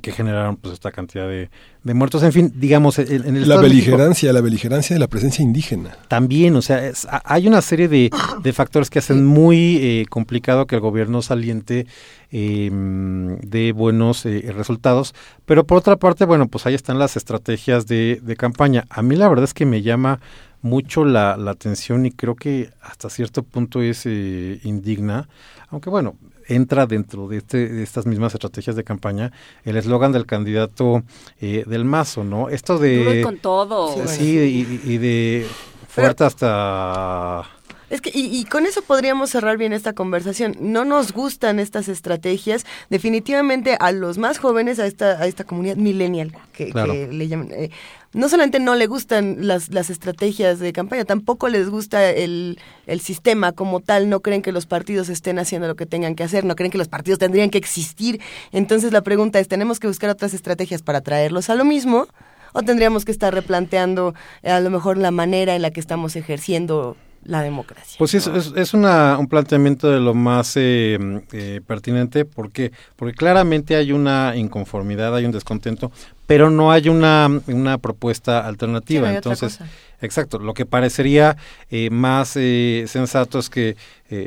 que 0.00 0.12
generaron 0.12 0.56
pues 0.56 0.74
esta 0.74 0.92
cantidad 0.92 1.28
de, 1.28 1.48
muertos. 1.94 2.22
En 2.22 2.32
fin, 2.32 2.52
digamos, 2.54 2.98
en, 2.98 3.36
el 3.36 3.48
la 3.48 3.58
beligerancia, 3.58 4.32
la 4.32 4.40
beligerancia 4.40 4.94
de 4.94 5.00
la 5.00 5.08
presencia 5.08 5.42
indígena. 5.42 5.96
También, 6.08 6.56
o 6.56 6.62
sea, 6.62 6.92
hay 7.24 7.46
una 7.46 7.62
serie 7.62 7.88
de, 7.88 8.10
de, 8.42 8.52
factores 8.52 8.90
que 8.90 8.98
hacen 8.98 9.24
muy 9.24 9.76
eh, 9.76 10.06
complicado 10.08 10.66
que 10.66 10.74
el 10.74 10.80
gobierno 10.80 11.22
saliente 11.22 11.86
eh, 12.32 12.70
de 12.72 13.72
buenos 13.72 14.26
eh, 14.26 14.52
resultados. 14.54 15.14
Pero 15.44 15.64
por 15.64 15.78
otra 15.78 15.96
parte, 15.96 16.24
bueno, 16.24 16.48
pues 16.48 16.66
ahí 16.66 16.74
están 16.74 16.98
las 16.98 17.16
estrategias 17.16 17.86
de, 17.86 18.20
de 18.22 18.36
campaña. 18.36 18.84
A 18.90 19.02
mí 19.02 19.16
la 19.16 19.28
verdad 19.28 19.44
es 19.44 19.54
que 19.54 19.66
me 19.66 19.82
llama 19.82 20.20
mucho 20.66 21.04
la, 21.04 21.36
la 21.36 21.52
atención 21.52 22.04
y 22.06 22.10
creo 22.10 22.34
que 22.34 22.70
hasta 22.82 23.08
cierto 23.08 23.42
punto 23.42 23.80
es 23.80 24.04
eh, 24.04 24.60
indigna, 24.64 25.28
aunque 25.68 25.90
bueno, 25.90 26.16
entra 26.48 26.86
dentro 26.86 27.28
de, 27.28 27.38
este, 27.38 27.68
de 27.68 27.82
estas 27.82 28.06
mismas 28.06 28.34
estrategias 28.34 28.76
de 28.76 28.84
campaña 28.84 29.32
el 29.64 29.76
eslogan 29.76 30.12
del 30.12 30.26
candidato 30.26 31.02
eh, 31.40 31.64
del 31.66 31.84
Mazo, 31.84 32.24
¿no? 32.24 32.48
Esto 32.48 32.78
de... 32.78 33.22
con 33.22 33.38
todo. 33.38 34.06
Sí, 34.06 34.68
y, 34.84 34.98
de 34.98 35.46
fuerte 35.88 36.24
hasta... 36.24 37.44
Es 37.88 38.00
que, 38.00 38.10
y, 38.12 38.44
con 38.46 38.66
eso 38.66 38.82
podríamos 38.82 39.30
cerrar 39.30 39.58
bien 39.58 39.72
esta 39.72 39.92
conversación. 39.92 40.56
No 40.60 40.84
nos 40.84 41.12
gustan 41.12 41.60
estas 41.60 41.88
estrategias. 41.88 42.66
Definitivamente 42.90 43.76
a 43.78 43.92
los 43.92 44.18
más 44.18 44.38
jóvenes, 44.38 44.80
a 44.80 44.86
esta, 44.86 45.22
a 45.22 45.26
esta 45.26 45.44
comunidad 45.44 45.76
millennial, 45.76 46.32
que, 46.52 46.72
le 47.12 47.28
llaman, 47.28 47.52
eh, 47.52 47.70
no 48.12 48.28
solamente 48.28 48.58
no 48.58 48.74
le 48.74 48.86
gustan 48.86 49.46
las, 49.46 49.68
las 49.72 49.90
estrategias 49.90 50.58
de 50.58 50.72
campaña, 50.72 51.04
tampoco 51.04 51.48
les 51.48 51.68
gusta 51.68 52.10
el, 52.10 52.58
el 52.86 53.00
sistema 53.00 53.52
como 53.52 53.80
tal, 53.80 54.08
no 54.08 54.20
creen 54.20 54.42
que 54.42 54.52
los 54.52 54.66
partidos 54.66 55.08
estén 55.08 55.38
haciendo 55.38 55.68
lo 55.68 55.76
que 55.76 55.86
tengan 55.86 56.14
que 56.16 56.24
hacer, 56.24 56.44
no 56.44 56.56
creen 56.56 56.72
que 56.72 56.78
los 56.78 56.88
partidos 56.88 57.18
tendrían 57.18 57.50
que 57.50 57.58
existir. 57.58 58.20
Entonces 58.52 58.92
la 58.92 59.02
pregunta 59.02 59.38
es, 59.38 59.46
¿tenemos 59.48 59.78
que 59.78 59.86
buscar 59.86 60.10
otras 60.10 60.34
estrategias 60.34 60.82
para 60.82 61.02
traerlos 61.02 61.50
a 61.50 61.54
lo 61.54 61.64
mismo? 61.64 62.08
¿O 62.52 62.62
tendríamos 62.62 63.04
que 63.04 63.12
estar 63.12 63.34
replanteando 63.34 64.14
eh, 64.42 64.50
a 64.50 64.60
lo 64.60 64.70
mejor 64.70 64.96
la 64.96 65.10
manera 65.10 65.54
en 65.54 65.62
la 65.62 65.70
que 65.70 65.80
estamos 65.80 66.16
ejerciendo 66.16 66.96
la 67.26 67.42
democracia. 67.42 67.96
Pues 67.98 68.10
sí, 68.10 68.16
es, 68.18 68.26
es, 68.26 68.74
una, 68.74 69.18
un 69.18 69.28
planteamiento 69.28 69.90
de 69.90 70.00
lo 70.00 70.14
más 70.14 70.56
eh, 70.56 70.98
eh, 71.32 71.60
pertinente 71.66 72.24
porque, 72.24 72.72
porque 72.96 73.14
claramente 73.14 73.76
hay 73.76 73.92
una 73.92 74.34
inconformidad, 74.36 75.14
hay 75.14 75.24
un 75.24 75.32
descontento, 75.32 75.90
pero 76.26 76.50
no 76.50 76.70
hay 76.70 76.88
una, 76.88 77.28
una 77.46 77.78
propuesta 77.78 78.46
alternativa. 78.46 79.12
Entonces, 79.12 79.58
exacto, 80.00 80.38
lo 80.38 80.54
que 80.54 80.66
parecería 80.66 81.36
eh, 81.70 81.90
más 81.90 82.30
sensato 82.30 83.38
es 83.38 83.50
que 83.50 83.76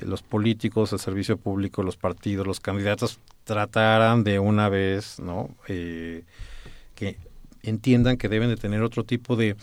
los 0.04 0.22
políticos, 0.22 0.92
el 0.94 1.00
servicio 1.00 1.38
público, 1.38 1.84
los 1.84 1.96
partidos, 1.98 2.46
los 2.46 2.60
candidatos 2.60 3.20
trataran 3.46 4.24
de 4.24 4.40
una 4.40 4.70
vez, 4.70 5.20
¿no? 5.20 5.50
que 5.66 7.18
entiendan 7.64 8.18
que 8.18 8.28
deben 8.28 8.50
de 8.50 8.58
tener 8.58 8.82
otro 8.82 9.04
tipo 9.04 9.36
de 9.36 9.56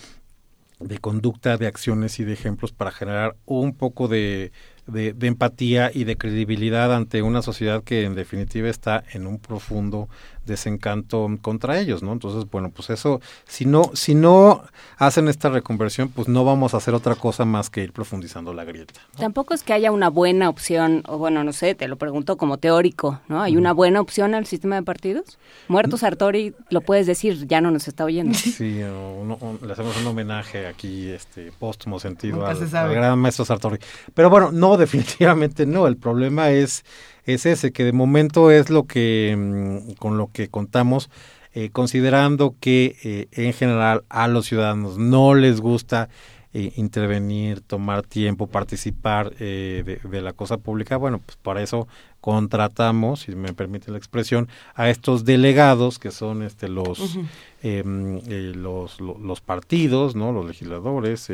de 0.78 0.98
conducta, 0.98 1.56
de 1.56 1.66
acciones 1.66 2.20
y 2.20 2.24
de 2.24 2.34
ejemplos 2.34 2.72
para 2.72 2.90
generar 2.90 3.36
un 3.46 3.74
poco 3.74 4.08
de, 4.08 4.52
de, 4.86 5.14
empatía 5.26 5.90
y 5.92 6.04
de 6.04 6.16
credibilidad 6.16 6.94
ante 6.94 7.22
una 7.22 7.42
sociedad 7.42 7.82
que 7.82 8.04
en 8.04 8.14
definitiva 8.14 8.68
está 8.68 9.02
en 9.12 9.26
un 9.26 9.38
profundo 9.38 10.08
desencanto 10.46 11.28
contra 11.42 11.78
ellos, 11.78 12.02
¿no? 12.02 12.12
Entonces, 12.12 12.48
bueno, 12.50 12.70
pues 12.70 12.90
eso, 12.90 13.20
si 13.46 13.66
no, 13.66 13.90
si 13.94 14.14
no 14.14 14.62
hacen 14.96 15.28
esta 15.28 15.48
reconversión, 15.48 16.08
pues 16.08 16.28
no 16.28 16.44
vamos 16.44 16.74
a 16.74 16.78
hacer 16.78 16.94
otra 16.94 17.14
cosa 17.14 17.44
más 17.44 17.70
que 17.70 17.82
ir 17.82 17.92
profundizando 17.92 18.54
la 18.54 18.64
grieta. 18.64 19.00
Tampoco 19.18 19.54
es 19.54 19.62
que 19.62 19.72
haya 19.72 19.90
una 19.92 20.08
buena 20.08 20.48
opción, 20.48 21.02
o 21.06 21.18
bueno, 21.18 21.44
no 21.44 21.52
sé, 21.52 21.74
te 21.74 21.88
lo 21.88 21.96
pregunto 21.96 22.36
como 22.36 22.58
teórico, 22.58 23.20
¿no? 23.28 23.42
¿Hay 23.42 23.56
una 23.56 23.72
buena 23.72 24.00
opción 24.00 24.34
al 24.34 24.46
sistema 24.46 24.76
de 24.76 24.82
partidos? 24.82 25.38
Muertos 25.68 26.00
Sartori, 26.00 26.54
lo 26.70 26.80
puedes 26.80 27.06
decir, 27.06 27.46
ya 27.46 27.60
no 27.60 27.70
nos 27.70 27.88
está 27.88 28.04
oyendo. 28.04 28.34
Sí, 28.34 28.80
le 28.80 29.72
hacemos 29.72 29.96
un 29.96 30.06
homenaje 30.06 30.66
aquí, 30.66 31.08
este, 31.08 31.52
póstumo 31.58 31.98
sentido 31.98 32.46
al, 32.46 32.56
al 32.74 32.94
gran 32.94 33.18
maestro 33.18 33.44
Sartori. 33.44 33.78
Pero 34.14 34.30
bueno, 34.30 34.52
no 34.52 34.76
definitivamente 34.86 35.66
no. 35.66 35.86
El 35.86 35.96
problema 35.96 36.50
es, 36.50 36.84
es 37.26 37.44
ese, 37.44 37.72
que 37.72 37.84
de 37.84 37.92
momento 37.92 38.50
es 38.50 38.70
lo 38.70 38.86
que, 38.86 39.34
mm, 39.36 39.94
con 39.94 40.16
lo 40.16 40.30
que 40.32 40.48
contamos, 40.48 41.10
eh, 41.52 41.70
considerando 41.70 42.54
que 42.60 42.96
eh, 43.02 43.28
en 43.32 43.52
general 43.52 44.04
a 44.08 44.28
los 44.28 44.46
ciudadanos 44.46 44.98
no 44.98 45.34
les 45.34 45.60
gusta 45.60 46.08
eh, 46.52 46.72
intervenir, 46.76 47.60
tomar 47.60 48.02
tiempo, 48.02 48.46
participar 48.46 49.34
de, 49.34 49.98
la 50.22 50.32
cosa 50.32 50.58
pública, 50.58 50.96
bueno, 50.96 51.20
pues 51.24 51.36
para 51.36 51.62
eso 51.62 51.88
contratamos, 52.20 53.20
si 53.20 53.34
me 53.34 53.52
permite 53.52 53.90
la 53.90 53.98
expresión, 53.98 54.48
a 54.74 54.88
estos 54.88 55.24
delegados 55.24 55.98
que 55.98 56.10
son 56.10 56.42
este 56.42 56.68
los 56.68 57.18
em, 57.62 58.20
los, 58.54 59.00
los, 59.00 59.40
partidos, 59.40 60.14
no, 60.14 60.32
los 60.32 60.46
legisladores, 60.46 61.30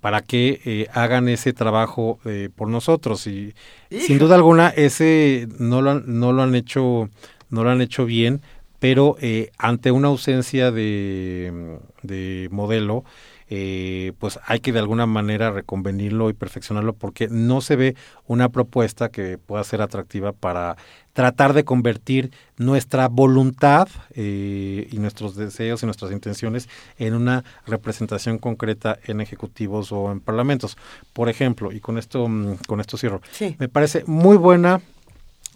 para 0.00 0.22
que 0.22 0.60
eh, 0.64 0.86
hagan 0.92 1.28
ese 1.28 1.52
trabajo 1.52 2.18
eh, 2.24 2.48
por 2.54 2.68
nosotros. 2.68 3.26
Y 3.26 3.54
sin 3.90 4.18
duda 4.18 4.34
alguna 4.34 4.68
ese 4.68 5.48
no 5.58 5.82
lo 5.82 5.90
han, 5.92 6.04
no 6.06 6.32
lo 6.32 6.42
han 6.42 6.54
hecho 6.54 7.08
no 7.48 7.62
lo 7.62 7.70
han 7.70 7.80
hecho 7.80 8.04
bien 8.04 8.40
pero 8.78 9.16
eh, 9.20 9.50
ante 9.58 9.90
una 9.90 10.08
ausencia 10.08 10.70
de, 10.70 11.78
de 12.02 12.48
modelo 12.50 13.04
eh, 13.48 14.12
pues 14.18 14.38
hay 14.44 14.60
que 14.60 14.72
de 14.72 14.80
alguna 14.80 15.06
manera 15.06 15.50
reconvenirlo 15.50 16.30
y 16.30 16.32
perfeccionarlo 16.32 16.94
porque 16.94 17.28
no 17.28 17.60
se 17.60 17.76
ve 17.76 17.96
una 18.26 18.48
propuesta 18.48 19.08
que 19.10 19.38
pueda 19.38 19.62
ser 19.62 19.82
atractiva 19.82 20.32
para 20.32 20.76
tratar 21.12 21.54
de 21.54 21.64
convertir 21.64 22.30
nuestra 22.58 23.08
voluntad 23.08 23.88
eh, 24.14 24.88
y 24.90 24.98
nuestros 24.98 25.36
deseos 25.36 25.82
y 25.82 25.86
nuestras 25.86 26.12
intenciones 26.12 26.68
en 26.98 27.14
una 27.14 27.44
representación 27.66 28.38
concreta 28.38 28.98
en 29.06 29.20
ejecutivos 29.20 29.92
o 29.92 30.10
en 30.10 30.20
parlamentos. 30.20 30.76
Por 31.12 31.28
ejemplo, 31.28 31.72
y 31.72 31.80
con 31.80 31.98
esto, 31.98 32.28
mm, 32.28 32.56
con 32.66 32.80
esto 32.80 32.98
cierro, 32.98 33.20
me 33.58 33.68
parece 33.68 34.04
muy 34.06 34.36
buena 34.36 34.80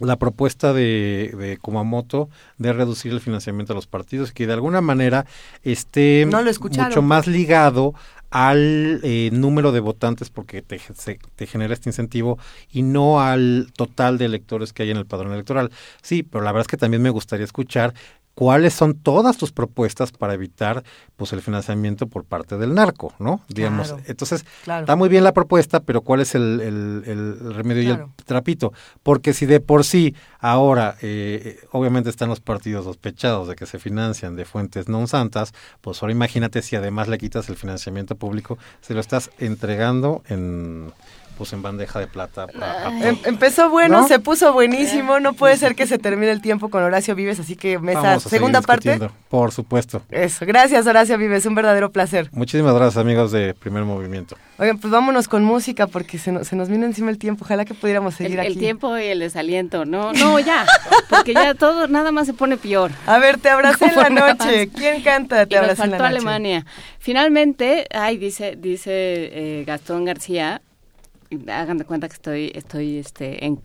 la 0.00 0.16
propuesta 0.16 0.72
de, 0.72 1.34
de 1.38 1.58
Kumamoto 1.58 2.28
de 2.58 2.72
reducir 2.72 3.12
el 3.12 3.20
financiamiento 3.20 3.72
a 3.72 3.76
los 3.76 3.86
partidos 3.86 4.32
que 4.32 4.46
de 4.46 4.52
alguna 4.54 4.80
manera 4.80 5.26
esté 5.62 6.26
mucho 6.26 7.02
más 7.02 7.26
ligado 7.26 7.94
al 8.30 9.00
eh, 9.02 9.30
número 9.32 9.72
de 9.72 9.80
votantes 9.80 10.30
porque 10.30 10.62
te, 10.62 10.80
te, 11.34 11.46
genera 11.46 11.74
este 11.74 11.88
incentivo 11.88 12.38
y 12.70 12.82
no 12.82 13.20
al 13.20 13.72
total 13.76 14.18
de 14.18 14.26
electores 14.26 14.72
que 14.72 14.84
hay 14.84 14.90
en 14.90 14.96
el 14.96 15.06
padrón 15.06 15.32
electoral. 15.32 15.70
Sí, 16.00 16.22
pero 16.22 16.42
la 16.44 16.52
verdad 16.52 16.62
es 16.62 16.68
que 16.68 16.76
también 16.76 17.02
me 17.02 17.10
gustaría 17.10 17.44
escuchar 17.44 17.92
cuáles 18.40 18.72
son 18.72 18.94
todas 18.94 19.36
tus 19.36 19.52
propuestas 19.52 20.12
para 20.12 20.32
evitar 20.32 20.82
pues 21.16 21.34
el 21.34 21.42
financiamiento 21.42 22.06
por 22.06 22.24
parte 22.24 22.56
del 22.56 22.72
narco, 22.72 23.12
¿no? 23.18 23.42
Digamos, 23.48 23.94
entonces 24.06 24.46
está 24.66 24.96
muy 24.96 25.10
bien 25.10 25.24
la 25.24 25.34
propuesta, 25.34 25.80
pero 25.80 26.00
¿cuál 26.00 26.20
es 26.20 26.34
el, 26.34 26.58
el, 27.04 27.54
remedio 27.54 27.82
y 27.82 27.88
el 27.88 28.06
trapito? 28.24 28.72
Porque 29.02 29.34
si 29.34 29.44
de 29.44 29.60
por 29.60 29.84
sí 29.84 30.14
ahora 30.38 30.96
eh, 31.02 31.60
obviamente 31.72 32.08
están 32.08 32.30
los 32.30 32.40
partidos 32.40 32.86
sospechados 32.86 33.46
de 33.46 33.56
que 33.56 33.66
se 33.66 33.78
financian 33.78 34.36
de 34.36 34.46
fuentes 34.46 34.88
no 34.88 35.06
santas, 35.06 35.52
pues 35.82 36.02
ahora 36.02 36.12
imagínate 36.12 36.62
si 36.62 36.76
además 36.76 37.08
le 37.08 37.18
quitas 37.18 37.50
el 37.50 37.56
financiamiento 37.56 38.14
público, 38.14 38.56
se 38.80 38.94
lo 38.94 39.00
estás 39.00 39.30
entregando 39.38 40.22
en 40.30 40.94
en 41.52 41.62
bandeja 41.62 41.98
de 41.98 42.06
plata. 42.06 42.46
Em, 43.02 43.16
empezó 43.24 43.70
bueno, 43.70 44.06
se 44.06 44.18
puso 44.18 44.52
buenísimo. 44.52 45.20
No 45.20 45.32
puede 45.32 45.56
ser 45.56 45.74
que 45.74 45.86
se 45.86 45.98
termine 45.98 46.30
el 46.30 46.40
tiempo 46.40 46.68
con 46.68 46.82
Horacio 46.82 47.14
Vives, 47.14 47.40
así 47.40 47.56
que 47.56 47.78
mesa 47.78 48.20
segunda 48.20 48.62
parte. 48.62 49.00
Por 49.28 49.52
supuesto. 49.52 50.02
Eso, 50.10 50.44
gracias 50.46 50.86
Horacio 50.86 51.16
Vives, 51.18 51.46
un 51.46 51.54
verdadero 51.54 51.90
placer. 51.90 52.28
Muchísimas 52.32 52.74
gracias 52.74 52.96
amigos 52.98 53.32
de 53.32 53.54
Primer 53.54 53.84
Movimiento. 53.84 54.36
Oigan, 54.58 54.78
pues 54.78 54.90
vámonos 54.90 55.26
con 55.26 55.42
música 55.42 55.86
porque 55.86 56.18
se 56.18 56.32
nos, 56.32 56.46
se 56.46 56.54
nos 56.54 56.68
viene 56.68 56.84
encima 56.84 57.10
el 57.10 57.18
tiempo. 57.18 57.44
Ojalá 57.44 57.64
que 57.64 57.72
pudiéramos 57.72 58.14
seguir 58.14 58.34
el, 58.34 58.40
aquí. 58.40 58.52
El 58.52 58.58
tiempo 58.58 58.96
y 58.98 59.04
el 59.04 59.20
desaliento. 59.20 59.86
No, 59.86 60.12
no, 60.14 60.38
ya. 60.38 60.66
Porque 61.08 61.32
ya 61.32 61.54
todo, 61.54 61.88
nada 61.88 62.12
más 62.12 62.26
se 62.26 62.34
pone 62.34 62.56
peor. 62.56 62.90
A 63.06 63.18
ver, 63.18 63.38
te 63.38 63.48
abracé 63.48 63.86
en 63.86 63.96
la 63.96 64.10
noche. 64.10 64.68
¿Quién 64.74 65.02
canta? 65.02 65.46
Te 65.46 65.56
abracé 65.56 65.84
en 65.84 65.92
la 65.92 65.98
noche. 65.98 66.08
Alemania. 66.08 66.66
Finalmente, 66.98 67.86
ay, 67.90 68.18
dice, 68.18 68.56
dice 68.56 68.90
eh, 68.92 69.64
Gastón 69.66 70.04
García, 70.04 70.60
hagan 71.48 71.78
de 71.78 71.84
cuenta 71.84 72.08
que 72.08 72.14
estoy, 72.14 72.52
estoy 72.54 72.98
este, 72.98 73.56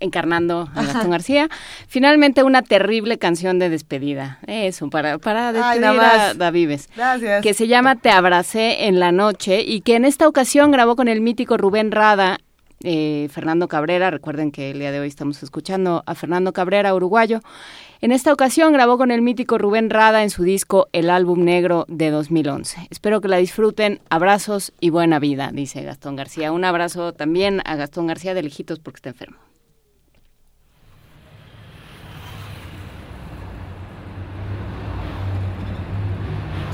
encarnando 0.00 0.68
a 0.74 0.82
Gastón 0.82 1.10
García. 1.10 1.48
Finalmente 1.88 2.42
una 2.42 2.62
terrible 2.62 3.18
canción 3.18 3.58
de 3.58 3.68
despedida. 3.68 4.38
Eso, 4.46 4.88
para, 4.90 5.18
para 5.18 5.52
despedir 5.52 5.84
a 5.84 6.34
Davives. 6.34 6.88
Gracias. 6.94 7.42
Que 7.42 7.54
se 7.54 7.66
llama 7.66 7.96
Te 7.96 8.10
abracé 8.10 8.86
en 8.86 9.00
la 9.00 9.12
noche 9.12 9.62
y 9.62 9.80
que 9.80 9.96
en 9.96 10.04
esta 10.04 10.28
ocasión 10.28 10.70
grabó 10.70 10.96
con 10.96 11.08
el 11.08 11.20
mítico 11.20 11.56
Rubén 11.56 11.90
Rada 11.90 12.38
eh, 12.84 13.28
Fernando 13.32 13.66
Cabrera, 13.66 14.10
recuerden 14.10 14.52
que 14.52 14.70
el 14.70 14.78
día 14.78 14.92
de 14.92 15.00
hoy 15.00 15.08
estamos 15.08 15.42
escuchando 15.42 16.04
a 16.06 16.14
Fernando 16.14 16.52
Cabrera, 16.52 16.94
uruguayo. 16.94 17.40
En 18.00 18.12
esta 18.12 18.32
ocasión 18.32 18.72
grabó 18.72 18.96
con 18.96 19.10
el 19.10 19.22
mítico 19.22 19.58
Rubén 19.58 19.90
Rada 19.90 20.22
en 20.22 20.30
su 20.30 20.44
disco 20.44 20.88
El 20.92 21.10
álbum 21.10 21.44
negro 21.44 21.84
de 21.88 22.10
2011. 22.10 22.86
Espero 22.90 23.20
que 23.20 23.26
la 23.28 23.38
disfruten. 23.38 24.00
Abrazos 24.08 24.72
y 24.78 24.90
buena 24.90 25.18
vida, 25.18 25.50
dice 25.52 25.82
Gastón 25.82 26.14
García. 26.14 26.52
Un 26.52 26.64
abrazo 26.64 27.12
también 27.12 27.60
a 27.64 27.74
Gastón 27.74 28.06
García 28.06 28.34
de 28.34 28.42
lejitos 28.42 28.78
porque 28.78 28.98
está 28.98 29.08
enfermo. 29.10 29.38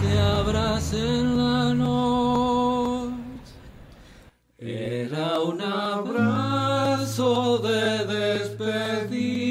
Te 0.00 0.98
en 0.98 1.36
la 1.38 1.72
noche 1.74 2.04
era 4.58 5.40
un 5.40 5.60
abrazo 5.60 7.58
de 7.58 8.06
despedida, 8.06 9.46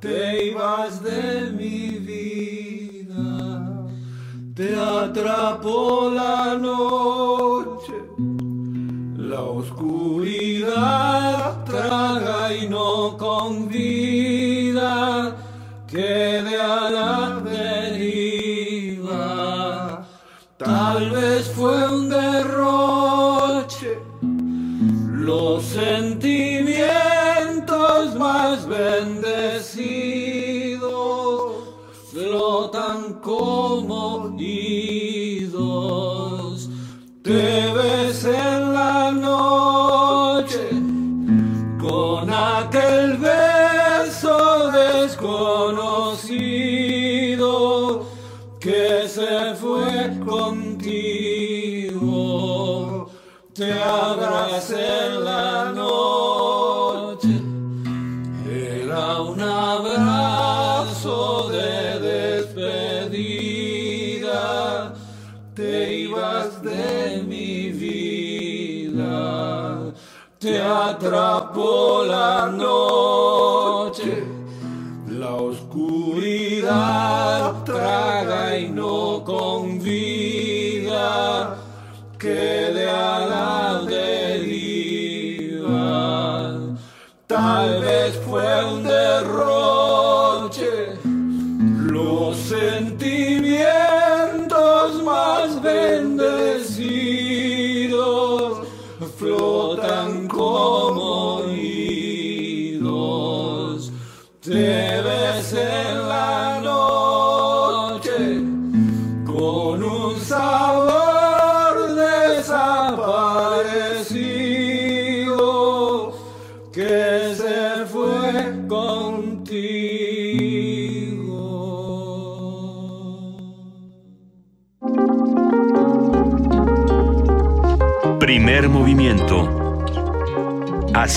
te 0.00 0.46
ibas 0.50 1.02
de 1.02 1.50
mi 1.52 1.98
vida, 1.98 3.86
te 4.54 4.76
atrapó 4.76 6.10
la 6.14 6.54
noche, 6.54 7.94
la 9.16 9.40
oscuridad 9.42 10.78
traga 11.64 12.54
y 12.54 12.68
no 12.68 13.16
convida, 13.16 13.87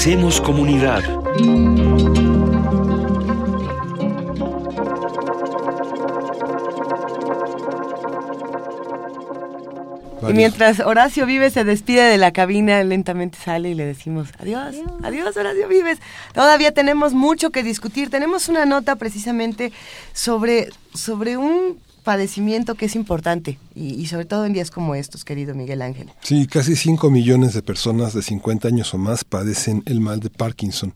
Hacemos 0.02 0.42
comunidad. 0.42 1.04
Y 10.28 10.34
mientras 10.34 10.80
Horacio 10.80 11.28
Vives 11.28 11.54
se 11.54 11.64
despide 11.64 12.02
de 12.02 12.18
la 12.18 12.32
cabina, 12.32 12.84
lentamente 12.84 13.38
sale 13.38 13.70
y 13.70 13.76
le 13.76 13.86
decimos 13.86 14.30
adiós, 14.40 14.76
adiós, 15.04 15.38
Horacio 15.38 15.68
Vives. 15.68 16.00
Todavía 16.34 16.74
tenemos 16.74 17.14
mucho 17.14 17.52
que 17.52 17.62
discutir. 17.62 18.10
Tenemos 18.10 18.50
una 18.50 18.66
nota 18.66 18.96
precisamente 18.96 19.72
sobre, 20.14 20.70
sobre 20.96 21.38
un 21.38 21.78
padecimiento 22.12 22.76
que 22.76 22.88
es 22.88 22.98
importante 22.98 23.58
y, 23.74 24.06
sobre 24.08 24.26
todo 24.26 24.46
en 24.46 24.52
días 24.52 24.70
como 24.70 24.96
estos, 24.96 25.24
querido 25.24 25.56
Miguel 25.56 25.82
Ángel. 25.82 26.12
Sí, 26.20 26.46
casi 26.46 26.76
5 26.76 27.10
millones 27.10 27.54
de 27.54 27.62
personas 27.62 28.14
de 28.14 28.22
50 28.22 28.68
años 28.68 28.94
o 28.94 28.98
más 28.98 29.24
padecen 29.24 29.82
el 29.86 30.02
mal 30.02 30.20
de 30.20 30.30
Parkinson 30.30 30.94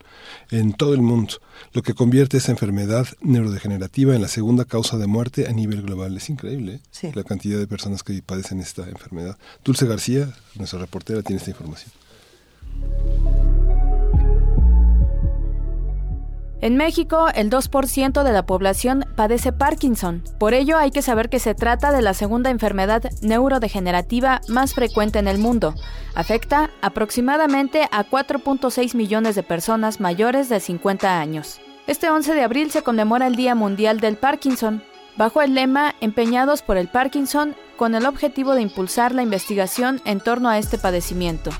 en 0.50 0.74
todo 0.74 0.92
el 0.92 1.00
mundo, 1.00 1.36
lo 1.72 1.80
que 1.80 1.94
convierte 1.94 2.36
esa 2.36 2.52
enfermedad 2.52 3.06
neurodegenerativa 3.22 4.14
en 4.14 4.20
la 4.20 4.28
segunda 4.28 4.66
causa 4.66 4.98
de 4.98 5.06
muerte 5.06 5.46
a 5.48 5.52
nivel 5.52 5.80
global. 5.80 6.14
Es 6.18 6.28
increíble 6.28 6.82
¿eh? 7.00 7.12
la 7.14 7.24
cantidad 7.24 7.58
de 7.58 7.66
personas 7.66 8.02
que 8.02 8.20
padecen 8.20 8.60
esta 8.60 8.86
enfermedad. 8.86 9.38
Dulce 9.64 9.86
García, 9.86 10.34
nuestra 10.56 10.80
reportera, 10.80 11.22
tiene 11.22 11.38
esta 11.38 11.50
información. 11.50 11.92
En 16.66 16.76
México, 16.76 17.28
el 17.32 17.48
2% 17.48 18.24
de 18.24 18.32
la 18.32 18.44
población 18.44 19.04
padece 19.14 19.52
Parkinson. 19.52 20.24
Por 20.36 20.52
ello, 20.52 20.78
hay 20.78 20.90
que 20.90 21.00
saber 21.00 21.28
que 21.28 21.38
se 21.38 21.54
trata 21.54 21.92
de 21.92 22.02
la 22.02 22.12
segunda 22.12 22.50
enfermedad 22.50 23.04
neurodegenerativa 23.22 24.40
más 24.48 24.74
frecuente 24.74 25.20
en 25.20 25.28
el 25.28 25.38
mundo. 25.38 25.76
Afecta 26.16 26.70
aproximadamente 26.82 27.86
a 27.92 28.02
4.6 28.04 28.96
millones 28.96 29.36
de 29.36 29.44
personas 29.44 30.00
mayores 30.00 30.48
de 30.48 30.58
50 30.58 31.20
años. 31.20 31.60
Este 31.86 32.10
11 32.10 32.34
de 32.34 32.42
abril 32.42 32.72
se 32.72 32.82
conmemora 32.82 33.28
el 33.28 33.36
Día 33.36 33.54
Mundial 33.54 34.00
del 34.00 34.16
Parkinson, 34.16 34.82
bajo 35.16 35.42
el 35.42 35.54
lema 35.54 35.94
Empeñados 36.00 36.62
por 36.62 36.78
el 36.78 36.88
Parkinson, 36.88 37.54
con 37.76 37.94
el 37.94 38.06
objetivo 38.06 38.56
de 38.56 38.62
impulsar 38.62 39.14
la 39.14 39.22
investigación 39.22 40.00
en 40.04 40.18
torno 40.18 40.48
a 40.48 40.58
este 40.58 40.78
padecimiento. 40.78 41.52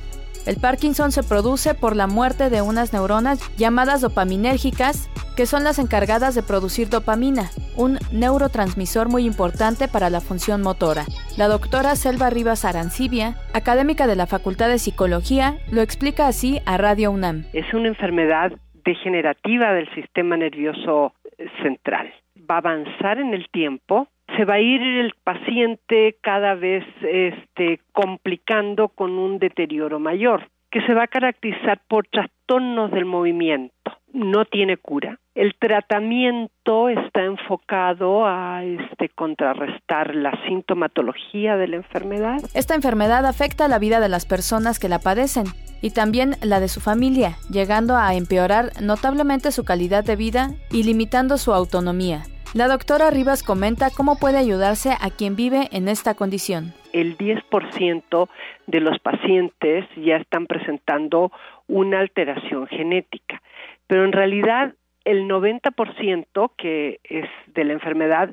El 0.46 0.60
Parkinson 0.60 1.10
se 1.10 1.24
produce 1.24 1.74
por 1.74 1.96
la 1.96 2.06
muerte 2.06 2.50
de 2.50 2.62
unas 2.62 2.92
neuronas 2.92 3.40
llamadas 3.56 4.00
dopaminérgicas, 4.00 5.10
que 5.36 5.44
son 5.44 5.64
las 5.64 5.80
encargadas 5.80 6.36
de 6.36 6.44
producir 6.44 6.88
dopamina, 6.88 7.50
un 7.76 7.98
neurotransmisor 8.12 9.08
muy 9.08 9.26
importante 9.26 9.88
para 9.88 10.08
la 10.08 10.20
función 10.20 10.62
motora. 10.62 11.02
La 11.36 11.48
doctora 11.48 11.96
Selva 11.96 12.30
Rivas 12.30 12.64
Arancibia, 12.64 13.34
académica 13.54 14.06
de 14.06 14.14
la 14.14 14.26
Facultad 14.26 14.68
de 14.68 14.78
Psicología, 14.78 15.56
lo 15.72 15.82
explica 15.82 16.28
así 16.28 16.60
a 16.64 16.76
Radio 16.78 17.10
UNAM. 17.10 17.46
Es 17.52 17.74
una 17.74 17.88
enfermedad 17.88 18.52
degenerativa 18.84 19.72
del 19.72 19.92
sistema 19.94 20.36
nervioso 20.36 21.12
central. 21.60 22.14
Va 22.48 22.54
a 22.54 22.58
avanzar 22.58 23.18
en 23.18 23.34
el 23.34 23.48
tiempo 23.50 24.06
se 24.34 24.44
va 24.44 24.54
a 24.54 24.60
ir 24.60 24.82
el 24.82 25.14
paciente 25.22 26.16
cada 26.20 26.54
vez 26.54 26.84
este, 27.02 27.80
complicando 27.92 28.88
con 28.88 29.12
un 29.18 29.38
deterioro 29.38 30.00
mayor, 30.00 30.48
que 30.70 30.80
se 30.82 30.94
va 30.94 31.04
a 31.04 31.08
caracterizar 31.08 31.80
por 31.88 32.06
trastornos 32.08 32.90
del 32.90 33.04
movimiento. 33.04 33.74
No 34.12 34.44
tiene 34.46 34.76
cura. 34.78 35.18
El 35.34 35.54
tratamiento 35.54 36.88
está 36.88 37.24
enfocado 37.24 38.26
a 38.26 38.64
este, 38.64 39.10
contrarrestar 39.10 40.14
la 40.14 40.32
sintomatología 40.46 41.56
de 41.56 41.68
la 41.68 41.76
enfermedad. 41.76 42.38
Esta 42.54 42.74
enfermedad 42.74 43.26
afecta 43.26 43.68
la 43.68 43.78
vida 43.78 44.00
de 44.00 44.08
las 44.08 44.24
personas 44.24 44.78
que 44.78 44.88
la 44.88 44.98
padecen 44.98 45.44
y 45.82 45.90
también 45.90 46.36
la 46.42 46.60
de 46.60 46.68
su 46.68 46.80
familia, 46.80 47.36
llegando 47.50 47.96
a 47.96 48.14
empeorar 48.14 48.70
notablemente 48.80 49.52
su 49.52 49.64
calidad 49.64 50.04
de 50.04 50.16
vida 50.16 50.50
y 50.70 50.84
limitando 50.84 51.36
su 51.36 51.52
autonomía. 51.52 52.22
La 52.56 52.68
doctora 52.68 53.10
Rivas 53.10 53.42
comenta 53.42 53.90
cómo 53.94 54.16
puede 54.18 54.38
ayudarse 54.38 54.92
a 54.98 55.10
quien 55.10 55.36
vive 55.36 55.68
en 55.72 55.88
esta 55.88 56.14
condición. 56.14 56.72
El 56.94 57.18
10% 57.18 58.28
de 58.66 58.80
los 58.80 58.98
pacientes 58.98 59.84
ya 59.94 60.16
están 60.16 60.46
presentando 60.46 61.32
una 61.66 62.00
alteración 62.00 62.66
genética, 62.66 63.42
pero 63.86 64.06
en 64.06 64.12
realidad 64.12 64.72
el 65.04 65.28
90% 65.28 66.52
que 66.56 66.98
es 67.04 67.28
de 67.48 67.64
la 67.64 67.74
enfermedad 67.74 68.32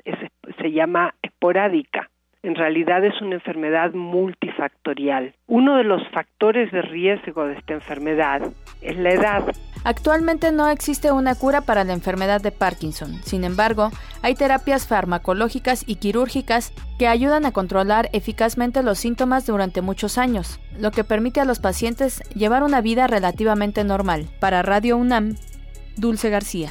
se 0.58 0.72
llama 0.72 1.14
esporádica. 1.20 2.08
En 2.44 2.56
realidad 2.56 3.02
es 3.02 3.18
una 3.22 3.36
enfermedad 3.36 3.94
multifactorial. 3.94 5.34
Uno 5.46 5.78
de 5.78 5.84
los 5.84 6.06
factores 6.10 6.70
de 6.72 6.82
riesgo 6.82 7.46
de 7.46 7.54
esta 7.54 7.72
enfermedad 7.72 8.42
es 8.82 8.98
la 8.98 9.12
edad. 9.12 9.44
Actualmente 9.82 10.52
no 10.52 10.68
existe 10.68 11.10
una 11.10 11.36
cura 11.36 11.62
para 11.62 11.84
la 11.84 11.94
enfermedad 11.94 12.42
de 12.42 12.52
Parkinson. 12.52 13.14
Sin 13.22 13.44
embargo, 13.44 13.88
hay 14.20 14.34
terapias 14.34 14.86
farmacológicas 14.86 15.88
y 15.88 15.96
quirúrgicas 15.96 16.74
que 16.98 17.08
ayudan 17.08 17.46
a 17.46 17.52
controlar 17.52 18.10
eficazmente 18.12 18.82
los 18.82 18.98
síntomas 18.98 19.46
durante 19.46 19.80
muchos 19.80 20.18
años, 20.18 20.60
lo 20.78 20.90
que 20.90 21.02
permite 21.02 21.40
a 21.40 21.46
los 21.46 21.60
pacientes 21.60 22.20
llevar 22.34 22.62
una 22.62 22.82
vida 22.82 23.06
relativamente 23.06 23.84
normal. 23.84 24.26
Para 24.38 24.60
Radio 24.60 24.98
UNAM, 24.98 25.36
Dulce 25.96 26.28
García. 26.28 26.68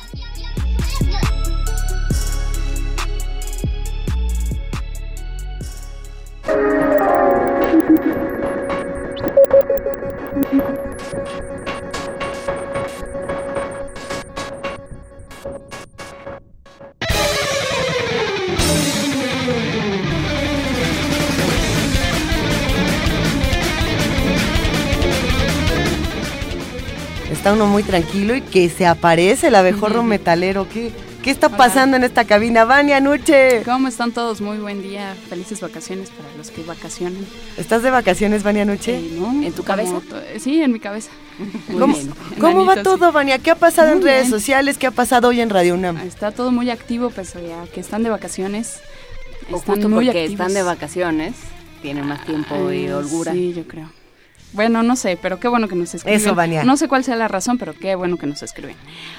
Está 27.43 27.51
uno 27.51 27.67
muy 27.67 27.83
tranquilo 27.83 28.37
y 28.37 28.41
que 28.41 28.69
se 28.69 28.85
aparece 28.85 29.47
el 29.47 29.55
abejorro 29.55 30.01
metalero. 30.01 30.65
¿Qué, 30.69 30.93
¿Qué 31.23 31.31
está 31.31 31.47
pasando 31.47 31.95
en 31.95 32.03
esta 32.03 32.25
cabina? 32.25 32.65
Vania 32.65 32.99
Nuche. 32.99 33.63
¿Cómo 33.63 33.87
están 33.87 34.11
todos? 34.11 34.41
Muy 34.41 34.57
buen 34.57 34.81
día. 34.81 35.15
Felices 35.29 35.61
vacaciones 35.61 36.09
para 36.09 36.27
los 36.35 36.51
que 36.51 36.63
vacacionan. 36.63 37.25
¿Estás 37.55 37.81
de 37.81 37.91
vacaciones, 37.91 38.43
Vania 38.43 38.65
Nuche? 38.65 38.97
¿En 38.97 39.53
tu 39.53 39.63
cabeza? 39.63 40.01
Sí, 40.37 40.61
en 40.61 40.73
mi 40.73 40.81
cabeza. 40.81 41.11
¿Cómo, 41.79 41.97
¿Cómo 42.41 42.65
va 42.65 42.83
todo, 42.83 43.13
Vania? 43.13 43.39
¿Qué 43.39 43.51
ha 43.51 43.55
pasado 43.55 43.93
en 43.93 44.01
redes 44.01 44.29
sociales? 44.29 44.77
¿Qué 44.77 44.87
ha 44.87 44.91
pasado 44.91 45.29
hoy 45.29 45.39
en 45.39 45.49
Radio 45.49 45.75
UNAM? 45.75 45.97
Está 45.99 46.31
todo 46.31 46.51
muy 46.51 46.69
activo, 46.69 47.09
pues 47.09 47.33
ya 47.33 47.71
que 47.73 47.79
están 47.79 48.03
de 48.03 48.09
vacaciones. 48.09 48.81
están 49.49 49.89
muy 49.89 50.05
porque 50.07 50.25
están 50.25 50.53
de 50.53 50.63
vacaciones, 50.63 51.35
tienen 51.81 52.05
más 52.05 52.25
tiempo 52.25 52.69
y 52.69 52.89
holgura. 52.89 53.31
Sí, 53.31 53.53
yo 53.53 53.65
creo. 53.65 53.89
Bueno, 54.53 54.83
no 54.83 54.95
sé, 54.95 55.17
pero 55.19 55.39
qué 55.39 55.47
bueno 55.47 55.67
que 55.67 55.75
nos 55.75 55.95
escriben. 55.95 56.19
Eso, 56.19 56.35
Vania. 56.35 56.63
No 56.63 56.77
sé 56.77 56.87
cuál 56.87 57.03
sea 57.03 57.15
la 57.15 57.27
razón, 57.27 57.57
pero 57.57 57.73
qué 57.73 57.95
bueno 57.95 58.17
que 58.17 58.27
nos 58.27 58.43
escriben. 58.43 58.75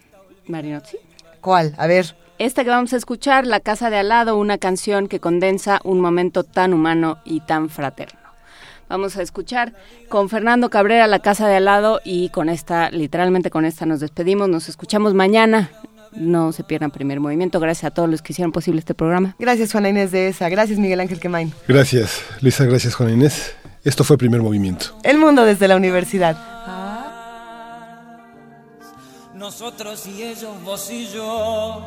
Marinozzi. 0.47 0.99
¿Cuál? 1.41 1.75
A 1.79 1.87
ver. 1.87 2.17
Esta 2.39 2.63
que 2.63 2.71
vamos 2.71 2.93
a 2.93 2.97
escuchar, 2.97 3.47
La 3.47 3.61
Casa 3.61 3.91
de 3.91 3.97
Al 3.97 4.09
lado, 4.09 4.37
una 4.37 4.59
canción 4.59 5.09
que 5.09 5.21
condensa 5.21 5.81
un 5.85 6.01
momento 6.01 6.45
tan 6.45 6.73
humano 6.73 7.19
y 7.25 7.41
tan 7.41 7.69
fraterno. 7.69 8.28
Vamos 8.89 9.17
a 9.17 9.23
escuchar 9.23 9.75
con 10.09 10.29
Fernando 10.31 10.71
Cabrera, 10.71 11.07
La 11.07 11.19
Casa 11.19 11.47
de 11.47 11.57
Al 11.57 11.67
lado, 11.67 12.01
y 12.05 12.31
con 12.31 12.49
esta, 12.49 12.91
literalmente 12.91 13.51
con 13.51 13.65
esta 13.65 13.85
nos 13.87 14.01
despedimos. 14.01 14.49
Nos 14.49 14.69
escuchamos 14.69 15.15
mañana. 15.15 15.71
No 16.13 16.53
se 16.53 16.65
pierdan 16.65 16.91
primer 16.91 17.21
movimiento. 17.21 17.61
Gracias 17.61 17.85
a 17.85 17.95
todos 17.95 18.09
los 18.09 18.23
que 18.23 18.33
hicieron 18.33 18.51
posible 18.51 18.79
este 18.79 18.95
programa. 18.95 19.37
Gracias, 19.39 19.73
Juana 19.73 19.91
Inés 19.91 20.11
de 20.11 20.29
esa. 20.29 20.49
Gracias, 20.49 20.79
Miguel 20.79 21.01
Ángel 21.01 21.21
Quemain. 21.21 21.53
Gracias, 21.69 22.23
Luisa. 22.41 22.65
Gracias, 22.65 22.95
Juana 22.95 23.13
Inés. 23.13 23.55
Esto 23.85 24.05
fue 24.05 24.17
primer 24.17 24.41
movimiento. 24.41 24.99
El 25.03 25.19
mundo 25.19 25.45
desde 25.45 25.69
la 25.69 25.77
universidad. 25.77 26.39
Nosotros 29.35 30.07
y 30.07 30.23
ellos, 30.23 30.63
vos 30.65 30.91
y 30.91 31.09
yo. 31.09 31.85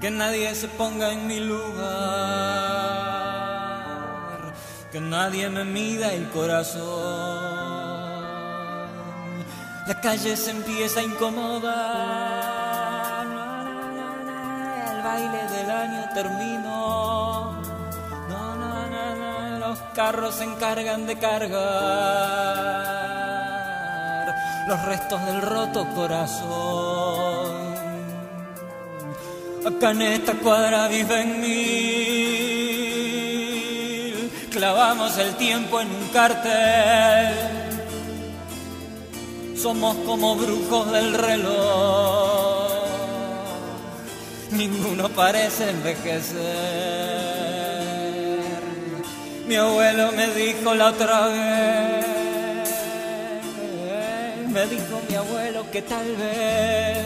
Que 0.00 0.10
nadie 0.10 0.54
se 0.54 0.68
ponga 0.68 1.12
en 1.12 1.26
mi 1.26 1.40
lugar 1.40 3.12
que 4.92 5.00
nadie 5.00 5.48
me 5.48 5.64
mida 5.64 6.12
el 6.12 6.28
corazón. 6.28 6.82
La 9.86 10.00
calle 10.02 10.36
se 10.36 10.50
empieza 10.50 11.00
a 11.00 11.02
incomodar. 11.02 11.72
El 14.92 15.02
baile 15.02 15.44
del 15.56 15.70
año 15.70 16.08
terminó. 16.14 17.62
Los 19.60 19.78
carros 19.94 20.34
se 20.34 20.44
encargan 20.44 21.06
de 21.06 21.16
cargar 21.16 22.52
los 24.68 24.84
restos 24.84 25.24
del 25.24 25.40
roto 25.40 25.88
corazón. 25.94 27.72
Acá 29.66 29.92
en 29.92 30.02
esta 30.02 30.34
cuadra 30.34 30.88
vive 30.88 31.22
en 31.22 31.40
mí 31.40 32.91
clavamos 34.62 35.18
el 35.18 35.34
tiempo 35.34 35.80
en 35.80 35.88
un 35.88 36.08
cartel. 36.10 37.34
Somos 39.60 39.96
como 40.06 40.36
brujos 40.36 40.92
del 40.92 41.14
reloj. 41.14 42.70
Ninguno 44.52 45.08
parece 45.08 45.68
envejecer. 45.68 46.38
Mi 49.48 49.56
abuelo 49.56 50.12
me 50.12 50.28
dijo 50.28 50.72
la 50.76 50.90
otra 50.90 51.26
vez. 51.26 52.06
Me 54.48 54.64
dijo 54.68 55.02
mi 55.08 55.16
abuelo 55.16 55.68
que 55.72 55.82
tal 55.82 56.14
vez 56.14 57.04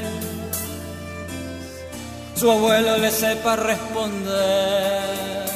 su 2.34 2.50
abuelo 2.50 2.98
le 2.98 3.10
sepa 3.10 3.56
responder 3.56 5.55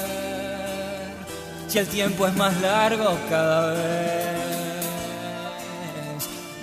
si 1.71 1.79
el 1.79 1.87
tiempo 1.87 2.27
es 2.27 2.35
más 2.35 2.61
largo 2.61 3.17
cada 3.29 3.75
vez. 3.75 4.41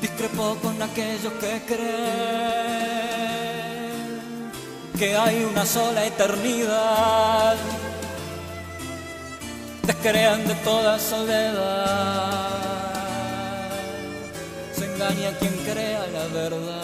Discrepo 0.02 0.58
con 0.62 0.82
aquellos 0.82 1.32
que 1.40 1.62
creen 1.66 1.78
que 5.00 5.16
hay 5.16 5.46
una 5.46 5.66
sola 5.66 6.06
eternidad. 6.06 7.56
Descrean 9.84 10.46
de 10.46 10.56
toda 10.56 11.00
soledad. 11.00 12.50
Se 14.76 14.94
engaña 14.94 15.32
quien 15.40 15.56
crea 15.64 16.06
la 16.08 16.28
verdad. 16.34 16.84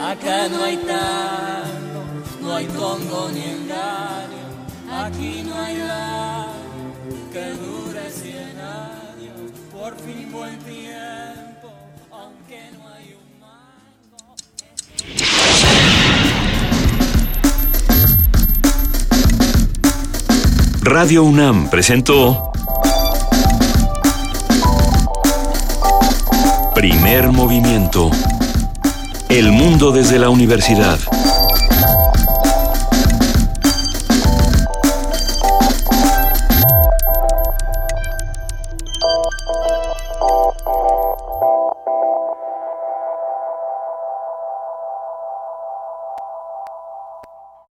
Acá 0.00 0.48
no 0.48 0.62
hay 0.62 0.76
tal 0.76 1.79
no 2.50 2.56
hay 2.56 2.66
congo 2.66 3.30
ni 3.32 3.42
engaño, 3.44 4.44
aquí 4.92 5.44
no 5.46 5.54
hay 5.54 5.76
nada 5.76 6.48
que 7.32 7.50
dure 7.52 8.10
cien 8.10 8.58
años, 8.58 9.52
por 9.72 9.96
fin 9.98 10.32
buen 10.32 10.58
tiempo, 10.58 11.70
aunque 12.10 12.72
no 12.76 12.88
hay 12.88 13.14
un 13.14 13.30
Radio 20.82 21.22
UNAM 21.22 21.70
presentó 21.70 22.50
Primer 26.74 27.28
Movimiento. 27.28 28.10
El 29.28 29.52
mundo 29.52 29.92
desde 29.92 30.18
la 30.18 30.30
universidad. 30.30 30.98